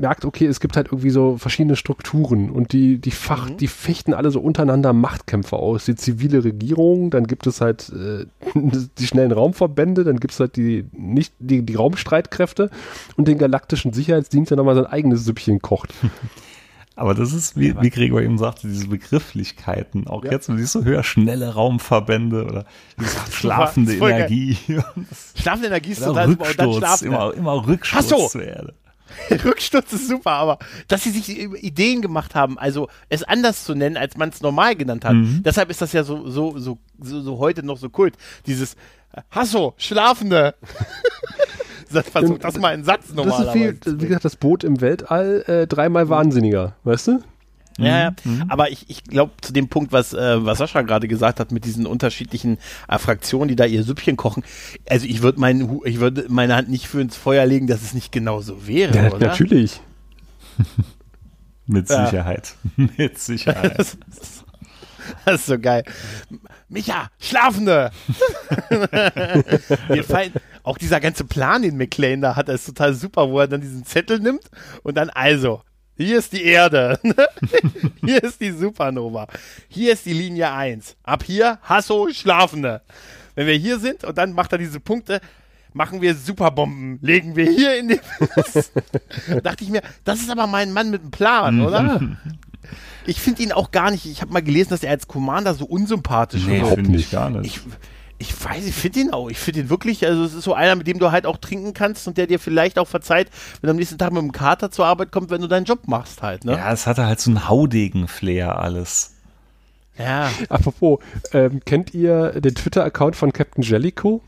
merkt, 0.00 0.24
okay, 0.24 0.46
es 0.46 0.60
gibt 0.60 0.76
halt 0.76 0.88
irgendwie 0.88 1.10
so 1.10 1.36
verschiedene 1.36 1.76
Strukturen 1.76 2.50
und 2.50 2.72
die, 2.72 2.98
die 2.98 3.10
Fach, 3.10 3.50
Mhm. 3.50 3.56
die 3.58 3.68
fechten 3.68 4.14
alle 4.14 4.30
so 4.30 4.40
untereinander 4.40 4.92
Machtkämpfe 4.92 5.56
aus. 5.56 5.84
Die 5.84 5.94
zivile 5.94 6.42
Regierung, 6.44 7.10
dann 7.10 7.26
gibt 7.26 7.46
es 7.46 7.60
halt 7.60 7.90
äh, 7.90 8.26
die 8.98 9.06
schnellen 9.06 9.32
Raumverbände, 9.32 10.04
dann 10.04 10.18
gibt 10.20 10.32
es 10.34 10.40
halt 10.40 10.56
die 10.56 10.84
nicht 10.92 11.32
die, 11.38 11.62
die 11.62 11.74
Raumstreitkräfte 11.74 12.70
und 13.16 13.28
den 13.28 13.38
galaktischen 13.38 13.92
Sicherheitsdienst, 13.92 14.50
der 14.50 14.56
nochmal 14.56 14.74
sein 14.74 14.86
eigenes 14.86 15.24
Süppchen 15.24 15.60
kocht. 15.62 15.92
Aber 16.96 17.14
das 17.14 17.32
ist, 17.32 17.56
wie, 17.58 17.74
wie 17.80 17.88
Gregor 17.88 18.20
eben 18.20 18.36
sagte, 18.36 18.68
diese 18.68 18.86
Begrifflichkeiten. 18.88 20.06
Auch 20.06 20.22
Ja. 20.24 20.32
jetzt, 20.32 20.48
wenn 20.48 20.56
du 20.56 20.60
siehst, 20.60 20.72
so 20.74 20.84
höher, 20.84 21.02
schnelle 21.02 21.54
Raumverbände 21.54 22.44
oder 22.44 22.66
diese 23.00 23.32
schlafende. 23.32 23.94
Energie. 23.94 24.58
Schlafende 25.34 25.68
Energie 25.68 25.92
ist 25.92 26.04
total 26.04 26.28
super. 26.28 26.46
Und 26.50 26.58
dann 26.60 26.72
schlafen. 26.74 27.06
immer, 27.06 27.32
immer 27.34 27.66
Rücksturz 27.66 28.04
Ach 28.12 28.18
so. 28.18 28.28
zur 28.28 28.42
Erde. 28.44 28.74
Rücksturz 29.44 29.92
ist 29.92 30.08
super, 30.08 30.32
aber 30.32 30.58
dass 30.88 31.02
sie 31.04 31.10
sich 31.10 31.28
Ideen 31.38 32.02
gemacht 32.02 32.34
haben, 32.34 32.58
also 32.58 32.88
es 33.08 33.22
anders 33.22 33.64
zu 33.64 33.74
nennen, 33.74 33.96
als 33.96 34.16
man 34.16 34.30
es 34.30 34.40
normal 34.40 34.76
genannt 34.76 35.04
hat. 35.04 35.14
Mhm. 35.14 35.42
Deshalb 35.44 35.70
ist 35.70 35.82
das 35.82 35.92
ja 35.92 36.04
so, 36.04 36.28
so, 36.28 36.58
so, 36.58 36.78
so, 36.98 37.20
so 37.20 37.38
heute 37.38 37.62
noch 37.64 37.78
so 37.78 37.90
kult. 37.90 38.16
Dieses 38.46 38.76
Hasso, 39.30 39.74
Schlafende. 39.76 40.54
Das 41.92 42.08
Versucht 42.08 42.44
das 42.44 42.56
mal 42.56 42.72
in 42.72 42.84
Satz 42.84 43.00
Das 43.00 43.10
ist 43.10 43.16
normalerweise. 43.16 43.78
wie, 43.84 44.00
wie 44.00 44.06
gesagt, 44.06 44.24
das 44.24 44.36
Boot 44.36 44.62
im 44.62 44.80
Weltall 44.80 45.42
äh, 45.48 45.66
dreimal 45.66 46.08
wahnsinniger, 46.08 46.76
weißt 46.84 47.08
du? 47.08 47.18
Ja, 47.84 47.98
ja. 48.00 48.10
Mhm. 48.24 48.44
aber 48.48 48.70
ich, 48.70 48.84
ich 48.88 49.04
glaube 49.04 49.32
zu 49.40 49.52
dem 49.52 49.68
Punkt, 49.68 49.92
was, 49.92 50.12
äh, 50.12 50.44
was 50.44 50.58
Sascha 50.58 50.82
gerade 50.82 51.08
gesagt 51.08 51.40
hat, 51.40 51.52
mit 51.52 51.64
diesen 51.64 51.86
unterschiedlichen 51.86 52.58
äh, 52.88 52.98
Fraktionen, 52.98 53.48
die 53.48 53.56
da 53.56 53.64
ihr 53.64 53.82
Süppchen 53.82 54.16
kochen. 54.16 54.42
Also 54.88 55.06
ich 55.06 55.22
würde 55.22 55.40
meinen, 55.40 55.80
ich 55.84 56.00
würde 56.00 56.26
meine 56.28 56.54
Hand 56.56 56.68
nicht 56.68 56.86
für 56.88 57.00
ins 57.00 57.16
Feuer 57.16 57.46
legen, 57.46 57.66
dass 57.66 57.82
es 57.82 57.94
nicht 57.94 58.12
genau 58.12 58.40
so 58.40 58.66
wäre, 58.66 58.94
Ja, 58.96 59.12
oder? 59.12 59.28
natürlich. 59.28 59.80
Mit. 61.66 61.88
Sicherheit. 61.88 62.54
Mit 62.76 63.18
Sicherheit. 63.20 63.78
Das 63.78 63.94
ist, 63.94 64.44
das 65.24 65.34
ist 65.40 65.46
so 65.46 65.58
geil. 65.58 65.84
Micha, 66.68 67.08
Schlafende! 67.20 67.90
Mir 69.88 70.04
fallen, 70.04 70.32
auch 70.62 70.78
dieser 70.78 71.00
ganze 71.00 71.24
Plan, 71.24 71.62
den 71.62 71.76
McLean 71.76 72.20
da 72.20 72.36
hat, 72.36 72.48
ist 72.48 72.66
total 72.66 72.94
super, 72.94 73.28
wo 73.30 73.40
er 73.40 73.48
dann 73.48 73.60
diesen 73.60 73.84
Zettel 73.84 74.20
nimmt 74.20 74.44
und 74.82 74.96
dann 74.96 75.10
also, 75.10 75.62
hier 76.04 76.18
ist 76.18 76.32
die 76.32 76.44
Erde, 76.44 76.98
hier 78.04 78.22
ist 78.22 78.40
die 78.40 78.50
Supernova, 78.50 79.26
hier 79.68 79.92
ist 79.92 80.06
die 80.06 80.12
Linie 80.12 80.52
1, 80.52 80.96
ab 81.02 81.22
hier 81.24 81.58
Hasso, 81.62 82.08
Schlafende. 82.12 82.82
Wenn 83.34 83.46
wir 83.46 83.54
hier 83.54 83.78
sind 83.78 84.04
und 84.04 84.18
dann 84.18 84.32
macht 84.32 84.52
er 84.52 84.58
diese 84.58 84.80
Punkte, 84.80 85.20
machen 85.72 86.00
wir 86.00 86.14
Superbomben, 86.14 86.98
legen 87.02 87.36
wir 87.36 87.50
hier 87.50 87.78
in 87.78 87.88
den... 87.88 88.00
dachte 89.42 89.64
ich 89.64 89.70
mir, 89.70 89.82
das 90.04 90.20
ist 90.20 90.30
aber 90.30 90.46
mein 90.46 90.72
Mann 90.72 90.90
mit 90.90 91.02
einem 91.02 91.10
Plan, 91.10 91.60
oder? 91.60 92.00
Ich 93.06 93.20
finde 93.20 93.42
ihn 93.42 93.52
auch 93.52 93.70
gar 93.70 93.90
nicht. 93.90 94.06
Ich 94.06 94.20
habe 94.20 94.32
mal 94.32 94.42
gelesen, 94.42 94.70
dass 94.70 94.82
er 94.82 94.90
als 94.90 95.08
Commander 95.08 95.54
so 95.54 95.64
unsympathisch 95.64 96.44
nee, 96.44 96.56
ist. 96.56 96.58
überhaupt 96.60 96.80
finde 96.80 96.98
ich 96.98 97.10
gar 97.10 97.30
nicht. 97.30 97.56
Ich, 97.56 97.62
ich 98.20 98.44
weiß, 98.44 98.66
ich 98.66 98.74
finde 98.74 99.00
ihn 99.00 99.10
auch. 99.12 99.30
Ich 99.30 99.38
finde 99.38 99.60
ihn 99.60 99.70
wirklich, 99.70 100.06
also 100.06 100.22
es 100.24 100.34
ist 100.34 100.44
so 100.44 100.52
einer, 100.52 100.76
mit 100.76 100.86
dem 100.86 100.98
du 100.98 101.10
halt 101.10 101.24
auch 101.24 101.38
trinken 101.38 101.72
kannst 101.72 102.06
und 102.06 102.18
der 102.18 102.26
dir 102.26 102.38
vielleicht 102.38 102.78
auch 102.78 102.86
verzeiht, 102.86 103.30
wenn 103.60 103.68
er 103.68 103.72
am 103.72 103.76
nächsten 103.76 103.96
Tag 103.96 104.12
mit 104.12 104.20
dem 104.22 104.30
Kater 104.32 104.70
zur 104.70 104.84
Arbeit 104.84 105.10
kommt, 105.10 105.30
wenn 105.30 105.40
du 105.40 105.46
deinen 105.48 105.64
Job 105.64 105.88
machst 105.88 106.20
halt, 106.22 106.44
ne? 106.44 106.52
ja, 106.52 106.70
es 106.70 106.86
hatte 106.86 107.06
halt 107.06 107.18
so 107.18 107.30
einen 107.30 107.48
Haudegen-Flair 107.48 108.58
alles. 108.58 109.14
Ja. 109.98 110.30
Apropos, 110.50 110.98
ähm, 111.32 111.60
kennt 111.64 111.94
ihr 111.94 112.38
den 112.40 112.54
Twitter-Account 112.54 113.16
von 113.16 113.32
Captain 113.32 113.62
Jellicoe? 113.62 114.20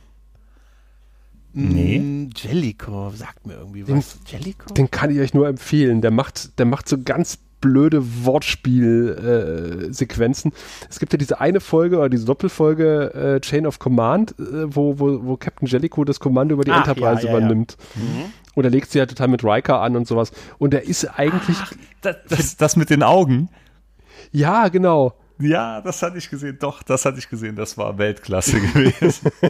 Nee. 1.54 1.98
Mm, 1.98 2.30
Jellico, 2.34 3.10
sagt 3.14 3.46
mir 3.46 3.54
irgendwie 3.54 3.82
Den- 3.82 3.98
was. 3.98 4.18
Jellico? 4.26 4.72
Den 4.72 4.90
kann 4.90 5.10
ich 5.10 5.20
euch 5.20 5.34
nur 5.34 5.46
empfehlen. 5.48 6.00
Der 6.00 6.10
macht, 6.10 6.58
der 6.58 6.64
macht 6.64 6.88
so 6.88 6.96
ganz 7.02 7.38
blöde 7.62 8.02
Wortspiel-Sequenzen. 8.26 10.52
es 10.90 10.98
gibt 10.98 11.14
ja 11.14 11.16
diese 11.16 11.40
eine 11.40 11.60
Folge 11.60 11.96
oder 11.98 12.10
diese 12.10 12.26
Doppelfolge 12.26 13.14
äh, 13.14 13.40
Chain 13.40 13.66
of 13.66 13.78
Command, 13.78 14.32
äh, 14.38 14.66
wo, 14.66 14.98
wo, 14.98 15.24
wo 15.24 15.38
Captain 15.38 15.66
Jellicoe 15.66 16.04
das 16.04 16.20
Kommando 16.20 16.52
über 16.54 16.64
die 16.64 16.72
Ach, 16.72 16.86
Enterprise 16.86 17.26
ja, 17.26 17.32
ja, 17.32 17.32
ja. 17.32 17.38
übernimmt. 17.38 17.78
Und 18.54 18.64
er 18.64 18.70
legt 18.70 18.90
sie 18.90 18.98
ja 18.98 19.06
total 19.06 19.28
mit 19.28 19.42
Riker 19.42 19.80
an 19.80 19.96
und 19.96 20.06
sowas. 20.06 20.30
Und 20.58 20.74
er 20.74 20.82
ist 20.82 21.06
eigentlich, 21.18 21.56
Das, 22.02 22.16
das, 22.28 22.56
das 22.58 22.76
mit 22.76 22.90
den 22.90 23.02
Augen. 23.02 23.48
ja, 24.32 24.68
genau. 24.68 25.14
Ja, 25.42 25.80
das 25.80 26.02
hatte 26.02 26.18
ich 26.18 26.30
gesehen. 26.30 26.56
Doch, 26.60 26.82
das 26.82 27.04
hatte 27.04 27.18
ich 27.18 27.28
gesehen. 27.28 27.56
Das 27.56 27.76
war 27.78 27.98
Weltklasse 27.98 28.60
gewesen. 28.74 29.30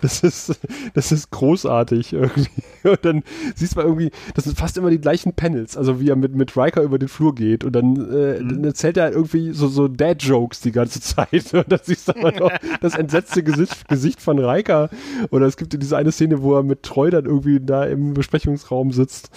Das 0.00 0.20
ist, 0.22 0.58
das 0.94 1.12
ist 1.12 1.30
großartig 1.30 2.12
irgendwie. 2.12 2.48
Und 2.84 3.04
dann 3.04 3.22
siehst 3.54 3.74
du 3.74 3.78
mal 3.80 3.84
irgendwie, 3.84 4.10
das 4.34 4.44
sind 4.44 4.56
fast 4.58 4.76
immer 4.78 4.90
die 4.90 5.00
gleichen 5.00 5.32
Panels, 5.34 5.76
also 5.76 6.00
wie 6.00 6.08
er 6.08 6.16
mit, 6.16 6.34
mit 6.34 6.56
Riker 6.56 6.82
über 6.82 6.98
den 6.98 7.08
Flur 7.08 7.34
geht 7.34 7.62
und 7.64 7.72
dann, 7.74 7.96
äh, 7.96 8.40
Mhm. 8.40 8.48
dann 8.48 8.64
erzählt 8.64 8.96
er 8.96 9.04
halt 9.04 9.14
irgendwie 9.14 9.52
so, 9.52 9.68
so 9.68 9.88
Dad-Jokes 9.88 10.60
die 10.60 10.72
ganze 10.72 11.00
Zeit. 11.00 11.52
Und 11.54 11.70
dann 11.70 11.80
siehst 11.82 12.08
du 12.08 12.12
aber 12.16 12.32
noch 12.32 12.50
das 12.80 12.94
entsetzte 12.96 13.42
Gesicht, 13.42 13.88
Gesicht 13.88 14.20
von 14.20 14.38
Riker. 14.38 14.88
Oder 15.30 15.46
es 15.46 15.56
gibt 15.56 15.72
ja 15.74 15.78
diese 15.78 15.96
eine 15.96 16.12
Szene, 16.12 16.42
wo 16.42 16.54
er 16.56 16.62
mit 16.62 16.82
Treu 16.82 17.10
dann 17.10 17.24
irgendwie 17.26 17.60
da 17.60 17.84
im 17.84 18.14
Besprechungsraum 18.14 18.92
sitzt. 18.92 19.30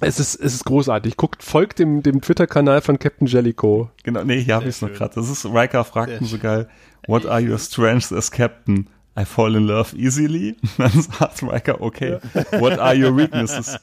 Es 0.00 0.20
ist, 0.20 0.36
es 0.36 0.54
ist 0.54 0.64
großartig. 0.64 1.16
Guckt, 1.16 1.42
folgt 1.42 1.78
dem, 1.80 2.02
dem 2.02 2.20
Twitter-Kanal 2.20 2.80
von 2.82 2.98
Captain 2.98 3.26
Jellicoe. 3.26 3.90
Genau, 4.04 4.22
nee, 4.22 4.40
hier 4.40 4.54
habe 4.54 4.64
ich 4.64 4.76
es 4.76 4.82
noch 4.82 4.92
gerade. 4.92 5.14
Das 5.16 5.28
ist, 5.28 5.44
Riker 5.46 5.84
fragt 5.84 6.20
ihn 6.20 6.26
so 6.26 6.38
geil, 6.38 6.68
what 7.06 7.26
are 7.26 7.42
your 7.42 7.58
strengths 7.58 8.12
as 8.12 8.30
captain? 8.30 8.88
I 9.18 9.24
fall 9.24 9.56
in 9.56 9.66
love 9.66 9.96
easily. 9.96 10.56
Dann 10.78 10.92
sagt 11.02 11.42
Riker, 11.42 11.80
okay, 11.80 12.18
what 12.52 12.78
are 12.78 12.94
your 12.94 13.16
weaknesses? 13.16 13.76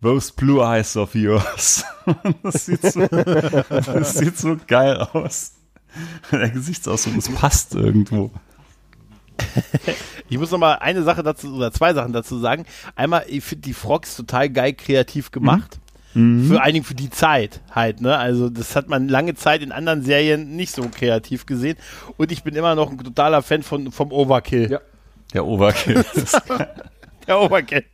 Those 0.00 0.32
blue 0.34 0.62
eyes 0.64 0.96
of 0.96 1.14
yours. 1.14 1.84
Das 2.42 2.66
sieht 2.66 2.82
so, 2.82 3.06
das 3.06 4.14
sieht 4.14 4.36
so 4.36 4.56
geil 4.66 4.96
aus. 4.96 5.52
Der 6.32 6.50
Gesichtsausdruck, 6.50 7.14
das 7.14 7.28
passt 7.28 7.74
irgendwo. 7.76 8.32
Ich 10.28 10.38
muss 10.38 10.50
noch 10.50 10.58
mal 10.58 10.76
eine 10.76 11.02
Sache 11.02 11.22
dazu 11.22 11.54
oder 11.54 11.72
zwei 11.72 11.92
Sachen 11.92 12.14
dazu 12.14 12.38
sagen. 12.38 12.64
Einmal, 12.94 13.24
ich 13.28 13.44
finde 13.44 13.62
die 13.62 13.74
Frogs 13.74 14.16
total 14.16 14.48
geil 14.48 14.72
kreativ 14.72 15.30
gemacht. 15.30 15.78
Für 16.14 16.60
einigen 16.60 16.84
für 16.84 16.94
die 16.94 17.08
Zeit 17.08 17.62
halt, 17.70 18.02
ne? 18.02 18.18
Also 18.18 18.50
das 18.50 18.76
hat 18.76 18.86
man 18.86 19.08
lange 19.08 19.34
Zeit 19.34 19.62
in 19.62 19.72
anderen 19.72 20.02
Serien 20.02 20.56
nicht 20.56 20.74
so 20.74 20.82
kreativ 20.94 21.46
gesehen. 21.46 21.78
Und 22.18 22.30
ich 22.30 22.42
bin 22.42 22.54
immer 22.54 22.74
noch 22.74 22.90
ein 22.90 22.98
totaler 22.98 23.40
Fan 23.40 23.62
von, 23.62 23.90
vom 23.92 24.12
Overkill. 24.12 24.70
Ja. 24.70 24.80
Der 25.32 25.46
Overkill. 25.46 26.04
Der 27.26 27.40
Overkill. 27.40 27.84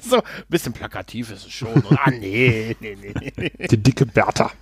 So, 0.00 0.22
bisschen 0.48 0.72
plakativ 0.72 1.32
ist 1.32 1.46
es 1.46 1.52
schon. 1.52 1.72
Und, 1.72 1.98
ah, 1.98 2.10
nee, 2.10 2.76
nee, 2.78 2.96
nee. 3.02 3.52
Die 3.68 3.76
dicke 3.76 4.06
Bertha. 4.06 4.52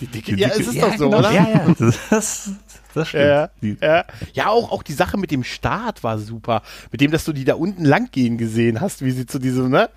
Die 0.00 0.06
dicke, 0.06 0.36
ja, 0.36 0.48
es 0.48 0.60
ist 0.60 0.80
doch 0.80 0.96
so, 0.96 1.06
genau. 1.06 1.18
oder? 1.18 1.32
Ja, 1.32 1.48
ja, 1.48 1.74
das, 2.10 2.52
das 2.94 3.08
stimmt. 3.08 3.24
Ja, 3.24 3.50
Die, 3.62 3.76
ja. 3.82 4.04
ja 4.32 4.48
auch, 4.48 4.72
auch 4.72 4.82
die 4.82 4.92
Sache 4.92 5.16
mit 5.18 5.30
dem 5.30 5.44
Start 5.44 6.02
war 6.02 6.18
super. 6.18 6.62
Mit 6.90 7.00
dem, 7.00 7.10
dass 7.10 7.24
du 7.24 7.32
die 7.32 7.44
da 7.44 7.54
unten 7.54 7.84
lang 7.84 8.10
gehen 8.10 8.38
gesehen 8.38 8.80
hast, 8.80 9.04
wie 9.04 9.10
sie 9.10 9.26
zu 9.26 9.38
diesem, 9.38 9.70
ne? 9.70 9.90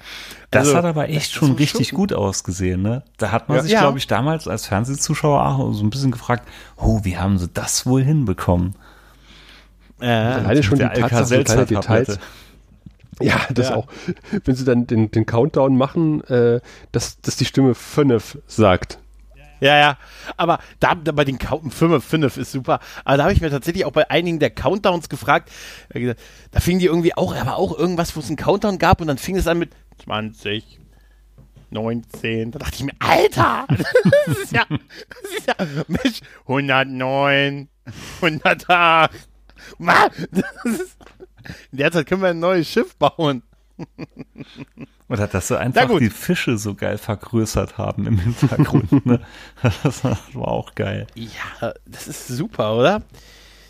Das 0.51 0.67
Also, 0.67 0.77
hat 0.77 0.85
aber 0.85 1.09
echt 1.09 1.27
das 1.27 1.31
schon 1.31 1.53
richtig 1.53 1.89
schon- 1.89 1.97
gut 1.97 2.13
ausgesehen, 2.13 2.81
ne? 2.81 3.03
Da 3.17 3.31
hat 3.31 3.47
man 3.49 3.57
Ja. 3.57 3.63
sich, 3.63 3.71
Ja. 3.71 3.79
glaube 3.81 3.97
ich, 3.97 4.07
damals 4.07 4.47
als 4.47 4.65
Fernsehzuschauer 4.67 5.45
auch 5.45 5.73
so 5.73 5.83
ein 5.83 5.89
bisschen 5.89 6.11
gefragt, 6.11 6.47
oh, 6.75 6.99
wie 7.03 7.17
haben 7.17 7.37
sie 7.37 7.47
das 7.47 7.85
wohl 7.85 8.03
hinbekommen? 8.03 8.75
Ja. 10.01 10.35
Alleine 10.35 10.61
schon 10.63 10.77
die 10.79 10.85
Tatsache, 10.85 11.25
so 11.25 11.43
kleine 11.43 11.65
Details. 11.65 12.19
Ja, 13.19 13.39
das 13.51 13.69
Ja. 13.69 13.75
auch. 13.77 13.87
Wenn 14.45 14.55
sie 14.55 14.63
dann 14.63 14.85
den, 14.85 15.09
den 15.09 15.25
Countdown 15.25 15.75
machen, 15.75 16.23
äh, 16.25 16.59
dass, 16.91 17.19
dass 17.21 17.35
die 17.35 17.45
Stimme 17.45 17.73
5 17.73 18.37
sagt. 18.45 18.99
Ja, 19.59 19.77
ja. 19.77 19.97
Aber 20.35 20.59
da, 20.79 20.95
da 20.95 21.11
bei 21.11 21.25
den 21.25 21.37
Count 21.37 21.73
5, 21.73 22.03
5 22.03 22.37
ist 22.37 22.51
super. 22.51 22.79
Aber 23.03 23.17
da 23.17 23.23
habe 23.23 23.33
ich 23.33 23.41
mir 23.41 23.49
tatsächlich 23.49 23.85
auch 23.85 23.91
bei 23.91 24.09
einigen 24.09 24.39
der 24.39 24.49
Countdowns 24.49 25.09
gefragt. 25.09 25.51
Da 25.89 26.59
fingen 26.59 26.79
die 26.79 26.85
irgendwie 26.85 27.15
auch, 27.15 27.35
aber 27.35 27.57
auch 27.57 27.77
irgendwas, 27.77 28.15
wo 28.15 28.19
es 28.19 28.27
einen 28.27 28.37
Countdown 28.37 28.77
gab 28.77 29.01
und 29.01 29.07
dann 29.07 29.17
fing 29.17 29.37
es 29.37 29.47
an 29.47 29.59
mit 29.59 29.71
20, 30.03 30.79
19. 31.69 32.51
Da 32.51 32.59
dachte 32.59 32.75
ich 32.75 32.83
mir, 32.83 32.93
Alter! 32.99 33.67
Das 34.27 34.37
ist 34.39 34.51
ja, 34.51 34.65
das 34.69 35.31
ist 35.37 35.47
ja, 35.47 35.55
Mensch, 35.87 36.19
109, 36.41 37.69
108. 38.21 39.11
Mann, 39.77 40.11
das 40.31 40.65
ist, 40.65 40.97
in 41.71 41.77
der 41.77 41.91
Zeit 41.91 42.07
können 42.07 42.21
wir 42.21 42.29
ein 42.29 42.39
neues 42.39 42.67
Schiff 42.67 42.95
bauen. 42.97 43.43
Oder 45.09 45.27
dass 45.27 45.47
sie 45.47 45.57
einfach 45.57 45.97
die 45.99 46.09
Fische 46.09 46.57
so 46.57 46.75
geil 46.75 46.97
vergrößert 46.97 47.77
haben 47.77 48.07
im 48.07 48.19
Hintergrund, 48.19 49.05
ne? 49.05 49.21
Das 49.83 50.03
war 50.03 50.17
auch 50.47 50.75
geil. 50.75 51.07
Ja, 51.15 51.73
das 51.85 52.07
ist 52.07 52.27
super, 52.27 52.75
oder? 52.75 53.01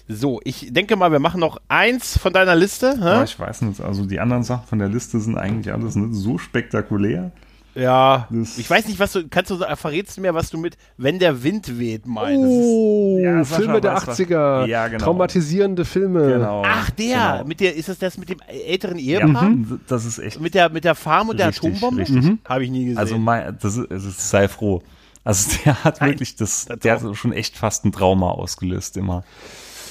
So, 0.07 0.39
ich 0.43 0.71
denke 0.71 0.95
mal, 0.95 1.11
wir 1.11 1.19
machen 1.19 1.41
noch 1.41 1.59
eins 1.67 2.17
von 2.17 2.33
deiner 2.33 2.55
Liste. 2.55 2.97
Hä? 3.01 3.23
ich 3.23 3.38
weiß 3.38 3.61
nicht, 3.63 3.81
also 3.81 4.05
die 4.05 4.19
anderen 4.19 4.43
Sachen 4.43 4.65
von 4.65 4.79
der 4.79 4.88
Liste 4.88 5.19
sind 5.19 5.38
eigentlich 5.38 5.73
alles 5.73 5.95
nicht 5.95 6.13
so 6.13 6.38
spektakulär. 6.38 7.31
Ja, 7.78 8.28
Das- 8.32 8.57
ich 8.57 8.69
weiß 8.69 8.88
nicht, 8.88 8.99
was 8.99 9.11
du, 9.13 9.28
kannst 9.28 9.51
du, 9.51 9.57
verrätst 9.75 10.17
du 10.17 10.21
mir, 10.21 10.34
was 10.34 10.49
du 10.49 10.57
mit 10.57 10.78
Wenn 10.97 11.19
der 11.19 11.43
Wind 11.43 11.78
weht 11.80 12.07
meinst? 12.07 12.43
Oh, 12.47 13.19
Ja, 13.21 13.43
Filme 13.43 13.80
der 13.82 13.93
weiß 13.95 14.07
was. 14.07 14.19
80er. 14.19 14.65
Ja, 14.65 14.88
genau. 14.88 15.03
Traumatisierende 15.05 15.86
Filme. 15.86 16.28
Genau. 16.34 16.63
Ach, 16.65 16.89
der, 16.91 17.34
Genau. 17.38 17.43
mit 17.47 17.59
der, 17.59 17.75
ist 17.75 17.89
das 17.89 17.99
das 17.99 18.17
mit 18.17 18.30
dem 18.30 18.39
älteren 18.47 18.97
Ja, 18.97 19.19
Ehepaar? 19.19 19.43
mhm, 19.49 19.80
das 19.88 20.05
ist 20.05 20.17
echt. 20.19 20.39
Mit 20.41 20.53
der, 20.55 20.69
mit 20.69 20.84
der 20.86 20.95
Farm 20.95 21.30
und 21.30 21.39
der 21.39 21.49
Richtig, 21.49 21.69
Atombombe? 21.69 22.01
richtig. 22.01 22.32
Habe 22.45 22.63
ich 22.63 22.69
nie 22.71 22.86
gesehen. 22.86 22.97
Also 22.97 23.17
mein, 23.17 23.57
das 23.61 23.78
ist, 23.78 23.91
also 23.91 24.09
sei 24.15 24.47
froh. 24.47 24.82
Also 25.23 25.51
der 25.65 25.84
hat 25.84 25.99
Nein, 26.01 26.11
wirklich 26.11 26.36
das, 26.38 26.65
das 26.65 26.80
der 26.80 26.97
auch. 26.97 27.03
hat 27.03 27.15
schon 27.17 27.34
echt 27.34 27.57
fast 27.57 27.84
ein 27.86 27.91
Trauma 27.91 28.30
ausgelöst 28.32 28.95
immer. 28.97 29.23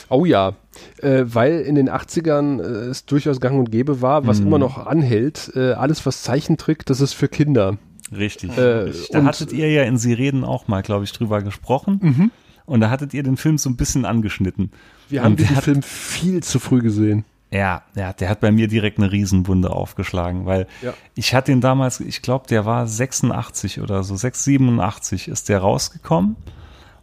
Oh 0.09 0.25
ja, 0.25 0.53
äh, 1.03 1.25
weil 1.27 1.61
in 1.61 1.75
den 1.75 1.91
80ern 1.91 2.61
äh, 2.61 2.65
es 2.91 3.07
durchaus 3.07 3.41
gang 3.41 3.59
und 3.59 3.71
gäbe 3.71 4.01
war, 4.03 4.27
was 4.27 4.41
Mhm. 4.41 4.47
immer 4.47 4.59
noch 4.59 4.87
anhält, 4.87 5.51
äh, 5.57 5.73
alles 5.73 6.05
was 6.07 6.23
Zeichentrick, 6.23 6.87
das 6.87 7.01
ist 7.01 7.13
für 7.15 7.29
Kinder. 7.29 7.79
Richtig. 8.17 8.57
Äh, 8.57 8.61
richtig. 8.61 9.09
Da 9.11 9.25
hattet 9.25 9.53
ihr 9.53 9.71
ja 9.71 9.83
in 9.83 9.99
Sie 9.99 10.13
reden 10.13 10.45
auch 10.45 10.69
mal, 10.69 10.83
glaube 10.83 11.05
ich, 11.05 11.13
drüber 11.13 11.43
gesprochen. 11.43 12.31
Und 12.67 12.81
da 12.81 12.91
hattet 12.91 13.15
ihr 13.15 13.23
den 13.25 13.37
Film 13.37 13.59
so 13.59 13.69
ein 13.71 13.77
bisschen 13.77 14.05
angeschnitten. 14.05 14.71
Wir 15.09 15.23
haben 15.25 15.37
hat, 15.39 15.65
Film 15.65 15.83
viel 15.83 16.43
zu 16.43 16.59
früh 16.61 16.81
gesehen. 16.83 17.25
Ja, 17.51 17.83
ja, 17.95 18.13
der 18.13 18.29
hat 18.29 18.41
bei 18.41 18.51
mir 18.51 18.67
direkt 18.69 18.99
eine 18.99 19.11
Riesenwunde 19.13 19.71
aufgeschlagen, 19.71 20.47
weil 20.47 20.67
Ja. 20.83 20.95
ich 21.15 21.33
hatte 21.35 21.53
ihn 21.53 21.61
damals, 21.61 22.01
ich 22.01 22.23
glaube, 22.23 22.47
der 22.49 22.65
war 22.67 22.87
86 22.89 23.81
oder 23.81 24.03
so, 24.03 24.17
6, 24.17 24.43
87 24.45 25.29
ist 25.29 25.49
der 25.49 25.61
rausgekommen. 25.61 26.37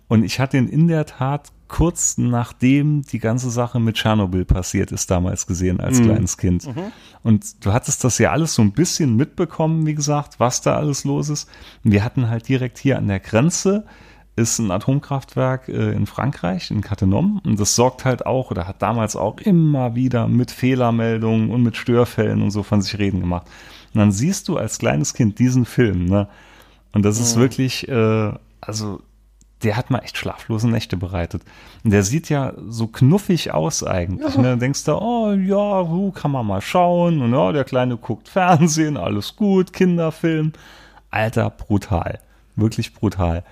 Und 0.07 0.23
ich 0.23 0.39
hatte 0.39 0.57
ihn 0.57 0.67
in 0.67 0.87
der 0.87 1.05
Tat 1.05 1.51
kurz 1.67 2.19
nachdem 2.19 3.01
die 3.01 3.17
ganze 3.17 3.49
Sache 3.49 3.79
mit 3.79 3.95
Tschernobyl 3.95 4.45
passiert 4.45 4.91
ist, 4.91 5.09
damals 5.09 5.47
gesehen 5.47 5.79
als 5.79 5.99
kleines 6.03 6.37
Kind. 6.37 6.67
Und 7.23 7.65
du 7.65 7.73
hattest 7.73 8.03
das 8.03 8.19
ja 8.19 8.31
alles 8.31 8.53
so 8.53 8.61
ein 8.61 8.73
bisschen 8.73 9.15
mitbekommen, 9.15 9.87
wie 9.87 9.95
gesagt, 9.95 10.39
was 10.39 10.61
da 10.61 10.75
alles 10.75 11.03
los 11.03 11.29
ist. 11.29 11.49
Und 11.83 11.91
wir 11.91 12.03
hatten 12.03 12.29
halt 12.29 12.47
direkt 12.47 12.77
hier 12.77 12.97
an 12.97 13.07
der 13.07 13.19
Grenze 13.19 13.85
ist 14.35 14.57
ein 14.59 14.71
Atomkraftwerk 14.71 15.69
äh, 15.69 15.91
in 15.91 16.07
Frankreich, 16.07 16.71
in 16.71 16.81
Cattenom. 16.81 17.39
Und 17.43 17.59
das 17.59 17.75
sorgt 17.75 18.03
halt 18.03 18.25
auch, 18.25 18.51
oder 18.51 18.67
hat 18.67 18.81
damals 18.81 19.15
auch 19.15 19.39
immer 19.39 19.95
wieder 19.95 20.27
mit 20.27 20.49
Fehlermeldungen 20.49 21.51
und 21.51 21.61
mit 21.61 21.77
Störfällen 21.77 22.41
und 22.41 22.51
so 22.51 22.63
von 22.63 22.81
sich 22.81 22.97
reden 22.97 23.19
gemacht. 23.19 23.47
Und 23.93 23.99
dann 23.99 24.11
siehst 24.11 24.47
du 24.47 24.57
als 24.57 24.79
kleines 24.79 25.13
Kind 25.13 25.37
diesen 25.37 25.65
Film, 25.65 26.05
ne? 26.05 26.27
Und 26.93 27.03
das 27.05 27.19
ist 27.19 27.37
wirklich, 27.37 27.87
äh, 27.87 28.31
also 28.61 29.01
der 29.63 29.77
hat 29.77 29.89
mal 29.89 29.99
echt 29.99 30.17
schlaflose 30.17 30.69
Nächte 30.69 30.97
bereitet. 30.97 31.43
Und 31.83 31.91
der 31.91 32.03
sieht 32.03 32.29
ja 32.29 32.53
so 32.67 32.87
knuffig 32.87 33.53
aus 33.53 33.83
eigentlich. 33.83 34.35
Ne? 34.37 34.43
Dann 34.43 34.59
denkst 34.59 34.83
du, 34.83 34.93
oh 34.93 35.31
ja, 35.33 35.87
kann 36.13 36.31
man 36.31 36.45
mal 36.45 36.61
schauen. 36.61 37.21
Und 37.21 37.33
ja, 37.33 37.51
der 37.51 37.63
Kleine 37.63 37.97
guckt 37.97 38.29
Fernsehen, 38.29 38.97
alles 38.97 39.35
gut, 39.35 39.73
Kinderfilm. 39.73 40.53
Alter, 41.09 41.49
brutal. 41.49 42.19
Wirklich 42.55 42.93
brutal. 42.93 43.43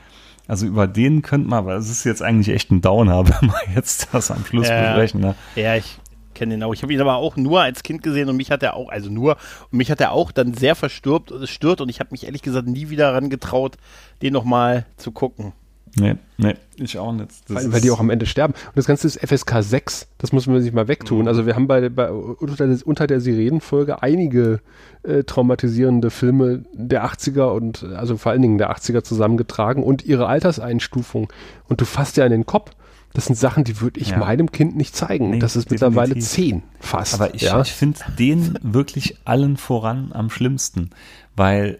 Also 0.48 0.66
über 0.66 0.88
den 0.88 1.22
könnte 1.22 1.48
man, 1.50 1.60
aber 1.60 1.76
es 1.76 1.90
ist 1.90 2.04
jetzt 2.04 2.22
eigentlich 2.22 2.54
echt 2.54 2.72
ein 2.72 2.82
Downer, 2.82 3.28
wenn 3.42 3.50
wir 3.50 3.76
jetzt 3.76 4.10
das 4.12 4.32
am 4.32 4.44
Schluss 4.46 4.68
Ja. 4.68 4.82
besprechen. 4.82 5.22
Ne? 5.22 5.36
Ja, 5.56 5.76
ich 5.76 6.00
kenne 6.34 6.56
ihn 6.56 6.64
auch. 6.64 6.74
Ich 6.74 6.82
habe 6.84 6.94
ihn 6.94 7.02
aber 7.02 7.16
auch 7.16 7.36
nur 7.38 7.62
als 7.62 7.84
Kind 7.84 8.04
gesehen 8.04 8.30
und 8.30 8.36
mich 8.38 8.52
hat 8.52 8.64
er 8.64 8.76
auch, 8.76 8.90
also 8.90 9.10
nur, 9.10 9.38
und 9.72 9.78
mich 9.78 9.92
hat 9.92 10.02
er 10.02 10.12
auch 10.12 10.32
dann 10.32 10.54
sehr 10.54 10.76
verstört, 10.76 11.32
stört 11.46 11.82
und 11.82 11.90
ich 11.90 12.00
habe 12.00 12.10
mich 12.12 12.26
ehrlich 12.26 12.42
gesagt 12.42 12.68
nie 12.68 12.90
wieder 12.90 13.14
ran 13.14 13.30
getraut, 13.30 13.78
den 14.22 14.34
nochmal 14.34 14.86
zu 14.98 15.12
gucken. 15.12 15.54
Nee, 16.00 16.16
nee, 16.38 16.54
ich 16.78 16.98
auch 16.98 17.12
nicht. 17.12 17.28
Das 17.48 17.56
Weil, 17.66 17.74
weil 17.74 17.82
die 17.82 17.92
auch 17.92 18.00
am 18.00 18.10
Ende 18.10 18.26
sterben. 18.26 18.54
Und 18.54 18.76
das 18.78 18.86
Ganze 18.86 19.08
ist 19.08 19.20
FSK 19.20 19.62
6. 19.62 20.08
Das 20.20 20.32
muss 20.32 20.48
man 20.48 20.62
sich 20.62 20.72
mal 20.72 20.88
wegtun. 20.88 21.28
Also 21.28 21.46
wir 21.46 21.56
haben 21.56 21.68
bei, 21.68 21.90
bei 21.90 22.10
unter, 22.12 22.66
der, 22.68 22.78
unter 22.88 23.08
der 23.08 23.20
Sirenenfolge 23.20 24.02
einige 24.02 24.62
äh, 25.04 25.24
traumatisierende 25.24 26.10
Filme 26.10 26.64
der 26.74 27.06
80er 27.06 27.52
und 27.52 27.84
also 27.84 28.16
vor 28.16 28.32
allen 28.32 28.42
Dingen 28.42 28.58
der 28.58 28.72
80er 28.74 29.04
zusammengetragen 29.04 29.84
und 29.84 30.06
ihre 30.06 30.28
Alterseinstufung. 30.28 31.32
Und 31.68 31.82
du 31.82 31.86
fasst 31.86 32.16
ja 32.18 32.24
an 32.26 32.32
den 32.32 32.46
Kopf. 32.46 32.72
Das 33.14 33.26
sind 33.26 33.36
Sachen, 33.38 33.66
die 33.66 33.82
würde 33.82 34.00
ich 34.00 34.12
Ja. 34.12 34.18
meinem 34.20 34.54
Kind 34.54 34.78
nicht 34.78 34.96
zeigen. 34.96 35.32
Nee, 35.32 35.40
das 35.40 35.58
ist 35.58 35.70
mittlerweile 35.70 36.14
definitiv. 36.14 36.30
zehn 36.32 36.64
fast. 36.80 37.14
Aber 37.16 37.36
ich, 37.36 37.42
ja? 37.42 37.60
ich 37.60 37.74
finde 37.74 38.00
den 38.18 38.58
wirklich 38.62 39.18
allen 39.26 39.58
voran 39.58 40.12
am 40.14 40.30
schlimmsten, 40.30 40.92
weil 41.36 41.80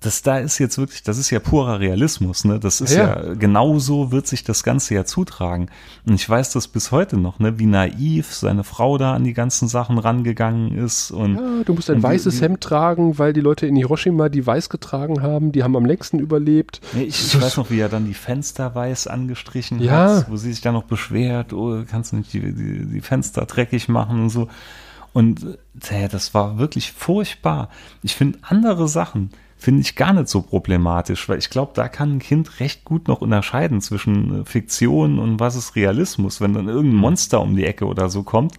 das 0.00 0.22
da 0.22 0.38
ist 0.38 0.58
jetzt 0.58 0.78
wirklich, 0.78 1.02
das 1.02 1.18
ist 1.18 1.30
ja 1.30 1.40
purer 1.40 1.80
Realismus, 1.80 2.44
ne? 2.44 2.60
Das 2.60 2.80
ist 2.80 2.94
ja, 2.94 3.20
ja 3.20 3.34
genauso 3.34 4.12
wird 4.12 4.28
sich 4.28 4.44
das 4.44 4.62
Ganze 4.62 4.94
ja 4.94 5.04
zutragen. 5.04 5.70
Und 6.06 6.14
ich 6.14 6.28
weiß 6.28 6.52
das 6.52 6.68
bis 6.68 6.92
heute 6.92 7.16
noch, 7.16 7.40
ne? 7.40 7.58
Wie 7.58 7.66
naiv 7.66 8.32
seine 8.32 8.62
Frau 8.62 8.96
da 8.96 9.14
an 9.14 9.24
die 9.24 9.34
ganzen 9.34 9.66
Sachen 9.66 9.98
rangegangen 9.98 10.78
ist 10.78 11.10
und. 11.10 11.34
Ja, 11.34 11.64
du 11.64 11.74
musst 11.74 11.90
ein 11.90 12.00
weißes 12.00 12.40
Hemd 12.40 12.60
tragen, 12.60 13.18
weil 13.18 13.32
die 13.32 13.40
Leute 13.40 13.66
in 13.66 13.74
Hiroshima, 13.74 14.28
die 14.28 14.46
weiß 14.46 14.68
getragen 14.68 15.20
haben, 15.20 15.50
die 15.50 15.64
haben 15.64 15.74
am 15.74 15.84
längsten 15.84 16.20
überlebt. 16.20 16.80
Ja, 16.94 17.02
ich, 17.02 17.34
ich 17.34 17.40
weiß 17.40 17.56
noch, 17.56 17.70
wie 17.70 17.80
er 17.80 17.88
dann 17.88 18.06
die 18.06 18.14
Fenster 18.14 18.76
weiß 18.76 19.08
angestrichen 19.08 19.80
ja. 19.80 19.92
hat, 19.92 20.30
wo 20.30 20.36
sie 20.36 20.52
sich 20.52 20.60
dann 20.60 20.74
noch 20.74 20.84
beschwert, 20.84 21.52
oh, 21.52 21.82
kannst 21.90 22.12
du 22.12 22.16
nicht 22.16 22.32
die, 22.32 22.52
die, 22.52 22.86
die 22.86 23.00
Fenster 23.00 23.46
dreckig 23.46 23.88
machen 23.88 24.22
und 24.22 24.30
so. 24.30 24.48
Und 25.12 25.58
äh, 25.90 26.08
das 26.08 26.34
war 26.34 26.58
wirklich 26.58 26.92
furchtbar. 26.92 27.68
Ich 28.02 28.14
finde 28.14 28.38
andere 28.42 28.86
Sachen, 28.86 29.30
finde 29.58 29.82
ich 29.82 29.96
gar 29.96 30.12
nicht 30.12 30.28
so 30.28 30.40
problematisch, 30.40 31.28
weil 31.28 31.38
ich 31.38 31.50
glaube, 31.50 31.72
da 31.74 31.88
kann 31.88 32.16
ein 32.16 32.18
Kind 32.20 32.60
recht 32.60 32.84
gut 32.84 33.08
noch 33.08 33.20
unterscheiden 33.20 33.80
zwischen 33.80 34.42
äh, 34.42 34.44
Fiktion 34.44 35.18
und 35.18 35.40
was 35.40 35.56
ist 35.56 35.74
Realismus. 35.74 36.40
Wenn 36.40 36.54
dann 36.54 36.68
irgendein 36.68 37.00
Monster 37.00 37.40
um 37.40 37.56
die 37.56 37.66
Ecke 37.66 37.86
oder 37.86 38.08
so 38.08 38.22
kommt, 38.22 38.54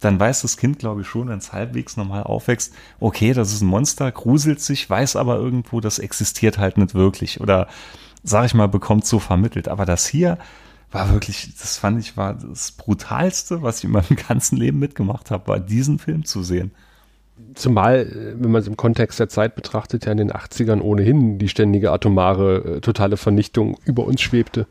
dann 0.00 0.20
weiß 0.20 0.42
das 0.42 0.56
Kind, 0.56 0.78
glaube 0.78 1.00
ich, 1.00 1.06
schon, 1.06 1.28
wenn 1.28 1.38
es 1.38 1.52
halbwegs 1.52 1.96
normal 1.96 2.24
aufwächst, 2.24 2.74
okay, 3.00 3.32
das 3.32 3.52
ist 3.52 3.62
ein 3.62 3.68
Monster, 3.68 4.12
gruselt 4.12 4.60
sich, 4.60 4.88
weiß 4.88 5.16
aber 5.16 5.36
irgendwo, 5.36 5.80
das 5.80 5.98
existiert 5.98 6.58
halt 6.58 6.76
nicht 6.76 6.94
wirklich 6.94 7.40
oder, 7.40 7.68
sag 8.22 8.44
ich 8.46 8.54
mal, 8.54 8.68
bekommt 8.68 9.06
so 9.06 9.18
vermittelt. 9.18 9.68
Aber 9.68 9.86
das 9.86 10.06
hier 10.06 10.38
war 10.90 11.10
wirklich, 11.12 11.54
das 11.58 11.78
fand 11.78 11.98
ich, 11.98 12.16
war 12.16 12.34
das 12.34 12.72
Brutalste, 12.72 13.62
was 13.62 13.78
ich 13.78 13.84
in 13.84 13.92
meinem 13.92 14.16
ganzen 14.28 14.58
Leben 14.58 14.78
mitgemacht 14.78 15.30
habe, 15.30 15.48
war 15.48 15.60
diesen 15.60 15.98
Film 15.98 16.24
zu 16.26 16.42
sehen. 16.42 16.72
Zumal, 17.54 18.00
äh, 18.00 18.42
wenn 18.42 18.50
man 18.50 18.60
es 18.60 18.68
im 18.68 18.76
Kontext 18.76 19.20
der 19.20 19.28
Zeit 19.28 19.54
betrachtet, 19.54 20.06
ja 20.06 20.12
in 20.12 20.18
den 20.18 20.32
80ern 20.32 20.80
ohnehin 20.80 21.38
die 21.38 21.48
ständige 21.48 21.92
atomare, 21.92 22.76
äh, 22.76 22.80
totale 22.80 23.16
Vernichtung 23.16 23.78
über 23.84 24.04
uns 24.04 24.20
schwebte. 24.20 24.66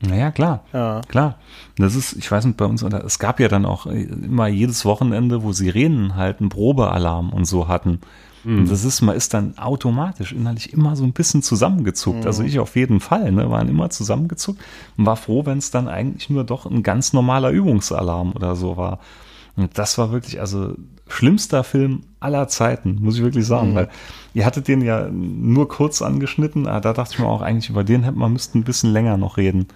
Naja, 0.00 0.30
klar. 0.30 0.64
Ja. 0.72 1.00
Klar. 1.08 1.38
Das 1.76 1.94
ist, 1.94 2.14
ich 2.14 2.30
weiß 2.30 2.44
nicht, 2.44 2.56
bei 2.56 2.66
uns, 2.66 2.82
oder 2.82 3.04
es 3.04 3.18
gab 3.18 3.40
ja 3.40 3.48
dann 3.48 3.64
auch 3.64 3.86
äh, 3.86 4.02
immer 4.02 4.48
jedes 4.48 4.84
Wochenende, 4.84 5.42
wo 5.42 5.52
Sirenen 5.52 6.16
halt 6.16 6.40
einen 6.40 6.50
Probealarm 6.50 7.32
und 7.32 7.46
so 7.46 7.68
hatten. 7.68 8.00
Mhm. 8.44 8.60
Und 8.60 8.70
das 8.70 8.84
ist, 8.84 9.00
man 9.00 9.16
ist 9.16 9.34
dann 9.34 9.56
automatisch 9.58 10.32
innerlich 10.32 10.72
immer 10.72 10.96
so 10.96 11.04
ein 11.04 11.12
bisschen 11.12 11.42
zusammengezuckt. 11.42 12.20
Mhm. 12.20 12.26
Also 12.26 12.42
ich 12.42 12.58
auf 12.58 12.76
jeden 12.76 13.00
Fall, 13.00 13.32
ne, 13.32 13.50
waren 13.50 13.68
immer 13.68 13.90
zusammengezuckt 13.90 14.60
und 14.96 15.06
war 15.06 15.16
froh, 15.16 15.46
wenn 15.46 15.58
es 15.58 15.70
dann 15.70 15.88
eigentlich 15.88 16.30
nur 16.30 16.44
doch 16.44 16.66
ein 16.66 16.82
ganz 16.82 17.12
normaler 17.12 17.50
Übungsalarm 17.50 18.32
oder 18.32 18.56
so 18.56 18.76
war. 18.76 19.00
Und 19.56 19.78
das 19.78 19.98
war 19.98 20.10
wirklich, 20.12 20.40
also 20.40 20.74
schlimmster 21.08 21.64
Film 21.64 22.02
aller 22.20 22.48
Zeiten, 22.48 22.96
muss 23.00 23.16
ich 23.16 23.22
wirklich 23.22 23.46
sagen, 23.46 23.72
mhm. 23.72 23.74
weil 23.74 23.88
ihr 24.32 24.44
hattet 24.44 24.68
den 24.68 24.80
ja 24.80 25.08
nur 25.10 25.68
kurz 25.68 26.02
angeschnitten, 26.02 26.66
aber 26.66 26.80
da 26.80 26.92
dachte 26.92 27.14
ich 27.14 27.18
mir 27.20 27.26
auch 27.26 27.42
eigentlich, 27.42 27.70
über 27.70 27.84
den 27.84 28.02
hätte 28.02 28.18
man 28.18 28.32
müssten 28.32 28.58
ein 28.58 28.64
bisschen 28.64 28.92
länger 28.92 29.16
noch 29.16 29.36
reden. 29.36 29.68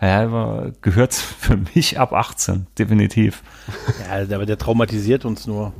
Ja, 0.00 0.24
aber 0.24 0.72
gehört 0.82 1.14
für 1.14 1.58
mich 1.74 1.98
ab 1.98 2.12
18, 2.12 2.66
definitiv. 2.78 3.42
Ja, 4.08 4.36
aber 4.36 4.46
der 4.46 4.58
traumatisiert 4.58 5.24
uns 5.24 5.46
nur. 5.46 5.72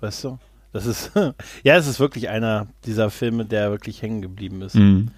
Weißt 0.00 0.24
du? 0.24 0.38
Das 0.72 0.86
ist, 0.86 1.12
ja, 1.62 1.76
es 1.76 1.86
ist 1.86 2.00
wirklich 2.00 2.28
einer 2.28 2.68
dieser 2.86 3.10
Filme, 3.10 3.44
der 3.44 3.70
wirklich 3.70 4.00
hängen 4.00 4.22
geblieben 4.22 4.62
ist. 4.62 4.74
Mhm. 4.74 5.10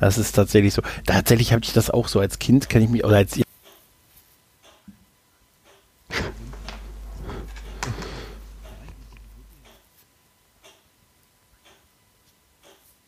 Das 0.00 0.18
ist 0.18 0.32
tatsächlich 0.32 0.74
so. 0.74 0.82
Tatsächlich 1.06 1.52
habe 1.52 1.64
ich 1.64 1.72
das 1.72 1.90
auch 1.90 2.08
so 2.08 2.20
als 2.20 2.38
Kind, 2.38 2.68
kann 2.68 2.82
ich 2.82 2.88
mich, 2.88 3.04
oder 3.04 3.16
als 3.16 3.38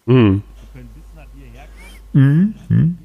Mhm. 0.08 0.42
Mhm. 2.14 2.54
Mhm. 2.68 2.98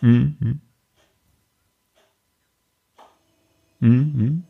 Mhm. 0.00 0.60
Mhm. 3.80 4.42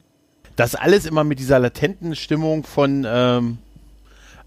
Das 0.54 0.76
alles 0.76 1.04
immer 1.04 1.24
mit 1.24 1.40
dieser 1.40 1.58
latenten 1.58 2.14
Stimmung 2.14 2.62
von, 2.64 3.04
ähm, 3.06 3.58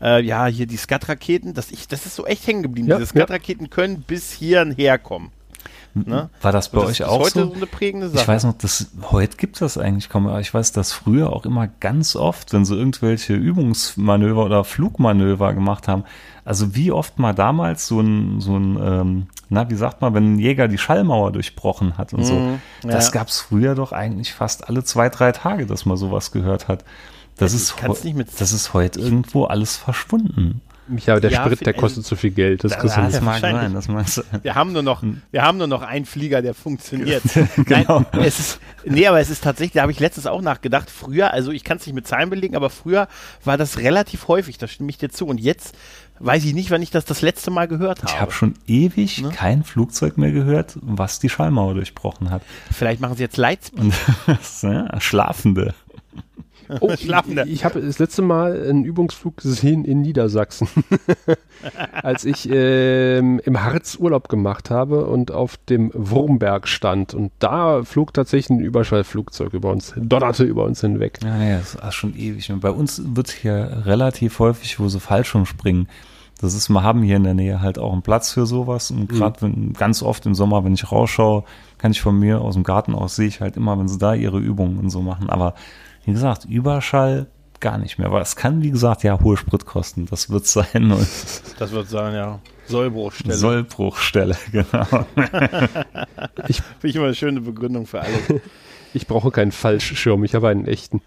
äh, 0.01 0.23
ja, 0.23 0.45
hier 0.45 0.67
die 0.67 0.77
Skat-Raketen, 0.77 1.53
das, 1.53 1.67
das 1.89 2.05
ist 2.05 2.15
so 2.15 2.25
echt 2.25 2.47
hängen 2.47 2.63
geblieben. 2.63 2.87
Ja, 2.87 2.95
Diese 2.97 3.07
Skat-Raketen 3.09 3.65
ja. 3.65 3.69
können 3.69 4.03
bis 4.03 4.31
hierher 4.31 4.97
kommen. 4.99 5.31
Ne? 5.93 6.29
War 6.41 6.51
das 6.51 6.69
bei 6.69 6.79
das 6.79 6.89
euch 6.89 7.03
auch 7.03 7.27
so? 7.27 7.47
so 7.47 7.53
eine 7.53 7.65
prägende 7.65 8.09
Sache. 8.09 8.21
Ich 8.21 8.27
weiß 8.27 8.45
noch, 8.45 8.57
das, 8.57 8.91
heute 9.11 9.37
gibt 9.37 9.59
das 9.61 9.77
eigentlich 9.77 10.09
kaum, 10.09 10.27
aber 10.27 10.39
ich 10.39 10.53
weiß, 10.53 10.71
dass 10.71 10.93
früher 10.93 11.33
auch 11.33 11.45
immer 11.45 11.67
ganz 11.67 12.15
oft, 12.15 12.53
wenn 12.53 12.65
sie 12.65 12.75
irgendwelche 12.75 13.33
Übungsmanöver 13.33 14.45
oder 14.45 14.63
Flugmanöver 14.63 15.53
gemacht 15.53 15.87
haben, 15.87 16.03
also 16.45 16.75
wie 16.75 16.91
oft 16.91 17.19
mal 17.19 17.33
damals 17.33 17.87
so 17.87 17.99
ein, 17.99 18.39
so 18.39 18.57
ein 18.57 18.79
ähm, 18.81 19.27
na, 19.49 19.69
wie 19.69 19.75
sagt 19.75 20.01
man, 20.01 20.13
wenn 20.13 20.35
ein 20.35 20.39
Jäger 20.39 20.69
die 20.69 20.77
Schallmauer 20.77 21.33
durchbrochen 21.33 21.97
hat 21.97 22.13
und 22.13 22.23
so. 22.23 22.35
Mhm, 22.35 22.61
ja. 22.83 22.91
Das 22.91 23.11
gab 23.11 23.27
es 23.27 23.41
früher 23.41 23.75
doch 23.75 23.91
eigentlich 23.91 24.33
fast 24.33 24.69
alle 24.69 24.81
zwei, 24.85 25.09
drei 25.09 25.33
Tage, 25.33 25.65
dass 25.65 25.85
man 25.85 25.97
sowas 25.97 26.31
gehört 26.31 26.69
hat. 26.69 26.85
Das, 27.35 27.53
ist, 27.53 27.75
das 28.39 28.53
ist 28.53 28.73
heute 28.73 29.01
irgendwo 29.01 29.43
alles 29.45 29.75
verschwunden. 29.75 30.61
Ja, 31.05 31.19
der 31.19 31.31
ja, 31.31 31.43
Sprit, 31.43 31.65
der 31.65 31.73
kostet 31.73 32.05
zu 32.05 32.15
viel 32.15 32.31
Geld. 32.31 32.63
Das, 32.63 32.73
das, 32.73 32.95
das 32.95 33.21
mag 33.21 33.39
sein. 33.39 33.73
Das 33.73 33.87
meinst 33.87 34.23
wir 34.41 34.55
haben 34.55 34.73
nur 34.73 34.83
noch, 34.83 35.01
hm. 35.01 35.21
wir 35.31 35.43
haben 35.43 35.57
nur 35.57 35.67
noch 35.67 35.81
einen 35.81 36.05
Flieger, 36.05 36.41
der 36.41 36.53
funktioniert. 36.53 37.23
genau. 37.65 38.05
Nein, 38.11 38.23
es 38.23 38.39
ist, 38.39 38.59
nee, 38.85 39.07
aber 39.07 39.19
es 39.19 39.29
ist 39.29 39.43
tatsächlich, 39.43 39.73
da 39.73 39.81
habe 39.83 39.91
ich 39.91 39.99
letztens 39.99 40.27
auch 40.27 40.41
nachgedacht. 40.41 40.89
Früher, 40.89 41.33
also 41.33 41.51
ich 41.51 41.63
kann 41.63 41.77
es 41.77 41.85
nicht 41.85 41.95
mit 41.95 42.07
Zahlen 42.07 42.29
belegen, 42.29 42.55
aber 42.55 42.69
früher 42.69 43.07
war 43.43 43.57
das 43.57 43.77
relativ 43.79 44.27
häufig. 44.27 44.57
Da 44.57 44.67
stimme 44.67 44.89
ich 44.89 44.97
dir 44.97 45.09
zu. 45.09 45.25
Und 45.25 45.39
jetzt 45.39 45.75
weiß 46.19 46.45
ich 46.45 46.53
nicht, 46.53 46.71
wann 46.71 46.81
ich 46.81 46.91
das 46.91 47.05
das 47.05 47.21
letzte 47.21 47.51
Mal 47.51 47.67
gehört 47.67 48.03
habe. 48.03 48.11
Ich 48.11 48.21
habe 48.21 48.31
schon 48.31 48.53
ewig 48.67 49.21
ne? 49.21 49.29
kein 49.29 49.63
Flugzeug 49.63 50.17
mehr 50.17 50.31
gehört, 50.31 50.77
was 50.81 51.19
die 51.19 51.29
Schallmauer 51.29 51.73
durchbrochen 51.73 52.29
hat. 52.29 52.43
Vielleicht 52.71 53.01
machen 53.01 53.15
sie 53.15 53.23
jetzt 53.23 53.37
Lightspeed. 53.37 53.93
ja, 54.61 54.99
Schlafende. 55.01 55.73
Oh, 56.79 56.95
Schlafende. 56.95 57.43
Ich, 57.45 57.53
ich 57.53 57.65
habe 57.65 57.81
das 57.81 57.99
letzte 57.99 58.21
Mal 58.21 58.69
einen 58.69 58.83
Übungsflug 58.85 59.37
gesehen 59.37 59.85
in 59.85 60.01
Niedersachsen, 60.01 60.67
als 61.93 62.25
ich 62.25 62.47
ähm, 62.51 63.41
im 63.43 63.63
Harz 63.63 63.97
Urlaub 63.99 64.29
gemacht 64.29 64.69
habe 64.69 65.05
und 65.05 65.31
auf 65.31 65.57
dem 65.57 65.91
Wurmberg 65.93 66.67
stand. 66.67 67.13
Und 67.13 67.31
da 67.39 67.83
flog 67.83 68.13
tatsächlich 68.13 68.57
ein 68.57 68.63
Überschallflugzeug 68.63 69.53
über 69.53 69.71
uns, 69.71 69.93
donnerte 69.97 70.43
über 70.43 70.63
uns 70.65 70.81
hinweg. 70.81 71.19
Ja, 71.23 71.43
ja, 71.43 71.57
das 71.59 71.75
ist 71.75 71.95
schon 71.95 72.15
ewig. 72.15 72.51
Und 72.51 72.61
bei 72.61 72.71
uns 72.71 73.01
wird 73.15 73.31
hier 73.31 73.83
relativ 73.85 74.39
häufig, 74.39 74.79
wo 74.79 74.87
sie 74.87 74.99
Fallschirm 74.99 75.45
springen, 75.45 75.87
das 76.41 76.55
ist, 76.55 76.69
wir 76.69 76.81
haben 76.81 77.03
hier 77.03 77.17
in 77.17 77.23
der 77.23 77.35
Nähe 77.35 77.61
halt 77.61 77.77
auch 77.77 77.93
einen 77.93 78.01
Platz 78.01 78.31
für 78.31 78.47
sowas. 78.47 78.89
Und 78.89 79.07
gerade 79.07 79.45
mhm. 79.45 79.73
ganz 79.73 80.01
oft 80.01 80.25
im 80.25 80.33
Sommer, 80.33 80.65
wenn 80.65 80.73
ich 80.73 80.91
rausschaue, 80.91 81.43
kann 81.77 81.91
ich 81.91 82.01
von 82.01 82.17
mir 82.17 82.41
aus 82.41 82.55
dem 82.55 82.63
Garten 82.63 82.95
aus, 82.95 83.15
sehe 83.15 83.27
ich 83.27 83.41
halt 83.41 83.57
immer, 83.57 83.77
wenn 83.77 83.87
sie 83.87 83.99
da 83.99 84.15
ihre 84.15 84.39
Übungen 84.39 84.79
und 84.79 84.89
so 84.89 85.01
machen. 85.01 85.29
Aber 85.29 85.53
wie 86.05 86.13
gesagt, 86.13 86.45
Überschall 86.45 87.27
gar 87.59 87.77
nicht 87.77 87.97
mehr. 87.99 88.07
Aber 88.07 88.21
es 88.21 88.35
kann, 88.35 88.61
wie 88.61 88.71
gesagt, 88.71 89.03
ja, 89.03 89.19
hohe 89.21 89.37
Spritkosten. 89.37 90.07
Das 90.07 90.29
wird 90.29 90.45
sein. 90.47 90.91
Und 90.91 91.07
das 91.59 91.71
wird 91.71 91.89
sein, 91.89 92.13
ja. 92.13 92.39
Sollbruchstelle. 92.65 93.35
Sollbruchstelle, 93.35 94.37
genau. 94.51 95.05
ich 96.47 96.61
finde 96.61 96.87
ich 96.87 96.95
immer 96.95 97.05
eine 97.05 97.15
schöne 97.15 97.41
Begründung 97.41 97.85
für 97.85 98.01
alles. 98.01 98.19
Ich 98.93 99.07
brauche 99.07 99.31
keinen 99.31 99.53
Fallschirm, 99.53 100.21
ich 100.25 100.35
habe 100.35 100.49
einen 100.49 100.67
echten. 100.67 101.01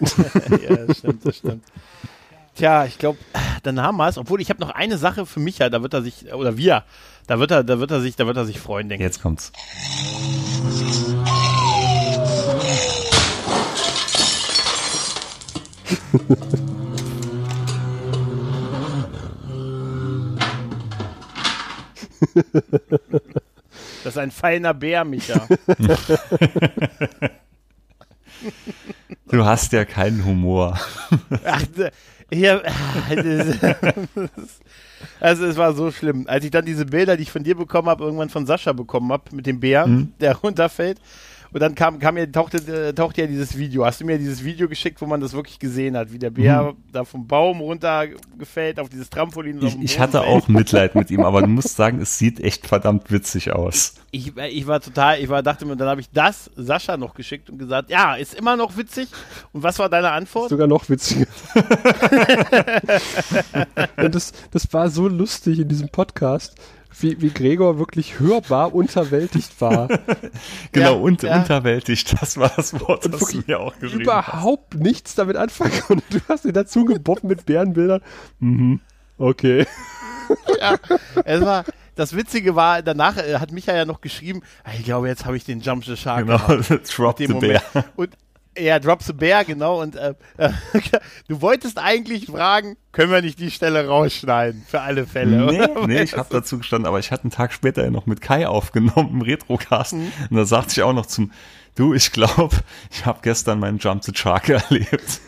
ja, 0.00 0.74
das 0.74 0.98
stimmt, 0.98 1.24
das 1.24 1.36
stimmt. 1.36 1.64
Tja, 2.56 2.84
ich 2.84 2.98
glaube, 2.98 3.18
dann 3.62 3.80
haben 3.80 3.96
wir 3.96 4.08
es. 4.08 4.18
Obwohl, 4.18 4.40
ich 4.40 4.50
habe 4.50 4.60
noch 4.60 4.70
eine 4.70 4.98
Sache 4.98 5.24
für 5.24 5.38
Micha, 5.38 5.68
da 5.70 5.82
wird 5.82 5.94
er 5.94 6.02
sich, 6.02 6.34
oder 6.34 6.56
wir, 6.56 6.82
da 7.28 7.38
wird 7.38 7.52
er, 7.52 7.62
da 7.62 7.78
wird 7.78 7.92
er 7.92 8.00
sich, 8.00 8.16
da 8.16 8.26
wird 8.26 8.36
er 8.36 8.44
sich 8.44 8.58
freuen, 8.58 8.88
denke 8.88 9.04
ich. 9.04 9.08
Jetzt 9.08 9.22
kommt's. 9.22 9.52
Das 24.02 24.14
ist 24.14 24.18
ein 24.18 24.30
feiner 24.30 24.74
Bär, 24.74 25.04
Micha. 25.04 25.46
Du 29.28 29.44
hast 29.44 29.72
ja 29.72 29.84
keinen 29.84 30.24
Humor. 30.24 30.78
Ach, 31.44 31.62
hier, 32.32 32.62
also 35.20 35.44
es 35.46 35.56
war 35.56 35.74
so 35.74 35.90
schlimm. 35.92 36.26
Als 36.26 36.44
ich 36.44 36.50
dann 36.50 36.64
diese 36.64 36.86
Bilder, 36.86 37.16
die 37.16 37.22
ich 37.24 37.30
von 37.30 37.44
dir 37.44 37.56
bekommen 37.56 37.88
habe, 37.88 38.04
irgendwann 38.04 38.30
von 38.30 38.46
Sascha 38.46 38.72
bekommen 38.72 39.12
habe, 39.12 39.24
mit 39.32 39.46
dem 39.46 39.60
Bären, 39.60 39.92
mhm. 39.92 40.12
der 40.20 40.36
runterfällt 40.36 40.98
und 41.52 41.60
dann 41.60 41.74
kam, 41.74 41.98
kam 41.98 42.16
ja, 42.16 42.26
tauchte, 42.26 42.58
äh, 42.58 42.92
tauchte 42.92 43.22
ja 43.22 43.26
dieses 43.26 43.56
Video. 43.56 43.84
Hast 43.84 44.00
du 44.00 44.04
mir 44.04 44.18
dieses 44.18 44.44
Video 44.44 44.68
geschickt, 44.68 45.00
wo 45.00 45.06
man 45.06 45.20
das 45.20 45.32
wirklich 45.32 45.58
gesehen 45.58 45.96
hat, 45.96 46.12
wie 46.12 46.18
der 46.18 46.30
Bär 46.30 46.62
mhm. 46.62 46.76
da 46.92 47.04
vom 47.04 47.26
Baum 47.26 47.60
runtergefällt 47.60 48.78
auf 48.78 48.88
dieses 48.88 49.10
Trampolin? 49.10 49.60
Ich, 49.64 49.80
ich 49.80 49.98
hatte 49.98 50.22
auch 50.22 50.48
Mitleid 50.48 50.94
mit 50.94 51.10
ihm, 51.10 51.20
aber 51.20 51.42
du 51.42 51.48
musst 51.48 51.76
sagen, 51.76 52.00
es 52.00 52.18
sieht 52.18 52.40
echt 52.40 52.66
verdammt 52.66 53.10
witzig 53.10 53.52
aus. 53.52 53.94
Ich, 54.12 54.36
ich 54.36 54.66
war 54.66 54.80
total, 54.80 55.20
ich 55.20 55.28
war, 55.28 55.42
dachte 55.42 55.66
mir, 55.66 55.76
dann 55.76 55.88
habe 55.88 56.00
ich 56.00 56.10
das 56.10 56.50
Sascha 56.56 56.96
noch 56.96 57.14
geschickt 57.14 57.50
und 57.50 57.58
gesagt, 57.58 57.90
ja, 57.90 58.14
ist 58.14 58.34
immer 58.34 58.56
noch 58.56 58.76
witzig. 58.76 59.08
Und 59.52 59.62
was 59.62 59.78
war 59.78 59.88
deine 59.88 60.10
Antwort? 60.10 60.50
Sogar 60.50 60.66
noch 60.66 60.88
witziger. 60.88 61.26
das, 63.96 64.32
das 64.50 64.72
war 64.72 64.88
so 64.90 65.08
lustig 65.08 65.60
in 65.60 65.68
diesem 65.68 65.88
Podcast 65.88 66.56
wie, 67.02 67.20
wie 67.20 67.30
Gregor 67.30 67.78
wirklich 67.78 68.20
hörbar 68.20 68.74
unterwältigt 68.74 69.60
war. 69.60 69.88
genau, 70.72 70.96
ja, 70.96 71.02
und 71.02 71.22
ja. 71.22 71.38
unterwältigt, 71.38 72.20
das 72.20 72.36
war 72.36 72.52
das 72.54 72.78
Wort, 72.80 73.06
und 73.06 73.14
das 73.14 73.28
du 73.30 73.42
mir 73.46 73.60
auch 73.60 73.78
geschrieben 73.78 74.02
Überhaupt 74.02 74.74
hast. 74.74 74.82
nichts 74.82 75.14
damit 75.14 75.36
anfangen 75.36 75.82
und 75.88 76.02
du 76.10 76.20
hast 76.28 76.44
ihn 76.44 76.52
dazu 76.52 76.84
gebobbt 76.84 77.24
mit 77.24 77.46
Bärenbildern. 77.46 78.00
Mhm, 78.38 78.80
okay. 79.18 79.66
ja, 80.60 80.76
es 81.24 81.40
war, 81.40 81.64
das 81.94 82.16
Witzige 82.16 82.56
war, 82.56 82.82
danach 82.82 83.16
äh, 83.16 83.34
hat 83.38 83.52
Micha 83.52 83.74
ja 83.74 83.84
noch 83.84 84.00
geschrieben, 84.00 84.42
ah, 84.64 84.70
ich 84.78 84.84
glaube, 84.84 85.08
jetzt 85.08 85.24
habe 85.26 85.36
ich 85.36 85.44
den 85.44 85.60
Jump 85.60 85.84
the 85.84 85.96
Shark. 85.96 86.26
Genau, 86.26 86.38
drop 86.96 87.18
the 87.18 87.28
Moment. 87.28 87.62
bear. 87.72 87.84
Und 87.96 88.16
ja, 88.58 88.78
Drop 88.78 89.02
the 89.02 89.12
Bear, 89.12 89.44
genau. 89.44 89.80
Und 89.80 89.96
äh, 89.96 90.14
äh, 90.36 90.50
du 91.28 91.40
wolltest 91.40 91.78
eigentlich 91.78 92.26
fragen, 92.26 92.76
können 92.92 93.12
wir 93.12 93.22
nicht 93.22 93.38
die 93.38 93.50
Stelle 93.50 93.86
rausschneiden? 93.86 94.64
Für 94.66 94.80
alle 94.80 95.06
Fälle. 95.06 95.46
Nee, 95.46 95.62
oder? 95.62 95.86
nee 95.86 96.02
ich 96.02 96.16
habe 96.16 96.28
dazu 96.30 96.58
gestanden, 96.58 96.86
aber 96.86 96.98
ich 96.98 97.12
hatte 97.12 97.24
einen 97.24 97.30
Tag 97.30 97.52
später 97.52 97.84
ja 97.84 97.90
noch 97.90 98.06
mit 98.06 98.20
Kai 98.20 98.46
aufgenommen, 98.48 99.10
im 99.12 99.22
Retrocast. 99.22 99.94
Mhm. 99.94 100.12
Und 100.30 100.36
da 100.36 100.44
sagte 100.44 100.72
ich 100.72 100.82
auch 100.82 100.92
noch 100.92 101.06
zum, 101.06 101.30
du, 101.80 101.94
ich 101.94 102.12
glaube, 102.12 102.56
ich 102.90 103.06
habe 103.06 103.20
gestern 103.22 103.58
meinen 103.58 103.78
Jump 103.78 104.04
the 104.04 104.12
Shark 104.14 104.48
erlebt. 104.50 105.20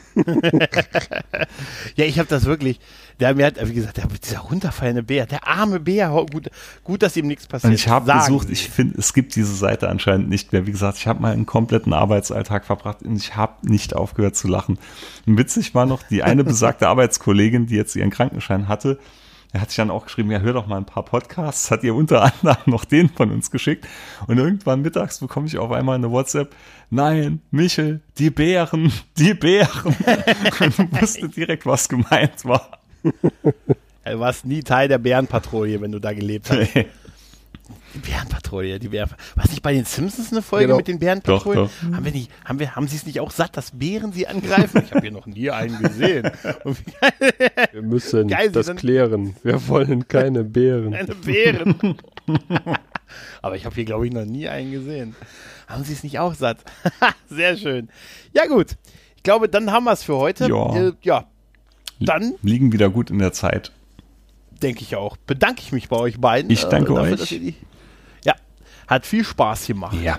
ja, 1.96 2.04
ich 2.04 2.18
habe 2.18 2.28
das 2.28 2.44
wirklich. 2.44 2.78
Der 3.18 3.34
mir 3.34 3.46
hat, 3.46 3.68
wie 3.68 3.74
gesagt, 3.74 3.96
der, 3.96 4.06
dieser 4.06 4.40
runterfallende 4.40 5.02
Bär, 5.02 5.26
der 5.26 5.46
arme 5.46 5.80
Bär. 5.80 6.10
Gut, 6.30 6.50
gut 6.84 7.02
dass 7.02 7.16
ihm 7.16 7.26
nichts 7.26 7.46
passiert. 7.46 7.70
Und 7.70 7.74
ich 7.74 7.88
habe 7.88 8.12
gesucht, 8.12 8.50
ich 8.50 8.68
finde, 8.68 8.98
es 8.98 9.14
gibt 9.14 9.34
diese 9.36 9.54
Seite 9.54 9.88
anscheinend 9.88 10.28
nicht 10.28 10.52
mehr. 10.52 10.66
Wie 10.66 10.72
gesagt, 10.72 10.98
ich 10.98 11.06
habe 11.06 11.22
mal 11.22 11.32
einen 11.32 11.46
kompletten 11.46 11.92
Arbeitsalltag 11.94 12.66
verbracht 12.66 13.02
und 13.02 13.16
ich 13.16 13.36
habe 13.36 13.66
nicht 13.66 13.96
aufgehört 13.96 14.36
zu 14.36 14.48
lachen. 14.48 14.78
Und 15.26 15.38
witzig 15.38 15.74
war 15.74 15.86
noch 15.86 16.02
die 16.02 16.22
eine 16.22 16.44
besagte 16.44 16.88
Arbeitskollegin, 16.88 17.66
die 17.66 17.76
jetzt 17.76 17.96
ihren 17.96 18.10
Krankenschein 18.10 18.68
hatte 18.68 18.98
er 19.52 19.60
hat 19.60 19.70
sich 19.70 19.76
dann 19.76 19.90
auch 19.90 20.06
geschrieben, 20.06 20.30
ja, 20.30 20.40
hör 20.40 20.54
doch 20.54 20.66
mal 20.66 20.78
ein 20.78 20.86
paar 20.86 21.04
Podcasts, 21.04 21.70
hat 21.70 21.84
ihr 21.84 21.94
unter 21.94 22.22
anderem 22.22 22.56
noch 22.66 22.84
den 22.84 23.10
von 23.10 23.30
uns 23.30 23.50
geschickt. 23.50 23.86
Und 24.26 24.38
irgendwann 24.38 24.80
mittags 24.80 25.18
bekomme 25.18 25.46
ich 25.46 25.58
auf 25.58 25.70
einmal 25.70 25.96
eine 25.96 26.10
WhatsApp, 26.10 26.54
nein, 26.88 27.42
Michel, 27.50 28.00
die 28.18 28.30
Bären, 28.30 28.92
die 29.18 29.34
Bären. 29.34 29.94
Und 30.60 31.00
wusste 31.00 31.28
direkt, 31.28 31.66
was 31.66 31.88
gemeint 31.88 32.44
war. 32.44 32.78
Du 34.04 34.18
warst 34.18 34.44
nie 34.44 34.64
Teil 34.64 34.88
der 34.88 34.98
Bärenpatrouille, 34.98 35.80
wenn 35.80 35.92
du 35.92 36.00
da 36.00 36.12
gelebt 36.12 36.50
hast. 36.50 36.74
Die 37.94 37.98
Bärenpatrouille, 37.98 38.78
die 38.78 38.88
Bären. 38.88 39.10
Was 39.34 39.50
nicht 39.50 39.62
bei 39.62 39.72
den 39.72 39.84
Simpsons 39.84 40.32
eine 40.32 40.42
Folge 40.42 40.66
genau. 40.66 40.76
mit 40.76 40.88
den 40.88 40.98
Bärenpatrollen? 40.98 41.64
Doch, 41.64 41.70
doch. 41.70 41.94
Haben 41.94 42.04
wir 42.04 42.12
nicht, 42.12 42.30
haben 42.44 42.58
wir, 42.58 42.74
haben 42.74 42.88
sie 42.88 42.96
es 42.96 43.06
nicht 43.06 43.20
auch 43.20 43.30
satt, 43.30 43.56
dass 43.56 43.72
Bären 43.72 44.12
sie 44.12 44.26
angreifen? 44.26 44.82
Ich 44.84 44.92
habe 44.92 45.02
hier 45.02 45.12
noch 45.12 45.26
nie 45.26 45.50
einen 45.50 45.78
gesehen. 45.78 46.30
wir 47.72 47.82
müssen 47.82 48.28
Geil, 48.28 48.50
das 48.50 48.74
klären. 48.76 49.36
Wir 49.42 49.68
wollen 49.68 50.08
keine 50.08 50.44
Bären. 50.44 50.92
Keine 51.02 51.14
Bären. 51.14 51.98
Aber 53.42 53.56
ich 53.56 53.66
habe 53.66 53.74
hier, 53.74 53.84
glaube 53.84 54.06
ich, 54.06 54.12
noch 54.12 54.24
nie 54.24 54.48
einen 54.48 54.72
gesehen. 54.72 55.14
Haben 55.66 55.84
sie 55.84 55.92
es 55.92 56.02
nicht 56.02 56.18
auch 56.18 56.34
satt? 56.34 56.58
Sehr 57.28 57.56
schön. 57.56 57.88
Ja, 58.32 58.46
gut. 58.46 58.76
Ich 59.16 59.22
glaube, 59.22 59.48
dann 59.48 59.70
haben 59.70 59.84
wir 59.84 59.92
es 59.92 60.02
für 60.02 60.16
heute. 60.16 60.48
Ja. 60.48 60.76
Äh, 60.76 60.92
ja. 61.02 61.26
Dann. 62.00 62.34
Liegen 62.42 62.72
wieder 62.72 62.88
gut 62.90 63.10
in 63.10 63.18
der 63.18 63.32
Zeit 63.32 63.72
denke 64.62 64.82
ich 64.82 64.96
auch. 64.96 65.16
Bedanke 65.16 65.60
ich 65.60 65.72
mich 65.72 65.88
bei 65.88 65.96
euch 65.96 66.20
beiden. 66.20 66.50
Ich 66.50 66.64
danke 66.64 66.92
äh, 66.92 66.96
dafür, 66.96 67.20
euch. 67.20 67.54
Hat 68.86 69.06
viel 69.06 69.24
Spaß 69.24 69.66
gemacht. 69.66 69.96
Ja. 70.00 70.18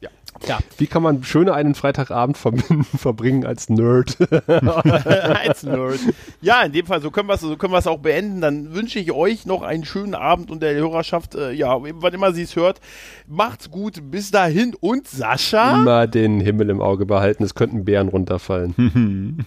Ja. 0.00 0.10
ja. 0.46 0.58
Wie 0.76 0.86
kann 0.86 1.02
man 1.02 1.24
schöner 1.24 1.54
einen 1.54 1.74
Freitagabend 1.74 2.38
verbringen 2.96 3.44
als 3.44 3.68
Nerd? 3.68 4.16
als 4.48 5.62
Nerd. 5.62 5.98
Ja, 6.40 6.62
in 6.62 6.72
dem 6.72 6.86
Fall, 6.86 7.00
so 7.00 7.10
können 7.10 7.28
wir 7.28 7.34
es 7.34 7.40
so 7.40 7.56
können 7.56 7.74
auch 7.74 7.98
beenden. 7.98 8.40
Dann 8.40 8.74
wünsche 8.74 8.98
ich 8.98 9.12
euch 9.12 9.46
noch 9.46 9.62
einen 9.62 9.84
schönen 9.84 10.14
Abend 10.14 10.50
und 10.50 10.62
der 10.62 10.74
Hörerschaft, 10.74 11.34
äh, 11.34 11.52
ja, 11.52 11.76
wann 11.80 12.14
immer 12.14 12.32
sie 12.32 12.42
es 12.42 12.56
hört, 12.56 12.80
macht's 13.26 13.70
gut. 13.70 14.10
Bis 14.10 14.30
dahin 14.30 14.74
und 14.78 15.08
Sascha. 15.08 15.74
Immer 15.74 16.06
den 16.06 16.40
Himmel 16.40 16.70
im 16.70 16.80
Auge 16.80 17.06
behalten, 17.06 17.42
es 17.42 17.54
könnten 17.54 17.84
Bären 17.84 18.08
runterfallen. 18.08 19.44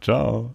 Ciao. 0.00 0.54